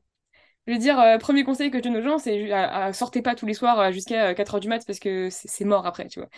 Je 0.68 0.74
veux 0.74 0.80
dire, 0.80 1.00
euh, 1.00 1.18
premier 1.20 1.44
conseil 1.44 1.70
que 1.70 1.78
je 1.78 1.84
donne 1.84 1.98
aux 1.98 2.02
gens, 2.02 2.18
c'est 2.18 2.52
euh, 2.52 2.92
sortez 2.92 3.22
pas 3.22 3.36
tous 3.36 3.46
les 3.46 3.54
soirs 3.54 3.80
euh, 3.80 3.92
jusqu'à 3.92 4.34
4h 4.34 4.60
du 4.60 4.68
mat 4.68 4.84
parce 4.86 5.00
que 5.00 5.30
c'est 5.30 5.66
mort 5.66 5.86
après, 5.86 6.08
tu 6.08 6.20
vois. 6.20 6.30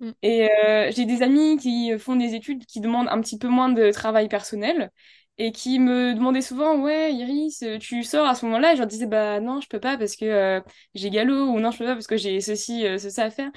Mm. 0.00 0.10
Et 0.22 0.48
j'ai 0.94 1.04
des 1.04 1.22
amis 1.22 1.58
qui 1.58 1.98
font 1.98 2.16
des 2.16 2.34
études 2.34 2.64
qui 2.64 2.80
demandent 2.80 3.08
un 3.10 3.20
petit 3.20 3.38
peu 3.38 3.48
moins 3.48 3.68
de 3.68 3.90
travail 3.90 4.28
personnel 4.28 4.90
et 5.36 5.52
qui 5.52 5.80
me 5.80 6.14
demandaient 6.14 6.40
souvent, 6.40 6.80
ouais, 6.80 7.12
Iris, 7.12 7.64
tu 7.80 8.04
sors 8.04 8.26
à 8.26 8.34
ce 8.34 8.46
moment-là 8.46 8.72
Et 8.72 8.76
je 8.76 8.80
leur 8.80 8.86
disais, 8.86 9.06
bah 9.06 9.40
non, 9.40 9.60
je 9.60 9.68
peux 9.68 9.80
pas 9.80 9.98
parce 9.98 10.16
que 10.16 10.62
j'ai 10.94 11.10
galop 11.10 11.48
ou 11.50 11.60
non, 11.60 11.70
je 11.70 11.78
peux 11.78 11.84
pas 11.84 11.94
parce 11.94 12.06
que 12.06 12.16
j'ai 12.16 12.40
ceci, 12.40 12.86
ceci 12.98 13.20
à 13.20 13.30
faire. 13.30 13.50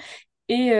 Et 0.48 0.72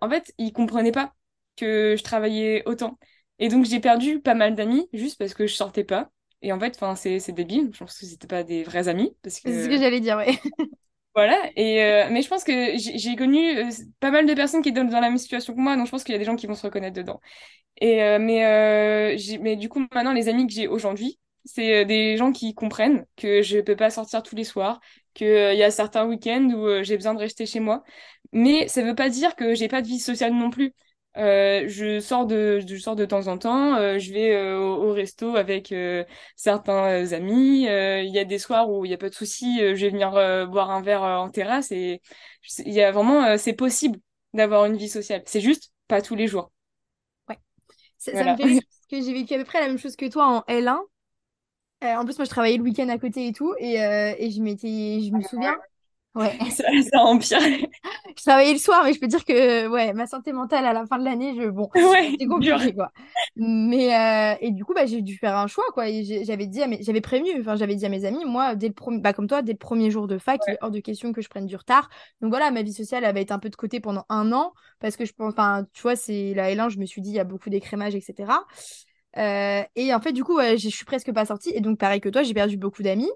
en 0.00 0.10
fait, 0.10 0.32
ils 0.38 0.52
comprenaient 0.52 0.92
pas 0.92 1.12
que 1.56 1.94
je 1.96 2.02
travaillais 2.02 2.62
autant. 2.66 2.98
Et 3.38 3.48
donc, 3.48 3.66
j'ai 3.66 3.80
perdu 3.80 4.20
pas 4.20 4.34
mal 4.34 4.54
d'amis 4.54 4.88
juste 4.92 5.18
parce 5.18 5.34
que 5.34 5.46
je 5.46 5.54
sortais 5.54 5.84
pas. 5.84 6.10
Et 6.42 6.52
en 6.52 6.60
fait, 6.60 6.78
c'est 6.96 7.32
débile. 7.32 7.70
Je 7.72 7.78
pense 7.78 7.98
que 7.98 8.06
c'était 8.06 8.26
pas 8.26 8.42
des 8.42 8.62
vrais 8.62 8.88
amis. 8.88 9.16
Parce 9.22 9.40
que... 9.40 9.50
C'est 9.50 9.64
ce 9.64 9.68
que 9.68 9.78
j'allais 9.78 10.00
dire, 10.00 10.16
ouais. 10.16 10.38
voilà. 11.14 11.38
Et, 11.56 11.82
euh, 11.82 12.08
mais 12.10 12.22
je 12.22 12.28
pense 12.28 12.44
que 12.44 12.76
j'ai 12.76 13.16
connu 13.16 13.58
euh, 13.58 13.70
pas 14.00 14.10
mal 14.10 14.26
de 14.26 14.34
personnes 14.34 14.62
qui 14.62 14.68
étaient 14.68 14.84
dans 14.84 15.00
la 15.00 15.08
même 15.08 15.18
situation 15.18 15.54
que 15.54 15.60
moi. 15.60 15.76
Donc 15.76 15.86
je 15.86 15.90
pense 15.90 16.04
qu'il 16.04 16.12
y 16.12 16.16
a 16.16 16.18
des 16.18 16.24
gens 16.24 16.36
qui 16.36 16.46
vont 16.46 16.54
se 16.54 16.66
reconnaître 16.66 16.96
dedans. 16.96 17.20
Et, 17.80 18.02
euh, 18.02 18.18
mais, 18.18 19.16
mais 19.40 19.56
du 19.56 19.68
coup, 19.68 19.80
maintenant, 19.92 20.12
les 20.12 20.28
amis 20.28 20.46
que 20.46 20.52
j'ai 20.52 20.68
aujourd'hui, 20.68 21.18
c'est 21.44 21.84
des 21.84 22.16
gens 22.16 22.32
qui 22.32 22.54
comprennent 22.54 23.06
que 23.16 23.42
je 23.42 23.60
peux 23.60 23.76
pas 23.76 23.90
sortir 23.90 24.22
tous 24.22 24.34
les 24.34 24.44
soirs, 24.44 24.80
qu'il 25.14 25.28
y 25.28 25.62
a 25.62 25.70
certains 25.70 26.06
week-ends 26.06 26.50
où 26.50 26.82
j'ai 26.82 26.96
besoin 26.96 27.14
de 27.14 27.20
rester 27.20 27.46
chez 27.46 27.60
moi. 27.60 27.82
Mais 28.32 28.68
ça 28.68 28.82
veut 28.82 28.94
pas 28.94 29.08
dire 29.08 29.36
que 29.36 29.54
j'ai 29.54 29.68
pas 29.68 29.82
de 29.82 29.86
vie 29.86 30.00
sociale 30.00 30.32
non 30.34 30.50
plus. 30.50 30.74
Euh, 31.16 31.64
je 31.66 31.98
sors 31.98 32.26
de 32.26 32.60
je 32.66 32.76
sors 32.76 32.94
de 32.94 33.06
temps 33.06 33.26
en 33.28 33.38
temps 33.38 33.76
euh, 33.76 33.98
je 33.98 34.12
vais 34.12 34.34
euh, 34.34 34.58
au, 34.58 34.92
resto 34.92 35.36
avec 35.36 35.74
certains 36.34 37.12
amis. 37.12 37.62
Il 37.62 38.10
y 38.14 38.18
a 38.18 38.24
des 38.24 38.38
soirs 38.38 38.70
où 38.70 38.84
il 38.84 38.90
y 38.90 38.94
a 38.94 38.98
pas 38.98 39.08
de 39.08 39.14
souci 39.14 39.58
je 39.60 39.80
vais 39.80 39.90
venir 39.90 40.10
boire 40.48 40.70
un 40.70 40.82
verre 40.82 41.02
en 41.02 41.30
terrasse 41.30 41.72
et 41.72 42.02
il 42.58 42.72
y 42.72 42.82
a 42.82 42.92
vraiment 42.92 43.36
c'est 43.38 43.54
possible 43.54 43.98
d'avoir 44.34 44.66
une 44.66 44.76
vie 44.76 44.88
sociale. 44.88 45.22
C'est 45.26 45.40
juste 45.40 45.72
pas 45.88 46.02
tous 46.02 46.14
les 46.14 46.26
jours. 46.26 46.50
Ouais. 47.28 47.38
Ça, 47.98 48.12
me 48.12 48.36
fait 48.36 48.36
parce 48.36 48.86
que 48.90 49.00
j'ai 49.00 49.12
vécu 49.12 49.34
à 49.34 49.38
peu 49.38 49.44
près 49.44 49.60
la 49.60 49.68
même 49.68 49.78
chose 49.78 49.96
que 49.96 50.06
toi 50.06 50.26
en 50.26 50.40
L1 50.52 50.78
en 51.82 52.04
plus 52.04 52.18
moi 52.18 52.24
je 52.24 52.30
travaillais 52.30 52.56
le 52.56 52.62
week-end 52.62 52.88
à 52.88 52.98
côté 52.98 53.28
et 53.28 53.32
tout 53.32 53.54
et, 53.58 53.74
et 53.74 54.30
je 54.30 54.42
m'étais 54.42 55.00
je 55.00 55.12
me 55.12 55.22
souviens 55.22 55.56
Ouais. 56.16 56.38
Ça, 56.50 56.64
ça 56.90 57.00
empire. 57.02 57.38
je 57.40 58.22
travaillais 58.22 58.54
le 58.54 58.58
soir, 58.58 58.82
mais 58.84 58.94
je 58.94 58.98
peux 59.00 59.06
dire 59.06 59.22
que 59.24 59.68
ouais, 59.68 59.92
ma 59.92 60.06
santé 60.06 60.32
mentale 60.32 60.64
à 60.64 60.72
la 60.72 60.86
fin 60.86 60.98
de 60.98 61.04
l'année, 61.04 61.34
je 61.38 61.48
bon, 61.50 61.68
ouais, 61.74 62.16
c'est 62.18 62.26
compliqué 62.26 62.72
quoi. 62.72 62.90
Mais 63.36 63.94
euh, 63.94 64.34
et 64.40 64.50
du 64.50 64.64
coup, 64.64 64.72
bah, 64.72 64.86
j'ai 64.86 65.02
dû 65.02 65.18
faire 65.18 65.36
un 65.36 65.46
choix 65.46 65.64
quoi. 65.74 65.84
J'avais 66.24 66.46
dit, 66.46 66.62
j'avais 66.80 67.00
prévenu, 67.02 67.38
enfin 67.40 67.56
j'avais 67.56 67.74
dit 67.74 67.84
à 67.84 67.90
mes 67.90 68.06
amis, 68.06 68.24
moi 68.24 68.54
dès 68.56 68.68
le 68.68 68.74
premier, 68.74 68.98
bah, 68.98 69.12
comme 69.12 69.26
toi, 69.26 69.42
dès 69.42 69.52
le 69.52 69.58
premier 69.58 69.90
jour 69.90 70.06
de 70.06 70.16
fac, 70.16 70.40
il 70.48 70.54
est 70.54 70.58
hors 70.62 70.70
de 70.70 70.80
question 70.80 71.12
que 71.12 71.20
je 71.20 71.28
prenne 71.28 71.46
du 71.46 71.56
retard. 71.56 71.90
Donc 72.22 72.30
voilà, 72.30 72.50
ma 72.50 72.62
vie 72.62 72.72
sociale 72.72 73.02
va 73.02 73.20
être 73.20 73.32
un 73.32 73.38
peu 73.38 73.50
de 73.50 73.56
côté 73.56 73.80
pendant 73.80 74.06
un 74.08 74.32
an 74.32 74.54
parce 74.80 74.96
que 74.96 75.04
je 75.04 75.12
pense, 75.12 75.32
enfin 75.32 75.66
tu 75.74 75.82
vois, 75.82 75.96
c'est 75.96 76.32
la 76.34 76.50
L1, 76.50 76.70
je 76.70 76.78
me 76.78 76.86
suis 76.86 77.02
dit 77.02 77.10
il 77.10 77.16
y 77.16 77.20
a 77.20 77.24
beaucoup 77.24 77.50
d'écrémage, 77.50 77.94
etc. 77.94 78.46
Euh, 79.18 79.62
et 79.76 79.94
en 79.94 80.00
fait, 80.00 80.12
du 80.12 80.24
coup, 80.24 80.40
je 80.40 80.68
suis 80.68 80.84
presque 80.84 81.12
pas 81.12 81.24
sortie. 81.24 81.50
Et 81.54 81.60
donc, 81.60 81.78
pareil 81.78 82.00
que 82.00 82.08
toi, 82.08 82.22
j'ai 82.22 82.34
perdu 82.34 82.56
beaucoup 82.56 82.82
d'amis. 82.82 83.10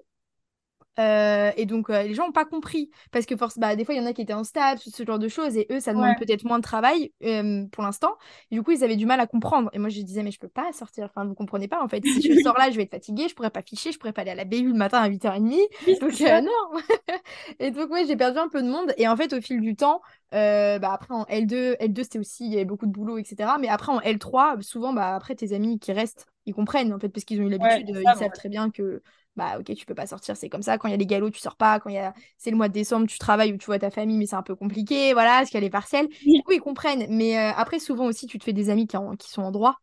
Euh, 0.99 1.51
et 1.55 1.65
donc, 1.65 1.89
euh, 1.89 2.03
les 2.03 2.13
gens 2.13 2.25
n'ont 2.25 2.31
pas 2.31 2.45
compris. 2.45 2.89
Parce 3.11 3.25
que 3.25 3.35
force, 3.35 3.57
bah, 3.57 3.75
des 3.75 3.85
fois, 3.85 3.93
il 3.93 3.97
y 3.97 4.01
en 4.01 4.05
a 4.05 4.13
qui 4.13 4.21
étaient 4.21 4.33
en 4.33 4.43
stage, 4.43 4.79
ce 4.79 5.05
genre 5.05 5.19
de 5.19 5.27
choses. 5.27 5.57
Et 5.57 5.67
eux, 5.71 5.79
ça 5.79 5.93
demande 5.93 6.15
peut-être 6.17 6.43
moins 6.43 6.57
de 6.57 6.63
travail 6.63 7.11
euh, 7.23 7.65
pour 7.71 7.83
l'instant. 7.83 8.15
Du 8.51 8.61
coup, 8.63 8.71
ils 8.71 8.83
avaient 8.83 8.95
du 8.95 9.05
mal 9.05 9.19
à 9.19 9.27
comprendre. 9.27 9.69
Et 9.73 9.79
moi, 9.79 9.89
je 9.89 10.01
disais, 10.01 10.23
mais 10.23 10.31
je 10.31 10.39
peux 10.39 10.47
pas 10.47 10.71
sortir. 10.73 11.05
Enfin, 11.05 11.25
vous 11.25 11.35
comprenez 11.35 11.67
pas, 11.67 11.83
en 11.83 11.87
fait. 11.87 12.03
Si 12.05 12.21
je 12.21 12.39
sors 12.41 12.57
là, 12.57 12.69
je 12.71 12.77
vais 12.77 12.83
être 12.83 12.91
fatiguée. 12.91 13.27
Je 13.29 13.35
pourrais 13.35 13.49
pas 13.49 13.61
ficher. 13.61 13.91
Je 13.91 13.99
pourrais 13.99 14.13
pas 14.13 14.21
aller 14.21 14.31
à 14.31 14.35
la 14.35 14.45
BU 14.45 14.67
le 14.67 14.73
matin 14.73 14.99
à 14.99 15.09
8h30. 15.09 15.57
donc, 16.01 16.19
non. 16.19 16.81
et 17.59 17.71
donc, 17.71 17.89
ouais, 17.91 18.05
j'ai 18.05 18.17
perdu 18.17 18.39
un 18.39 18.49
peu 18.49 18.61
de 18.61 18.67
monde. 18.67 18.93
Et 18.97 19.07
en 19.07 19.15
fait, 19.15 19.33
au 19.33 19.41
fil 19.41 19.61
du 19.61 19.75
temps, 19.75 20.01
bah, 20.31 20.93
après, 20.93 21.13
en 21.13 21.23
L2, 21.23 21.77
L2 21.77 22.03
c'était 22.03 22.19
aussi, 22.19 22.45
il 22.45 22.51
y 22.51 22.55
avait 22.55 22.65
beaucoup 22.65 22.85
de 22.85 22.91
boulot, 22.91 23.17
etc. 23.17 23.51
Mais 23.59 23.69
après, 23.69 23.91
en 23.91 23.99
L3, 23.99 24.61
souvent, 24.61 24.93
bah, 24.93 25.15
après, 25.15 25.35
tes 25.35 25.53
amis 25.53 25.79
qui 25.79 25.93
restent, 25.93 26.25
ils 26.45 26.53
comprennent, 26.53 26.93
en 26.93 26.99
fait, 26.99 27.09
parce 27.09 27.23
qu'ils 27.23 27.39
ont 27.41 27.45
eu 27.45 27.49
l'habitude. 27.49 27.95
ils 27.95 28.17
savent 28.17 28.31
très 28.33 28.49
bien 28.49 28.71
que 28.71 29.01
bah 29.35 29.57
ok 29.59 29.73
tu 29.75 29.85
peux 29.85 29.95
pas 29.95 30.07
sortir 30.07 30.35
c'est 30.35 30.49
comme 30.49 30.61
ça. 30.61 30.77
Quand 30.77 30.87
il 30.87 30.91
y 30.91 30.93
a 30.93 30.97
les 30.97 31.05
galops 31.05 31.33
tu 31.33 31.41
sors 31.41 31.55
pas. 31.55 31.79
Quand 31.79 31.89
il 31.89 31.95
y 31.95 31.99
a 31.99 32.13
c'est 32.37 32.51
le 32.51 32.57
mois 32.57 32.67
de 32.67 32.73
décembre 32.73 33.07
tu 33.07 33.17
travailles 33.17 33.53
ou 33.53 33.57
tu 33.57 33.65
vois 33.65 33.79
ta 33.79 33.89
famille 33.89 34.17
mais 34.17 34.25
c'est 34.25 34.35
un 34.35 34.43
peu 34.43 34.55
compliqué. 34.55 35.13
Voilà 35.13 35.37
parce 35.37 35.49
qu'il 35.49 35.57
y 35.57 35.63
a 35.63 35.65
les 35.65 35.69
partiels 35.69 36.07
du 36.07 36.43
coup 36.43 36.51
ils 36.51 36.59
comprennent. 36.61 37.07
Mais 37.09 37.37
euh, 37.37 37.51
après 37.55 37.79
souvent 37.79 38.05
aussi 38.05 38.27
tu 38.27 38.39
te 38.39 38.43
fais 38.43 38.53
des 38.53 38.69
amis 38.69 38.87
qui, 38.87 38.97
qui 39.19 39.31
sont 39.31 39.41
en 39.41 39.51
droit. 39.51 39.77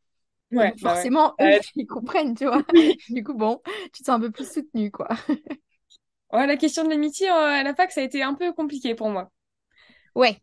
Ouais, 0.50 0.72
bah 0.80 0.94
forcément 0.94 1.34
ils 1.76 1.86
comprennent 1.86 2.34
tu 2.34 2.46
vois. 2.46 2.62
Du 3.10 3.22
coup 3.22 3.34
bon 3.34 3.60
tu 3.92 4.02
te 4.02 4.06
sens 4.06 4.16
un 4.16 4.20
peu 4.20 4.30
plus 4.30 4.50
soutenu 4.50 4.90
quoi. 4.90 5.08
Ouais 6.32 6.46
la 6.46 6.56
question 6.56 6.84
de 6.84 6.90
l'amitié 6.90 7.30
euh, 7.30 7.32
à 7.34 7.62
la 7.62 7.74
fac 7.74 7.90
ça 7.90 8.00
a 8.02 8.04
été 8.04 8.22
un 8.22 8.34
peu 8.34 8.52
compliqué 8.52 8.94
pour 8.94 9.08
moi. 9.08 9.30
Ouais. 10.14 10.40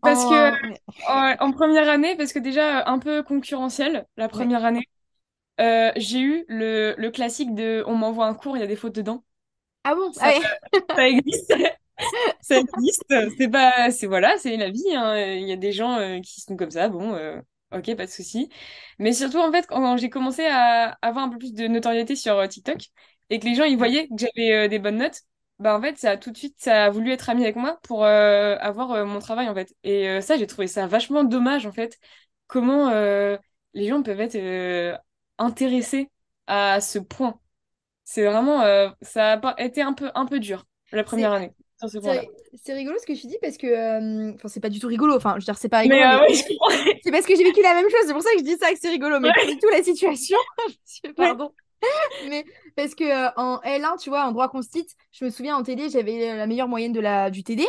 Parce 0.00 0.24
que 0.24 1.42
en 1.42 1.52
première 1.52 1.88
année 1.88 2.16
parce 2.16 2.32
que 2.32 2.38
déjà 2.38 2.88
un 2.88 2.98
peu 2.98 3.22
concurrentiel 3.22 4.06
la 4.16 4.28
première 4.28 4.64
année 4.64 4.88
euh, 5.60 5.92
j'ai 5.96 6.20
eu 6.20 6.44
le, 6.48 6.94
le, 6.96 7.10
classique 7.10 7.54
de 7.54 7.84
on 7.86 7.94
m'envoie 7.94 8.26
un 8.26 8.34
cours, 8.34 8.56
il 8.56 8.60
y 8.60 8.62
a 8.62 8.66
des 8.66 8.76
fautes 8.76 8.94
dedans. 8.94 9.24
Ah 9.84 9.94
bon? 9.94 10.12
Ça, 10.12 10.32
ça 10.94 11.08
existe. 11.08 11.52
ça 12.40 12.56
existe. 12.58 13.14
C'est 13.36 13.48
pas, 13.48 13.90
c'est 13.90 14.06
voilà, 14.06 14.38
c'est 14.38 14.56
la 14.56 14.70
vie. 14.70 14.82
Hein. 14.94 15.16
Il 15.18 15.46
y 15.46 15.52
a 15.52 15.56
des 15.56 15.72
gens 15.72 15.98
euh, 15.98 16.20
qui 16.20 16.40
sont 16.40 16.56
comme 16.56 16.70
ça. 16.70 16.88
Bon, 16.88 17.14
euh, 17.14 17.40
ok, 17.72 17.94
pas 17.96 18.06
de 18.06 18.10
souci. 18.10 18.48
Mais 18.98 19.12
surtout 19.12 19.38
en 19.38 19.52
fait, 19.52 19.66
quand 19.66 19.96
j'ai 19.96 20.10
commencé 20.10 20.46
à 20.46 20.98
avoir 21.02 21.24
un 21.24 21.28
peu 21.28 21.38
plus 21.38 21.52
de 21.52 21.66
notoriété 21.66 22.16
sur 22.16 22.46
TikTok 22.48 22.80
et 23.30 23.38
que 23.38 23.44
les 23.46 23.54
gens 23.54 23.64
ils 23.64 23.76
voyaient 23.76 24.08
que 24.08 24.14
j'avais 24.16 24.68
des 24.68 24.78
bonnes 24.78 24.98
notes, 24.98 25.20
bah 25.58 25.76
en 25.76 25.80
fait 25.82 25.96
ça 25.98 26.12
a 26.12 26.16
tout 26.16 26.30
de 26.30 26.36
suite 26.36 26.56
ça 26.58 26.86
a 26.86 26.90
voulu 26.90 27.12
être 27.12 27.28
ami 27.30 27.42
avec 27.44 27.56
moi 27.56 27.78
pour 27.82 28.04
avoir 28.04 29.06
mon 29.06 29.18
travail 29.20 29.48
en 29.48 29.54
fait. 29.54 29.74
Et 29.84 30.20
ça 30.22 30.36
j'ai 30.36 30.46
trouvé 30.46 30.66
ça 30.66 30.86
vachement 30.86 31.24
dommage 31.24 31.66
en 31.66 31.72
fait. 31.72 31.98
Comment 32.46 32.90
les 33.74 33.88
gens 33.88 34.02
peuvent 34.02 34.20
être 34.20 34.36
intéressé 35.42 36.08
à 36.46 36.80
ce 36.80 36.98
point. 36.98 37.38
C'est 38.04 38.24
vraiment, 38.24 38.62
euh, 38.62 38.88
ça 39.00 39.34
a 39.34 39.62
été 39.62 39.82
un 39.82 39.92
peu, 39.92 40.10
un 40.14 40.26
peu 40.26 40.40
dur 40.40 40.64
la 40.92 41.04
première 41.04 41.32
année. 41.32 41.52
C'est 42.62 42.74
rigolo 42.74 42.96
ce 43.00 43.06
que 43.06 43.18
tu 43.18 43.26
dis 43.26 43.38
parce 43.40 43.56
que, 43.56 43.66
euh, 43.66 44.32
enfin, 44.34 44.48
c'est 44.48 44.60
pas 44.60 44.68
du 44.68 44.78
tout 44.78 44.86
rigolo. 44.86 45.16
Enfin, 45.16 45.32
je 45.32 45.40
veux 45.40 45.44
dire, 45.44 45.58
c'est 45.58 45.68
pas 45.68 45.78
rigolo. 45.78 46.00
Mais, 46.00 46.04
euh, 46.04 46.92
c'est 47.02 47.10
parce 47.10 47.26
que 47.26 47.34
j'ai 47.34 47.42
vécu 47.42 47.60
la 47.62 47.74
même 47.74 47.88
chose. 47.88 48.00
C'est 48.06 48.12
pour 48.12 48.22
ça 48.22 48.30
que 48.32 48.38
je 48.38 48.44
dis 48.44 48.56
ça 48.56 48.72
que 48.72 48.78
c'est 48.80 48.90
rigolo, 48.90 49.18
mais 49.18 49.30
pas 49.34 49.46
du 49.46 49.58
tout 49.58 49.68
la 49.68 49.82
situation. 49.82 50.38
Pardon. 51.16 51.52
mais 52.28 52.44
parce 52.76 52.94
que 52.94 53.36
en 53.36 53.58
L1, 53.62 54.00
tu 54.00 54.10
vois, 54.10 54.24
en 54.26 54.32
droit 54.32 54.48
constit, 54.48 54.86
je 55.10 55.24
me 55.24 55.30
souviens 55.30 55.56
en 55.56 55.62
TD, 55.62 55.90
j'avais 55.90 56.36
la 56.36 56.46
meilleure 56.46 56.68
moyenne 56.68 56.92
de 56.92 57.00
la 57.00 57.30
du 57.30 57.42
TD. 57.42 57.66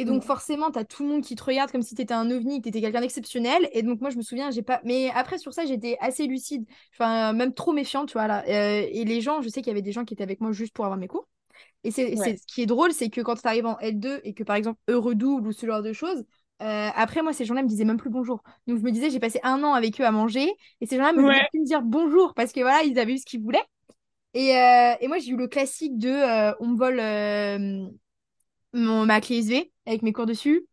Et 0.00 0.06
donc, 0.06 0.22
mm. 0.22 0.26
forcément, 0.26 0.70
tu 0.70 0.78
as 0.78 0.84
tout 0.86 1.02
le 1.02 1.10
monde 1.10 1.22
qui 1.22 1.34
te 1.34 1.44
regarde 1.44 1.70
comme 1.70 1.82
si 1.82 1.94
tu 1.94 2.00
étais 2.00 2.14
un 2.14 2.30
ovni, 2.30 2.60
que 2.60 2.62
tu 2.62 2.68
étais 2.70 2.80
quelqu'un 2.80 3.02
d'exceptionnel. 3.02 3.68
Et 3.72 3.82
donc, 3.82 4.00
moi, 4.00 4.08
je 4.08 4.16
me 4.16 4.22
souviens, 4.22 4.50
j'ai 4.50 4.62
pas. 4.62 4.80
Mais 4.82 5.10
après, 5.14 5.36
sur 5.36 5.52
ça, 5.52 5.66
j'étais 5.66 5.98
assez 6.00 6.26
lucide, 6.26 6.64
enfin, 6.94 7.34
même 7.34 7.52
trop 7.52 7.74
méfiante, 7.74 8.08
tu 8.08 8.14
vois. 8.14 8.26
Là. 8.26 8.42
Euh, 8.48 8.86
et 8.90 9.04
les 9.04 9.20
gens, 9.20 9.42
je 9.42 9.50
sais 9.50 9.60
qu'il 9.60 9.68
y 9.68 9.72
avait 9.72 9.82
des 9.82 9.92
gens 9.92 10.06
qui 10.06 10.14
étaient 10.14 10.22
avec 10.22 10.40
moi 10.40 10.52
juste 10.52 10.72
pour 10.72 10.86
avoir 10.86 10.98
mes 10.98 11.06
cours. 11.06 11.28
Et 11.84 11.90
c'est 11.90 12.16
ce 12.16 12.46
qui 12.46 12.62
est 12.62 12.66
drôle, 12.66 12.92
c'est 12.92 13.10
que 13.10 13.20
quand 13.20 13.34
tu 13.34 13.46
arrives 13.46 13.66
en 13.66 13.76
L2 13.76 14.20
et 14.24 14.32
que, 14.32 14.42
par 14.42 14.56
exemple, 14.56 14.80
eux 14.88 14.96
redoublent 14.96 15.48
ou 15.48 15.52
ce 15.52 15.66
genre 15.66 15.82
de 15.82 15.92
choses, 15.92 16.24
euh, 16.62 16.88
après, 16.94 17.20
moi, 17.20 17.34
ces 17.34 17.44
gens-là 17.44 17.62
me 17.62 17.68
disaient 17.68 17.84
même 17.84 17.98
plus 17.98 18.08
bonjour. 18.08 18.42
Donc, 18.68 18.78
je 18.78 18.82
me 18.82 18.90
disais, 18.92 19.10
j'ai 19.10 19.20
passé 19.20 19.38
un 19.42 19.62
an 19.64 19.74
avec 19.74 20.00
eux 20.00 20.04
à 20.04 20.12
manger. 20.12 20.50
Et 20.80 20.86
ces 20.86 20.96
gens-là 20.96 21.12
me 21.12 21.20
disaient 21.20 21.46
plus 21.50 21.60
me 21.60 21.66
dire 21.66 21.82
bonjour 21.82 22.32
parce 22.32 22.52
que 22.52 22.60
voilà, 22.60 22.84
ils 22.84 22.98
avaient 22.98 23.12
eu 23.12 23.18
ce 23.18 23.26
qu'ils 23.26 23.42
voulaient. 23.42 23.64
Et, 24.32 24.56
euh, 24.56 24.94
et 24.98 25.08
moi, 25.08 25.18
j'ai 25.18 25.32
eu 25.32 25.36
le 25.36 25.48
classique 25.48 25.98
de 25.98 26.54
on 26.62 26.68
me 26.68 26.78
vole 26.78 27.90
mon, 28.72 29.06
ma 29.06 29.20
clé 29.20 29.38
USB 29.38 29.70
avec 29.86 30.02
mes 30.02 30.12
cours 30.12 30.26
dessus. 30.26 30.66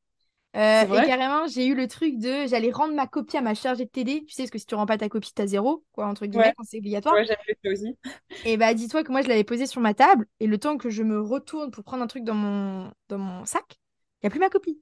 Euh, 0.56 0.86
et 0.92 1.02
carrément, 1.04 1.48
j'ai 1.48 1.68
eu 1.68 1.76
le 1.76 1.88
truc 1.88 2.18
de 2.20 2.48
j'allais 2.48 2.72
rendre 2.72 2.96
ma 2.96 3.08
copie 3.08 3.38
à 3.38 3.42
ma 3.42 3.56
chargée 3.56 3.86
de 3.86 3.90
TD. 3.92 4.26
Tu 4.26 4.34
sais, 4.34 4.44
parce 4.44 4.52
que 4.52 4.60
si 4.60 4.66
tu 4.68 4.76
rends 4.76 4.86
pas 4.88 4.98
ta 4.98 5.10
copie, 5.10 5.34
t'as 5.34 5.48
zéro, 5.48 5.86
quoi, 5.94 6.08
entre 6.08 6.26
guillemets, 6.28 6.52
Ouais, 6.52 6.56
quand 6.58 6.64
c'est 6.66 6.80
obligatoire. 6.80 7.20
ouais, 7.20 7.26
j'avais 7.26 7.58
fait 7.62 7.70
aussi. 7.72 7.98
Et 8.44 8.58
bah, 8.58 8.74
dis-toi 8.74 9.04
que 9.04 9.12
moi, 9.12 9.22
je 9.22 9.28
l'avais 9.28 9.44
posée 9.44 9.68
sur 9.68 9.82
ma 9.82 9.94
table. 9.94 10.28
Et 10.40 10.48
le 10.48 10.58
temps 10.58 10.78
que 10.78 10.90
je 10.90 11.04
me 11.04 11.20
retourne 11.22 11.72
pour 11.72 11.84
prendre 11.84 12.04
un 12.04 12.08
truc 12.08 12.24
dans 12.24 12.34
mon, 12.36 12.92
dans 13.10 13.18
mon 13.18 13.46
sac, 13.46 13.80
il 14.22 14.26
n'y 14.26 14.28
a 14.28 14.30
plus 14.32 14.40
ma 14.40 14.50
copie. 14.50 14.82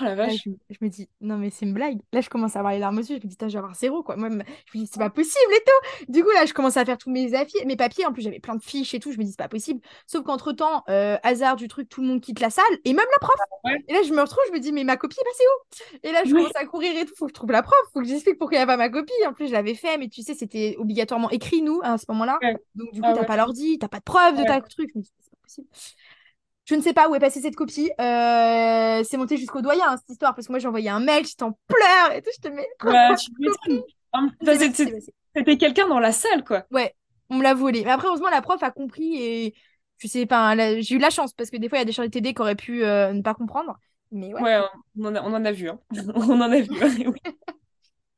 Oh 0.00 0.04
la 0.04 0.14
Là, 0.22 0.26
vache. 0.26 0.42
je, 0.44 0.50
je 0.68 0.76
me 0.82 0.88
dis, 0.90 1.08
non, 1.22 1.38
mais 1.38 1.48
c'est 1.48 1.64
une 1.64 1.72
blague. 1.72 1.98
Là, 2.12 2.20
je 2.20 2.28
commence 2.28 2.56
à 2.56 2.58
avoir 2.58 2.74
les 2.74 2.78
larmes 2.78 2.98
aux 2.98 3.02
yeux. 3.02 3.18
Je 3.22 3.26
me 3.26 3.30
dis, 3.30 3.36
je 3.40 3.46
vais 3.46 3.56
avoir 3.56 3.74
zéro, 3.74 4.02
quoi. 4.02 4.16
Moi, 4.16 4.28
je 4.30 4.34
me 4.36 4.42
dis, 4.74 4.86
c'est 4.86 4.98
pas 4.98 5.08
possible 5.08 5.50
et 5.54 5.64
tout. 5.64 6.12
Du 6.12 6.22
coup, 6.22 6.30
là, 6.30 6.44
je 6.44 6.52
commence 6.52 6.76
à 6.76 6.84
faire 6.84 6.98
tous 6.98 7.10
mes, 7.10 7.30
mes 7.64 7.76
papiers. 7.76 8.04
En 8.04 8.12
plus, 8.12 8.20
j'avais 8.20 8.38
plein 8.38 8.54
de 8.54 8.62
fiches 8.62 8.92
et 8.92 9.00
tout. 9.00 9.12
Je 9.12 9.18
me 9.18 9.24
dis, 9.24 9.30
c'est 9.30 9.38
pas 9.38 9.48
possible. 9.48 9.80
Sauf 10.06 10.24
qu'entre-temps, 10.24 10.84
euh, 10.90 11.16
hasard 11.22 11.56
du 11.56 11.68
truc, 11.68 11.88
tout 11.88 12.02
le 12.02 12.06
monde 12.08 12.20
quitte 12.20 12.40
la 12.40 12.50
salle 12.50 12.64
et 12.84 12.92
même 12.92 13.06
la 13.10 13.18
prof. 13.18 13.34
Ouais. 13.64 13.82
Et 13.88 13.94
là, 13.94 14.02
je 14.02 14.12
me 14.12 14.20
retrouve, 14.20 14.42
je 14.48 14.52
me 14.52 14.60
dis, 14.60 14.72
mais 14.72 14.84
ma 14.84 14.98
copie 14.98 15.16
est 15.18 15.24
passée 15.24 15.44
où? 15.44 15.98
Et 16.06 16.12
là, 16.12 16.20
je 16.24 16.34
Ouais. 16.34 16.40
commence 16.42 16.56
à 16.56 16.66
courir 16.66 16.94
et 16.94 17.06
tout. 17.06 17.14
Faut 17.16 17.24
que 17.24 17.30
je 17.30 17.34
trouve 17.34 17.50
la 17.52 17.62
prof. 17.62 17.78
Faut 17.94 18.00
que 18.00 18.06
j'explique 18.06 18.38
pourquoi 18.38 18.56
il 18.56 18.60
n'y 18.60 18.64
a 18.64 18.66
pas 18.66 18.76
ma 18.76 18.90
copie. 18.90 19.12
En 19.26 19.32
plus, 19.32 19.48
je 19.48 19.52
l'avais 19.52 19.74
fait, 19.74 19.96
mais 19.96 20.08
tu 20.08 20.22
sais, 20.22 20.34
c'était 20.34 20.76
obligatoirement 20.78 21.30
écrit, 21.30 21.62
nous, 21.62 21.80
à 21.82 21.96
ce 21.96 22.04
moment-là. 22.10 22.38
Ouais. 22.42 22.56
Donc, 22.74 22.92
du 22.92 23.00
coup, 23.00 23.06
Ah 23.08 23.14
t'as 23.14 23.20
ouais. 23.20 23.26
pas 23.26 23.36
l'ordi, 23.38 23.78
t'as 23.78 23.88
pas 23.88 24.00
de 24.00 24.04
preuve 24.04 24.36
de 24.36 24.44
ta 24.44 24.60
truc. 24.60 24.90
Je 24.92 24.98
me 24.98 25.02
dis, 25.02 25.10
c'est 25.18 25.30
pas 25.30 25.38
possible. 25.42 25.68
Je 26.68 26.74
ne 26.74 26.82
sais 26.82 26.92
pas 26.92 27.08
où 27.08 27.14
est 27.14 27.18
passée 27.20 27.40
cette 27.40 27.56
copie. 27.56 27.90
Euh, 28.00 29.02
c'est 29.04 29.16
monté 29.16 29.36
jusqu'au 29.38 29.62
doyen, 29.62 29.84
hein, 29.88 29.96
cette 29.96 30.10
histoire, 30.10 30.34
parce 30.34 30.46
que 30.46 30.52
moi, 30.52 30.58
j'ai 30.58 30.68
envoyé 30.68 30.90
un 30.90 31.00
mail, 31.00 31.24
j'étais 31.26 31.42
en 31.44 31.58
pleurs 31.66 32.12
et 32.14 32.20
tout. 32.20 32.30
Je 32.36 32.40
te 32.40 32.54
mets. 32.54 32.68
Tu 32.78 33.30
passé. 34.44 35.02
C'était 35.36 35.56
quelqu'un 35.56 35.88
dans 35.88 36.00
la 36.00 36.12
salle, 36.12 36.44
quoi. 36.44 36.66
Ouais, 36.70 36.94
on 37.30 37.36
me 37.36 37.42
l'a 37.42 37.54
volé. 37.54 37.84
Mais 37.84 37.90
après, 37.90 38.08
heureusement, 38.08 38.28
la 38.28 38.42
prof 38.42 38.62
a 38.62 38.70
compris 38.70 39.16
et 39.22 39.54
je 39.98 40.08
sais 40.08 40.26
pas, 40.26 40.48
a- 40.50 40.80
j'ai 40.80 40.94
eu 40.96 40.98
la 40.98 41.10
chance 41.10 41.32
parce 41.32 41.50
que 41.50 41.56
des 41.56 41.68
fois, 41.68 41.78
il 41.78 41.80
y 41.80 41.82
a 41.82 41.84
des 41.84 41.92
chargés 41.92 42.08
de 42.08 42.12
TD 42.12 42.34
qui 42.34 42.40
auraient 42.42 42.54
pu 42.56 42.84
euh, 42.84 43.12
ne 43.12 43.22
pas 43.22 43.34
comprendre. 43.34 43.78
Mais 44.10 44.32
ouais, 44.34 44.42
Ouais, 44.42 44.60
on 44.98 45.04
en 45.06 45.14
a, 45.14 45.22
on 45.22 45.32
en 45.34 45.44
a 45.44 45.52
vu. 45.52 45.68
Hein. 45.68 45.78
On 46.14 46.40
en 46.40 46.50
a 46.52 46.60
vu. 46.60 46.68
oui. 47.06 47.18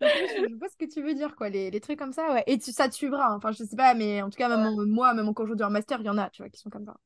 Je, 0.01 0.07
je 0.49 0.55
vois 0.59 0.69
ce 0.71 0.77
que 0.79 0.91
tu 0.91 1.03
veux 1.03 1.13
dire, 1.15 1.37
quoi. 1.37 1.51
Les, 1.51 1.71
les 1.71 1.81
trucs 1.81 1.99
comme 1.99 2.13
ça, 2.15 2.33
ouais. 2.33 2.43
Et 2.47 2.59
tu, 2.59 2.73
ça 2.73 2.89
te 2.89 2.95
suivra. 2.95 3.27
hein. 3.33 3.35
Enfin, 3.37 3.53
je 3.53 3.63
sais 3.65 3.77
pas, 3.77 3.93
mais 3.95 4.23
en 4.23 4.31
tout 4.31 4.39
cas, 4.39 4.49
même 4.49 4.75
moi, 4.87 5.13
même 5.13 5.29
encore 5.29 5.45
aujourd'hui 5.45 5.65
en 5.67 5.71
master, 5.71 6.01
il 6.01 6.07
y 6.07 6.09
en 6.09 6.17
a, 6.17 6.31
tu 6.31 6.43
vois, 6.43 6.49
qui 6.49 6.59
sont 6.59 6.71
comme 6.71 6.87
ça. 6.87 6.97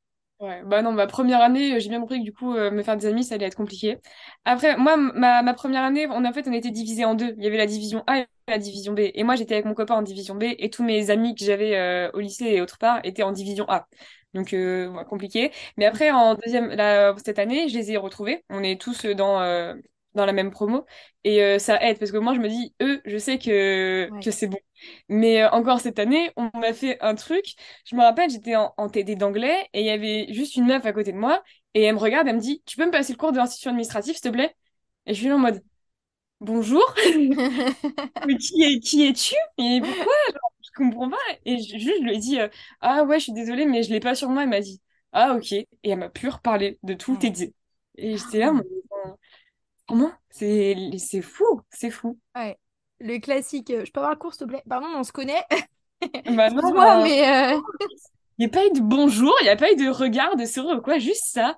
Ouais, 0.45 0.63
bah 0.67 0.83
non, 0.83 0.93
ma 0.93 1.07
première 1.07 1.41
année, 1.41 1.75
euh, 1.75 1.81
j'ai 1.81 1.89
bien 1.89 2.01
compris 2.01 2.19
que 2.19 2.25
du 2.25 2.33
coup, 2.35 2.55
euh, 2.55 2.71
me 2.71 2.83
faire 2.83 2.99
des 2.99 3.07
amis, 3.07 3.25
ça 3.25 3.37
allait 3.37 3.47
être 3.47 3.57
compliqué. 3.57 3.97
Après, 4.45 4.77
moi, 4.77 4.97
ma, 4.99 5.55
première 5.55 5.83
année, 5.85 6.07
en 6.07 6.33
fait, 6.35 6.47
on 6.47 6.53
était 6.53 6.71
divisé 6.71 7.07
en 7.07 7.15
deux. 7.15 7.35
Il 7.39 7.45
y 7.45 7.47
avait 7.47 7.57
la 7.57 7.67
division 7.67 8.05
A 8.07 8.19
et 8.19 8.27
la 8.47 8.59
division 8.59 8.93
B. 8.93 9.01
Et 9.15 9.23
moi, 9.25 9.37
j'étais 9.37 9.55
avec 9.55 9.65
mon 9.65 9.73
copain 9.73 9.95
en 9.95 10.03
division 10.03 10.35
B 10.35 10.45
et 10.59 10.69
tous 10.69 10.83
mes 10.85 11.09
amis 11.09 11.35
que 11.35 11.43
j'avais 11.45 11.77
euh, 11.77 12.11
au 12.13 12.21
lycée 12.21 12.45
et 12.47 12.61
autre 12.61 12.77
part 12.77 13.01
étaient 13.05 13.23
en 13.23 13.33
division 13.33 13.65
A. 13.71 13.87
Donc, 14.35 14.55
compliqué. 15.09 15.53
Mais 15.77 15.87
après, 15.87 16.11
en 16.11 16.35
deuxième, 16.35 16.71
cette 17.25 17.39
année, 17.39 17.69
je 17.69 17.75
les 17.75 17.93
ai 17.93 17.97
retrouvés. 17.97 18.45
On 18.51 18.63
est 18.65 18.79
tous 18.81 19.07
dans, 19.07 19.39
dans 20.15 20.27
la 20.27 20.33
même 20.33 20.51
promo. 20.51 20.85
Et 21.25 21.43
euh, 21.43 21.59
ça 21.59 21.83
aide 21.83 21.99
parce 21.99 22.11
que 22.13 22.19
moi, 22.19 22.35
je 22.35 22.41
me 22.41 22.49
dis, 22.49 22.75
eux, 22.83 23.01
je 23.05 23.19
sais 23.19 23.39
que, 23.39 24.11
Ouais. 24.11 24.25
que 24.25 24.31
c'est 24.31 24.47
bon. 24.49 24.59
Mais 25.09 25.43
euh, 25.43 25.51
encore 25.51 25.81
cette 25.81 25.99
année, 25.99 26.31
on 26.37 26.51
m'a 26.59 26.73
fait 26.73 26.99
un 27.03 27.15
truc. 27.15 27.45
Je 27.87 27.97
me 27.97 28.03
rappelle, 28.03 28.31
j'étais 28.31 28.57
en, 28.57 28.75
en 28.77 28.89
TD 28.89 29.17
d'anglais 29.17 29.69
et 29.73 29.81
il 29.81 29.87
y 29.87 29.91
avait 29.91 30.27
juste 30.33 30.57
une 30.57 30.67
meuf 30.67 30.85
à 30.87 30.93
côté 30.93 31.13
de 31.13 31.19
moi 31.19 31.43
et 31.75 31.83
elle 31.83 31.95
me 31.95 32.01
regarde, 32.01 32.29
elle 32.29 32.37
me 32.37 32.41
dit, 32.41 32.63
tu 32.67 32.77
peux 32.77 32.87
me 32.87 32.91
passer 32.93 33.13
le 33.13 33.19
cours 33.19 33.33
de 33.33 33.37
l'institution 33.39 33.71
administrative, 33.71 34.15
s'il 34.15 34.23
te 34.23 34.29
plaît? 34.29 34.55
Et 35.07 35.15
je 35.15 35.19
suis 35.21 35.29
là 35.29 35.37
en 35.37 35.39
mode, 35.39 35.63
bonjour, 36.41 36.83
mais 38.23 38.37
qui 38.37 38.63
est, 38.63 38.81
qui 38.81 39.05
es-tu? 39.07 39.35
Et 39.59 39.81
pourquoi? 39.83 40.13
Je 40.63 40.71
comprends 40.77 41.11
pas. 41.11 41.17
Et 41.45 41.59
je, 41.59 41.79
juste, 41.79 41.99
je 42.01 42.05
lui 42.05 42.15
ai 42.17 42.19
dit, 42.19 42.41
euh, 42.41 42.49
ah 42.81 43.05
ouais, 43.05 43.19
je 43.19 43.25
suis 43.25 43.33
désolée, 43.33 43.67
mais 43.67 43.83
je 43.83 43.91
l'ai 43.93 44.01
pas 44.01 44.15
sur 44.15 44.29
moi. 44.31 44.43
Elle 44.45 44.49
m'a 44.51 44.61
dit, 44.61 44.81
ah 45.13 45.35
ok. 45.37 45.53
Et 45.53 45.69
elle 45.85 45.99
m'a 45.99 46.09
pu 46.11 46.29
reparler 46.29 46.79
de 46.83 46.95
tout 46.95 47.17
Ouais. 47.17 47.19
TD. 47.19 47.55
Et 47.97 48.17
j'étais 48.19 48.39
là, 48.41 48.51
en 48.51 48.55
mode, 48.55 48.67
enfin, 48.84 48.84
comment? 49.87 50.13
C'est, 50.31 50.77
c'est 50.99 51.23
fou, 51.23 51.63
c'est 51.71 51.91
fou. 51.91 52.19
Ouais. 52.35 52.59
Le 53.01 53.19
classique, 53.19 53.71
euh, 53.71 53.85
je 53.85 53.91
peux 53.93 54.01
avoir 54.01 54.13
le 54.13 54.19
cours, 54.19 54.33
s'il 54.35 54.41
te 54.47 54.51
plaît? 54.51 54.63
Pardon, 54.69 54.87
on 54.97 55.05
se 55.05 55.13
connaît. 55.13 55.45
Bah 56.27 56.51
non, 56.51 57.03
euh, 57.05 57.05
mais. 57.05 57.55
euh, 57.57 57.61
Il 58.39 58.47
n'y 58.47 58.47
a 58.47 58.49
pas 58.49 58.67
eu 58.67 58.71
de 58.73 58.81
bonjour, 58.81 59.35
il 59.41 59.45
n'y 59.45 59.51
a 59.51 59.57
pas 59.57 59.73
eu 59.73 59.77
de 59.77 59.89
regard, 59.89 60.37
de 60.37 60.45
sourire 60.47 60.79
ou 60.79 60.83
quoi, 60.83 60.99
juste 60.99 61.25
ça. 61.27 61.57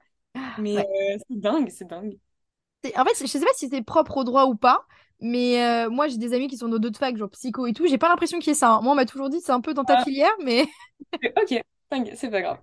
Mais 0.57 0.79
Ouais. 0.79 0.87
euh, 1.15 1.19
c'est 1.29 1.41
dingue, 1.41 1.71
c'est 1.71 1.87
dingue. 1.89 2.19
En 2.97 3.05
fait, 3.05 3.15
je 3.21 3.27
sais 3.27 3.41
pas 3.41 3.47
si 3.57 3.69
c'est 3.69 3.83
propre 3.83 4.19
au 4.19 4.25
droit 4.25 4.45
ou 4.47 4.55
pas, 4.55 4.87
mais 5.21 5.89
moi 5.91 6.07
j'ai 6.09 6.19
des 6.19 6.35
amis 6.35 6.47
qui 6.49 6.57
sont 6.57 6.69
dans 6.69 6.79
d'autres 6.79 6.99
facs, 6.99 7.17
genre 7.17 7.31
psycho 7.31 7.67
et 7.67 7.73
tout. 7.73 7.87
J'ai 7.87 7.99
pas 7.99 8.09
l'impression 8.09 8.39
qu'il 8.39 8.49
y 8.49 8.53
ait 8.53 8.55
ça. 8.55 8.71
hein. 8.75 8.81
Moi, 8.83 8.93
on 8.93 8.95
m'a 8.97 9.07
toujours 9.07 9.29
dit 9.29 9.41
c'est 9.41 9.53
un 9.53 9.61
peu 9.61 9.75
dans 9.75 9.85
ta 9.85 9.97
Ah, 9.97 10.05
filière, 10.05 10.33
mais 10.45 10.67
ok, 11.37 11.63
dingue, 11.91 12.13
c'est 12.17 12.31
pas 12.31 12.41
grave. 12.43 12.59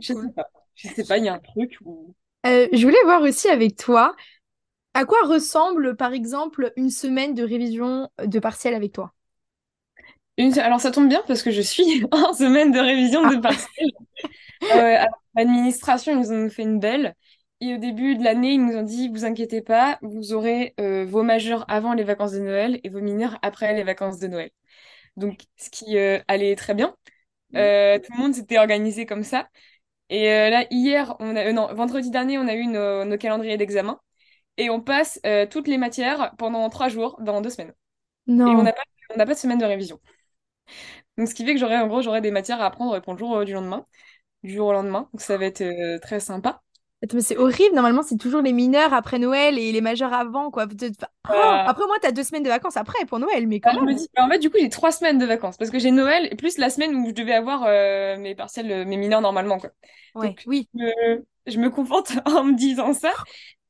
Je 0.00 0.12
cool. 0.12 0.28
sais 0.28 0.32
pas. 0.32 0.50
Je 0.74 0.88
sais 0.88 1.04
pas, 1.04 1.18
il 1.18 1.24
y 1.24 1.28
a 1.28 1.34
un 1.34 1.38
truc 1.40 1.78
où... 1.84 2.14
Euh, 2.46 2.68
je 2.72 2.82
voulais 2.84 3.02
voir 3.04 3.22
aussi 3.22 3.48
avec 3.48 3.76
toi, 3.76 4.14
à 4.96 5.04
quoi 5.04 5.22
ressemble 5.24 5.94
par 5.94 6.12
exemple 6.14 6.72
une 6.76 6.90
semaine 6.90 7.34
de 7.34 7.42
révision 7.42 8.08
de 8.24 8.38
partiel 8.38 8.74
avec 8.74 8.92
toi? 8.92 9.12
Une... 10.38 10.58
Alors 10.58 10.80
ça 10.80 10.90
tombe 10.90 11.08
bien 11.08 11.22
parce 11.26 11.42
que 11.42 11.50
je 11.50 11.60
suis 11.60 12.04
en 12.12 12.32
semaine 12.32 12.72
de 12.72 12.78
révision 12.78 13.22
Ah, 13.24 13.34
de 13.34 13.40
partiel. 13.40 13.88
Euh, 14.74 14.96
l'administration, 15.34 16.12
ils 16.12 16.18
nous 16.18 16.32
ont 16.32 16.48
fait 16.48 16.62
une 16.62 16.80
belle. 16.80 17.14
Et 17.60 17.74
au 17.74 17.78
début 17.78 18.16
de 18.16 18.24
l'année, 18.24 18.52
ils 18.54 18.64
nous 18.64 18.74
ont 18.76 18.82
dit, 18.82 19.08
vous 19.08 19.24
inquiétez 19.24 19.62
pas, 19.62 19.98
vous 20.02 20.32
aurez 20.32 20.74
euh, 20.80 21.04
vos 21.06 21.22
majeurs 21.22 21.64
avant 21.68 21.92
les 21.92 22.04
vacances 22.04 22.32
de 22.32 22.40
Noël 22.40 22.80
et 22.82 22.88
vos 22.88 23.00
mineurs 23.00 23.38
après 23.42 23.74
les 23.74 23.82
vacances 23.82 24.18
de 24.18 24.26
Noël. 24.28 24.50
Donc, 25.16 25.40
ce 25.56 25.70
qui 25.70 25.98
euh, 25.98 26.20
allait 26.28 26.56
très 26.56 26.74
bien. 26.74 26.94
Euh, 27.54 27.98
tout 27.98 28.12
le 28.12 28.18
monde 28.18 28.34
s'était 28.34 28.58
organisé 28.58 29.06
comme 29.06 29.22
ça. 29.24 29.48
Et 30.10 30.26
là, 30.26 30.66
hier, 30.70 31.16
on 31.20 31.36
a, 31.36 31.52
non, 31.52 31.72
vendredi 31.74 32.10
dernier, 32.10 32.38
on 32.38 32.48
a 32.48 32.54
eu 32.54 32.66
nos, 32.66 33.04
nos 33.04 33.18
calendriers 33.18 33.56
d'examen. 33.56 34.00
Et 34.58 34.70
on 34.70 34.80
passe 34.80 35.20
euh, 35.26 35.46
toutes 35.46 35.68
les 35.68 35.78
matières 35.78 36.34
pendant 36.38 36.68
trois 36.70 36.88
jours, 36.88 37.16
dans 37.20 37.40
deux 37.40 37.50
semaines. 37.50 37.74
Et 38.46 38.56
on 38.56 38.62
Non. 38.62 38.64
n'a 38.64 38.72
pas, 38.74 38.82
on 39.14 39.18
n'a 39.18 39.26
pas 39.26 39.34
de 39.34 39.38
semaine 39.38 39.58
de 39.58 39.64
révision. 39.66 40.00
Donc, 41.18 41.28
ce 41.28 41.34
qui 41.34 41.44
fait 41.44 41.54
que 41.54 41.60
j'aurai, 41.60 41.76
en 41.78 41.86
gros, 41.88 42.02
j'aurai 42.02 42.20
des 42.20 42.30
matières 42.30 42.60
à 42.60 42.66
apprendre 42.66 43.00
pour 43.00 43.12
le 43.14 43.18
jour 43.18 43.36
euh, 43.38 43.44
du 43.44 43.52
lendemain, 43.52 43.86
du 44.42 44.54
jour 44.54 44.68
au 44.68 44.72
lendemain. 44.72 45.08
Donc, 45.12 45.20
ça 45.20 45.38
va 45.38 45.46
être 45.46 45.62
euh, 45.62 45.98
très 46.00 46.20
sympa. 46.20 46.62
Mais 47.12 47.20
c'est 47.20 47.36
horrible. 47.36 47.74
Normalement, 47.74 48.02
c'est 48.02 48.16
toujours 48.16 48.42
les 48.42 48.52
mineurs 48.52 48.92
après 48.94 49.18
Noël 49.18 49.58
et 49.58 49.70
les 49.72 49.80
majeurs 49.80 50.12
avant, 50.12 50.50
quoi. 50.50 50.66
Enfin, 50.66 51.06
oh, 51.28 51.60
Après, 51.64 51.86
moi, 51.86 51.96
t'as 52.00 52.10
deux 52.12 52.24
semaines 52.24 52.42
de 52.42 52.48
vacances 52.48 52.76
après 52.76 53.04
pour 53.06 53.18
Noël, 53.18 53.46
mais 53.46 53.60
bah, 53.64 53.70
quand 53.70 53.74
je 53.74 53.84
me 53.84 53.94
même. 53.94 53.94
dis, 53.94 54.08
en 54.16 54.28
fait, 54.28 54.38
du 54.38 54.50
coup, 54.50 54.58
j'ai 54.60 54.68
trois 54.68 54.92
semaines 54.92 55.18
de 55.18 55.26
vacances 55.26 55.56
parce 55.56 55.70
que 55.70 55.78
j'ai 55.78 55.90
Noël 55.90 56.28
et 56.30 56.36
plus 56.36 56.58
la 56.58 56.70
semaine 56.70 56.94
où 56.94 57.08
je 57.08 57.12
devais 57.14 57.32
avoir 57.34 57.64
euh, 57.66 58.16
mes 58.18 58.34
partiels, 58.34 58.86
mes 58.86 58.96
mineurs 58.96 59.20
normalement, 59.20 59.58
quoi. 59.58 59.70
Ouais, 60.14 60.34
Donc, 60.34 60.42
oui. 60.46 60.68
je 60.74 60.78
me, 60.80 61.26
je 61.46 61.58
me 61.58 61.68
en 62.26 62.44
me 62.44 62.54
disant 62.56 62.92
ça. 62.92 63.12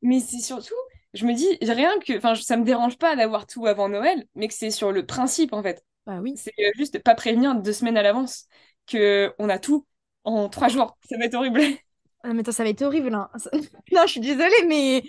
Mais 0.07 0.21
c'est 0.21 0.41
surtout, 0.41 0.75
je 1.15 1.27
me 1.27 1.33
dis, 1.35 1.47
rien 1.63 1.99
que, 2.01 2.17
enfin, 2.19 2.35
ça 2.35 2.57
me 2.57 2.65
dérange 2.65 2.99
pas 2.99 3.17
d'avoir 3.17 3.47
tout 3.47 3.67
avant 3.67 3.89
Noël, 3.89 4.27
mais 4.35 4.49
que 4.49 4.55
c'est 4.55 4.71
sur 4.71 4.93
le 4.93 5.07
principe, 5.07 5.53
en 5.53 5.63
fait. 5.63 5.85
Bah 6.07 6.21
oui. 6.21 6.41
C'est 6.41 6.53
euh, 6.61 6.71
juste 6.77 7.03
pas 7.03 7.15
prévenir 7.15 7.55
deux 7.57 7.73
semaines 7.73 7.97
à 7.99 8.03
l'avance 8.03 8.47
que 8.87 9.35
on 9.39 9.49
a 9.49 9.59
tout 9.59 9.87
en 10.25 10.49
trois 10.49 10.69
jours. 10.69 10.99
Ça 11.11 11.19
va 11.19 11.25
être 11.27 11.35
horrible. 11.35 11.61
Ah, 12.23 12.33
mais 12.33 12.41
attends, 12.41 12.53
ça 12.53 12.65
va 12.65 12.71
être 12.71 12.83
horrible. 12.83 13.15
hein. 13.15 13.31
Non, 13.93 14.03
je 14.07 14.13
suis 14.13 14.21
désolée, 14.21 14.65
mais 14.67 15.05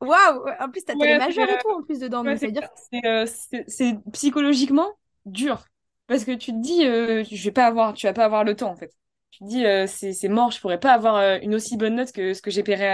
waouh! 0.00 0.44
En 0.60 0.70
plus, 0.70 0.84
t'as 0.84 0.96
t'as 0.96 1.06
les 1.06 1.14
Ouais, 1.14 1.16
majeurs 1.16 1.50
et 1.50 1.58
tout 1.58 1.70
en 1.70 1.82
plus 1.82 1.98
dedans, 1.98 2.24
ouais, 2.24 2.36
c'est 2.36 2.52
dire. 2.52 2.68
euh, 3.04 3.26
c'est 3.68 3.96
psychologiquement 4.12 4.88
dur. 5.26 5.64
Parce 6.06 6.24
que 6.24 6.32
tu 6.32 6.52
te 6.52 6.60
dis, 6.60 6.84
euh, 6.86 7.24
je 7.30 7.44
vais 7.44 7.52
pas 7.52 7.66
avoir, 7.66 7.94
tu 7.94 8.06
vas 8.06 8.12
pas 8.12 8.24
avoir 8.24 8.44
le 8.44 8.54
temps, 8.56 8.70
en 8.70 8.76
fait. 8.76 8.92
Tu 9.32 9.40
te 9.44 9.48
dis, 9.48 9.66
euh, 9.66 9.86
c'est 9.88 10.28
mort, 10.28 10.52
je 10.52 10.60
pourrais 10.60 10.80
pas 10.80 10.92
avoir 10.94 11.16
euh, 11.16 11.38
une 11.42 11.54
aussi 11.56 11.76
bonne 11.78 11.96
note 11.96 12.12
que 12.12 12.34
ce 12.34 12.42
que 12.42 12.50
j'espérais 12.52 12.86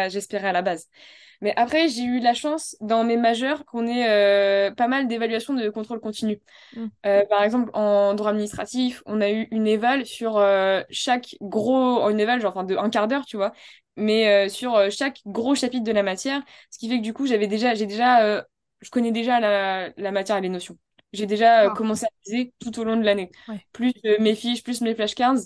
à 0.48 0.52
la 0.52 0.62
base. 0.62 0.88
Mais 1.40 1.54
après, 1.56 1.88
j'ai 1.88 2.04
eu 2.04 2.20
la 2.20 2.34
chance 2.34 2.76
dans 2.80 3.04
mes 3.04 3.16
majeurs 3.16 3.64
qu'on 3.66 3.86
ait 3.86 4.08
euh, 4.10 4.72
pas 4.74 4.88
mal 4.88 5.08
d'évaluations 5.08 5.54
de 5.54 5.70
contrôle 5.70 6.00
continu. 6.00 6.40
Mm. 6.76 6.88
Euh, 7.06 7.24
par 7.26 7.44
exemple, 7.44 7.70
en 7.74 8.14
droit 8.14 8.30
administratif, 8.30 9.02
on 9.06 9.20
a 9.20 9.30
eu 9.30 9.48
une 9.52 9.66
éval 9.68 10.06
sur 10.06 10.36
euh, 10.38 10.82
chaque 10.90 11.36
gros, 11.40 12.08
une 12.10 12.20
éval 12.20 12.40
genre 12.40 12.52
enfin, 12.56 12.64
de 12.64 12.76
un 12.76 12.90
quart 12.90 13.08
d'heure, 13.08 13.26
tu 13.26 13.36
vois, 13.36 13.52
mais 13.96 14.48
sur 14.48 14.90
chaque 14.90 15.20
gros 15.26 15.54
chapitre 15.54 15.84
de 15.84 15.92
la 15.92 16.02
matière, 16.02 16.42
ce 16.70 16.78
qui 16.78 16.88
fait 16.88 16.98
que 16.98 17.02
du 17.04 17.14
coup, 17.14 17.26
j'avais 17.26 17.46
déjà, 17.48 17.74
j'ai 17.74 17.86
déjà, 17.86 18.44
je 18.80 18.90
connais 18.90 19.12
déjà 19.12 19.40
la, 19.40 19.90
la 19.96 20.10
matière 20.12 20.36
et 20.36 20.40
les 20.40 20.48
notions. 20.48 20.78
J'ai 21.12 21.26
déjà 21.26 21.70
Ah, 21.70 21.70
commencé 21.70 22.04
à 22.06 22.08
utiliser 22.22 22.52
tout 22.60 22.78
au 22.80 22.84
long 22.84 22.96
de 22.96 23.04
l'année. 23.04 23.30
ouais. 23.48 23.66
Plus 23.72 23.92
mes 24.20 24.34
fiches, 24.34 24.62
plus 24.62 24.80
mes 24.82 24.94
flashcards, 24.94 25.38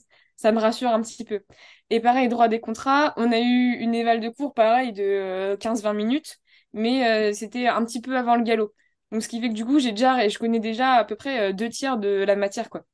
ça 0.43 0.53
me 0.53 0.59
rassure 0.61 0.91
un 0.91 1.01
petit 1.03 1.25
peu. 1.25 1.43
Et 1.91 2.01
pareil, 2.01 2.29
droit 2.29 2.49
des 2.49 2.61
contrats, 2.61 3.15
on 3.17 3.33
a 3.33 3.39
eu 3.39 3.73
une 3.79 3.95
éval 3.95 4.21
de 4.21 4.29
cours, 4.29 4.55
pareil, 4.55 4.93
de 4.93 5.03
euh, 5.03 5.57
15-20 5.57 5.95
minutes, 5.95 6.39
mais 6.73 7.31
euh, 7.31 7.33
c'était 7.33 7.69
un 7.69 7.85
petit 7.85 8.01
peu 8.01 8.17
avant 8.17 8.37
le 8.37 8.43
galop. 8.43 8.73
Donc, 9.13 9.23
ce 9.23 9.29
qui 9.29 9.41
fait 9.41 9.49
que 9.49 9.55
du 9.55 9.65
coup, 9.65 9.79
j'ai 9.79 9.91
déjà, 9.93 10.27
je 10.29 10.39
connais 10.39 10.59
déjà 10.61 10.95
à 10.95 11.05
peu 11.05 11.17
près 11.17 11.51
euh, 11.51 11.53
deux 11.53 11.69
tiers 11.69 11.99
de 11.99 12.09
la 12.09 12.35
matière, 12.37 12.71
quoi. 12.71 12.85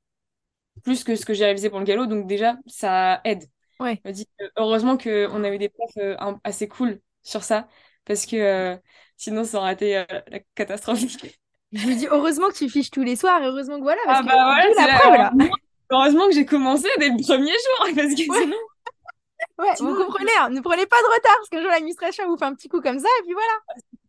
Plus 0.84 1.04
que 1.04 1.16
ce 1.16 1.26
que 1.26 1.34
j'ai 1.34 1.44
révisé 1.46 1.70
pour 1.70 1.78
le 1.80 1.84
galop, 1.84 2.06
donc 2.06 2.26
déjà, 2.26 2.56
ça 2.66 3.20
aide. 3.24 3.44
Ouais. 3.80 4.02
Je 4.04 4.10
me 4.10 4.14
dis, 4.14 4.28
euh, 4.42 4.48
heureusement 4.56 4.98
qu'on 4.98 5.44
a 5.44 5.50
eu 5.50 5.58
des 5.58 5.68
profs 5.70 5.96
euh, 5.98 6.16
assez 6.44 6.68
cool 6.68 7.00
sur 7.22 7.44
ça, 7.44 7.68
parce 8.04 8.26
que 8.26 8.36
euh, 8.36 8.76
sinon, 9.16 9.44
ça 9.44 9.58
aurait 9.58 9.74
été 9.74 9.98
euh, 9.98 10.04
la 10.28 10.40
catastrophe. 10.54 11.00
Je 11.72 11.86
me 11.86 11.94
dis 11.94 12.06
heureusement 12.10 12.48
que 12.48 12.56
tu 12.56 12.68
fiches 12.70 12.90
tous 12.90 13.02
les 13.02 13.16
soirs, 13.16 13.42
et 13.42 13.46
heureusement 13.46 13.76
que 13.78 13.82
voilà, 13.82 14.00
parce 14.06 14.18
Ah 14.18 14.22
que 14.22 14.26
bah 14.26 14.32
voilà, 14.34 14.74
la 14.76 14.88
preuve 14.88 15.16
là. 15.16 15.32
Heureusement 15.90 16.26
que 16.26 16.34
j'ai 16.34 16.46
commencé 16.46 16.88
dès 16.98 17.10
le 17.10 17.22
premier 17.22 17.52
jour, 17.52 17.86
parce 17.96 18.14
que 18.14 18.22
Ouais, 19.58 19.74
sinon, 19.76 19.90
ouais, 19.92 19.96
vous 19.96 20.04
comprenez, 20.04 20.30
hein, 20.40 20.50
ne 20.50 20.60
prenez 20.60 20.86
pas 20.86 20.96
de 21.00 21.14
retard, 21.14 21.36
parce 21.36 21.48
qu'un 21.48 21.60
jour 21.60 21.70
l'administration 21.70 22.26
vous 22.28 22.36
fait 22.36 22.44
un 22.44 22.54
petit 22.54 22.68
coup 22.68 22.80
comme 22.80 22.98
ça, 22.98 23.08
et 23.20 23.22
puis 23.24 23.32
voilà. 23.34 23.52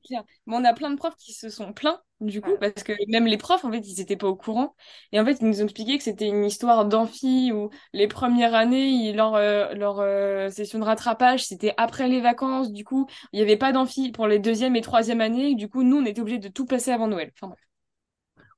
clair. 0.06 0.24
Mais 0.46 0.56
on 0.56 0.64
a 0.66 0.74
plein 0.74 0.90
de 0.92 0.96
profs 0.96 1.16
qui 1.16 1.34
se 1.34 1.50
sont 1.50 1.74
plaints, 1.74 2.02
du 2.20 2.42
coup, 2.42 2.52
parce 2.60 2.84
que 2.84 2.94
même 3.10 3.26
les 3.26 3.38
profs, 3.38 3.66
en 3.66 3.72
fait, 3.72 3.80
ils 3.80 4.02
étaient 4.02 4.16
pas 4.18 4.28
au 4.28 4.36
courant. 4.36 4.76
Et 5.12 5.20
en 5.20 5.26
fait, 5.26 5.38
ils 5.42 5.48
nous 5.48 5.62
ont 5.62 5.66
expliqué 5.66 5.98
que 5.98 6.04
c'était 6.04 6.28
une 6.28 6.46
histoire 6.46 6.86
d'amphi 6.86 7.52
où 7.54 7.70
les 7.94 8.08
premières 8.08 8.54
années, 8.56 9.14
leur, 9.14 9.36
euh, 9.36 9.74
leur 9.74 10.00
euh, 10.00 10.50
session 10.50 10.80
de 10.80 10.84
rattrapage, 10.86 11.46
c'était 11.46 11.74
après 11.78 12.08
les 12.08 12.22
vacances. 12.22 12.72
Du 12.72 12.84
coup, 12.84 13.08
il 13.34 13.38
n'y 13.38 13.44
avait 13.44 13.58
pas 13.58 13.72
d'amphi 13.72 14.12
pour 14.12 14.28
les 14.28 14.40
deuxième 14.40 14.76
et 14.76 14.82
troisième 14.82 15.22
années. 15.22 15.56
Du 15.56 15.70
coup, 15.70 15.84
nous, 15.84 15.98
on 15.98 16.06
était 16.06 16.22
obligés 16.22 16.40
de 16.40 16.50
tout 16.50 16.66
passer 16.66 16.92
avant 16.92 17.08
Noël. 17.08 17.32
Enfin 17.36 17.48
bref. 17.50 17.69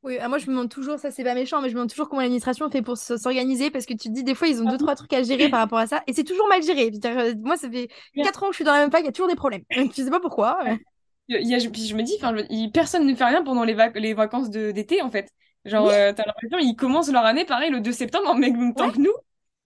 Oui, 0.04 0.18
ah, 0.20 0.28
moi 0.28 0.40
je 0.40 0.46
me 0.48 0.52
demande 0.52 0.70
toujours, 0.70 0.98
ça 0.98 1.12
c'est 1.12 1.24
pas 1.24 1.36
méchant, 1.36 1.62
mais 1.62 1.70
je 1.70 1.74
me 1.74 1.80
demande 1.80 1.90
toujours 1.92 2.10
comment 2.10 2.22
l'administration 2.24 2.72
fait 2.72 2.82
pour 2.82 2.98
s'organiser 2.98 3.70
parce 3.70 3.86
que 3.86 3.94
tu 3.94 4.10
te 4.10 4.14
dis 4.14 4.24
des 4.24 4.34
fois 4.34 4.48
ils 4.48 4.60
ont 4.62 4.66
deux 4.66 4.78
trois 4.78 4.96
trucs 4.96 5.14
à 5.14 5.22
gérer 5.22 5.48
par 5.50 5.60
rapport 5.60 5.78
à 5.78 5.86
ça 5.86 6.02
et 6.08 6.14
c'est 6.14 6.24
toujours 6.24 6.48
mal 6.48 6.64
géré. 6.64 6.92
Euh, 7.06 7.36
Moi 7.40 7.56
ça 7.56 7.70
fait 7.70 7.88
quatre 8.16 8.42
ans 8.42 8.48
que 8.48 8.54
je 8.54 8.58
suis 8.58 8.66
dans 8.66 8.74
la 8.74 8.80
même 8.80 8.92
fac, 8.92 9.02
il 9.02 9.06
y 9.06 9.10
a 9.10 9.12
toujours 9.12 9.30
des 9.30 9.36
problèmes. 9.36 9.62
Je 9.70 9.92
sais 10.04 10.10
pas 10.10 10.20
pourquoi. 10.20 10.58
mais- 10.64 10.80
Il 11.28 11.48
y 11.48 11.54
a, 11.54 11.60
je- 11.60 11.70
puis 11.70 11.86
je 11.86 11.96
me 11.96 12.02
dis, 12.02 12.18
je- 12.20 12.70
personne 12.72 13.06
ne 13.06 13.14
fait 13.16 13.26
rien 13.26 13.44
pendant 13.44 13.64
les, 13.64 13.74
vac- 13.76 13.96
les 13.98 14.14
vacances 14.14 14.50
d'été, 14.50 15.02
en 15.02 15.12
fait. 15.12 15.30
Genre, 15.66 15.86
Oui, 15.86 15.94
euh, 15.94 16.12
t'as 16.12 16.24
l'impression, 16.26 16.58
ils 16.58 16.76
commencent 16.76 17.12
leur 17.12 17.24
année, 17.24 17.46
pareil, 17.46 17.70
le 17.70 17.80
2 17.80 17.92
septembre, 17.92 18.28
en 18.30 18.36
même 18.36 18.74
temps 18.74 18.88
ouais. 18.88 18.92
que 18.94 18.98
nous. 19.00 19.14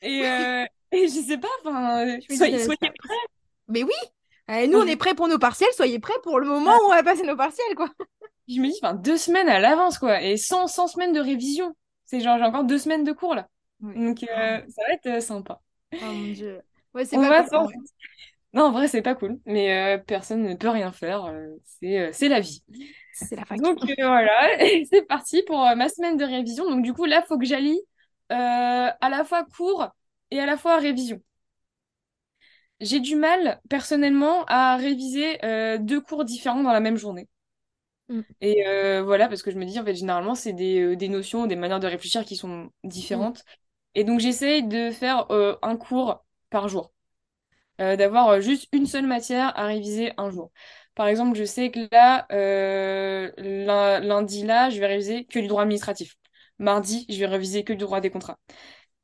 Et, 0.01 0.27
euh, 0.27 0.65
et 0.91 1.07
je 1.07 1.21
sais 1.25 1.37
pas, 1.37 1.47
enfin, 1.63 2.17
soyez, 2.29 2.59
soyez 2.59 2.77
prêts. 2.81 3.15
Mais 3.69 3.83
oui, 3.83 3.91
Euh, 4.51 4.67
nous 4.67 4.77
on 4.79 4.85
est 4.85 4.97
prêts 4.97 5.15
pour 5.15 5.27
nos 5.27 5.39
partiels, 5.39 5.71
soyez 5.73 5.97
prêts 5.97 6.13
pour 6.21 6.39
le 6.39 6.45
moment 6.45 6.75
où 6.77 6.85
on 6.87 6.89
va 6.89 7.01
passer 7.01 7.23
nos 7.23 7.35
partiels 7.37 7.73
quoi. 7.75 7.89
Je 8.47 8.59
me 8.61 8.67
dis, 8.67 8.77
enfin, 8.81 8.93
deux 8.93 9.17
semaines 9.17 9.49
à 9.49 9.59
l'avance, 9.59 9.97
quoi. 9.97 10.21
Et 10.21 10.37
sans, 10.37 10.67
sans 10.67 10.87
semaines 10.87 11.13
de 11.13 11.19
révision. 11.19 11.75
C'est 12.05 12.19
genre, 12.19 12.37
j'ai 12.37 12.43
encore 12.43 12.63
deux 12.63 12.77
semaines 12.77 13.03
de 13.03 13.11
cours, 13.11 13.35
là. 13.35 13.47
Oui. 13.81 13.95
Donc, 13.95 14.23
euh, 14.23 14.61
ça 14.69 14.81
va 14.87 14.93
être 14.93 15.07
euh, 15.07 15.19
sympa. 15.19 15.59
oh 15.93 15.97
mon 16.05 16.31
Dieu. 16.31 16.61
Ouais, 16.93 17.05
c'est 17.05 17.17
On 17.17 17.21
pas 17.21 17.29
va 17.29 17.41
cool. 17.41 17.49
s'en... 17.49 17.67
Non, 18.53 18.65
en 18.65 18.71
vrai, 18.71 18.87
c'est 18.87 19.01
pas 19.01 19.15
cool. 19.15 19.39
Mais 19.45 19.95
euh, 19.95 19.97
personne 19.97 20.43
ne 20.43 20.55
peut 20.55 20.69
rien 20.69 20.91
faire. 20.91 21.33
c'est, 21.81 22.29
la 22.29 22.39
vie. 22.39 22.63
C'est 23.13 23.35
la 23.35 23.43
fac. 23.45 23.59
Donc 23.59 23.79
voilà, 23.97 24.57
c'est 24.89 25.05
parti 25.07 25.43
pour 25.43 25.57
ma 25.75 25.89
semaine 25.89 26.15
de 26.17 26.23
révision. 26.23 26.69
Donc 26.69 26.81
du 26.83 26.93
coup, 26.93 27.05
là, 27.05 27.21
faut 27.27 27.37
que 27.37 27.45
j'allie 27.45 27.79
à 28.29 29.09
la 29.09 29.23
fois 29.25 29.43
cours 29.57 29.89
et 30.31 30.39
à 30.39 30.45
la 30.45 30.55
fois 30.57 30.77
révision. 30.77 31.21
J'ai 32.81 32.99
du 32.99 33.15
mal, 33.15 33.61
personnellement, 33.69 34.43
à 34.47 34.75
réviser 34.75 35.43
euh, 35.45 35.77
deux 35.77 36.01
cours 36.01 36.25
différents 36.25 36.61
dans 36.63 36.73
la 36.73 36.81
même 36.81 36.97
journée. 36.97 37.27
Mm, 38.09 38.21
Et 38.41 38.67
euh, 38.67 39.03
voilà, 39.03 39.27
parce 39.27 39.41
que 39.41 39.51
je 39.51 39.57
me 39.57 39.65
dis, 39.65 39.79
en 39.79 39.85
fait, 39.85 39.95
généralement, 39.95 40.35
c'est 40.35 40.53
des, 40.53 40.79
euh, 40.81 40.95
des 40.95 41.09
notions, 41.09 41.47
des 41.47 41.55
manières 41.55 41.79
de 41.79 41.87
réfléchir 41.87 42.25
qui 42.25 42.35
sont 42.35 42.69
mm, 43.09 43.29
différentes. 43.29 43.43
Et 43.95 44.03
donc, 44.03 44.19
j'essaye 44.19 44.63
de 44.67 44.91
faire 44.91 45.31
euh, 45.31 45.55
un 45.61 45.77
cours 45.77 46.25
par 46.49 46.67
jour. 46.69 46.93
Euh, 47.81 47.95
d'avoir 47.97 48.41
juste 48.41 48.69
une 48.73 48.85
seule 48.87 49.07
matière 49.07 49.57
à 49.57 49.65
réviser 49.67 50.13
un 50.17 50.31
jour. 50.31 50.51
Par 50.95 51.07
exemple, 51.07 51.37
je 51.37 51.43
sais 51.45 51.71
que 51.71 51.87
là, 51.91 52.25
lun- 53.37 53.99
lundi, 54.01 54.43
là, 54.43 54.69
je 54.69 54.79
vais 54.79 54.87
réviser 54.87 55.25
que 55.25 55.39
du 55.39 55.47
droit 55.47 55.63
administratif. 55.63 56.15
Mardi, 56.59 57.05
je 57.09 57.17
vais 57.19 57.25
réviser 57.27 57.63
que 57.63 57.73
du 57.73 57.79
droit 57.79 58.01
des 58.01 58.09
contrats. 58.11 58.39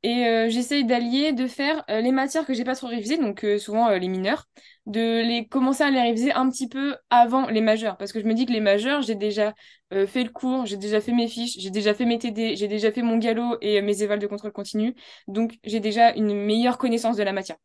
Et 0.04 0.26
euh, 0.26 0.48
j'essaye 0.48 0.84
d'allier, 0.84 1.32
de 1.32 1.46
faire 1.46 1.84
euh, 1.88 2.00
les 2.00 2.10
matières 2.10 2.44
que 2.44 2.54
j'ai 2.54 2.64
pas 2.64 2.74
trop 2.74 2.88
révisées, 2.88 3.18
donc 3.18 3.44
euh, 3.44 3.58
souvent 3.58 3.88
les 3.90 4.08
mineurs, 4.08 4.48
de 4.86 5.22
les 5.22 5.46
commencer 5.46 5.84
à 5.84 5.90
les 5.90 6.00
réviser 6.00 6.32
un 6.32 6.50
petit 6.50 6.68
peu 6.68 6.96
avant 7.08 7.46
les 7.48 7.60
majeurs. 7.60 7.96
Parce 7.96 8.12
que 8.12 8.20
je 8.20 8.24
me 8.26 8.34
dis 8.34 8.44
que 8.44 8.52
les 8.52 8.60
majeurs, 8.60 9.02
j'ai 9.02 9.14
déjà 9.14 9.54
fait 9.92 10.24
le 10.24 10.30
cours, 10.30 10.64
j'ai 10.64 10.78
déjà 10.78 11.02
fait 11.02 11.12
mes 11.12 11.28
fiches, 11.28 11.58
j'ai 11.58 11.68
déjà 11.70 11.92
fait 11.92 12.06
mes 12.06 12.18
TD, 12.18 12.56
j'ai 12.56 12.66
déjà 12.66 12.90
fait 12.90 13.02
mon 13.02 13.18
galop 13.18 13.58
et 13.60 13.82
mes 13.82 14.02
évals 14.02 14.18
de 14.18 14.26
contrôle 14.26 14.50
continu. 14.50 14.94
Donc 15.28 15.58
j'ai 15.64 15.80
déjà 15.80 16.14
une 16.14 16.34
meilleure 16.34 16.78
connaissance 16.78 17.16
de 17.16 17.22
la 17.22 17.32
matière. 17.32 17.58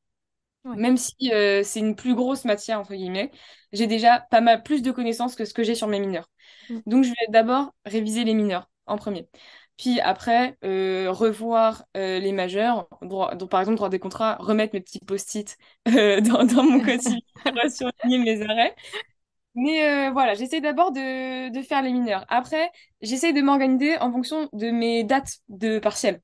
ouais. 0.66 0.76
Même 0.76 0.98
si 0.98 1.16
c'est 1.64 1.80
une 1.80 1.96
plus 1.96 2.14
grosse 2.16 2.44
matière, 2.44 2.82
entre 2.82 2.94
guillemets, 2.94 3.32
j'ai 3.72 3.88
déjà 3.88 4.20
pas 4.30 4.42
mal 4.42 4.62
plus 4.62 4.82
de 4.82 4.92
connaissances 4.92 5.36
que 5.36 5.46
ce 5.46 5.54
que 5.54 5.64
j'ai 5.64 5.74
sur 5.74 5.88
mes 5.88 6.02
mineurs. 6.02 6.30
Mm. 6.70 6.80
Donc, 6.86 7.04
je 7.06 7.10
vais 7.10 7.32
d'abord 7.32 7.74
réviser 7.86 8.26
les 8.26 8.34
mineurs 8.34 8.70
en 8.86 8.98
premier. 8.98 9.28
Puis 9.78 10.00
après, 10.00 10.58
euh, 10.64 11.12
revoir 11.12 11.86
euh, 11.96 12.20
les 12.20 12.32
majeurs, 12.32 12.88
droit, 13.02 13.36
donc, 13.36 13.50
par 13.52 13.60
exemple, 13.60 13.78
droit 13.78 13.90
des 13.90 14.00
contrats, 14.00 14.36
remettre 14.40 14.74
mes 14.74 14.82
petits 14.82 15.00
post-it 15.06 15.58
euh, 15.90 16.20
dans, 16.22 16.44
dans 16.46 16.64
mon 16.64 16.80
quotidien, 16.84 17.20
surligner 17.70 18.18
mes 18.20 18.42
arrêts. 18.50 18.76
Mais 19.56 20.10
voilà, 20.12 20.36
j'essaie 20.36 20.62
d'abord 20.62 20.92
de, 20.92 21.50
de 21.52 21.62
faire 21.64 21.82
les 21.82 21.92
mineurs. 21.92 22.26
Après, 22.30 22.70
j'essaie 23.02 23.34
de 23.34 23.42
m'organiser 23.42 23.98
en 24.00 24.12
fonction 24.12 24.50
de 24.54 24.70
mes 24.72 25.04
dates 25.04 25.40
de 25.50 25.80
partiel. 25.80 26.22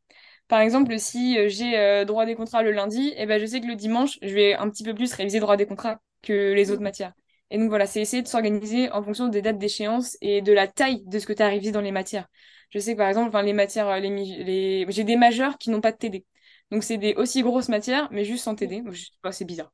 Par 0.48 0.62
exemple, 0.62 1.00
si 1.00 1.38
j'ai 1.50 2.06
droit 2.06 2.26
des 2.26 2.36
contrats 2.36 2.62
le 2.64 2.72
lundi, 2.72 3.14
eh 3.18 3.26
ben, 3.26 3.40
je 3.40 3.46
sais 3.48 3.60
que 3.62 3.66
le 3.68 3.76
dimanche, 3.76 4.20
je 4.22 4.34
vais 4.34 4.54
un 4.56 4.70
petit 4.70 4.84
peu 4.84 4.94
plus 4.94 5.14
réviser 5.14 5.40
droit 5.40 5.58
des 5.58 5.66
contrats 5.66 6.00
que 6.22 6.54
les 6.54 6.70
autres 6.72 6.84
matières. 6.84 7.14
Et 7.50 7.58
donc 7.58 7.70
voilà, 7.70 7.86
c'est 7.88 8.02
essayer 8.02 8.22
de 8.24 8.28
s'organiser 8.28 8.92
en 8.92 9.04
fonction 9.04 9.28
des 9.30 9.42
dates 9.42 9.58
d'échéance 9.58 10.18
et 10.22 10.42
de 10.42 10.54
la 10.54 10.68
taille 10.68 11.04
de 11.06 11.20
ce 11.20 11.26
que 11.26 11.34
tu 11.34 11.42
as 11.44 11.48
révisé 11.48 11.72
dans 11.72 11.82
les 11.82 11.92
matières. 11.92 12.28
Je 12.74 12.80
sais 12.80 12.94
que 12.94 12.98
par 12.98 13.08
exemple, 13.10 13.30
enfin, 13.30 13.44
les 13.44 13.54
matières, 13.54 13.88
euh, 13.90 14.00
les, 14.00 14.86
j'ai 14.90 15.04
des 15.04 15.16
majeurs 15.16 15.58
qui 15.58 15.70
n'ont 15.70 15.82
pas 15.82 15.92
de 15.92 15.98
TD. 15.98 16.26
Donc 16.72 16.84
c'est 16.84 16.98
des 16.98 17.14
aussi 17.16 17.42
grosses 17.44 17.70
matières, 17.70 18.08
mais 18.12 18.26
juste 18.26 18.44
sans 18.44 18.56
TD. 18.56 18.84
Sais 18.94 19.08
pas, 19.22 19.32
c'est 19.32 19.46
bizarre. 19.46 19.72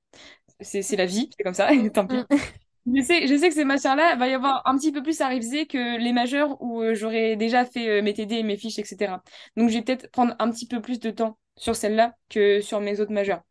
C'est 0.62 0.96
la 0.98 1.06
vie, 1.06 1.30
c'est 1.38 1.44
comme 1.44 1.54
ça, 1.54 1.70
Mm, 1.72 1.90
tant 1.94 2.08
pis. 2.08 2.26
mm. 2.30 2.96
Je 2.96 3.02
sais, 3.04 3.28
je 3.28 3.36
sais 3.38 3.50
que 3.50 3.56
ces 3.56 3.66
matières-là, 3.66 4.16
va 4.16 4.28
y 4.28 4.34
avoir 4.34 4.64
un 4.68 4.78
petit 4.78 4.92
peu 4.92 5.04
plus 5.04 5.22
à 5.22 5.28
réviser 5.28 5.68
que 5.68 5.98
les 6.00 6.14
majeurs 6.14 6.62
où 6.62 6.82
euh, 6.82 6.96
j'aurais 6.96 7.36
déjà 7.36 7.66
fait 7.66 8.00
euh, 8.00 8.02
mes 8.02 8.14
TD, 8.14 8.44
mes 8.44 8.58
fiches, 8.58 8.80
etc. 8.80 9.24
Donc, 9.58 9.70
je 9.70 9.76
vais 9.76 9.84
peut-être 9.84 10.10
prendre 10.12 10.36
un 10.40 10.50
petit 10.52 10.68
peu 10.68 10.82
plus 10.82 11.00
de 11.00 11.12
temps 11.12 11.38
sur 11.58 11.76
celle-là 11.76 12.16
que 12.30 12.62
sur 12.62 12.80
mes 12.82 13.00
autres 13.02 13.12
majeurs. 13.14 13.44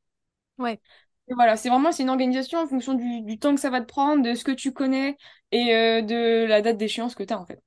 Ouais. 0.58 0.80
Et 1.28 1.34
voilà, 1.34 1.56
c'est 1.56 1.68
vraiment 1.68 1.92
c'est 1.92 2.02
une 2.02 2.08
organisation 2.10 2.58
en 2.60 2.66
fonction 2.66 2.94
du, 2.94 3.20
du 3.22 3.38
temps 3.38 3.54
que 3.54 3.60
ça 3.60 3.70
va 3.70 3.80
te 3.80 3.86
prendre, 3.86 4.22
de 4.22 4.34
ce 4.34 4.44
que 4.44 4.50
tu 4.52 4.72
connais 4.72 5.16
et 5.52 5.74
euh, 5.74 6.02
de 6.02 6.46
la 6.46 6.62
date 6.62 6.78
d'échéance 6.78 7.14
que 7.14 7.22
tu 7.22 7.32
as 7.34 7.38
en 7.40 7.46
fait. 7.46 7.62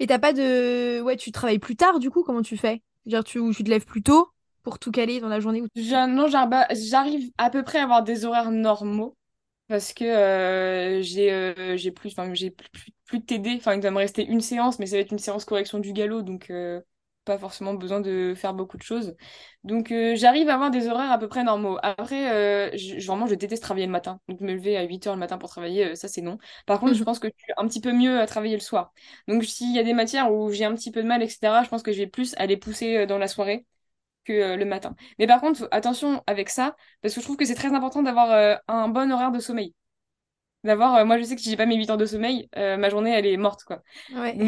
Et 0.00 0.06
t'as 0.06 0.18
pas 0.18 0.32
de... 0.32 1.00
Ouais, 1.02 1.16
tu 1.16 1.32
travailles 1.32 1.58
plus 1.60 1.76
tard 1.76 2.00
du 2.00 2.10
coup, 2.10 2.22
comment 2.24 2.42
tu 2.42 2.56
fais? 2.56 2.82
Tu, 3.24 3.38
ou 3.38 3.52
tu 3.54 3.64
te 3.64 3.70
lèves 3.70 3.86
plus 3.86 4.02
tôt 4.02 4.30
pour 4.62 4.78
tout 4.78 4.90
caler 4.90 5.20
dans 5.20 5.28
la 5.28 5.40
journée 5.40 5.62
où. 5.62 5.66
Je- 5.76 6.06
non, 6.08 6.26
j'arrive 6.28 7.30
à 7.38 7.50
peu 7.50 7.62
près 7.62 7.78
à 7.78 7.84
avoir 7.84 8.02
des 8.02 8.24
horaires 8.24 8.50
normaux. 8.50 9.16
Parce 9.68 9.94
que 9.94 10.04
euh, 10.04 11.02
j'ai 11.02 11.32
euh, 11.32 11.76
j'ai 11.76 11.92
plus, 11.92 12.14
plus, 12.14 12.50
plus, 12.50 12.92
plus 13.06 13.20
de 13.20 13.24
TD. 13.26 13.54
Enfin, 13.56 13.74
il 13.74 13.82
va 13.82 13.90
me 13.92 13.98
rester 13.98 14.24
une 14.26 14.40
séance, 14.42 14.78
mais 14.80 14.86
ça 14.86 14.96
va 14.96 15.02
être 15.02 15.12
une 15.12 15.18
séance 15.18 15.44
correction 15.46 15.78
du 15.80 15.92
galop, 15.94 16.22
donc 16.22 16.50
euh, 16.50 16.80
pas 17.30 17.38
forcément 17.38 17.74
besoin 17.74 18.00
de 18.00 18.34
faire 18.36 18.54
beaucoup 18.54 18.76
de 18.76 18.82
choses. 18.82 19.14
Donc 19.62 19.92
euh, 19.92 20.16
j'arrive 20.16 20.48
à 20.48 20.54
avoir 20.54 20.70
des 20.72 20.88
horaires 20.88 21.12
à 21.12 21.18
peu 21.18 21.28
près 21.28 21.44
normaux. 21.44 21.78
Après, 21.82 22.32
euh, 22.32 22.76
je, 22.76 23.06
vraiment, 23.06 23.26
je 23.28 23.34
déteste 23.36 23.62
travailler 23.62 23.86
le 23.86 23.92
matin. 23.92 24.20
Donc 24.28 24.40
me 24.40 24.52
lever 24.52 24.76
à 24.76 24.82
8 24.82 25.06
heures 25.06 25.14
le 25.14 25.20
matin 25.20 25.38
pour 25.38 25.48
travailler, 25.48 25.92
euh, 25.92 25.94
ça 25.94 26.08
c'est 26.08 26.22
non. 26.22 26.38
Par 26.66 26.80
contre, 26.80 26.94
je 26.94 27.04
pense 27.04 27.20
que 27.20 27.28
je 27.28 27.32
suis 27.42 27.52
un 27.56 27.68
petit 27.68 27.80
peu 27.80 27.92
mieux 27.92 28.18
à 28.20 28.26
travailler 28.26 28.54
le 28.56 28.60
soir. 28.60 28.92
Donc 29.28 29.44
s'il 29.44 29.72
y 29.74 29.78
a 29.78 29.84
des 29.84 29.92
matières 29.94 30.32
où 30.32 30.50
j'ai 30.50 30.64
un 30.64 30.74
petit 30.74 30.90
peu 30.90 31.02
de 31.02 31.06
mal, 31.08 31.22
etc., 31.22 31.62
je 31.62 31.68
pense 31.68 31.82
que 31.84 31.92
je 31.92 31.98
vais 31.98 32.08
plus 32.08 32.34
aller 32.36 32.56
pousser 32.56 33.06
dans 33.06 33.18
la 33.18 33.28
soirée 33.28 33.64
que 34.24 34.56
le 34.56 34.64
matin. 34.66 34.96
Mais 35.18 35.26
par 35.28 35.40
contre, 35.40 35.68
attention 35.72 36.22
avec 36.26 36.50
ça, 36.50 36.76
parce 37.02 37.14
que 37.14 37.20
je 37.20 37.26
trouve 37.26 37.36
que 37.38 37.44
c'est 37.46 37.54
très 37.56 37.74
important 37.74 38.02
d'avoir 38.02 38.60
un 38.68 38.88
bon 38.88 39.12
horaire 39.12 39.32
de 39.32 39.40
sommeil. 39.40 39.74
D'avoir, 40.64 40.94
euh, 40.96 41.04
moi 41.06 41.18
je 41.18 41.24
sais 41.24 41.36
que 41.36 41.40
si 41.42 41.48
j'ai 41.50 41.56
pas 41.56 41.64
mes 41.66 41.76
8 41.76 41.88
heures 41.90 41.96
de 41.96 42.04
sommeil, 42.06 42.48
euh, 42.56 42.76
ma 42.76 42.90
journée 42.90 43.10
elle 43.12 43.26
est 43.26 43.36
morte 43.38 43.64
quoi. 43.64 43.82
Ouais. 44.10 44.40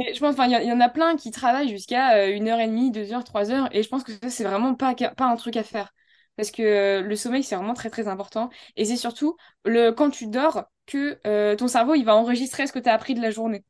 Je 0.00 0.18
pense, 0.20 0.32
enfin 0.34 0.46
il 0.46 0.66
y, 0.66 0.72
en 0.72 0.80
a 0.80 0.88
plein 0.88 1.16
qui 1.16 1.30
travaillent 1.30 1.68
jusqu'à 1.68 2.16
euh, 2.16 2.34
une 2.34 2.48
heure 2.48 2.60
et 2.60 2.66
demie, 2.66 2.90
deux 2.90 3.12
heures, 3.12 3.24
trois 3.24 3.50
heures, 3.50 3.68
et 3.74 3.82
je 3.82 3.88
pense 3.88 4.04
que 4.04 4.12
ça 4.12 4.30
c'est 4.30 4.44
vraiment 4.44 4.74
pas, 4.74 4.94
pas 4.94 5.26
un 5.26 5.36
truc 5.36 5.56
à 5.56 5.62
faire. 5.64 5.92
Parce 6.36 6.50
que 6.50 6.62
euh, 6.62 7.02
le 7.02 7.14
sommeil 7.16 7.42
c'est 7.42 7.56
vraiment 7.56 7.74
très 7.74 7.90
très 7.90 8.08
important. 8.08 8.48
Et 8.76 8.84
c'est 8.86 8.96
surtout 8.96 9.36
le, 9.64 9.90
quand 9.90 10.10
tu 10.10 10.26
dors 10.28 10.64
que 10.86 11.18
euh, 11.26 11.56
ton 11.56 11.68
cerveau 11.68 11.94
il 11.94 12.04
va 12.04 12.16
enregistrer 12.16 12.66
ce 12.66 12.72
que 12.72 12.78
tu 12.78 12.88
as 12.88 12.94
appris 12.94 13.14
de 13.14 13.20
la 13.20 13.30
journée. 13.30 13.64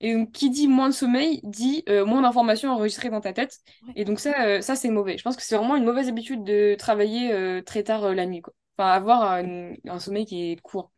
Et 0.00 0.14
donc, 0.14 0.32
qui 0.32 0.50
dit 0.50 0.68
moins 0.68 0.88
de 0.90 0.94
sommeil 0.94 1.40
dit 1.44 1.84
euh, 1.88 2.04
moins 2.06 2.22
d'informations 2.22 2.70
enregistrées 2.72 3.10
dans 3.10 3.22
ta 3.22 3.32
tête. 3.34 3.58
Et 3.96 4.04
donc, 4.04 4.20
ça, 4.20 4.46
euh, 4.46 4.60
ça 4.62 4.76
c'est 4.76 4.90
mauvais. 4.90 5.18
Je 5.18 5.24
pense 5.24 5.36
que 5.36 5.42
c'est 5.42 5.56
vraiment 5.56 5.76
une 5.76 5.84
mauvaise 5.84 6.08
habitude 6.08 6.44
de 6.44 6.76
travailler 6.78 7.62
très 7.64 7.84
tard 7.84 8.14
la 8.14 8.26
nuit, 8.26 8.42
quoi. 8.42 8.54
Enfin, 8.78 8.90
avoir 8.92 9.24
un, 9.32 9.74
un 9.88 10.00
sommeil 10.00 10.26
qui 10.26 10.52
est 10.52 10.60
court. 10.62 10.92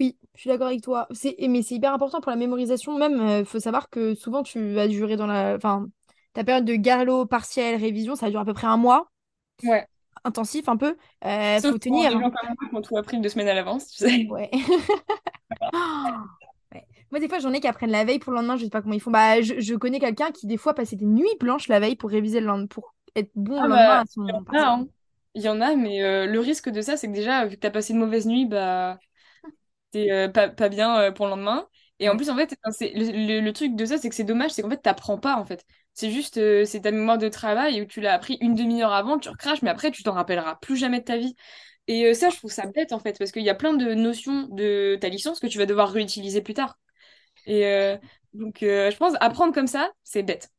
Oui, 0.00 0.18
je 0.34 0.40
suis 0.40 0.48
d'accord 0.48 0.66
avec 0.68 0.82
toi. 0.82 1.06
C'est... 1.12 1.36
Mais 1.48 1.62
c'est 1.62 1.74
hyper 1.76 1.92
important 1.92 2.20
pour 2.20 2.30
la 2.30 2.36
mémorisation. 2.36 2.98
Même, 2.98 3.40
il 3.40 3.44
faut 3.44 3.60
savoir 3.60 3.88
que 3.90 4.14
souvent, 4.14 4.42
tu 4.42 4.74
vas 4.74 4.88
durer 4.88 5.16
dans 5.16 5.26
la... 5.26 5.54
Enfin, 5.56 5.86
ta 6.34 6.44
période 6.44 6.64
de 6.66 6.74
galop, 6.74 7.26
partiel, 7.26 7.80
révision, 7.80 8.14
ça 8.14 8.28
dure 8.30 8.40
à 8.40 8.44
peu 8.44 8.52
près 8.52 8.66
un 8.66 8.76
mois, 8.76 9.08
Ouais. 9.64 9.86
intensif 10.24 10.68
un 10.68 10.76
peu. 10.76 10.96
Euh, 11.24 11.60
Sauf 11.60 11.72
faut 11.72 11.78
tenir. 11.78 12.12
ont 12.72 12.82
tout 12.82 12.96
appris 12.98 13.20
deux 13.20 13.28
semaines 13.28 13.48
à 13.48 13.54
l'avance, 13.54 13.88
tu 13.88 13.98
sais. 13.98 14.26
Ouais. 14.26 14.50
Ouais. 16.74 16.84
Moi, 17.10 17.20
des 17.20 17.28
fois, 17.28 17.38
j'en 17.38 17.52
ai 17.52 17.60
qui 17.60 17.68
apprennent 17.68 17.90
la 17.90 18.04
veille 18.04 18.18
pour 18.18 18.32
le 18.32 18.38
lendemain, 18.38 18.56
je 18.56 18.64
sais 18.64 18.70
pas 18.70 18.82
comment 18.82 18.94
ils 18.94 19.00
font. 19.00 19.10
Bah, 19.10 19.40
je, 19.40 19.60
je 19.60 19.74
connais 19.74 20.00
quelqu'un 20.00 20.30
qui, 20.32 20.46
des 20.46 20.56
fois, 20.56 20.74
passait 20.74 20.96
des 20.96 21.06
nuits 21.06 21.28
blanches 21.40 21.68
la 21.68 21.80
veille 21.80 21.96
pour 21.96 22.10
réviser 22.10 22.40
le 22.40 22.46
lendemain, 22.46 22.66
pour 22.66 22.94
être 23.14 23.30
bon 23.34 23.58
Ah 23.60 23.66
le 23.66 23.68
lendemain 23.68 23.86
bah, 23.86 24.00
à 24.00 24.04
il 24.04 24.08
y 24.08 24.12
son 24.12 24.26
hein. 24.52 24.86
Il 25.34 25.42
y 25.42 25.48
en 25.48 25.60
a, 25.60 25.76
mais 25.76 26.02
euh, 26.02 26.26
le 26.26 26.40
risque 26.40 26.68
de 26.70 26.80
ça, 26.80 26.96
c'est 26.96 27.08
que 27.08 27.12
déjà, 27.14 27.44
vu 27.46 27.56
que 27.56 27.60
t'as 27.60 27.70
passé 27.70 27.92
une 27.92 27.98
mauvaise 28.00 28.26
nuit, 28.26 28.46
bah, 28.46 28.98
euh, 30.12 30.28
pas, 30.28 30.48
pas 30.48 30.68
bien 30.68 30.98
euh, 31.00 31.12
pour 31.12 31.26
le 31.26 31.30
lendemain. 31.30 31.68
Et 31.98 32.08
en 32.08 32.12
Ouais. 32.12 32.18
plus, 32.18 32.30
en 32.30 32.36
fait, 32.36 32.54
le, 32.80 33.26
le- 33.26 33.40
le 33.40 33.52
truc 33.52 33.74
de 33.76 33.84
ça, 33.86 33.98
c'est 33.98 34.08
que 34.08 34.14
c'est 34.14 34.24
dommage, 34.24 34.50
c'est 34.52 34.62
qu'en 34.62 34.70
fait, 34.70 34.78
t'apprends 34.82 35.18
pas, 35.18 35.36
en 35.36 35.44
fait. 35.46 35.64
C'est 35.94 36.10
juste, 36.10 36.36
euh, 36.38 36.64
c'est 36.66 36.82
ta 36.82 36.90
mémoire 36.90 37.18
de 37.18 37.28
travail 37.28 37.80
où 37.80 37.86
tu 37.86 38.00
l'as 38.02 38.12
appris 38.14 38.36
une 38.40 38.54
demi-heure 38.54 38.92
avant, 38.92 39.18
tu 39.18 39.28
recraches, 39.30 39.62
mais 39.62 39.70
après, 39.70 39.90
tu 39.90 40.02
t'en 40.02 40.12
rappelleras 40.12 40.56
plus 40.56 40.76
jamais 40.76 41.00
de 41.00 41.04
ta 41.04 41.16
vie. 41.16 41.34
Et 41.88 42.06
euh, 42.06 42.14
ça, 42.14 42.30
je 42.30 42.36
trouve 42.36 42.52
ça 42.52 42.66
bête, 42.66 42.92
en 42.92 42.98
fait, 43.00 43.18
parce 43.18 43.32
qu'il 43.32 43.42
y 43.44 43.50
a 43.50 43.54
plein 43.54 43.72
de 43.74 43.94
notions 43.94 44.48
de 44.50 44.98
ta 45.00 45.08
licence 45.08 45.40
que 45.40 45.46
tu 45.46 45.58
vas 45.58 45.66
devoir 45.66 45.90
réutiliser 45.90 46.42
plus 46.42 46.54
tard. 46.54 46.78
Et 47.46 47.66
euh, 47.66 47.96
donc, 48.34 48.58
je 48.62 48.96
pense, 48.98 49.14
apprendre 49.20 49.54
comme 49.54 49.66
ça, 49.68 49.90
c'est 50.04 50.22
bête. 50.24 50.50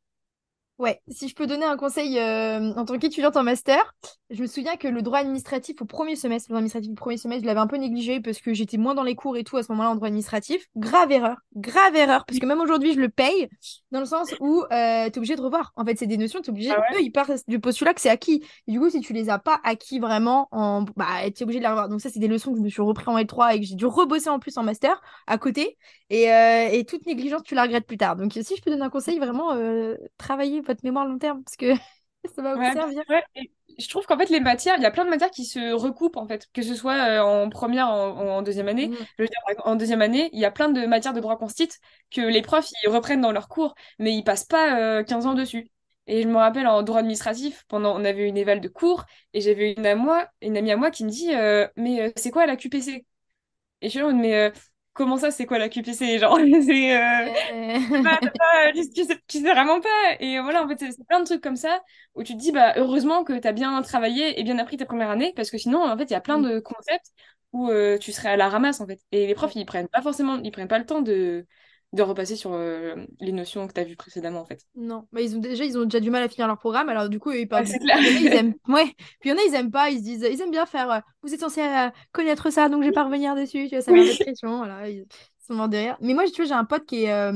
Ouais, 0.78 1.00
si 1.08 1.26
je 1.28 1.34
peux 1.34 1.48
donner 1.48 1.64
un 1.64 1.76
conseil 1.76 2.20
euh, 2.20 2.72
en 2.76 2.84
tant 2.84 2.96
qu'étudiante 2.98 3.36
en 3.36 3.42
master, 3.42 3.96
je 4.30 4.40
me 4.40 4.46
souviens 4.46 4.76
que 4.76 4.86
le 4.86 5.02
droit 5.02 5.18
administratif 5.18 5.82
au 5.82 5.86
premier 5.86 6.14
semestre, 6.14 6.48
le 6.48 6.52
droit 6.52 6.58
administratif 6.58 6.92
au 6.92 6.94
premier 6.94 7.16
semestre, 7.16 7.42
je 7.42 7.46
l'avais 7.48 7.58
un 7.58 7.66
peu 7.66 7.78
négligé 7.78 8.20
parce 8.20 8.38
que 8.40 8.54
j'étais 8.54 8.76
moins 8.76 8.94
dans 8.94 9.02
les 9.02 9.16
cours 9.16 9.36
et 9.36 9.42
tout 9.42 9.56
à 9.56 9.64
ce 9.64 9.72
moment-là 9.72 9.90
en 9.90 9.96
droit 9.96 10.06
administratif. 10.06 10.64
Grave 10.76 11.10
erreur, 11.10 11.36
grave 11.56 11.96
erreur, 11.96 12.24
parce 12.26 12.38
que 12.38 12.46
même 12.46 12.60
aujourd'hui 12.60 12.94
je 12.94 13.00
le 13.00 13.08
paye 13.08 13.48
dans 13.90 13.98
le 13.98 14.06
sens 14.06 14.32
où 14.38 14.62
euh, 14.70 15.06
tu 15.06 15.14
es 15.14 15.18
obligé 15.18 15.34
de 15.34 15.40
revoir. 15.40 15.72
En 15.74 15.84
fait, 15.84 15.96
c'est 15.98 16.06
des 16.06 16.16
notions, 16.16 16.40
tu 16.42 16.46
es 16.46 16.50
obligé, 16.50 16.70
Ah 16.70 16.78
ouais? 16.78 16.98
eux 16.98 17.02
ils 17.02 17.10
partent 17.10 17.32
du 17.48 17.58
postulat 17.58 17.92
que 17.92 18.00
c'est 18.00 18.10
acquis. 18.10 18.44
Et 18.68 18.70
du 18.72 18.78
coup, 18.78 18.88
si 18.88 19.00
tu 19.00 19.12
les 19.12 19.30
as 19.30 19.40
pas 19.40 19.58
acquis 19.64 19.98
vraiment, 19.98 20.46
en... 20.52 20.82
bah, 20.94 21.06
tu 21.34 21.40
es 21.40 21.42
obligé 21.42 21.58
de 21.58 21.64
les 21.64 21.68
revoir. 21.70 21.88
Donc 21.88 22.00
ça, 22.00 22.08
c'est 22.08 22.20
des 22.20 22.28
leçons 22.28 22.52
que 22.52 22.58
je 22.58 22.62
me 22.62 22.68
suis 22.68 22.82
repris 22.82 23.08
en 23.08 23.18
L3 23.18 23.56
et 23.56 23.58
que 23.60 23.66
j'ai 23.66 23.74
dû 23.74 23.86
rebosser 23.86 24.28
en 24.28 24.38
plus 24.38 24.56
en 24.56 24.62
master 24.62 25.00
à 25.26 25.38
côté. 25.38 25.76
Et, 26.10 26.32
euh, 26.32 26.68
et 26.70 26.84
toute 26.84 27.04
négligence, 27.06 27.42
tu 27.42 27.56
la 27.56 27.62
regrettes 27.62 27.86
plus 27.86 27.98
tard. 27.98 28.14
Donc 28.14 28.32
si 28.32 28.56
je 28.56 28.62
peux 28.62 28.70
donner 28.70 28.84
un 28.84 28.90
conseil, 28.90 29.18
vraiment, 29.18 29.52
euh, 29.54 29.96
travaillez 30.18 30.62
votre 30.68 30.84
mémoire 30.84 31.06
long 31.06 31.18
terme 31.18 31.42
parce 31.44 31.56
que 31.56 31.74
ça 32.36 32.42
va 32.42 32.56
vous 32.56 32.64
Ouais, 32.64 32.70
servir. 32.70 33.04
ouais. 33.08 33.24
Je 33.78 33.88
trouve 33.88 34.06
qu'en 34.06 34.18
fait, 34.18 34.28
les 34.30 34.40
matières, 34.40 34.74
il 34.76 34.82
y 34.82 34.86
a 34.86 34.90
plein 34.90 35.04
de 35.04 35.10
matières 35.10 35.30
qui 35.30 35.44
se 35.44 35.72
recoupent, 35.72 36.16
en 36.16 36.26
fait, 36.26 36.48
que 36.52 36.62
ce 36.62 36.74
soit 36.74 36.94
euh, 36.94 37.20
en 37.22 37.48
première, 37.48 37.88
en, 37.88 38.16
en 38.38 38.42
deuxième 38.42 38.68
année. 38.68 38.90
Mm. 38.90 39.06
Je 39.18 39.22
veux 39.22 39.28
dire, 39.28 39.38
en 39.66 39.76
deuxième 39.76 40.02
année, 40.02 40.30
il 40.32 40.40
y 40.40 40.44
a 40.44 40.50
plein 40.50 40.68
de 40.70 40.84
matières 40.86 41.12
de 41.14 41.20
droit 41.20 41.36
constit 41.38 41.68
que 42.10 42.20
les 42.22 42.42
profs, 42.42 42.70
ils 42.84 42.88
reprennent 42.88 43.20
dans 43.20 43.30
leurs 43.32 43.48
cours, 43.48 43.74
mais 43.98 44.14
ils 44.16 44.24
passent 44.24 44.44
pas 44.46 44.80
euh, 45.00 45.04
15 45.04 45.26
ans 45.26 45.34
dessus. 45.34 45.70
Et 46.08 46.22
je 46.22 46.28
me 46.28 46.36
rappelle, 46.36 46.66
en 46.66 46.82
droit 46.82 46.98
administratif, 47.00 47.64
pendant, 47.68 47.94
on 48.00 48.04
avait 48.04 48.26
une 48.28 48.36
éval 48.38 48.60
de 48.60 48.68
cours, 48.68 49.04
et 49.34 49.40
j'avais 49.40 49.72
une, 49.74 49.86
à 49.86 49.94
moi, 49.94 50.28
une 50.42 50.56
amie 50.56 50.72
à 50.72 50.76
moi 50.76 50.90
qui 50.90 51.04
me 51.04 51.10
dit, 51.10 51.34
euh, 51.34 51.68
mais 51.76 52.00
euh, 52.02 52.10
c'est 52.16 52.30
quoi 52.30 52.46
la 52.46 52.56
QPC? 52.56 53.06
Et 53.82 53.86
je 53.88 53.90
suis 53.90 54.00
là, 54.00 54.12
mais 54.12 54.34
euh, 54.34 54.50
comment 54.98 55.16
ça, 55.16 55.30
c'est 55.30 55.46
quoi 55.46 55.58
la 55.58 55.68
QPC? 55.70 56.18
Genre, 56.18 56.38
c'est... 56.66 56.96
euh, 56.96 57.30
pas, 58.02 58.18
Euh, 58.22 58.30
pas, 58.38 58.72
tu, 58.74 59.04
sais, 59.04 59.20
tu 59.26 59.38
sais 59.40 59.52
vraiment 59.52 59.80
pas. 59.80 59.88
Et 60.20 60.40
voilà, 60.40 60.62
en 60.64 60.68
fait, 60.68 60.78
c'est 60.78 61.06
plein 61.06 61.20
de 61.20 61.24
trucs 61.24 61.40
comme 61.42 61.56
ça 61.56 61.82
où 62.14 62.22
tu 62.22 62.34
te 62.34 62.38
dis, 62.40 62.52
bah, 62.52 62.74
heureusement 62.76 63.24
que 63.24 63.38
tu 63.38 63.46
as 63.48 63.52
bien 63.52 63.80
travaillé 63.82 64.38
et 64.40 64.44
bien 64.44 64.58
appris 64.58 64.76
ta 64.76 64.86
première 64.86 65.10
année, 65.10 65.32
parce 65.36 65.50
que 65.50 65.58
sinon, 65.58 65.84
en 65.84 65.96
fait, 65.96 66.04
il 66.04 66.12
y 66.12 66.16
a 66.16 66.20
plein 66.20 66.38
mm, 66.38 66.42
de 66.42 66.58
concepts 66.60 67.12
où 67.52 67.70
euh, 67.70 67.98
tu 67.98 68.12
serais 68.12 68.30
à 68.30 68.36
la 68.36 68.48
ramasse, 68.48 68.80
en 68.80 68.86
fait. 68.86 69.00
Et 69.12 69.26
les 69.26 69.34
profs, 69.34 69.54
ils 69.56 69.66
prennent 69.66 69.88
pas 69.88 70.02
forcément, 70.02 70.36
ils 70.42 70.50
prennent 70.52 70.68
pas 70.68 70.78
le 70.78 70.86
temps 70.86 71.02
de, 71.02 71.46
de 71.92 72.02
repasser 72.02 72.36
sur 72.36 72.52
euh, 72.52 72.94
les 73.20 73.32
notions 73.32 73.66
que 73.66 73.72
tu 73.72 73.80
as 73.80 73.84
vues 73.84 73.96
précédemment, 73.96 74.40
en 74.40 74.44
fait. 74.44 74.66
Non, 74.74 75.06
mais 75.12 75.24
ils 75.24 75.36
ont 75.36 75.40
déjà 75.40 75.64
ils 75.64 75.78
ont 75.78 75.84
déjà 75.84 76.00
du 76.00 76.10
mal 76.10 76.22
à 76.22 76.28
finir 76.28 76.46
leur 76.46 76.58
programme, 76.58 76.88
alors 76.90 77.08
du 77.08 77.18
coup 77.18 77.32
ils 77.32 77.48
c'est 77.50 77.64
beaucoup. 77.64 77.78
clair. 77.78 77.98
Ils 77.98 78.34
aiment 78.34 78.54
ouais, 78.68 78.94
puis 79.20 79.30
il 79.30 79.30
y 79.30 79.32
en 79.32 79.38
a 79.38 79.42
ils 79.42 79.54
aiment 79.54 79.70
pas, 79.70 79.88
ils 79.90 79.98
se 79.98 80.02
disent 80.02 80.28
ils 80.30 80.40
aiment 80.40 80.50
bien 80.50 80.66
faire 80.66 80.90
euh, 80.90 81.00
vous 81.22 81.32
êtes 81.32 81.40
censé 81.40 81.62
euh, 81.62 81.88
connaître 82.12 82.50
ça 82.50 82.68
donc 82.68 82.82
je 82.82 82.88
vais 82.88 82.92
pas 82.92 83.04
revenir 83.04 83.34
dessus, 83.34 83.68
tu 83.68 83.76
vois, 83.76 83.80
ça 83.80 83.92
Oui. 83.92 84.16
pression, 84.20 84.58
voilà, 84.58 84.88
ils, 84.88 85.06
sont 85.46 85.54
morts 85.54 85.70
de 85.70 85.78
rire. 85.78 85.96
Mais 86.02 86.12
moi 86.12 86.24
tu 86.26 86.36
vois, 86.36 86.44
j'ai 86.44 86.52
un 86.52 86.66
pote 86.66 86.84
qui 86.84 87.04
est 87.04 87.32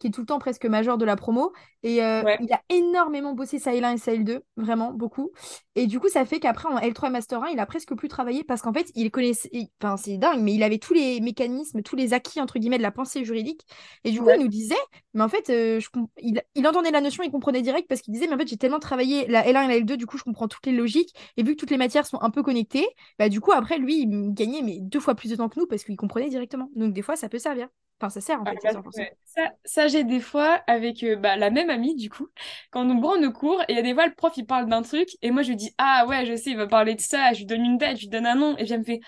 qui 0.00 0.08
est 0.08 0.10
tout 0.10 0.22
le 0.22 0.26
temps 0.26 0.40
presque 0.40 0.66
major 0.66 0.98
de 0.98 1.04
la 1.04 1.14
promo 1.16 1.52
et 1.84 2.02
euh, 2.04 2.24
Ouais, 2.24 2.40
il 2.40 2.52
a 2.52 2.60
énormément 2.70 3.34
bossé 3.34 3.60
ça 3.60 3.72
L1 3.72 3.94
et 3.94 3.98
ça 3.98 4.12
L2, 4.12 4.40
vraiment 4.56 4.92
beaucoup. 4.92 5.30
Et 5.76 5.86
du 5.86 6.00
coup, 6.00 6.08
ça 6.08 6.24
fait 6.26 6.40
qu'après 6.40 6.68
en 6.68 6.78
L3 6.78 7.10
Master 7.10 7.42
1, 7.44 7.48
il 7.50 7.60
a 7.60 7.66
presque 7.66 7.94
plus 7.94 8.08
travaillé 8.08 8.44
parce 8.44 8.62
qu'en 8.62 8.72
fait, 8.72 8.90
il 8.96 9.10
connaissait 9.12 9.50
enfin 9.82 9.96
c'est 9.96 10.18
dingue, 10.18 10.40
mais 10.40 10.54
il 10.54 10.62
avait 10.64 10.78
tous 10.78 10.94
les 10.94 11.20
mécanismes, 11.20 11.82
tous 11.82 11.96
les 11.96 12.12
acquis 12.14 12.40
entre 12.40 12.58
guillemets 12.58 12.78
de 12.78 12.82
la 12.82 12.90
pensée 12.90 13.24
juridique 13.24 13.62
et 14.04 14.10
du 14.10 14.20
coup, 14.22 14.30
il 14.32 14.38
nous 14.40 14.48
disait 14.48 14.74
mais 15.14 15.22
en 15.22 15.28
fait, 15.28 15.50
euh, 15.50 15.80
je 15.80 15.88
com- 15.90 16.06
il, 16.18 16.42
il 16.54 16.66
entendait 16.66 16.90
la 16.90 17.00
notion, 17.00 17.22
il 17.24 17.30
comprenait 17.30 17.62
direct 17.62 17.88
parce 17.88 18.00
qu'il 18.02 18.12
disait, 18.14 18.26
mais 18.26 18.34
en 18.34 18.38
fait, 18.38 18.48
j'ai 18.48 18.56
tellement 18.56 18.78
travaillé 18.80 19.26
la 19.26 19.42
L1 19.46 19.64
et 19.64 19.68
la 19.68 19.76
L2, 19.76 19.96
du 19.96 20.06
coup, 20.06 20.18
je 20.18 20.22
comprends 20.24 20.48
toutes 20.48 20.66
les 20.66 20.72
logiques. 20.72 21.14
Et 21.36 21.42
vu 21.42 21.52
que 21.54 21.60
toutes 21.60 21.70
les 21.70 21.76
matières 21.78 22.06
sont 22.06 22.20
un 22.22 22.30
peu 22.30 22.42
connectées, 22.42 22.86
bah, 23.18 23.28
du 23.28 23.40
coup, 23.40 23.52
après, 23.52 23.78
lui, 23.78 24.02
il 24.02 24.32
gagnait 24.34 24.62
mais 24.62 24.78
deux 24.80 25.00
fois 25.00 25.14
plus 25.14 25.30
de 25.30 25.36
temps 25.36 25.48
que 25.48 25.58
nous 25.58 25.66
parce 25.66 25.84
qu'il 25.84 25.96
comprenait 25.96 26.28
directement. 26.28 26.70
Donc, 26.76 26.92
des 26.92 27.02
fois, 27.02 27.16
ça 27.16 27.28
peut 27.28 27.38
servir. 27.38 27.68
Enfin, 28.00 28.10
ça 28.10 28.20
sert, 28.20 28.40
en 28.40 28.46
Ah, 28.46 28.52
fait, 28.52 28.60
ça 28.62 28.70
bah, 28.72 28.82
ouais. 28.94 29.16
Ça, 29.26 29.52
ça 29.64 29.86
j'ai 29.88 30.02
des 30.04 30.20
fois 30.20 30.54
avec 30.66 31.02
euh, 31.04 31.14
bah, 31.16 31.36
la 31.36 31.50
même 31.50 31.68
amie, 31.70 31.94
du 31.94 32.08
coup, 32.10 32.28
quand 32.70 32.88
on 32.88 32.98
prend 33.00 33.18
nos 33.18 33.32
cours, 33.32 33.60
et 33.68 33.72
il 33.72 33.76
y 33.76 33.78
a 33.78 33.82
des 33.82 33.92
fois, 33.94 34.06
le 34.06 34.14
prof, 34.14 34.32
il 34.36 34.46
parle 34.46 34.68
d'un 34.68 34.82
truc, 34.82 35.08
et 35.22 35.30
moi, 35.30 35.42
je 35.42 35.50
lui 35.50 35.56
dis, 35.56 35.74
ah 35.78 36.06
ouais, 36.08 36.24
je 36.26 36.34
sais, 36.36 36.50
il 36.50 36.56
va 36.56 36.66
parler 36.66 36.94
de 36.94 37.00
ça, 37.02 37.32
je 37.34 37.40
lui 37.40 37.46
donne 37.46 37.64
une 37.64 37.78
date, 37.78 37.96
je 37.98 38.02
lui 38.02 38.08
donne 38.08 38.26
un 38.26 38.34
nom, 38.34 38.56
et 38.56 38.64
puis 38.64 38.72
elle 38.72 38.80
me 38.80 38.84
fait, 38.84 39.00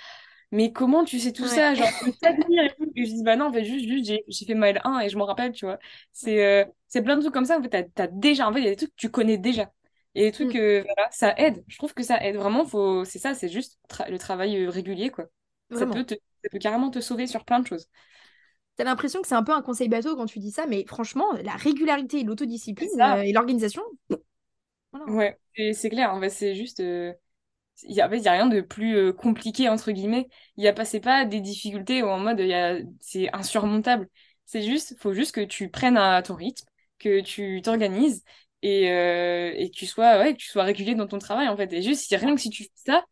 mais 0.53 0.73
comment 0.73 1.05
tu 1.05 1.21
sais 1.21 1.33
tout 1.33 1.47
Ouais. 1.47 1.49
ça? 1.49 1.75
Genre, 1.75 1.97
peux 1.99 2.13
t'admire 2.21 2.65
et 2.65 2.71
tout. 2.77 2.93
Et 2.97 3.07
je 3.07 3.13
dis, 3.13 3.23
bah 3.25 3.37
non, 3.37 3.47
en 3.47 3.53
fait, 3.53 3.65
juste, 3.65 3.87
juste, 3.89 4.07
j'ai 4.29 4.47
fait 4.47 4.55
ma 4.55 4.71
L1 4.71 5.01
et 5.01 5.09
je 5.11 5.19
m'en 5.19 5.27
rappelle, 5.27 5.53
tu 5.53 5.67
vois. 5.67 5.79
C'est 6.13 6.45
euh, 6.47 6.65
c'est 6.89 7.03
plein 7.03 7.17
de 7.17 7.23
trucs 7.23 7.35
comme 7.35 7.45
ça, 7.47 7.59
en 7.59 7.63
fait, 7.63 7.89
t'as, 7.95 8.07
déjà, 8.09 8.49
en 8.49 8.53
fait, 8.53 8.61
il 8.61 8.65
y 8.65 8.69
a 8.69 8.71
des 8.73 8.77
trucs 8.77 8.91
que 8.91 8.97
tu 8.97 9.11
connais 9.11 9.39
déjà. 9.39 9.73
Et 10.15 10.25
des 10.27 10.33
trucs, 10.33 10.55
Mm, 10.55 10.57
euh, 10.57 10.83
voilà, 10.85 11.11
ça 11.13 11.35
aide. 11.39 11.65
Je 11.69 11.79
trouve 11.79 11.95
que 11.95 12.03
ça 12.05 12.23
aide. 12.25 12.37
Vraiment, 12.37 12.65
faut... 12.67 13.05
c'est 13.05 13.19
ça, 13.19 13.35
c'est 13.35 13.49
juste 13.49 13.79
tra- 13.91 14.11
le 14.11 14.19
travail 14.19 14.67
régulier, 14.69 15.11
quoi. 15.11 15.27
Ça 15.73 15.87
peut 15.87 16.05
te... 16.05 16.15
ça 16.15 16.51
peut 16.51 16.59
carrément 16.59 16.91
te 16.91 17.01
sauver 17.01 17.27
sur 17.27 17.45
plein 17.45 17.61
de 17.61 17.67
choses. 17.69 17.89
T'as 18.83 18.91
l'impression 18.91 19.23
que 19.23 19.29
c'est 19.29 19.35
un 19.37 19.45
peu 19.45 19.53
un 19.53 19.63
conseil 19.63 19.89
bateau 19.89 20.17
quand 20.17 20.27
tu 20.27 20.41
dis 20.41 20.51
ça, 20.51 20.67
mais 20.67 20.85
franchement, 20.87 21.27
la 21.45 21.53
régularité 21.57 22.21
et 22.21 22.25
l'autodiscipline 22.25 22.89
euh, 23.01 23.23
et 23.23 23.33
l'organisation, 23.33 23.83
voilà. 24.93 25.07
Ouais, 25.07 25.39
et 25.57 25.73
c'est 25.75 25.91
clair, 25.91 26.13
en 26.15 26.21
fait, 26.21 26.31
c'est 26.31 26.55
juste. 26.55 26.81
euh, 26.81 27.13
Il 27.85 27.93
y 27.95 28.01
a, 28.01 28.07
en 28.09 28.11
fait, 28.11 28.19
il 28.19 28.25
y 28.25 28.29
a 28.29 28.33
rien 28.33 28.47
de 28.49 28.61
plus 28.63 28.97
euh, 28.97 29.13
compliqué, 29.15 29.69
entre 29.69 29.93
guillemets. 29.93 30.29
Il 30.57 30.65
y 30.65 30.69
a 30.69 30.75
pas, 30.75 30.85
c'est 30.87 31.01
pas 31.01 31.25
des 31.27 31.41
difficultés 31.41 32.03
où 32.03 32.09
en 32.09 32.19
mode 32.21 32.41
a, 32.41 32.79
c'est 33.01 33.33
insurmontable. 33.35 34.09
C'est 34.47 34.63
juste, 34.63 34.97
faut 35.01 35.15
juste 35.15 35.35
que 35.35 35.43
tu 35.43 35.71
prennes 35.71 35.97
à 35.99 36.23
ton 36.23 36.37
rythme, 36.37 36.67
que 36.99 37.21
tu 37.23 37.63
t'organises 37.63 38.25
et, 38.63 38.91
euh, 38.93 39.53
et 39.57 39.71
que 39.71 39.77
tu 39.77 39.87
sois, 39.87 40.19
ouais, 40.19 40.35
que 40.35 40.39
tu 40.41 40.49
sois 40.49 40.65
régulier 40.65 40.95
dans 40.97 41.09
ton 41.09 41.19
travail, 41.19 41.49
en 41.49 41.57
fait. 41.57 41.73
Et 41.73 41.83
juste, 41.83 42.11
rien 42.15 42.35
que 42.35 42.41
si 42.41 42.51
tu 42.51 42.65
fais 42.65 42.71
ça, 42.87 43.05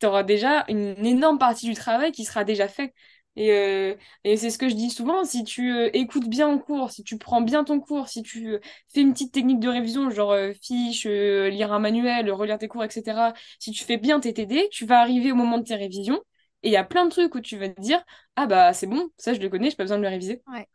tu 0.00 0.06
auras 0.06 0.22
déjà 0.24 0.64
une 0.68 1.04
énorme 1.06 1.38
partie 1.38 1.66
du 1.68 1.74
travail 1.74 2.12
qui 2.12 2.24
sera 2.24 2.44
déjà 2.44 2.68
fait. 2.68 2.94
Et, 3.38 3.52
euh, 3.52 3.94
et 4.24 4.36
c'est 4.36 4.50
ce 4.50 4.58
que 4.58 4.68
je 4.68 4.74
dis 4.74 4.90
souvent, 4.90 5.24
si 5.24 5.44
tu 5.44 5.72
euh, 5.72 5.90
écoutes 5.92 6.28
bien 6.28 6.48
en 6.48 6.58
cours, 6.58 6.90
si 6.90 7.04
tu 7.04 7.18
prends 7.18 7.40
bien 7.40 7.62
ton 7.62 7.78
cours, 7.78 8.08
si 8.08 8.24
tu 8.24 8.48
euh, 8.54 8.60
fais 8.88 9.00
une 9.00 9.12
petite 9.12 9.32
technique 9.32 9.60
de 9.60 9.68
révision, 9.68 10.10
genre 10.10 10.34
fiche, 10.60 11.04
lire 11.06 11.72
un 11.72 11.78
manuel, 11.78 12.32
relire 12.32 12.58
tes 12.58 12.66
cours, 12.66 12.82
etc., 12.82 13.32
si 13.60 13.70
tu 13.70 13.84
fais 13.84 13.96
bien 13.96 14.18
tes 14.18 14.32
TD, 14.34 14.68
tu 14.72 14.86
vas 14.86 15.00
arriver 15.00 15.30
au 15.30 15.36
moment 15.36 15.58
de 15.58 15.62
tes 15.62 15.76
révisions, 15.76 16.20
et 16.64 16.68
il 16.70 16.72
y 16.72 16.76
a 16.76 16.82
plein 16.82 17.04
de 17.04 17.10
trucs 17.10 17.36
où 17.36 17.40
tu 17.40 17.56
vas 17.56 17.68
te 17.68 17.80
dire, 17.80 18.02
ah 18.34 18.46
bah 18.46 18.72
c'est 18.72 18.88
bon, 18.88 19.08
ça 19.18 19.34
je 19.34 19.38
le 19.38 19.48
connais, 19.48 19.70
j'ai 19.70 19.76
pas 19.76 19.84
besoin 19.84 19.98
de 19.98 20.02
le 20.02 20.08
réviser. 20.08 20.42
Ouais, 20.48 20.66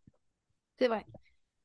c'est 0.79 0.87
vrai. 0.87 1.05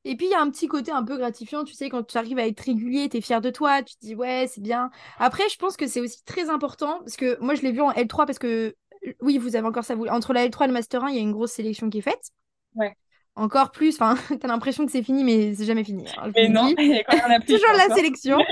Et 0.05 0.15
puis, 0.15 0.27
il 0.27 0.31
y 0.31 0.33
a 0.35 0.41
un 0.41 0.49
petit 0.49 0.67
côté 0.67 0.91
un 0.91 1.03
peu 1.03 1.17
gratifiant, 1.17 1.63
tu 1.63 1.73
sais, 1.73 1.89
quand 1.89 2.03
tu 2.03 2.17
arrives 2.17 2.39
à 2.39 2.47
être 2.47 2.61
régulier, 2.61 3.09
tu 3.09 3.17
es 3.17 3.21
fier 3.21 3.41
de 3.41 3.49
toi, 3.49 3.83
tu 3.83 3.95
te 3.95 4.05
dis, 4.05 4.15
ouais, 4.15 4.47
c'est 4.47 4.61
bien. 4.61 4.91
Après, 5.17 5.49
je 5.49 5.57
pense 5.57 5.75
que 5.75 5.87
c'est 5.87 5.99
aussi 5.99 6.23
très 6.23 6.49
important, 6.49 6.99
parce 6.99 7.17
que 7.17 7.37
moi, 7.41 7.53
je 7.53 7.61
l'ai 7.61 7.71
vu 7.71 7.81
en 7.81 7.91
L3, 7.91 8.25
parce 8.25 8.39
que, 8.39 8.75
oui, 9.21 9.37
vous 9.37 9.55
avez 9.55 9.67
encore 9.67 9.83
ça, 9.83 9.95
vous... 9.95 10.05
entre 10.07 10.33
la 10.33 10.47
L3 10.47 10.65
et 10.65 10.67
le 10.67 10.73
Master 10.73 11.03
1, 11.03 11.09
il 11.09 11.15
y 11.15 11.19
a 11.19 11.21
une 11.21 11.31
grosse 11.31 11.51
sélection 11.51 11.89
qui 11.89 11.99
est 11.99 12.01
faite. 12.01 12.31
Ouais. 12.75 12.95
Encore 13.35 13.71
plus, 13.71 13.95
enfin, 13.99 14.15
t'as 14.39 14.47
l'impression 14.47 14.85
que 14.85 14.91
c'est 14.91 15.03
fini, 15.03 15.23
mais 15.23 15.55
c'est 15.55 15.65
jamais 15.65 15.83
fini. 15.83 16.05
Vous 16.23 16.31
Mais 16.35 16.49
non, 16.49 16.73
il 16.77 16.87
y 16.87 16.99
a 16.99 17.03
quand 17.03 17.17
même 17.17 17.31
un 17.31 17.39
plus 17.39 17.55
toujours 17.55 17.73
la 17.77 17.85
encore. 17.85 17.97
sélection. 17.97 18.37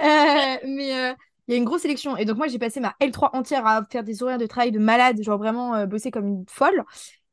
Euh, 0.00 0.56
mais 0.66 0.94
euh, 0.94 1.14
il 1.48 1.52
y 1.52 1.54
a 1.54 1.56
une 1.56 1.64
grosse 1.64 1.82
sélection. 1.82 2.16
Et 2.16 2.24
donc, 2.24 2.38
moi, 2.38 2.48
j'ai 2.48 2.58
passé 2.58 2.80
ma 2.80 2.94
L3 3.00 3.30
entière 3.36 3.66
à 3.66 3.82
faire 3.84 4.02
des 4.04 4.22
horaires 4.22 4.38
de 4.38 4.46
travail 4.46 4.72
de 4.72 4.78
malade, 4.78 5.22
genre 5.22 5.38
vraiment 5.38 5.74
euh, 5.74 5.86
bosser 5.86 6.10
comme 6.10 6.26
une 6.26 6.44
folle. 6.48 6.84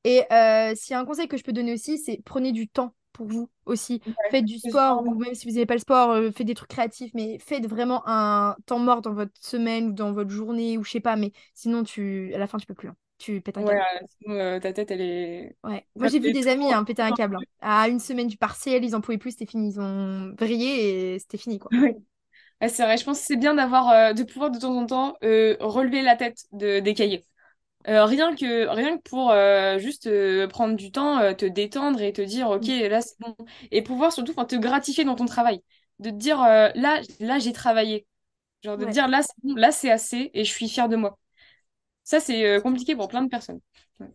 Et 0.04 0.24
euh, 0.32 0.74
s'il 0.76 0.94
y 0.94 0.96
a 0.96 1.00
un 1.00 1.06
conseil 1.06 1.28
que 1.28 1.38
je 1.38 1.44
peux 1.44 1.52
donner 1.52 1.74
aussi, 1.74 1.98
c'est 1.98 2.22
prenez 2.26 2.52
du 2.52 2.68
temps 2.68 2.94
pour 3.20 3.28
vous 3.28 3.50
aussi. 3.66 4.02
Ouais, 4.06 4.14
Faites 4.30 4.46
du 4.46 4.60
sport 4.60 5.04
ou 5.06 5.16
même 5.20 5.36
si 5.36 5.48
vous 5.48 5.54
n'aimez 5.54 5.66
pas 5.66 5.74
le 5.76 5.80
sport, 5.82 6.12
euh, 6.12 6.32
faites 6.32 6.48
des 6.48 6.56
trucs 6.56 6.70
créatifs, 6.70 7.12
mais 7.14 7.38
faites 7.40 7.66
vraiment 7.68 8.04
un 8.08 8.56
temps 8.66 8.80
mort 8.80 9.02
dans 9.02 9.14
votre 9.14 9.34
semaine 9.42 9.90
ou 9.90 9.94
dans 9.94 10.14
votre 10.14 10.30
journée 10.32 10.78
ou 10.78 10.84
je 10.84 10.92
sais 10.92 11.00
pas, 11.02 11.16
mais 11.18 11.32
sinon 11.54 11.84
tu 11.84 12.34
à 12.34 12.38
la 12.38 12.48
fin 12.48 12.58
tu 12.58 12.66
peux 12.68 12.74
plus. 12.76 12.90
hein. 12.90 12.96
Tu 13.20 13.42
pètes 13.42 13.58
un 13.58 13.64
Ouais, 13.64 13.66
câble. 13.66 13.84
euh, 14.02 14.06
sinon, 14.22 14.36
euh, 14.36 14.60
ta 14.60 14.72
tête, 14.74 14.92
elle 14.92 15.02
est... 15.02 15.56
Ouais. 15.64 15.86
Moi 15.98 16.08
j'ai 16.08 16.20
vu 16.20 16.32
des 16.32 16.48
amis 16.48 16.72
hein, 16.72 16.84
péter 16.86 17.02
un 17.02 17.12
câble. 17.14 17.36
hein. 17.36 17.44
À 17.62 17.90
une 17.90 18.00
semaine 18.00 18.28
du 18.28 18.38
partiel, 18.38 18.84
ils 18.86 18.96
en 18.96 19.02
pouvaient 19.02 19.18
plus, 19.18 19.32
c'était 19.32 19.46
fini. 19.46 19.70
Ils 19.74 19.80
ont 19.82 20.34
vrillé 20.40 21.16
et 21.16 21.20
c'était 21.20 21.38
fini 21.38 21.60
quoi. 21.60 21.74
Ouais, 22.62 22.70
c'est 22.70 22.84
vrai, 22.84 22.98
je 22.98 23.06
pense 23.06 23.20
que 23.22 23.26
c'est 23.26 23.38
bien 23.38 23.56
d'avoir, 23.56 23.90
euh, 23.90 24.14
de 24.14 24.24
pouvoir 24.24 24.52
de 24.52 24.60
temps 24.60 24.76
en 24.78 24.86
temps 24.86 25.18
euh, 25.24 25.56
relever 25.62 26.02
la 26.02 26.16
tête 26.18 26.46
de, 26.52 26.80
des 26.80 26.94
cahiers. 26.94 27.26
Euh, 27.90 28.06
rien 28.06 28.36
que, 28.36 28.68
rien 28.68 28.98
que 28.98 29.02
pour 29.04 29.32
euh, 29.32 29.80
juste 29.80 30.08
euh, 30.08 30.48
prendre 30.48 30.76
du 30.76 30.92
temps, 30.92 31.34
te 31.34 31.46
détendre 31.46 32.02
et 32.02 32.14
te 32.14 32.22
dire, 32.22 32.50
ok, 32.50 32.68
Mm. 32.68 32.88
là 32.90 33.02
c'est 33.02 33.20
bon. 33.20 33.36
Et 33.72 33.82
pouvoir 33.82 34.14
surtout 34.14 34.34
te 34.34 34.56
gratifier 34.56 35.04
dans 35.06 35.16
ton 35.16 35.26
travail. 35.26 35.62
De 36.00 36.10
te 36.12 36.16
dire, 36.16 36.38
là, 36.40 36.72
là 37.20 37.40
j'ai 37.40 37.54
travaillé. 37.54 38.06
Genre 38.64 38.78
de 38.78 38.86
te 38.86 38.92
dire, 38.92 39.08
là 39.08 39.22
c'est 39.24 39.34
bon, 39.44 39.56
là 39.56 39.72
c'est 39.72 39.92
assez 39.92 40.32
et 40.34 40.44
je 40.46 40.52
suis 40.52 40.70
fière 40.70 40.90
de 40.90 40.96
moi. 40.98 41.18
Ça, 42.04 42.20
c'est 42.20 42.62
compliqué 42.62 42.96
pour 42.96 43.08
plein 43.10 43.24
de 43.24 43.30
personnes. 43.30 43.62
Ouais. 44.00 44.08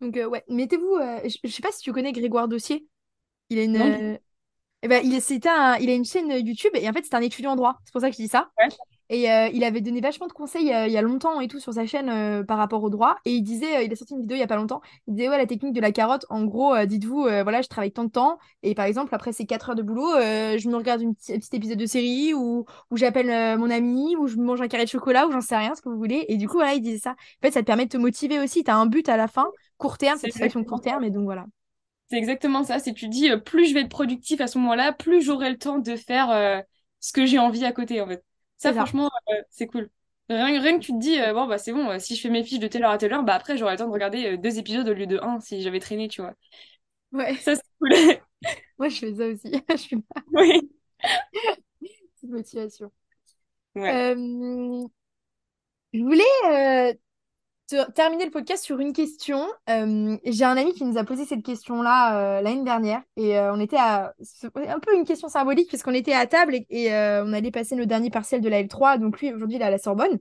Donc 0.00 0.14
ouais, 0.30 0.44
mettez-vous. 0.48 0.98
je, 1.24 1.36
je 1.44 1.50
sais 1.50 1.62
pas 1.62 1.72
si 1.72 1.80
tu 1.82 1.92
connais 1.92 2.12
Grégoire 2.12 2.48
Dossier. 2.48 2.86
Il 3.50 3.58
a 3.60 3.64
une. 3.64 4.18
Eh 4.82 4.88
ben, 4.88 5.02
il, 5.04 5.14
est- 5.14 5.46
un- 5.46 5.76
il 5.78 5.90
a 5.90 5.94
une 5.94 6.04
chaîne 6.04 6.30
YouTube 6.30 6.72
et 6.74 6.88
en 6.88 6.92
fait 6.92 7.04
c'est 7.04 7.14
un 7.14 7.22
étudiant 7.22 7.52
en 7.52 7.56
droit. 7.56 7.78
C'est 7.84 7.92
pour 7.92 8.00
ça 8.02 8.10
que 8.10 8.16
je 8.16 8.22
dis 8.22 8.28
ça. 8.28 8.50
ouais. 8.58 8.68
Et 9.10 9.30
euh, 9.30 9.48
il 9.52 9.64
avait 9.64 9.80
donné 9.80 10.00
vachement 10.00 10.26
de 10.26 10.32
conseils 10.32 10.72
euh, 10.72 10.86
il 10.86 10.92
y 10.92 10.96
a 10.96 11.02
longtemps 11.02 11.40
et 11.40 11.48
tout 11.48 11.60
sur 11.60 11.74
sa 11.74 11.84
chaîne 11.86 12.08
euh, 12.08 12.42
par 12.42 12.56
rapport 12.58 12.82
au 12.82 12.90
droit. 12.90 13.16
Et 13.24 13.32
il 13.32 13.42
disait, 13.42 13.84
il 13.84 13.92
a 13.92 13.96
sorti 13.96 14.14
une 14.14 14.22
vidéo 14.22 14.36
il 14.36 14.40
y 14.40 14.42
a 14.42 14.46
pas 14.46 14.56
longtemps, 14.56 14.80
il 15.06 15.14
disait, 15.14 15.28
ouais, 15.28 15.36
la 15.38 15.46
technique 15.46 15.74
de 15.74 15.80
la 15.80 15.92
carotte, 15.92 16.24
en 16.30 16.44
gros, 16.44 16.74
dites-vous, 16.86 17.22
voilà, 17.22 17.62
je 17.62 17.68
travaille 17.68 17.92
tant 17.92 18.04
de 18.04 18.10
temps. 18.10 18.38
Et 18.62 18.74
par 18.74 18.86
exemple, 18.86 19.14
après 19.14 19.32
ces 19.32 19.46
4 19.46 19.70
heures 19.70 19.74
de 19.76 19.82
boulot, 19.82 20.08
je 20.18 20.68
me 20.68 20.76
regarde 20.76 21.02
une 21.02 21.10
un 21.10 21.38
petit 21.38 21.56
épisode 21.56 21.78
de 21.78 21.86
série 21.86 22.34
ou, 22.34 22.64
ou 22.90 22.96
j'appelle 22.96 23.58
mon 23.58 23.70
ami 23.70 24.16
ou 24.16 24.26
je 24.26 24.36
mange 24.36 24.60
un 24.60 24.68
carré 24.68 24.84
de 24.84 24.90
chocolat 24.90 25.26
ou 25.26 25.32
j'en 25.32 25.40
sais 25.40 25.56
rien, 25.56 25.74
ce 25.74 25.82
que 25.82 25.88
vous 25.88 25.96
voulez. 25.98 26.24
Et 26.28 26.36
du 26.36 26.48
coup, 26.48 26.54
voilà, 26.54 26.74
il 26.74 26.80
disait 26.80 26.98
ça. 26.98 27.10
En 27.10 27.14
fait, 27.42 27.52
ça 27.52 27.60
te 27.60 27.66
permet 27.66 27.84
de 27.84 27.90
te 27.90 27.96
motiver 27.96 28.38
aussi. 28.40 28.64
Tu 28.64 28.70
as 28.70 28.76
un 28.76 28.86
but 28.86 29.08
à 29.08 29.16
la 29.16 29.28
fin, 29.28 29.46
court 29.76 29.98
terme, 29.98 30.18
satisfaction 30.18 30.64
court 30.64 30.80
terme. 30.80 31.04
Et 31.04 31.10
donc 31.10 31.24
voilà. 31.24 31.46
C'est 32.10 32.16
exactement 32.16 32.64
ça. 32.64 32.78
C'est 32.78 32.94
tu 32.94 33.08
dis, 33.08 33.30
plus 33.44 33.66
je 33.66 33.74
vais 33.74 33.80
être 33.80 33.88
productif 33.88 34.40
à 34.40 34.46
ce 34.46 34.58
moment-là, 34.58 34.92
plus 34.92 35.22
j'aurai 35.22 35.50
le 35.50 35.58
temps 35.58 35.78
de 35.78 35.96
faire 35.96 36.62
ce 37.00 37.12
que 37.12 37.26
j'ai 37.26 37.38
envie 37.38 37.64
à 37.64 37.72
côté, 37.72 38.00
en 38.00 38.06
fait. 38.06 38.22
Ça, 38.64 38.72
franchement, 38.72 39.10
euh, 39.28 39.42
c'est 39.50 39.66
cool. 39.66 39.90
Rien, 40.30 40.58
rien, 40.60 40.78
que 40.78 40.84
tu 40.84 40.92
te 40.92 40.98
dis, 40.98 41.20
euh, 41.20 41.34
bon, 41.34 41.46
bah 41.46 41.58
c'est 41.58 41.72
bon, 41.72 41.90
euh, 41.90 41.98
si 41.98 42.16
je 42.16 42.22
fais 42.22 42.30
mes 42.30 42.42
fiches 42.42 42.58
de 42.58 42.66
telle 42.66 42.82
heure 42.82 42.92
à 42.92 42.98
telle 42.98 43.12
heure, 43.12 43.22
bah 43.22 43.34
après, 43.34 43.58
j'aurai 43.58 43.72
le 43.72 43.78
temps 43.78 43.86
de 43.86 43.92
regarder 43.92 44.38
deux 44.38 44.58
épisodes 44.58 44.88
au 44.88 44.94
lieu 44.94 45.06
de 45.06 45.18
un 45.18 45.38
si 45.40 45.60
j'avais 45.60 45.80
traîné, 45.80 46.08
tu 46.08 46.22
vois. 46.22 46.32
Ouais. 47.12 47.34
Ça, 47.36 47.54
c'est 47.56 47.62
cool. 47.78 47.90
Moi, 48.78 48.88
je 48.88 48.98
fais 49.00 49.14
ça 49.14 49.26
aussi. 49.26 49.52
je 49.70 49.76
suis 49.76 49.96
là. 49.96 50.22
Oui. 50.32 50.70
Petite 51.80 52.30
motivation. 52.30 52.90
Ouais. 53.74 54.14
je 55.92 55.98
voulais 56.00 56.98
terminer 57.66 58.24
le 58.24 58.30
podcast 58.30 58.64
sur 58.64 58.78
une 58.78 58.92
question. 58.92 59.46
Euh, 59.70 60.16
j'ai 60.24 60.44
un 60.44 60.56
ami 60.56 60.72
qui 60.74 60.84
nous 60.84 60.98
a 60.98 61.04
posé 61.04 61.24
cette 61.24 61.42
question-là 61.42 62.38
euh, 62.38 62.40
l'année 62.42 62.64
dernière. 62.64 63.02
Et 63.16 63.38
euh, 63.38 63.54
on 63.54 63.60
était 63.60 63.78
à 63.78 64.14
un 64.54 64.80
peu 64.80 64.94
une 64.94 65.04
question 65.04 65.28
symbolique 65.28 65.68
puisqu'on 65.68 65.94
était 65.94 66.12
à 66.12 66.26
table 66.26 66.56
et, 66.68 66.90
on 66.92 67.32
allait 67.32 67.50
passer 67.50 67.74
le 67.74 67.86
dernier 67.86 68.10
partiel 68.10 68.40
de 68.40 68.48
la 68.48 68.62
L3. 68.62 68.98
Donc 68.98 69.20
lui 69.20 69.32
aujourd'hui 69.32 69.56
il 69.56 69.62
est 69.62 69.66
à 69.66 69.70
la 69.70 69.78
Sorbonne. 69.78 70.18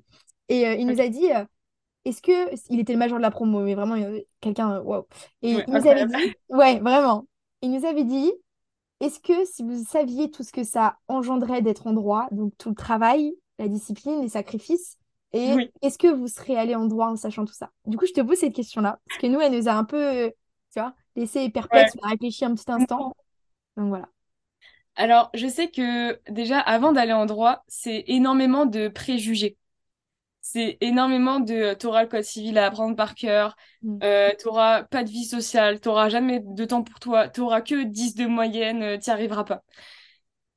Et 0.50 0.64
il 0.80 0.86
nous 0.86 1.02
a 1.02 1.08
dit 1.08 1.28
est-ce 2.06 2.22
que 2.22 2.54
il 2.70 2.80
était 2.80 2.94
le 2.94 3.00
major 3.00 3.18
de 3.18 3.22
la 3.22 3.32
promo 3.32 3.62
mais 3.62 3.76
vraiment 3.76 3.96
quelqu'un 4.42 4.80
waouh. 4.80 5.06
Et 5.42 5.52
il 5.52 5.66
nous 5.68 5.88
avait 5.88 6.06
dit 6.06 6.34
ouais 6.50 6.80
vraiment. 6.80 7.28
Il 7.62 7.72
nous 7.72 7.86
avait 7.86 8.04
dit 8.04 8.32
est-ce 9.00 9.20
que 9.20 9.46
si 9.46 9.64
vous 9.64 9.84
saviez 9.84 10.32
tout 10.32 10.44
ce 10.44 10.52
que 10.52 10.64
ça 10.64 10.98
engendrait 11.08 11.62
d'être 11.62 11.88
en 11.88 11.94
droit 11.94 12.28
donc 12.32 12.54
tout 12.58 12.70
le 12.70 12.76
travail 12.76 13.34
la 13.60 13.68
discipline 13.68 14.22
les 14.22 14.30
sacrifices 14.30 14.98
et 15.34 15.72
est-ce 15.82 15.98
que 15.98 16.08
vous 16.08 16.28
serez 16.28 16.58
allé 16.58 16.76
en 16.76 16.86
droit 16.86 17.08
en 17.08 17.16
sachant 17.16 17.46
tout 17.46 17.54
ça? 17.54 17.72
Du 17.86 17.98
coup, 17.98 18.06
je 18.06 18.14
te 18.14 18.22
pose 18.22 18.38
cette 18.38 18.54
question-là, 18.54 19.00
parce 19.08 19.20
que 19.20 19.28
nous, 19.28 19.42
elle 19.42 19.54
nous 19.54 19.68
a 19.68 19.74
un 19.74 19.84
peu, 19.84 20.32
tu 20.72 20.80
vois, 20.80 20.94
laissé 21.16 21.50
perplexe, 21.50 21.94
on 22.02 22.06
a 22.06 22.12
réfléchi 22.12 22.46
un 22.46 22.54
petit 22.54 22.72
instant. 22.72 23.16
Donc 23.78 23.90
voilà. 23.90 24.10
Alors, 24.96 25.32
je 25.34 25.48
sais 25.48 25.70
que 25.70 26.20
déjà, 26.32 26.60
avant 26.60 26.92
d'aller 26.92 27.14
en 27.14 27.26
droit, 27.26 27.64
c'est 27.68 28.04
énormément 28.08 28.66
de 28.66 28.88
préjugés. 28.88 29.58
C'est 30.42 30.78
énormément 30.82 31.40
de 31.40 31.74
t'auras 31.74 32.04
le 32.04 32.10
code 32.10 32.24
civil 32.24 32.58
à 32.58 32.66
apprendre 32.66 32.96
par 32.96 33.16
cœur, 33.16 33.56
mm. 33.82 34.00
euh, 34.04 34.30
t'auras 34.38 34.84
pas 34.84 35.04
de 35.04 35.10
vie 35.10 35.24
sociale, 35.24 35.80
t'auras 35.80 36.10
jamais 36.10 36.42
de 36.44 36.66
temps 36.66 36.84
pour 36.84 37.00
toi, 37.00 37.30
t'auras 37.30 37.62
que 37.62 37.84
10 37.84 38.16
de 38.16 38.26
moyenne, 38.26 38.84
euh, 38.84 38.98
t'y 38.98 39.10
arriveras 39.10 39.46
pas. 39.46 39.64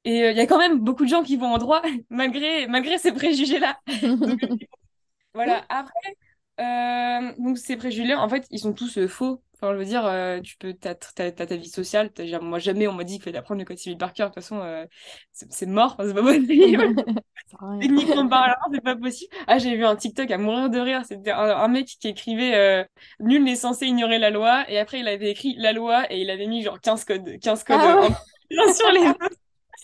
Et 0.06 0.18
il 0.18 0.22
euh, 0.22 0.32
y 0.32 0.40
a 0.40 0.46
quand 0.46 0.58
même 0.58 0.78
beaucoup 0.78 1.04
de 1.04 1.10
gens 1.10 1.24
qui 1.24 1.36
vont 1.36 1.52
en 1.52 1.58
droit 1.58 1.82
malgré, 2.10 2.68
malgré 2.68 2.96
ces 2.96 3.12
préjugés-là. 3.12 3.78
voilà. 5.34 5.64
Après, 5.68 6.16
euh, 6.60 7.32
donc 7.38 7.58
ces 7.58 7.76
préjugés, 7.76 8.14
en 8.14 8.28
fait, 8.28 8.46
ils 8.50 8.60
sont 8.60 8.72
tous 8.72 8.98
euh, 8.98 9.08
faux. 9.08 9.42
Enfin, 9.54 9.72
je 9.72 9.78
veux 9.78 9.84
dire, 9.84 10.04
tu 10.44 10.58
peux, 10.58 10.74
t'as, 10.74 10.94
ta 10.94 11.56
vie 11.56 11.70
sociale. 11.70 12.10
moi, 12.42 12.58
jamais 12.58 12.86
on 12.86 12.92
m'a 12.92 13.04
dit 13.04 13.14
qu'il 13.14 13.22
fallait 13.22 13.38
apprendre 13.38 13.58
le 13.58 13.64
code 13.64 13.78
civil 13.78 13.96
par 13.96 14.12
cœur. 14.12 14.28
De 14.28 14.34
toute 14.34 14.42
façon, 14.42 14.86
c'est, 15.32 15.64
mort. 15.64 15.96
C'est 15.98 16.12
pas 16.12 16.20
possible. 16.20 16.94
Techniquement 17.80 18.28
parlant, 18.28 18.54
c'est 18.70 18.82
pas 18.82 18.96
possible. 18.96 19.34
Ah, 19.46 19.56
j'ai 19.56 19.74
vu 19.74 19.86
un 19.86 19.96
TikTok 19.96 20.30
à 20.30 20.36
mourir 20.36 20.68
de 20.68 20.78
rire. 20.78 21.00
C'était 21.08 21.30
un, 21.30 21.68
mec 21.68 21.86
qui 21.86 22.08
écrivait 22.08 22.86
Nul 23.18 23.44
n'est 23.44 23.56
censé 23.56 23.86
ignorer 23.86 24.18
la 24.18 24.28
loi. 24.28 24.70
Et 24.70 24.78
après, 24.78 25.00
il 25.00 25.08
avait 25.08 25.30
écrit 25.30 25.54
la 25.56 25.72
loi 25.72 26.04
et 26.12 26.20
il 26.20 26.28
avait 26.28 26.48
mis 26.48 26.62
genre 26.62 26.78
15 26.78 27.06
codes, 27.06 27.38
15 27.40 27.64
codes 27.64 27.78
ah 27.80 28.72
sur 28.74 28.92
les 28.92 29.10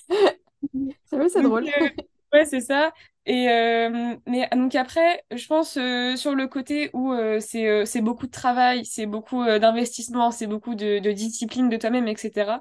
c'est 1.05 1.42
drôle. 1.42 1.68
Euh, 1.68 1.88
ouais, 2.32 2.44
c'est 2.44 2.61
ça. 2.61 2.92
Et 3.24 3.48
euh, 3.48 4.16
mais 4.26 4.48
donc 4.53 4.74
après, 4.74 5.24
je 5.30 5.46
pense 5.46 5.76
euh, 5.76 6.16
sur 6.16 6.34
le 6.34 6.48
côté 6.48 6.90
où 6.92 7.14
c'est 7.40 7.86
c'est 7.86 8.00
beaucoup 8.00 8.26
de 8.26 8.32
travail, 8.32 8.84
c'est 8.84 9.07
beaucoup 9.07 9.44
d'investissement, 9.44 10.30
c'est 10.30 10.46
beaucoup 10.46 10.74
de, 10.74 10.98
de, 10.98 11.12
discipline 11.12 11.68
de 11.68 11.76
toi-même, 11.76 12.09
etc. 12.09 12.61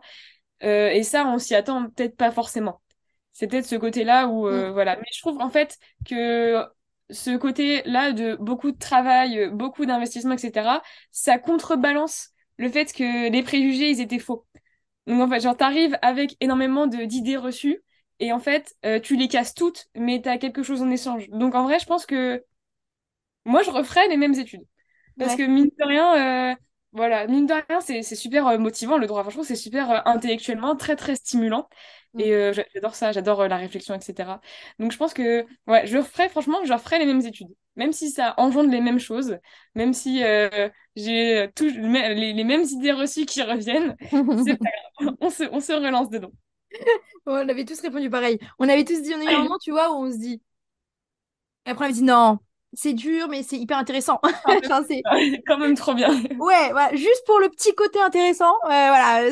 et 0.61 1.03
ça, 1.03 1.25
on 1.25 1.39
s'y 1.39 1.55
attend 1.55 1.89
peut-être 1.89 2.15
pas 2.15 2.31
forcément. 2.31 2.81
C'est 3.33 3.47
peut-être 3.47 3.65
ce 3.65 3.75
côté-là 3.75 4.27
où 4.27 4.47
mm. 4.47 4.69
voilà. 4.71 4.97
Mais 4.97 5.07
je 5.13 5.21
trouve 5.21 5.41
en 5.41 5.49
fait 5.49 5.77
que 6.07 6.63
ce 7.09 7.35
côté-là 7.35 8.11
de 8.13 8.35
beaucoup 8.35 8.71
de 8.71 8.77
travail, 8.77 9.49
beaucoup 9.51 9.85
d'investissement, 9.85 10.33
etc. 10.33 10.81
Ça 11.11 11.39
contrebalance 11.39 12.29
le 12.57 12.69
fait 12.69 12.93
que 12.93 13.31
les 13.31 13.41
préjugés 13.41 13.89
ils 13.89 14.01
étaient 14.01 14.19
faux. 14.19 14.45
Donc 15.07 15.21
en 15.21 15.29
fait, 15.29 15.39
genre 15.41 15.57
t'arrives 15.57 15.97
avec 16.01 16.35
énormément 16.39 16.87
d'idées 16.87 17.37
reçues 17.37 17.81
et 18.19 18.31
en 18.31 18.39
fait, 18.39 18.75
euh, 18.85 18.99
tu 18.99 19.15
les 19.15 19.27
casses 19.27 19.55
toutes, 19.55 19.87
mais 19.95 20.21
t'as 20.21 20.37
quelque 20.37 20.61
chose 20.61 20.81
en 20.81 20.91
échange. 20.91 21.27
Donc 21.29 21.55
en 21.55 21.63
vrai, 21.63 21.79
je 21.79 21.85
pense 21.85 22.05
que 22.05 22.45
moi, 23.45 23.63
je 23.63 23.71
referais 23.71 24.07
les 24.07 24.17
mêmes 24.17 24.35
études. 24.35 24.63
Parce 25.17 25.35
que 25.35 25.43
mine 25.43 25.69
de 25.77 25.85
rien, 25.85 26.51
euh, 26.51 26.55
voilà, 26.93 27.27
mine 27.27 27.45
de 27.45 27.53
rien, 27.53 27.81
c'est 27.81 28.03
super 28.03 28.47
euh, 28.47 28.57
motivant 28.57 28.97
le 28.97 29.07
droit. 29.07 29.23
Franchement, 29.23 29.43
c'est 29.43 29.55
super 29.55 30.07
intellectuellement 30.07 30.75
très 30.75 30.95
très 30.95 31.15
stimulant. 31.15 31.67
Et 32.17 32.31
mm. 32.31 32.53
j'adore 32.73 32.95
ça, 32.95 33.11
j'adore 33.11 33.47
la 33.47 33.57
réflexion, 33.57 33.95
etc. 33.95 34.39
Donc 34.79 34.91
je 34.91 34.97
pense 34.97 35.13
que 35.13 35.45
ouais, 35.67 35.87
je 35.87 35.97
referais, 35.97 36.29
franchement, 36.29 36.63
je 36.63 36.73
referais 36.73 36.99
les 36.99 37.05
mêmes 37.05 37.25
études. 37.25 37.49
Même 37.75 37.93
si 37.93 38.11
ça 38.11 38.33
engendre 38.37 38.69
les 38.69 38.81
mêmes 38.81 38.99
choses, 38.99 39.37
même 39.75 39.93
si 39.93 40.19
j'ai 40.95 41.49
les, 41.59 42.33
les, 42.33 42.43
mêmes 42.43 42.63
idées 42.63 42.91
reçues 42.91 43.25
qui 43.25 43.41
reviennent, 43.41 43.95
c'est 44.09 44.57
pas 44.57 44.69
grave. 44.99 45.15
On 45.21 45.29
se, 45.29 45.43
on 45.51 45.59
se 45.59 45.71
relance 45.71 46.09
dedans. 46.09 46.31
on 47.25 47.47
avait 47.47 47.65
tous 47.65 47.79
répondu 47.79 48.09
pareil. 48.09 48.39
On 48.59 48.67
avait 48.67 48.83
tous 48.83 49.01
dit, 49.01 49.13
on 49.15 49.19
a 49.25 49.31
eu 49.31 49.35
un 49.35 49.43
moment, 49.43 49.57
tu 49.61 49.71
vois, 49.71 49.91
où 49.91 50.05
on 50.05 50.11
se 50.11 50.17
dit. 50.17 50.41
Et 51.65 51.69
après, 51.69 51.85
on 51.85 51.87
avait 51.87 51.93
dit 51.93 52.03
non, 52.03 52.39
c'est 52.73 52.93
dur, 52.93 53.27
mais 53.27 53.43
c'est 53.43 53.57
hyper 53.57 53.77
intéressant. 53.77 54.19
enfin, 54.45 54.83
c'est 54.87 55.01
quand 55.47 55.57
même 55.57 55.75
trop 55.75 55.93
bien. 55.93 56.09
Ouais, 56.39 56.71
juste 56.93 57.23
pour 57.25 57.39
le 57.39 57.49
petit 57.49 57.73
côté 57.75 58.01
intéressant. 58.01 58.55
voilà. 58.63 59.29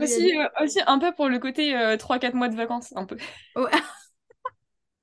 aussi, 0.00 0.38
euh, 0.38 0.48
aussi 0.62 0.80
un 0.86 0.98
peu 0.98 1.12
pour 1.12 1.28
le 1.28 1.38
côté 1.38 1.72
3-4 1.72 2.34
euh, 2.34 2.36
mois 2.36 2.48
de 2.48 2.56
vacances, 2.56 2.92
un 2.96 3.04
peu. 3.04 3.16
Ouais. 3.56 3.70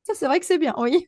Ça, 0.04 0.14
c'est 0.16 0.26
vrai 0.26 0.40
que 0.40 0.46
c'est 0.46 0.58
bien, 0.58 0.74
oui. 0.78 1.08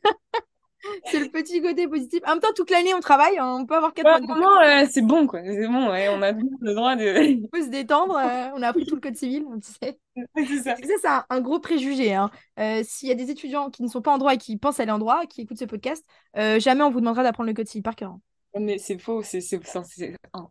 C'est 1.06 1.20
le 1.20 1.28
petit 1.28 1.60
côté 1.60 1.88
positif. 1.88 2.20
En 2.26 2.32
même 2.32 2.40
temps, 2.40 2.52
toute 2.54 2.70
l'année, 2.70 2.94
on 2.94 3.00
travaille, 3.00 3.38
hein, 3.38 3.56
on 3.60 3.66
peut 3.66 3.74
avoir 3.74 3.94
4 3.94 4.20
mois 4.22 4.82
de 4.82 4.90
c'est 4.90 5.02
bon, 5.02 5.26
quoi. 5.26 5.40
C'est 5.42 5.66
bon, 5.66 5.90
ouais, 5.90 6.08
on 6.08 6.22
a 6.22 6.32
le 6.32 6.74
droit 6.74 6.96
de. 6.96 7.44
on 7.44 7.48
peut 7.48 7.62
se 7.62 7.70
détendre, 7.70 8.16
euh, 8.16 8.48
on 8.56 8.62
a 8.62 8.68
appris 8.68 8.86
tout 8.86 8.94
le 8.94 9.00
code 9.00 9.16
civil, 9.16 9.44
tu 9.62 9.72
sais. 9.82 9.98
c'est 10.36 10.62
ça. 10.62 10.76
C'est 10.82 11.08
un, 11.08 11.24
un, 11.28 11.40
gros 11.40 11.58
préjugé. 11.58 12.14
Hein. 12.14 12.30
Euh, 12.58 12.82
s'il 12.84 13.08
y 13.08 13.12
a 13.12 13.16
des 13.16 13.30
étudiants 13.30 13.70
qui 13.70 13.82
ne 13.82 13.88
sont 13.88 14.02
pas 14.02 14.12
en 14.12 14.18
droit 14.18 14.34
et 14.34 14.38
qui 14.38 14.56
pensent 14.56 14.80
aller 14.80 14.92
en 14.92 14.98
droit, 14.98 15.26
qui 15.26 15.42
écoutent 15.42 15.58
ce 15.58 15.64
podcast, 15.64 16.04
euh, 16.36 16.60
jamais 16.60 16.82
on 16.82 16.90
vous 16.90 17.00
demandera 17.00 17.22
d'apprendre 17.22 17.48
le 17.48 17.54
code 17.54 17.68
civil 17.68 17.82
par 17.82 17.96
cœur. 17.96 18.16
Mais 18.58 18.78
c'est 18.78 18.98
faux, 18.98 19.22
c'est 19.22 19.40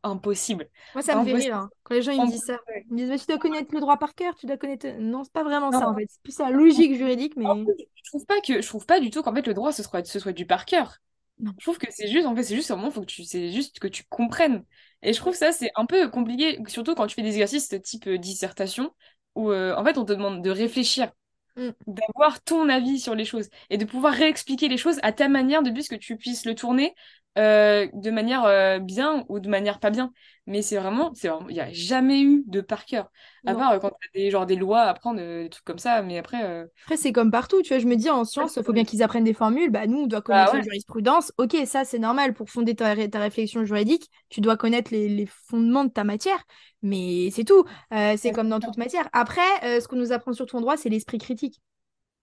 impossible. 0.03 0.67
Moi, 0.93 1.01
ça 1.01 1.15
me 1.15 1.25
fait 1.25 1.35
rire. 1.35 1.55
Hein. 1.55 1.69
Quand 1.83 1.95
les 1.95 2.01
gens 2.01 2.11
ils 2.11 2.21
me 2.21 2.31
disent 2.31 2.45
ça, 2.45 2.59
ils 2.89 2.93
me 2.93 2.97
disent 2.97 3.21
Tu 3.21 3.27
dois 3.27 3.37
connaître 3.37 3.73
le 3.73 3.79
droit 3.79 3.97
par 3.97 4.13
cœur, 4.13 4.35
tu 4.35 4.45
dois 4.45 4.57
connaître. 4.57 4.87
Non, 4.99 5.23
c'est 5.23 5.33
pas 5.33 5.43
vraiment 5.43 5.71
ça 5.71 5.89
en 5.89 5.95
fait. 5.95 6.07
C'est 6.09 6.21
plus 6.21 6.37
la 6.39 6.49
logique 6.49 6.95
juridique. 6.95 7.33
mais 7.37 7.45
Je 7.45 8.09
trouve 8.09 8.25
pas 8.25 8.41
que 8.41 8.61
je 8.61 8.67
trouve 8.67 8.85
pas 8.85 8.99
du 8.99 9.09
tout 9.09 9.21
qu'en 9.23 9.33
fait 9.33 9.47
le 9.47 9.53
droit 9.53 9.71
ce 9.71 9.83
soit, 9.83 10.05
ce 10.05 10.19
soit 10.19 10.33
du 10.33 10.45
par 10.45 10.65
cœur. 10.65 10.99
Je 11.39 11.63
trouve 11.63 11.77
que 11.77 11.87
c'est 11.89 12.07
juste, 12.07 12.25
en 12.25 12.35
fait, 12.35 12.43
c'est 12.43 12.55
juste 12.55 12.71
un 12.71 12.75
moment, 12.75 12.91
faut 12.91 13.01
que 13.01 13.05
tu, 13.05 13.23
c'est 13.23 13.51
juste 13.51 13.79
que 13.79 13.87
tu 13.87 14.03
comprennes. 14.09 14.63
Et 15.01 15.13
je 15.13 15.19
trouve 15.19 15.35
ça, 15.35 15.51
c'est 15.51 15.71
un 15.75 15.85
peu 15.85 16.09
compliqué, 16.09 16.59
surtout 16.67 16.95
quand 16.95 17.07
tu 17.07 17.15
fais 17.15 17.21
des 17.21 17.29
exercices 17.29 17.69
de 17.69 17.77
type 17.77 18.07
euh, 18.07 18.17
dissertation, 18.17 18.93
où 19.35 19.51
euh, 19.51 19.75
en 19.75 19.83
fait, 19.83 19.97
on 19.97 20.05
te 20.05 20.13
demande 20.13 20.41
de 20.43 20.49
réfléchir, 20.49 21.11
mm. 21.57 21.69
d'avoir 21.87 22.41
ton 22.43 22.69
avis 22.69 22.99
sur 22.99 23.15
les 23.15 23.25
choses, 23.25 23.49
et 23.69 23.77
de 23.77 23.85
pouvoir 23.85 24.13
réexpliquer 24.13 24.67
les 24.67 24.77
choses 24.77 24.99
à 25.03 25.11
ta 25.11 25.27
manière, 25.27 25.63
depuis 25.63 25.85
que 25.85 25.95
tu 25.95 26.17
puisses 26.17 26.45
le 26.45 26.55
tourner 26.55 26.93
euh, 27.37 27.87
de 27.93 28.11
manière 28.11 28.43
euh, 28.45 28.77
bien 28.77 29.25
ou 29.27 29.39
de 29.39 29.49
manière 29.49 29.79
pas 29.79 29.89
bien. 29.89 30.11
Mais 30.45 30.61
c'est 30.61 30.77
vraiment, 30.77 31.13
c'est 31.15 31.29
il 31.49 31.53
n'y 31.53 31.61
a 31.61 31.71
jamais 31.71 32.21
eu 32.21 32.43
de 32.47 32.61
par 32.61 32.85
cœur. 32.85 33.09
À 33.45 33.55
part 33.55 33.71
euh, 33.71 33.79
quand 33.79 33.89
tu 33.89 34.07
as 34.07 34.19
des, 34.19 34.29
genre, 34.29 34.45
des 34.45 34.55
lois 34.55 34.81
à 34.81 34.89
apprendre, 34.89 35.19
des 35.19 35.49
trucs 35.49 35.63
comme 35.63 35.79
ça. 35.79 36.01
Mais 36.01 36.17
après. 36.17 36.67
Après, 36.83 36.97
c'est 36.97 37.11
comme 37.11 37.31
partout. 37.31 37.61
Tu 37.61 37.69
vois, 37.69 37.79
je 37.79 37.87
me 37.87 37.95
dis 37.95 38.09
en 38.09 38.23
sciences, 38.25 38.57
il 38.57 38.63
faut 38.63 38.73
bien 38.73 38.83
qu'ils 38.83 39.01
apprennent 39.01 39.23
des 39.23 39.33
formules. 39.33 39.71
Bah, 39.71 39.87
nous, 39.87 40.01
on 40.01 40.07
doit 40.07 40.19
bah 40.19 40.45
connaître 40.45 40.55
la 40.55 40.61
jurisprudence. 40.61 41.31
Ok, 41.37 41.55
ça, 41.65 41.85
c'est 41.85 41.99
normal. 41.99 42.33
Pour 42.33 42.49
fonder 42.49 42.75
ta, 42.75 42.95
ta, 43.07 43.19
réflexion 43.19 43.65
juridique, 43.65 44.09
tu 44.29 44.41
dois 44.41 44.57
connaître 44.57 44.91
les, 44.91 45.07
les 45.07 45.25
fondements 45.25 45.85
de 45.85 45.91
ta 45.91 46.03
matière. 46.03 46.43
Mais 46.81 47.29
c'est 47.31 47.45
tout. 47.45 47.65
c'est 47.91 48.31
comme 48.31 48.49
dans 48.49 48.59
toute 48.59 48.77
matière. 48.77 49.09
Après, 49.13 49.79
ce 49.79 49.87
qu'on 49.87 49.95
nous 49.95 50.11
apprend 50.11 50.33
sur 50.33 50.45
ton 50.45 50.61
droit, 50.61 50.77
c'est 50.77 50.89
l'esprit 50.89 51.17
critique. 51.17 51.61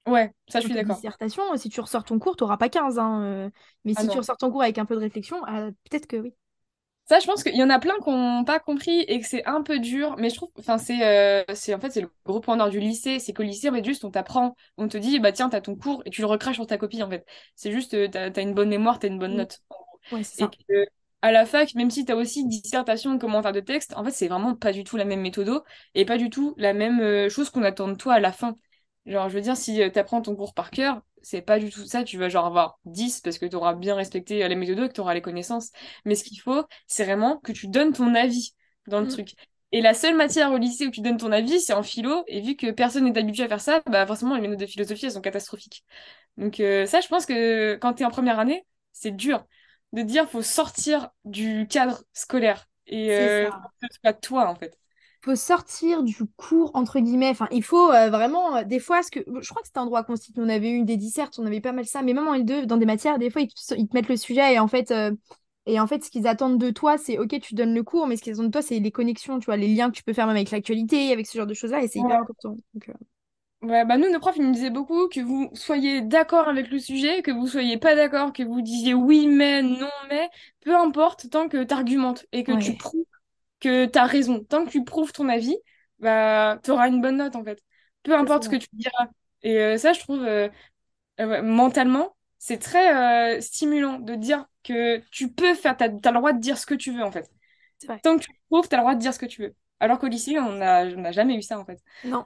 Ouais, 0.07 0.33
ça 0.49 0.61
je 0.61 0.65
suis 0.67 0.75
d'accord. 0.75 1.03
dissertation, 1.03 1.43
si 1.57 1.69
tu 1.69 1.81
ressors 1.81 2.05
ton 2.05 2.19
cours, 2.19 2.37
tu 2.37 2.43
n'auras 2.45 2.57
pas 2.57 2.69
15. 2.69 2.99
Hein, 2.99 3.23
euh, 3.23 3.51
mais 3.85 3.95
ah 3.95 4.03
si 4.03 4.09
tu 4.09 4.19
ressors 4.19 4.37
ton 4.37 4.51
cours 4.51 4.63
avec 4.63 4.79
un 4.79 4.85
peu 4.87 4.95
de 4.95 5.01
réflexion, 5.01 5.47
euh, 5.49 5.71
peut-être 5.89 6.07
que 6.07 6.17
oui. 6.17 6.35
Ça, 7.09 7.19
je 7.19 7.27
pense 7.27 7.43
qu'il 7.43 7.57
y 7.57 7.63
en 7.63 7.71
a 7.71 7.81
plein 7.81 7.95
qui 8.05 8.09
n'ont 8.11 8.45
pas 8.45 8.61
compris 8.61 9.01
et 9.09 9.19
que 9.21 9.27
c'est 9.27 9.45
un 9.45 9.63
peu 9.63 9.81
dur, 9.81 10.15
mais 10.17 10.31
je 10.31 10.37
trouve, 10.37 10.51
enfin, 10.61 10.79
c'est, 10.79 11.05
euh, 11.05 11.43
c'est, 11.55 11.75
en 11.75 11.81
fait, 11.81 11.91
c'est 11.91 12.01
le 12.03 12.11
gros 12.25 12.39
point 12.41 12.57
d'ordre 12.57 12.71
du 12.71 12.79
lycée, 12.79 13.19
c'est 13.19 13.33
qu'au 13.33 13.43
lycée, 13.43 13.69
en 13.69 13.73
fait, 13.75 13.85
juste, 13.85 14.05
on 14.05 14.13
t'apprend, 14.13 14.55
on 14.77 14.87
te 14.87 14.97
dit, 14.97 15.19
bah 15.19 15.33
tiens, 15.33 15.49
t'as 15.49 15.61
ton 15.61 15.75
cours 15.75 16.03
et 16.07 16.11
tu 16.11 16.21
le 16.21 16.29
recraches 16.29 16.55
sur 16.57 16.69
ta 16.69 16.79
copie, 16.79 17.03
en 17.03 17.11
fait. 17.11 17.27
C'est 17.57 17.73
juste, 17.73 17.95
euh, 17.95 18.07
t'as, 18.09 18.31
t'as 18.31 18.43
une 18.43 18.55
bonne 18.55 18.69
mémoire, 18.69 19.01
t'as 19.01 19.09
une 19.09 19.19
bonne 19.19 19.35
Mm. 19.35 19.37
note. 19.37 19.61
Ouais, 20.11 20.23
c'est 20.25 20.37
ça. 20.37 20.55
que, 20.69 20.87
à 21.23 21.33
la 21.33 21.47
fac, 21.47 21.75
même 21.75 21.91
si 21.91 22.05
t'as 22.05 22.15
aussi 22.15 22.47
dissertation, 22.47 23.19
commentaire 23.19 23.53
de 23.53 23.61
texte, 23.61 23.95
en 23.97 24.05
fait, 24.05 24.11
c'est 24.13 24.29
vraiment 24.29 24.55
pas 24.55 24.73
du 24.73 24.85
tout 24.85 24.97
la 24.97 25.05
même 25.05 25.21
méthode 25.21 25.63
et 25.95 26.05
pas 26.05 26.17
du 26.19 26.31
tout 26.31 26.55
la 26.59 26.73
même 26.75 27.29
chose 27.29 27.51
qu'on 27.51 27.63
attend 27.65 27.89
de 27.89 27.95
toi 27.95 28.15
à 28.15 28.21
la 28.21 28.33
fin. 28.33 28.55
Genre, 29.07 29.29
je 29.29 29.35
veux 29.35 29.41
dire, 29.41 29.57
si 29.57 29.77
tu 29.93 29.99
apprends 29.99 30.21
ton 30.23 30.37
cours 30.37 30.55
par 30.55 30.71
cœur, 30.71 31.03
c'est 31.23 31.43
pas 31.43 31.59
du 31.59 31.71
tout 31.71 31.85
ça, 31.87 32.05
tu 32.05 32.19
vas 32.19 32.29
genre 32.29 32.47
avoir 32.47 32.79
10 32.85 33.21
parce 33.21 33.39
que 33.39 33.47
tu 33.47 33.57
auras 33.57 33.75
bien 33.75 33.95
respecté 33.95 34.45
euh, 34.45 34.49
la 34.49 34.55
méthode 34.55 34.79
et 34.79 34.89
que 34.89 34.93
tu 34.95 35.01
auras 35.01 35.15
les 35.15 35.23
connaissances. 35.23 35.71
Mais 36.05 36.15
ce 36.15 36.25
qu'il 36.25 36.41
faut, 36.41 36.65
c'est 36.87 37.05
vraiment 37.05 37.39
que 37.39 37.53
tu 37.53 37.69
donnes 37.69 37.93
ton 37.93 38.15
avis 38.15 38.55
dans 38.87 39.01
le 39.01 39.07
Mm. 39.07 39.09
truc. 39.09 39.35
Et 39.73 39.81
la 39.81 39.95
seule 39.95 40.17
matière 40.17 40.53
au 40.53 40.59
lycée 40.59 40.87
où 40.87 40.91
tu 40.91 41.01
donnes 41.01 41.17
ton 41.17 41.33
avis, 41.33 41.61
c'est 41.61 41.73
en 41.73 41.83
philo. 41.83 42.25
Et 42.27 42.41
vu 42.41 42.57
que 42.57 42.71
personne 42.71 43.05
n'est 43.05 43.19
habitué 43.19 43.45
à 43.45 43.49
faire 43.49 43.61
ça, 43.61 43.83
bah 43.87 44.07
forcément, 44.07 44.35
les 44.37 44.43
méthodes 44.43 44.59
de 44.61 44.67
philosophie, 44.67 45.07
elles 45.07 45.13
sont 45.13 45.21
catastrophiques. 45.21 45.85
Donc 46.37 46.61
euh, 46.61 46.87
ça, 46.87 47.01
je 47.01 47.09
pense 47.09 47.27
que 47.27 47.77
quand 47.77 47.95
tu 47.95 48.03
es 48.03 48.07
en 48.07 48.11
première 48.11 48.39
année, 48.39 48.67
c'est 48.93 49.13
dur 49.17 49.45
de 49.93 50.03
dire 50.03 50.29
faut 50.31 50.43
sortir 50.43 51.11
du 51.25 51.67
cadre 51.69 52.05
scolaire. 52.15 52.67
Et 52.87 53.11
C'est 53.11 53.25
euh, 53.29 53.51
que 53.81 53.87
ce 53.93 53.99
soit 54.01 54.13
toi, 54.15 54.49
en 54.49 54.55
fait. 54.57 54.79
Faut 55.23 55.37
sortir 55.37 56.03
du 56.03 56.17
cours 56.37 56.71
entre 56.75 56.99
guillemets. 57.01 57.29
Enfin, 57.31 57.49
il 57.51 57.63
faut 57.63 57.91
euh, 57.93 58.11
vraiment 58.11 58.57
euh, 58.57 58.65
des 58.65 58.79
fois 58.79 59.03
ce 59.03 59.11
que 59.11 59.21
je 59.21 59.49
crois 59.49 59.63
que 59.63 59.69
c'était 59.69 59.79
un 59.79 59.87
droit 59.87 60.03
constitutionnel. 60.05 60.51
On 60.51 60.57
avait 60.57 60.71
eu 60.71 60.85
des 60.85 60.97
dissertes, 60.97 61.39
on 61.39 61.47
avait 61.47 61.61
pas 61.61 61.73
mal 61.73 61.87
ça, 61.87 62.03
mais 62.03 62.15
même 62.15 62.27
en 62.29 62.35
L2 62.35 62.67
dans 62.67 62.77
des 62.77 62.87
matières, 62.87 63.19
des 63.19 63.31
fois 63.31 63.43
ils 63.43 63.49
te, 63.49 63.75
ils 63.75 63.89
te 63.89 63.97
mettent 63.97 64.09
le 64.09 64.17
sujet 64.17 64.55
et 64.55 64.59
en 64.59 64.69
fait 64.69 64.91
euh, 64.91 65.13
et 65.67 65.79
en 65.79 65.87
fait 65.87 66.03
ce 66.05 66.11
qu'ils 66.11 66.27
attendent 66.27 66.59
de 66.59 66.71
toi, 66.71 66.97
c'est 66.99 67.19
OK, 67.19 67.39
tu 67.41 67.55
donnes 67.55 67.75
le 67.75 67.83
cours, 67.83 68.07
mais 68.07 68.17
ce 68.17 68.23
qu'ils 68.23 68.33
attendent 68.35 68.47
de 68.47 68.53
toi, 68.53 68.63
c'est 68.63 68.79
les 68.79 68.91
connexions, 68.91 69.39
tu 69.39 69.47
vois, 69.47 69.57
les 69.57 69.69
liens 69.69 69.91
que 69.91 69.97
tu 69.97 70.03
peux 70.03 70.15
faire 70.15 70.27
même 70.27 70.37
avec 70.37 70.51
l'actualité, 70.51 71.13
avec 71.13 71.27
ce 71.27 71.37
genre 71.37 71.47
de 71.47 71.55
choses-là 71.55 71.83
et 71.83 71.89
c'est 71.89 71.99
hyper 71.99 72.21
important. 72.21 72.57
Donc, 72.75 72.91
Ouais, 73.63 73.85
bah 73.85 73.99
nous, 73.99 74.11
nos 74.11 74.19
profs, 74.21 74.37
ils 74.37 74.43
nous 74.43 74.53
disaient 74.53 74.71
beaucoup 74.71 75.09
que 75.09 75.21
vous 75.21 75.51
soyez 75.53 76.01
d'accord 76.01 76.49
avec 76.49 76.71
le 76.71 76.79
sujet, 76.79 77.21
que 77.21 77.31
vous 77.31 77.47
soyez 77.47 77.77
pas 77.77 77.95
d'accord, 77.95 78.33
que 78.33 78.43
vous 78.43 78.63
disiez 78.63 78.95
oui, 78.95 79.27
mais, 79.27 79.63
non, 79.63 79.91
mais, 80.09 80.31
peu 80.61 80.75
importe, 80.75 81.29
tant 81.29 81.47
que 81.47 81.63
t'argumentes 81.63 82.25
et 82.33 82.43
que 82.43 82.53
tu 82.53 82.75
prouves 82.75 83.05
que 83.61 83.87
t'as 83.87 84.07
raison, 84.07 84.43
tant 84.43 84.65
que 84.65 84.71
tu 84.71 84.85
prouves 84.85 85.13
ton 85.13 85.29
avis, 85.29 85.57
bah, 85.99 86.59
t'auras 86.63 86.89
une 86.89 87.01
bonne 87.01 87.19
note, 87.19 87.37
en 87.37 87.45
fait. 87.45 87.63
Peu 88.03 88.17
importe 88.17 88.45
ce 88.45 88.49
que 88.49 88.57
tu 88.57 88.69
diras. 88.73 89.09
Et 89.43 89.59
euh, 89.59 89.79
ça, 89.79 89.93
je 89.93 90.01
trouve, 90.01 90.23
euh, 90.25 90.49
euh, 91.21 91.43
mentalement, 91.43 92.17
c'est 92.39 92.59
très 92.59 93.41
stimulant 93.41 93.99
de 93.99 94.15
dire 94.15 94.47
que 94.63 94.99
tu 95.11 95.31
peux 95.31 95.55
faire, 95.55 95.77
t'as, 95.77 95.89
t'as 95.91 96.11
le 96.11 96.19
droit 96.19 96.33
de 96.33 96.41
dire 96.41 96.57
ce 96.57 96.67
que 96.67 96.75
tu 96.75 96.93
veux, 96.93 97.03
en 97.03 97.13
fait. 97.13 97.31
Tant 98.03 98.17
que 98.19 98.25
tu 98.25 98.31
prouves, 98.49 98.69
t'as 98.69 98.77
le 98.77 98.83
droit 98.83 98.95
de 98.95 99.01
dire 99.01 99.13
ce 99.15 99.19
que 99.19 99.27
tu 99.27 99.43
veux. 99.43 99.55
Alors 99.79 99.99
qu'au 99.99 100.09
lycée, 100.09 100.39
on 100.39 100.53
n'a 100.53 101.13
jamais 101.13 101.37
eu 101.37 101.43
ça, 101.43 101.59
en 101.59 101.65
fait. 101.65 101.79
Non. 102.05 102.25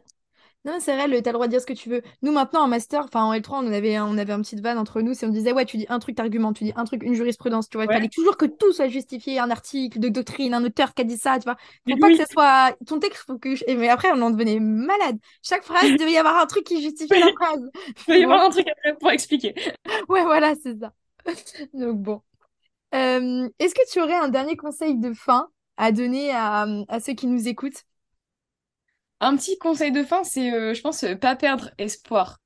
Non, 0.64 0.78
c'est 0.80 0.96
vrai, 0.96 1.20
t'as 1.20 1.30
le 1.30 1.34
droit 1.34 1.46
de 1.46 1.50
dire 1.50 1.60
ce 1.60 1.66
que 1.66 1.74
tu 1.74 1.90
veux. 1.90 2.00
Nous, 2.22 2.32
maintenant, 2.32 2.62
en 2.62 2.68
master, 2.68 3.04
enfin 3.04 3.22
en 3.24 3.34
L3, 3.34 3.58
on 3.62 3.70
avait, 3.70 3.96
un- 3.96 4.06
on 4.06 4.16
avait 4.16 4.32
un 4.32 4.40
petit 4.40 4.56
van 4.56 4.78
entre 4.78 5.02
nous, 5.02 5.12
c'est 5.12 5.26
on 5.26 5.28
disait, 5.28 5.52
ouais, 5.52 5.66
tu 5.66 5.76
dis 5.76 5.84
un 5.90 5.98
truc, 5.98 6.16
t'argumentes, 6.16 6.56
tu 6.56 6.64
dis 6.64 6.72
un 6.74 6.84
truc, 6.84 7.02
une 7.02 7.12
jurisprudence, 7.12 7.68
tu 7.68 7.76
vois. 7.76 7.84
Il 7.84 7.90
fallait 7.90 8.08
toujours 8.08 8.38
que 8.38 8.46
tout 8.46 8.72
soit 8.72 8.88
justifié, 8.88 9.38
un 9.38 9.50
article 9.50 9.98
de 9.98 10.08
doctrine, 10.08 10.54
un 10.54 10.64
auteur 10.64 10.94
qui 10.94 11.02
a 11.02 11.04
dit 11.04 11.18
ça, 11.18 11.38
tu 11.38 11.44
vois. 11.44 11.56
Faut 11.90 11.98
pas 11.98 12.10
que 12.10 12.16
ce 12.16 12.24
soit 12.32 12.74
ton 12.86 12.98
texte, 12.98 13.24
faut 13.26 13.38
que. 13.38 13.54
je- 13.56 13.64
Mais 13.76 13.90
après, 13.90 14.08
on 14.14 14.22
en 14.22 14.30
devenait 14.30 14.58
malade. 14.58 15.18
Chaque 15.42 15.64
phrase, 15.64 15.90
il 15.90 15.96
devait 15.96 16.12
y 16.12 16.16
avoir 16.16 16.38
un 16.40 16.46
truc 16.46 16.64
qui 16.64 16.80
justifiait 16.82 17.20
la 17.20 17.30
phrase. 17.30 17.70
Il 18.08 18.14
va 18.14 18.16
Mais 18.16 18.20
y 18.20 18.24
avoir 18.24 18.42
un 18.44 18.50
truc 18.50 18.66
après 18.68 18.94
pour 18.96 19.10
expliquer. 19.10 19.54
ouais, 20.08 20.24
voilà, 20.24 20.54
c'est 20.56 20.78
ça. 20.78 20.92
Donc 21.74 22.00
bon. 22.02 22.22
Euh, 22.94 23.48
est-ce 23.60 23.74
que 23.74 23.92
tu 23.92 24.00
aurais 24.02 24.14
un 24.16 24.28
dernier 24.30 24.56
conseil 24.56 24.98
de 24.98 25.14
fin 25.14 25.50
à 25.76 25.92
donner 25.92 26.32
à, 26.32 26.66
à 26.88 27.00
ceux 27.00 27.14
qui 27.14 27.26
nous 27.28 27.48
écoutent? 27.48 27.84
Un 29.20 29.36
petit 29.36 29.58
conseil 29.58 29.92
de 29.92 30.02
fin, 30.02 30.22
c'est, 30.24 30.52
euh, 30.52 30.74
je 30.74 30.80
pense, 30.82 31.04
euh, 31.04 31.14
pas 31.16 31.36
perdre 31.36 31.70
espoir. 31.78 32.38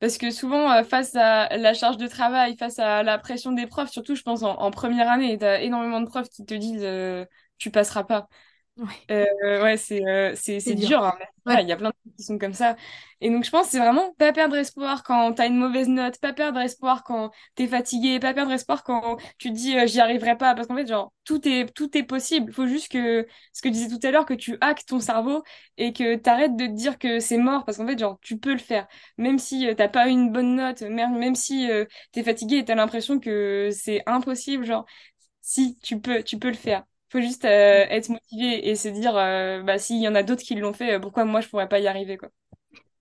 Parce 0.00 0.18
que 0.18 0.30
souvent, 0.30 0.70
euh, 0.72 0.84
face 0.84 1.16
à 1.16 1.56
la 1.58 1.74
charge 1.74 1.98
de 1.98 2.06
travail, 2.08 2.56
face 2.58 2.78
à 2.80 3.02
la 3.04 3.18
pression 3.18 3.52
des 3.52 3.66
profs, 3.66 3.90
surtout, 3.90 4.14
je 4.16 4.22
pense, 4.22 4.42
en, 4.42 4.70
première 4.72 5.10
année, 5.10 5.38
t'as 5.38 5.60
énormément 5.62 6.00
de 6.00 6.06
profs 6.08 6.30
qui 6.30 6.44
te 6.46 6.54
disent 6.54 6.82
euh, 6.84 7.26
tu 7.58 7.70
passeras 7.70 8.04
pas. 8.04 8.28
Ouais, 8.76 9.08
Euh, 9.10 9.62
ouais, 9.62 9.76
c'est 9.76 10.04
euh, 10.06 10.34
c'est 10.34 10.60
c'est 10.60 10.74
dur. 10.74 10.90
dur, 10.90 11.02
hein, 11.04 11.12
Ouais. 11.46 11.62
il 11.62 11.68
y 11.68 11.72
a 11.72 11.76
plein 11.76 11.90
de 11.90 11.94
trucs 12.02 12.16
qui 12.16 12.22
sont 12.24 12.38
comme 12.38 12.54
ça. 12.54 12.74
Et 13.20 13.28
donc, 13.30 13.44
je 13.44 13.50
pense 13.50 13.66
que 13.66 13.72
c'est 13.72 13.78
vraiment 13.78 14.12
pas 14.14 14.32
perdre 14.32 14.56
espoir 14.56 15.02
quand 15.02 15.34
t'as 15.34 15.46
une 15.46 15.56
mauvaise 15.58 15.88
note, 15.88 16.18
pas 16.20 16.32
perdre 16.32 16.58
espoir 16.60 17.04
quand 17.04 17.30
t'es 17.54 17.66
fatigué, 17.66 18.18
pas 18.18 18.32
perdre 18.32 18.52
espoir 18.52 18.82
quand 18.82 19.18
tu 19.38 19.50
te 19.50 19.54
dis 19.54 19.76
euh, 19.78 19.86
j'y 19.86 20.00
arriverai 20.00 20.38
pas. 20.38 20.54
Parce 20.54 20.68
qu'en 20.68 20.76
fait, 20.76 20.86
genre, 20.86 21.12
tout 21.24 21.46
est, 21.46 21.66
tout 21.74 21.94
est 21.98 22.02
possible. 22.02 22.46
Il 22.50 22.54
faut 22.54 22.66
juste 22.66 22.90
que, 22.90 23.26
ce 23.52 23.60
que 23.60 23.68
je 23.68 23.74
disais 23.74 23.88
tout 23.98 24.04
à 24.06 24.10
l'heure, 24.10 24.24
que 24.24 24.32
tu 24.34 24.56
hackes 24.62 24.86
ton 24.86 25.00
cerveau 25.00 25.42
et 25.76 25.92
que 25.92 26.16
t'arrêtes 26.16 26.56
de 26.56 26.66
te 26.66 26.72
dire 26.72 26.98
que 26.98 27.20
c'est 27.20 27.36
mort. 27.38 27.64
Parce 27.66 27.76
qu'en 27.78 27.86
fait, 27.86 27.98
genre, 27.98 28.18
tu 28.22 28.38
peux 28.38 28.52
le 28.52 28.58
faire. 28.58 28.86
Même 29.18 29.38
si 29.38 29.66
t'as 29.76 29.88
pas 29.88 30.08
une 30.08 30.32
bonne 30.32 30.56
note, 30.56 30.80
même, 30.82 31.18
même 31.18 31.34
si 31.34 31.68
t'es 32.12 32.22
fatigué 32.24 32.56
et 32.58 32.64
t'as 32.64 32.74
l'impression 32.74 33.20
que 33.20 33.68
c'est 33.70 34.02
impossible, 34.06 34.64
genre, 34.64 34.86
si, 35.42 35.78
tu 35.82 36.00
peux, 36.00 36.22
tu 36.24 36.38
peux 36.38 36.48
le 36.48 36.54
faire. 36.54 36.84
Faut 37.14 37.20
juste 37.20 37.44
euh, 37.44 37.86
être 37.90 38.08
motivé 38.08 38.68
et 38.68 38.74
se 38.74 38.88
dire, 38.88 39.16
euh, 39.16 39.62
bah, 39.62 39.78
s'il 39.78 40.02
y 40.02 40.08
en 40.08 40.16
a 40.16 40.24
d'autres 40.24 40.42
qui 40.42 40.56
l'ont 40.56 40.72
fait, 40.72 40.94
euh, 40.94 40.98
pourquoi 41.00 41.24
moi 41.24 41.40
je 41.40 41.48
pourrais 41.48 41.68
pas 41.68 41.78
y 41.78 41.86
arriver, 41.86 42.16
quoi. 42.18 42.28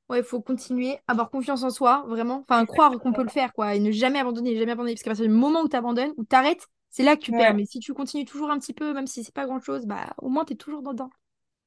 Ouais, 0.09 0.20
il 0.20 0.24
faut 0.24 0.41
continuer, 0.41 0.99
avoir 1.07 1.30
confiance 1.30 1.64
en 1.64 1.70
soi, 1.70 2.03
vraiment. 2.07 2.45
Enfin, 2.47 2.66
croire 2.66 2.99
qu'on 2.99 3.14
peut 3.14 3.24
le 3.24 3.30
faire, 3.30 3.53
quoi. 3.53 3.76
Et 3.76 3.80
ne 3.80 3.91
jamais 3.91 4.20
abandonner, 4.20 4.55
jamais 4.57 4.74
abandonner. 4.74 4.93
Parce 4.95 5.03
qu'à 5.03 5.09
partir 5.11 5.26
du 5.26 5.32
moment 5.34 5.61
où 5.61 5.70
tu 5.70 5.76
abandonnes, 5.76 6.14
où 6.18 6.26
tu 6.26 6.36
arrêtes, 6.36 6.68
c'est 6.89 7.03
là 7.03 7.16
que 7.16 7.22
tu 7.22 7.34
perds. 7.34 7.53
Mais 7.53 7.66
si 7.66 7.80
tu 7.80 7.93
continues 7.93 8.26
toujours 8.26 8.51
un 8.51 8.59
petit 8.59 8.74
peu, 8.74 8.93
même 8.93 9.07
si 9.07 9.24
c'est 9.24 9.34
pas 9.34 9.45
grand-chose, 9.45 9.86
bah 9.86 10.14
au 10.18 10.30
moins 10.30 10.45
tu 10.45 10.53
es 10.53 10.55
toujours 10.55 10.84
dedans. 10.84 11.09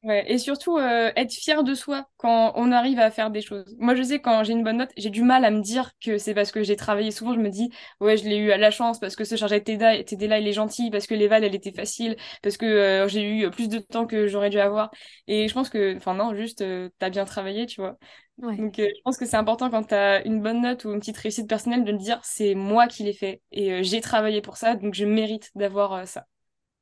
Ouais, 0.06 0.24
et 0.30 0.38
surtout 0.38 0.78
euh, 0.78 1.10
être 1.16 1.32
fier 1.32 1.64
de 1.64 1.74
soi 1.74 2.06
quand 2.16 2.52
on 2.54 2.70
arrive 2.70 3.00
à 3.00 3.10
faire 3.10 3.32
des 3.32 3.40
choses. 3.42 3.74
Moi, 3.80 3.96
je 3.96 4.04
sais, 4.04 4.20
quand 4.20 4.44
j'ai 4.44 4.52
une 4.52 4.62
bonne 4.62 4.76
note, 4.76 4.92
j'ai 4.96 5.10
du 5.10 5.22
mal 5.22 5.44
à 5.44 5.50
me 5.50 5.60
dire 5.60 5.90
que 6.00 6.16
c'est 6.16 6.32
parce 6.32 6.52
que 6.52 6.62
j'ai 6.62 6.76
travaillé. 6.76 7.10
Souvent, 7.10 7.34
je 7.34 7.40
me 7.40 7.48
dis, 7.50 7.70
ouais, 8.00 8.16
je 8.16 8.24
l'ai 8.28 8.36
eu 8.36 8.52
à 8.52 8.56
la 8.56 8.70
chance 8.70 9.00
parce 9.00 9.16
que 9.16 9.24
ce 9.24 9.34
chargé 9.34 9.58
de 9.58 9.64
TEDA, 9.64 10.04
TEDA, 10.04 10.38
il 10.38 10.46
est 10.46 10.52
gentil, 10.52 10.90
parce 10.92 11.08
que 11.08 11.14
l'éval, 11.14 11.42
elle 11.42 11.56
était 11.56 11.72
facile, 11.72 12.16
parce 12.40 12.56
que 12.56 12.66
euh, 12.66 13.08
j'ai 13.08 13.28
eu 13.28 13.50
plus 13.50 13.68
de 13.68 13.80
temps 13.80 14.06
que 14.06 14.28
j'aurais 14.28 14.50
dû 14.50 14.60
avoir. 14.60 14.92
Et 15.26 15.48
je 15.48 15.54
pense 15.54 15.68
que, 15.70 15.96
enfin, 15.96 16.14
non, 16.14 16.36
juste, 16.36 16.60
euh, 16.62 16.88
t'as 17.00 17.10
bien 17.10 17.24
travaillé, 17.24 17.66
tu 17.66 17.80
vois. 17.80 17.98
Ouais. 18.38 18.56
Donc, 18.58 18.74
je 18.78 19.02
pense 19.04 19.18
que 19.18 19.26
c'est 19.26 19.36
important 19.36 19.70
quand 19.70 19.84
t'as 19.84 20.22
une 20.24 20.40
bonne 20.40 20.62
note 20.62 20.84
ou 20.84 20.92
une 20.92 21.00
petite 21.00 21.16
réussite 21.16 21.48
personnelle 21.48 21.84
de 21.84 21.92
dire, 21.92 22.20
c'est 22.22 22.54
moi 22.54 22.86
qui 22.86 23.02
l'ai 23.02 23.12
fait 23.12 23.42
et 23.50 23.82
j'ai 23.82 24.00
travaillé 24.00 24.40
pour 24.40 24.56
ça, 24.56 24.76
donc 24.76 24.94
je 24.94 25.04
mérite 25.04 25.50
d'avoir 25.56 26.06
ça. 26.06 26.26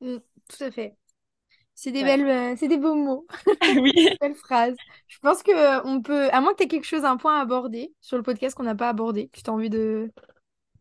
Mm, 0.01 0.19
tout 0.47 0.63
à 0.63 0.71
fait. 0.71 0.95
C'est 1.75 1.91
des 1.91 2.03
Ouais. 2.03 2.05
belles, 2.05 2.27
euh, 2.27 2.55
c'est 2.57 2.67
des 2.69 2.77
beaux 2.77 2.95
mots, 2.95 3.27
Oui. 3.81 4.17
belles 4.21 4.35
phrases. 4.35 4.77
Je 5.07 5.19
pense 5.19 5.43
que 5.43 5.51
euh, 5.51 5.81
on 5.85 6.01
peut, 6.01 6.29
à 6.31 6.41
moins 6.41 6.53
que 6.53 6.57
tu 6.57 6.63
aies 6.63 6.67
quelque 6.67 6.85
chose, 6.85 7.05
un 7.05 7.17
point 7.17 7.37
à 7.37 7.41
aborder 7.41 7.93
sur 8.01 8.17
le 8.17 8.23
podcast 8.23 8.55
qu'on 8.55 8.63
n'a 8.63 8.75
pas 8.75 8.89
abordé, 8.89 9.29
que 9.29 9.41
tu 9.41 9.49
as 9.49 9.53
envie 9.53 9.69
de. 9.69 10.11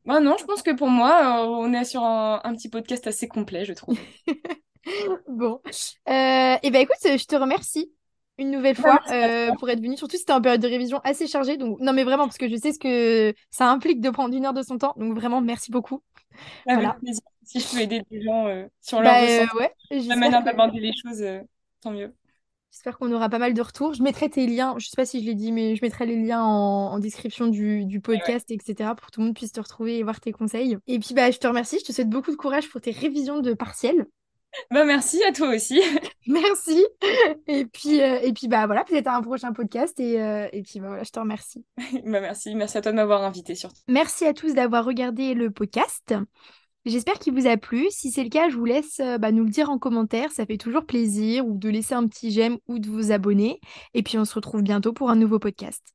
Moi, 0.05 0.21
non, 0.21 0.37
je 0.39 0.45
pense 0.45 0.63
que 0.63 0.71
pour 0.75 0.89
moi, 0.89 1.43
euh, 1.43 1.47
on 1.47 1.73
est 1.73 1.85
sur 1.85 2.03
un, 2.03 2.41
un 2.45 2.55
petit 2.55 2.69
podcast 2.69 3.07
assez 3.07 3.27
complet, 3.29 3.65
je 3.65 3.73
trouve. 3.73 3.99
Bon. 5.29 5.61
Euh, 6.09 6.57
et 6.63 6.71
ben 6.71 6.81
écoute, 6.83 6.97
je 7.05 7.25
te 7.25 7.37
remercie 7.37 7.91
une 8.39 8.51
nouvelle 8.51 8.77
Bah, 8.77 8.93
fois 8.93 9.01
euh, 9.11 9.53
pour 9.59 9.69
être 9.71 9.81
venue. 9.81 9.97
Surtout 9.97 10.17
si 10.17 10.21
c'était 10.21 10.33
en 10.33 10.41
période 10.41 10.61
de 10.61 10.69
révision 10.69 11.01
assez 11.05 11.27
chargée. 11.27 11.57
Donc, 11.57 11.79
non, 11.81 11.93
mais 11.93 12.05
vraiment, 12.05 12.25
parce 12.27 12.39
que 12.39 12.49
je 12.49 12.57
sais 12.57 12.73
ce 12.73 12.79
que 12.79 13.35
ça 13.51 13.71
implique 13.71 14.01
de 14.01 14.11
prendre 14.11 14.35
une 14.35 14.45
heure 14.47 14.55
de 14.55 14.63
son 14.63 14.79
temps. 14.79 14.95
Donc, 14.97 15.15
vraiment, 15.15 15.41
merci 15.41 15.71
beaucoup. 15.71 16.03
Voilà. 16.67 16.95
Plaisir. 16.95 17.23
Si 17.45 17.61
je 17.61 17.69
peux 17.69 17.79
aider 17.81 18.03
des 18.11 18.23
gens 18.23 18.47
euh, 18.47 18.67
sur 18.81 19.01
leur 19.01 19.13
Bah 19.13 19.21
euh, 19.23 19.45
ressenti, 19.45 19.57
ouais, 19.59 19.75
la 19.91 20.17
manière 20.17 20.41
que 20.41 20.45
d'aborder 20.45 20.81
les 20.81 20.93
choses, 20.95 21.21
euh, 21.23 21.41
tant 21.81 21.91
mieux. 21.93 22.15
j'espère 22.73 22.99
qu'on 22.99 23.13
aura 23.13 23.29
pas 23.29 23.39
mal 23.39 23.55
de 23.55 23.63
retours. 23.63 23.95
Je 23.95 24.03
mettrai 24.03 24.29
tes 24.31 24.47
liens, 24.47 24.75
je 24.79 24.87
sais 24.89 24.97
pas 24.97 25.07
si 25.07 25.21
je 25.21 25.27
l'ai 25.27 25.35
dit, 25.35 25.53
mais 25.53 25.77
je 25.77 25.83
mettrai 25.85 26.07
les 26.07 26.17
liens 26.23 26.43
en, 26.43 26.93
en 26.93 26.99
description 26.99 27.47
du, 27.49 27.85
du 27.87 28.01
Ouais, 28.13 28.19
ouais. 28.21 28.35
podcast, 28.35 28.51
etc. 28.51 28.95
pour 28.95 29.07
que 29.07 29.13
tout 29.13 29.21
le 29.21 29.27
monde 29.27 29.37
puisse 29.37 29.53
te 29.53 29.61
retrouver 29.61 29.99
et 29.99 30.03
voir 30.03 30.21
tes 30.21 30.33
conseils. 30.33 30.77
Et 30.87 30.99
puis 30.99 31.15
bah 31.15 31.31
je 31.31 31.39
te 31.39 31.47
remercie, 31.47 31.79
je 31.81 31.85
te 31.87 31.93
souhaite 31.93 32.11
beaucoup 32.11 32.31
de 32.31 32.37
courage 32.37 32.69
pour 32.69 32.81
tes 32.81 32.91
révisions 32.91 33.41
de 33.41 33.55
partiel. 33.55 34.07
Bah, 34.71 34.85
merci 34.85 35.23
à 35.25 35.33
toi 35.33 35.55
aussi. 35.55 35.81
Merci. 36.27 36.85
Et 37.47 37.67
puis, 37.67 38.01
euh, 38.01 38.19
et 38.23 38.33
puis 38.33 38.49
bah 38.49 38.67
voilà, 38.67 38.85
peut-être 38.85 39.09
à 39.09 39.17
un 39.17 39.23
prochain 39.23 39.53
podcast. 39.53 39.99
Et, 40.01 40.23
euh, 40.23 40.49
et 40.53 40.63
puis 40.63 40.81
bah, 40.81 40.89
voilà, 40.89 41.03
je 41.03 41.11
te 41.11 41.21
remercie. 41.21 41.65
Bah, 42.05 42.21
merci. 42.21 42.55
Merci 42.55 42.79
à 42.79 42.81
toi 42.81 42.93
de 42.93 42.97
m'avoir 42.97 43.23
invité 43.23 43.55
surtout. 43.55 43.81
Merci 43.89 44.25
à 44.25 44.33
tous 44.33 44.55
d'avoir 44.55 44.85
regardé 44.85 45.35
le 45.35 45.51
podcast. 45.51 46.15
J'espère 46.87 47.19
qu'il 47.19 47.33
vous 47.33 47.47
a 47.47 47.57
plu. 47.57 47.87
Si 47.91 48.11
c'est 48.11 48.23
le 48.23 48.29
cas, 48.29 48.51
je 48.51 48.57
vous 48.57 48.65
laisse 48.65 49.01
euh, 49.01 49.17
bah, 49.17 49.33
nous 49.33 49.45
le 49.45 49.51
dire 49.51 49.71
en 49.71 49.79
commentaire. 49.79 50.31
Ça 50.33 50.45
fait 50.45 50.59
toujours 50.59 50.85
plaisir. 50.85 51.47
Ou 51.47 51.57
de 51.57 51.69
laisser 51.69 51.95
un 51.95 52.07
petit 52.07 52.31
j'aime 52.31 52.59
ou 52.67 52.79
de 52.79 52.89
vous 52.89 53.13
abonner. 53.13 53.61
Et 53.95 54.03
puis 54.03 54.19
on 54.19 54.25
se 54.25 54.35
retrouve 54.35 54.63
bientôt 54.63 54.93
pour 54.93 55.11
un 55.11 55.17
nouveau 55.17 55.39
podcast. 55.39 55.95